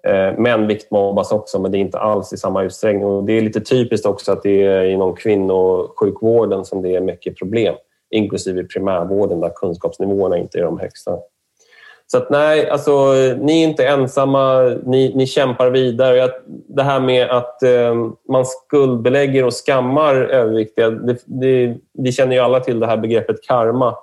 Eh, 0.03 0.39
Män 0.39 0.67
viktmobbas 0.67 1.31
också, 1.31 1.59
men 1.59 1.71
det 1.71 1.77
är 1.77 1.79
inte 1.79 1.99
alls 1.99 2.33
i 2.33 2.37
samma 2.37 2.63
utsträckning. 2.63 3.05
Och 3.05 3.23
det 3.23 3.33
är 3.33 3.41
lite 3.41 3.61
typiskt 3.61 4.05
också 4.05 4.31
att 4.31 4.43
det 4.43 4.63
är 4.63 4.83
inom 4.83 5.15
kvinnosjukvården 5.15 6.65
som 6.65 6.81
det 6.81 6.95
är 6.95 7.01
mycket 7.01 7.37
problem, 7.37 7.75
inklusive 8.11 8.63
primärvården 8.63 9.39
där 9.39 9.51
kunskapsnivåerna 9.55 10.37
inte 10.37 10.59
är 10.59 10.63
de 10.63 10.79
högsta. 10.79 11.11
Så 12.07 12.17
att 12.17 12.29
nej, 12.29 12.69
alltså, 12.69 13.13
ni 13.39 13.63
är 13.63 13.67
inte 13.67 13.87
ensamma, 13.87 14.61
ni, 14.85 15.13
ni 15.15 15.27
kämpar 15.27 15.69
vidare. 15.69 16.29
Det 16.67 16.83
här 16.83 16.99
med 16.99 17.29
att 17.29 17.63
eh, 17.63 17.95
man 18.29 18.45
skuldbelägger 18.45 19.45
och 19.45 19.53
skammar 19.53 20.15
överviktiga, 20.15 20.89
det, 20.89 21.17
det, 21.25 21.77
vi 21.93 22.11
känner 22.11 22.35
ju 22.35 22.41
alla 22.41 22.59
till 22.59 22.79
det 22.79 22.87
här 22.87 22.97
begreppet 22.97 23.47
karma. 23.47 23.95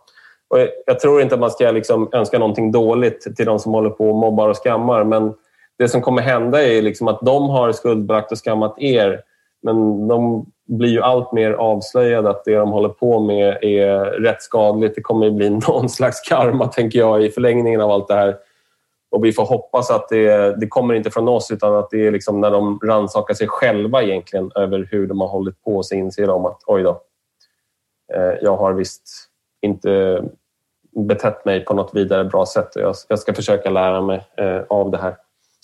Och 0.48 0.59
jag 0.86 1.01
tror 1.01 1.23
inte 1.23 1.35
att 1.35 1.40
man 1.40 1.51
ska 1.51 1.70
liksom 1.70 2.09
önska 2.12 2.39
någonting 2.39 2.73
dåligt 2.73 3.36
till 3.36 3.47
de 3.47 3.59
som 3.59 3.73
håller 3.73 3.90
på 3.90 4.09
och 4.09 4.16
mobbar 4.16 4.48
och 4.48 4.56
skammar, 4.56 5.05
men 5.05 5.35
det 5.78 5.89
som 5.89 6.03
kommer 6.03 6.23
hända 6.23 6.62
är 6.62 6.82
liksom 6.82 7.09
att 7.09 7.20
de 7.20 7.49
har 7.49 7.73
skuldbelagt 7.73 8.32
och 8.32 8.39
skammat 8.39 8.74
er 8.78 9.23
Men 9.62 10.09
de 10.09 10.47
blir 10.69 10.89
ju 10.89 11.01
allt 11.01 11.32
mer 11.32 11.53
avslöjade 11.53 12.31
att 12.31 12.44
det 12.44 12.57
de 12.57 12.70
håller 12.73 12.89
på 12.89 13.20
med 13.20 13.59
är 13.62 14.05
rätt 14.05 14.43
skadligt. 14.43 14.94
Det 14.94 15.01
kommer 15.01 15.27
ju 15.27 15.32
bli 15.32 15.51
någon 15.69 15.89
slags 15.89 16.20
karma, 16.28 16.66
tänker 16.66 16.99
jag, 16.99 17.24
i 17.24 17.31
förlängningen 17.31 17.81
av 17.81 17.90
allt 17.90 18.09
det 18.09 18.15
här. 18.15 18.36
Och 19.11 19.24
vi 19.24 19.32
får 19.32 19.44
hoppas 19.44 19.90
att 19.90 20.09
det, 20.09 20.61
det 20.61 20.66
kommer 20.66 20.94
inte 20.94 21.11
från 21.11 21.28
oss 21.28 21.51
utan 21.51 21.74
att 21.74 21.90
det 21.90 22.07
är 22.07 22.11
liksom 22.11 22.40
när 22.40 22.51
de 22.51 22.81
rannsakar 22.82 23.35
sig 23.35 23.49
själva 23.49 24.03
egentligen 24.03 24.51
över 24.55 24.89
hur 24.90 25.07
de 25.07 25.20
har 25.20 25.28
hållit 25.28 25.62
på 25.62 25.82
så 25.82 25.94
inser 25.94 26.27
de 26.27 26.47
att 26.47 26.61
oj 26.66 26.82
då, 26.82 27.01
eh, 28.15 28.35
jag 28.43 28.57
har 28.57 28.73
visst 28.73 29.03
inte 29.62 30.23
betett 30.97 31.44
mig 31.44 31.65
på 31.65 31.74
något 31.74 31.94
vidare 31.94 32.24
bra 32.24 32.47
sätt 32.47 32.77
och 32.77 32.82
jag, 32.82 32.94
jag 33.09 33.19
ska 33.19 33.35
försöka 33.35 33.70
lära 33.70 34.01
mig 34.01 34.27
eh, 34.36 34.61
av 34.69 34.90
det 34.90 34.99
här. 34.99 35.16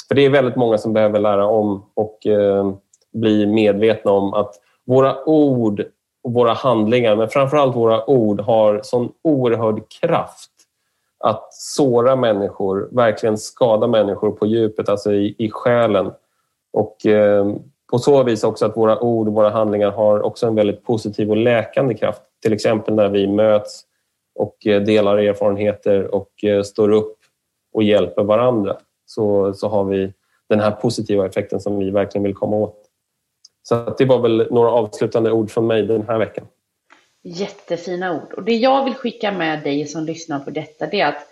För 0.08 0.14
det 0.14 0.24
är 0.24 0.30
väldigt 0.30 0.56
många 0.56 0.78
som 0.78 0.92
behöver 0.92 1.18
lära 1.18 1.46
om 1.46 1.82
och 1.94 2.26
eh, 2.26 2.72
bli 3.12 3.46
medvetna 3.46 4.10
om 4.10 4.34
att 4.34 4.54
våra 4.86 5.24
ord 5.24 5.84
och 6.22 6.32
våra 6.32 6.52
handlingar, 6.52 7.16
men 7.16 7.28
framförallt 7.28 7.76
våra 7.76 8.10
ord, 8.10 8.40
har 8.40 8.80
sån 8.82 9.12
oerhörd 9.22 9.82
kraft 10.00 10.50
att 11.24 11.54
såra 11.54 12.16
människor, 12.16 12.88
verkligen 12.92 13.38
skada 13.38 13.86
människor 13.86 14.30
på 14.30 14.46
djupet, 14.46 14.88
alltså 14.88 15.12
i, 15.12 15.34
i 15.38 15.50
själen. 15.50 16.10
Och 16.72 17.06
eh, 17.06 17.46
på 17.90 17.98
så 17.98 18.22
vis 18.22 18.44
också 18.44 18.66
att 18.66 18.76
våra 18.76 19.00
ord 19.00 19.28
och 19.28 19.34
våra 19.34 19.50
handlingar 19.50 19.90
har 19.90 20.22
också 20.22 20.46
en 20.46 20.54
väldigt 20.54 20.84
positiv 20.84 21.30
och 21.30 21.36
läkande 21.36 21.94
kraft. 21.94 22.22
Till 22.42 22.52
exempel 22.52 22.94
när 22.94 23.08
vi 23.08 23.26
möts 23.26 23.82
och 24.34 24.66
eh, 24.66 24.82
delar 24.82 25.18
erfarenheter 25.18 26.14
och 26.14 26.44
eh, 26.44 26.62
står 26.62 26.90
upp 26.90 27.16
och 27.72 27.82
hjälper 27.82 28.22
varandra 28.22 28.76
så, 29.08 29.54
så 29.54 29.68
har 29.68 29.84
vi 29.84 30.12
den 30.48 30.60
här 30.60 30.70
positiva 30.70 31.26
effekten 31.26 31.60
som 31.60 31.78
vi 31.78 31.90
verkligen 31.90 32.22
vill 32.22 32.34
komma 32.34 32.56
åt. 32.56 32.84
Så 33.62 33.94
det 33.98 34.04
var 34.04 34.18
väl 34.18 34.48
några 34.50 34.70
avslutande 34.70 35.32
ord 35.32 35.50
från 35.50 35.66
mig 35.66 35.82
den 35.82 36.06
här 36.06 36.18
veckan. 36.18 36.46
Jättefina 37.22 38.12
ord. 38.12 38.32
Och 38.32 38.42
det 38.42 38.56
jag 38.56 38.84
vill 38.84 38.94
skicka 38.94 39.32
med 39.32 39.62
dig 39.62 39.86
som 39.86 40.04
lyssnar 40.04 40.40
på 40.40 40.50
detta, 40.50 40.86
det 40.86 41.00
är 41.00 41.06
att 41.06 41.26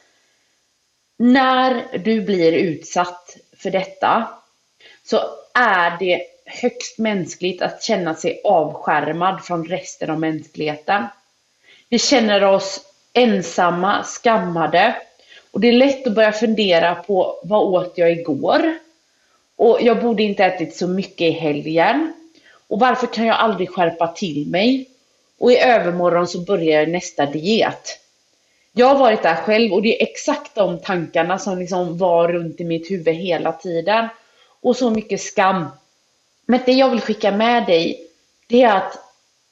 när 1.19 1.99
du 2.05 2.21
blir 2.21 2.53
utsatt 2.53 3.37
för 3.57 3.71
detta 3.71 4.29
så 5.05 5.21
är 5.55 5.99
det 5.99 6.23
högst 6.45 6.99
mänskligt 6.99 7.63
att 7.63 7.83
känna 7.83 8.15
sig 8.15 8.41
avskärmad 8.45 9.45
från 9.45 9.65
resten 9.65 10.11
av 10.11 10.21
mänskligheten. 10.21 11.05
Vi 11.89 11.99
känner 11.99 12.45
oss 12.45 12.81
ensamma, 13.13 14.03
skammade 14.05 14.97
och 15.57 15.61
det 15.61 15.69
är 15.69 15.73
lätt 15.73 16.07
att 16.07 16.15
börja 16.15 16.33
fundera 16.33 16.95
på 16.95 17.41
vad 17.43 17.63
åt 17.63 17.93
jag 17.99 18.13
igår? 18.13 18.79
Och 19.57 19.79
jag 19.81 20.03
borde 20.03 20.23
inte 20.23 20.45
ätit 20.45 20.77
så 20.77 20.89
mycket 20.89 21.21
i 21.21 21.31
helgen. 21.31 22.13
Och 22.69 22.81
varför 22.81 23.07
kan 23.07 23.27
jag 23.27 23.37
aldrig 23.37 23.71
skärpa 23.71 24.09
till 24.09 24.47
mig? 24.47 24.89
Och 25.39 25.53
i 25.53 25.59
övermorgon 25.59 26.27
så 26.27 26.41
börjar 26.41 26.81
jag 26.81 26.89
nästa 26.89 27.27
diet. 27.27 27.99
Jag 28.73 28.87
har 28.87 28.99
varit 28.99 29.23
där 29.23 29.35
själv 29.35 29.73
och 29.73 29.83
det 29.83 30.03
är 30.03 30.07
exakt 30.07 30.55
de 30.55 30.79
tankarna 30.79 31.39
som 31.39 31.59
liksom 31.59 31.99
var 31.99 32.29
runt 32.29 32.61
i 32.61 32.65
mitt 32.65 32.91
huvud 32.91 33.15
hela 33.15 33.53
tiden. 33.53 34.09
Och 34.61 34.77
så 34.77 34.91
mycket 34.91 35.21
skam. 35.21 35.67
Men 36.47 36.61
det 36.67 36.73
jag 36.73 36.91
vill 36.91 37.01
skicka 37.01 37.33
med 37.33 37.67
dig, 37.67 38.01
det 38.47 38.63
är 38.63 38.77
att 38.77 38.99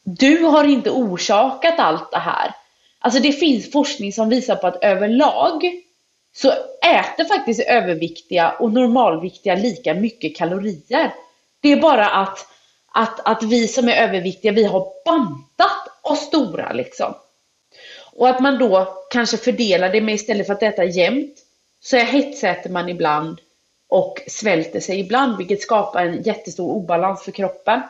du 0.02 0.42
har 0.42 0.64
inte 0.64 0.90
orsakat 0.90 1.78
allt 1.78 2.10
det 2.10 2.18
här. 2.18 2.54
Alltså 2.98 3.20
det 3.20 3.32
finns 3.32 3.72
forskning 3.72 4.12
som 4.12 4.28
visar 4.28 4.56
på 4.56 4.66
att 4.66 4.84
överlag 4.84 5.83
så 6.36 6.52
äter 6.98 7.24
faktiskt 7.24 7.60
överviktiga 7.60 8.50
och 8.50 8.72
normalviktiga 8.72 9.54
lika 9.54 9.94
mycket 9.94 10.36
kalorier. 10.36 11.14
Det 11.60 11.72
är 11.72 11.80
bara 11.80 12.06
att 12.06 12.46
att, 12.94 13.20
att 13.28 13.42
vi 13.42 13.68
som 13.68 13.88
är 13.88 13.96
överviktiga, 13.96 14.52
vi 14.52 14.64
har 14.64 14.86
bantat 15.04 15.88
oss 16.02 16.20
stora 16.20 16.72
liksom. 16.72 17.14
Och 18.12 18.28
att 18.28 18.40
man 18.40 18.58
då 18.58 18.88
kanske 19.10 19.36
fördelar 19.36 19.88
det 19.88 20.00
med 20.00 20.14
istället 20.14 20.46
för 20.46 20.54
att 20.54 20.62
äta 20.62 20.84
jämnt, 20.84 21.34
så 21.80 21.96
hetsäter 21.96 22.70
man 22.70 22.88
ibland 22.88 23.40
och 23.88 24.22
svälter 24.26 24.80
sig 24.80 25.00
ibland, 25.00 25.36
vilket 25.36 25.62
skapar 25.62 26.06
en 26.06 26.22
jättestor 26.22 26.70
obalans 26.70 27.22
för 27.22 27.32
kroppen. 27.32 27.82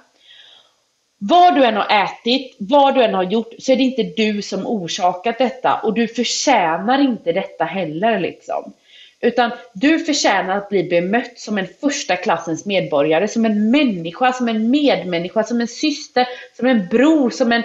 Vad 1.28 1.54
du 1.54 1.64
än 1.64 1.76
har 1.76 2.04
ätit, 2.04 2.56
vad 2.58 2.94
du 2.94 3.02
än 3.02 3.14
har 3.14 3.22
gjort, 3.22 3.52
så 3.58 3.72
är 3.72 3.76
det 3.76 3.82
inte 3.82 4.02
du 4.02 4.42
som 4.42 4.66
orsakat 4.66 5.38
detta 5.38 5.74
och 5.74 5.94
du 5.94 6.08
förtjänar 6.08 7.00
inte 7.00 7.32
detta 7.32 7.64
heller 7.64 8.20
liksom. 8.20 8.72
Utan 9.20 9.50
du 9.72 9.98
förtjänar 9.98 10.56
att 10.56 10.68
bli 10.68 10.84
bemött 10.84 11.38
som 11.38 11.58
en 11.58 11.66
första 11.80 12.16
klassens 12.16 12.66
medborgare, 12.66 13.28
som 13.28 13.44
en 13.44 13.70
människa, 13.70 14.32
som 14.32 14.48
en 14.48 14.70
medmänniska, 14.70 15.42
som 15.42 15.60
en 15.60 15.68
syster, 15.68 16.26
som 16.56 16.66
en 16.66 16.88
bror, 16.88 17.30
som 17.30 17.52
en 17.52 17.62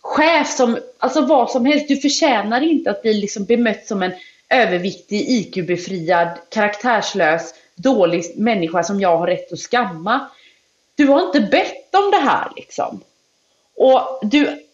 chef, 0.00 0.48
som, 0.48 0.78
alltså 0.98 1.20
vad 1.20 1.50
som 1.50 1.66
helst. 1.66 1.88
Du 1.88 1.96
förtjänar 1.96 2.60
inte 2.60 2.90
att 2.90 3.02
bli 3.02 3.14
liksom 3.14 3.44
bemött 3.44 3.86
som 3.86 4.02
en 4.02 4.12
överviktig, 4.50 5.20
IQ-befriad, 5.28 6.28
karaktärslös, 6.50 7.54
dålig 7.74 8.24
människa 8.36 8.82
som 8.82 9.00
jag 9.00 9.16
har 9.16 9.26
rätt 9.26 9.52
att 9.52 9.58
skamma. 9.58 10.28
Du 11.00 11.06
har 11.06 11.26
inte 11.26 11.40
bett 11.40 11.94
om 11.94 12.10
det 12.10 12.16
här 12.16 12.52
liksom. 12.56 13.00
Och 13.76 14.18
du 14.22 14.66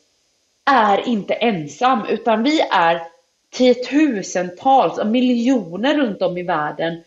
är 0.65 1.09
inte 1.09 1.35
ensam, 1.35 2.05
utan 2.09 2.43
vi 2.43 2.61
är 2.61 3.03
tiotusentals 3.51 4.99
och 4.99 5.07
miljoner 5.07 5.97
runt 5.97 6.23
om 6.23 6.39
i 6.39 6.43
världen 6.43 7.03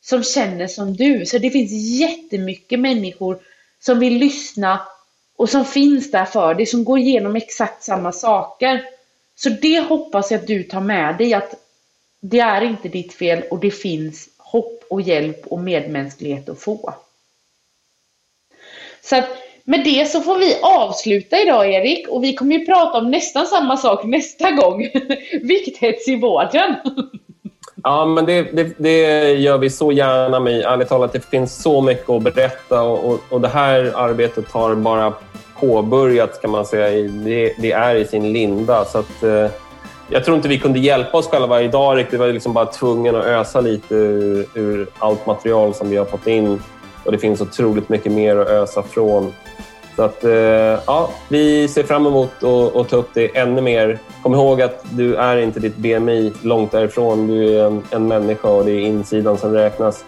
som 0.00 0.22
känner 0.22 0.66
som 0.66 0.96
du. 0.96 1.26
Så 1.26 1.38
det 1.38 1.50
finns 1.50 1.70
jättemycket 2.00 2.80
människor 2.80 3.38
som 3.80 3.98
vill 3.98 4.18
lyssna 4.18 4.80
och 5.36 5.50
som 5.50 5.64
finns 5.64 6.10
där 6.10 6.24
för 6.24 6.54
dig, 6.54 6.66
som 6.66 6.84
går 6.84 6.98
igenom 6.98 7.36
exakt 7.36 7.82
samma 7.82 8.12
saker. 8.12 8.84
Så 9.36 9.48
det 9.48 9.80
hoppas 9.80 10.30
jag 10.30 10.40
att 10.40 10.46
du 10.46 10.62
tar 10.62 10.80
med 10.80 11.16
dig, 11.18 11.34
att 11.34 11.54
det 12.20 12.40
är 12.40 12.62
inte 12.62 12.88
ditt 12.88 13.12
fel 13.12 13.42
och 13.50 13.58
det 13.58 13.70
finns 13.70 14.28
hopp 14.36 14.84
och 14.90 15.00
hjälp 15.00 15.46
och 15.46 15.60
medmänsklighet 15.60 16.48
att 16.48 16.60
få. 16.60 16.94
Så 19.02 19.16
att 19.16 19.28
med 19.64 19.84
det 19.84 20.10
så 20.10 20.20
får 20.20 20.38
vi 20.38 20.56
avsluta 20.62 21.42
idag 21.42 21.70
Erik 21.70 22.08
och 22.08 22.24
vi 22.24 22.34
kommer 22.34 22.58
ju 22.58 22.66
prata 22.66 22.98
om 22.98 23.10
nästan 23.10 23.46
samma 23.46 23.76
sak 23.76 24.04
nästa 24.04 24.50
gång. 24.50 24.88
Vikthets 25.42 26.08
i 26.08 26.16
vården. 26.16 26.74
Ja, 27.84 28.06
men 28.06 28.26
det, 28.26 28.42
det, 28.42 28.78
det, 28.78 29.32
gör 29.32 29.58
vi 29.58 29.70
så 29.70 29.92
gärna 29.92 30.40
med. 30.40 30.60
Ärligt 30.60 30.88
talat, 30.88 31.12
det 31.12 31.30
finns 31.30 31.62
så 31.62 31.80
mycket 31.80 32.10
att 32.10 32.22
berätta 32.22 32.82
och, 32.82 33.12
och, 33.12 33.20
och 33.28 33.40
det 33.40 33.48
här 33.48 33.92
arbetet 33.96 34.50
har 34.50 34.74
bara 34.74 35.12
påbörjat 35.60 36.42
kan 36.42 36.50
man 36.50 36.66
säga. 36.66 37.08
Det, 37.08 37.54
det 37.58 37.72
är 37.72 37.94
i 37.94 38.04
sin 38.04 38.32
linda. 38.32 38.84
Så 38.84 38.98
att, 38.98 39.22
eh, 39.22 39.50
jag 40.10 40.24
tror 40.24 40.36
inte 40.36 40.48
vi 40.48 40.58
kunde 40.58 40.78
hjälpa 40.78 41.18
oss 41.18 41.28
själva 41.28 41.62
idag 41.62 41.98
riktigt. 41.98 42.14
Vi 42.14 42.18
var 42.18 42.28
liksom 42.28 42.52
bara 42.52 42.66
tvungna 42.66 43.18
att 43.18 43.26
ösa 43.26 43.60
lite 43.60 43.94
ur, 43.94 44.46
ur 44.54 44.86
allt 44.98 45.26
material 45.26 45.74
som 45.74 45.90
vi 45.90 45.96
har 45.96 46.04
fått 46.04 46.26
in. 46.26 46.62
Och 47.08 47.12
det 47.12 47.18
finns 47.18 47.40
otroligt 47.40 47.88
mycket 47.88 48.12
mer 48.12 48.36
att 48.36 48.48
ösa 48.48 48.82
från. 48.82 49.32
Så 49.96 50.02
att, 50.02 50.24
eh, 50.24 50.32
ja, 50.86 51.10
vi 51.28 51.68
ser 51.68 51.82
fram 51.82 52.06
emot 52.06 52.44
att 52.74 52.88
ta 52.88 52.96
upp 52.96 53.10
det 53.14 53.36
ännu 53.36 53.60
mer. 53.60 53.98
Kom 54.22 54.34
ihåg 54.34 54.62
att 54.62 54.84
du 54.90 55.14
är 55.14 55.36
inte 55.36 55.60
ditt 55.60 55.76
BMI 55.76 56.32
långt 56.42 56.72
därifrån. 56.72 57.26
Du 57.26 57.58
är 57.58 57.64
en, 57.64 57.82
en 57.90 58.08
människa 58.08 58.48
och 58.48 58.64
det 58.64 58.70
är 58.70 58.80
insidan 58.80 59.38
som 59.38 59.52
räknas. 59.52 60.04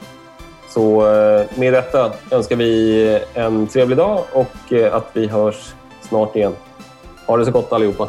Så 0.68 1.06
eh, 1.06 1.46
med 1.54 1.72
detta 1.72 2.12
önskar 2.30 2.56
vi 2.56 3.20
en 3.34 3.66
trevlig 3.66 3.98
dag 3.98 4.24
och 4.32 4.72
eh, 4.72 4.94
att 4.94 5.10
vi 5.12 5.26
hörs 5.26 5.74
snart 6.08 6.36
igen. 6.36 6.52
Ha 7.26 7.36
det 7.36 7.44
så 7.44 7.50
gott 7.50 7.72
allihopa. 7.72 8.08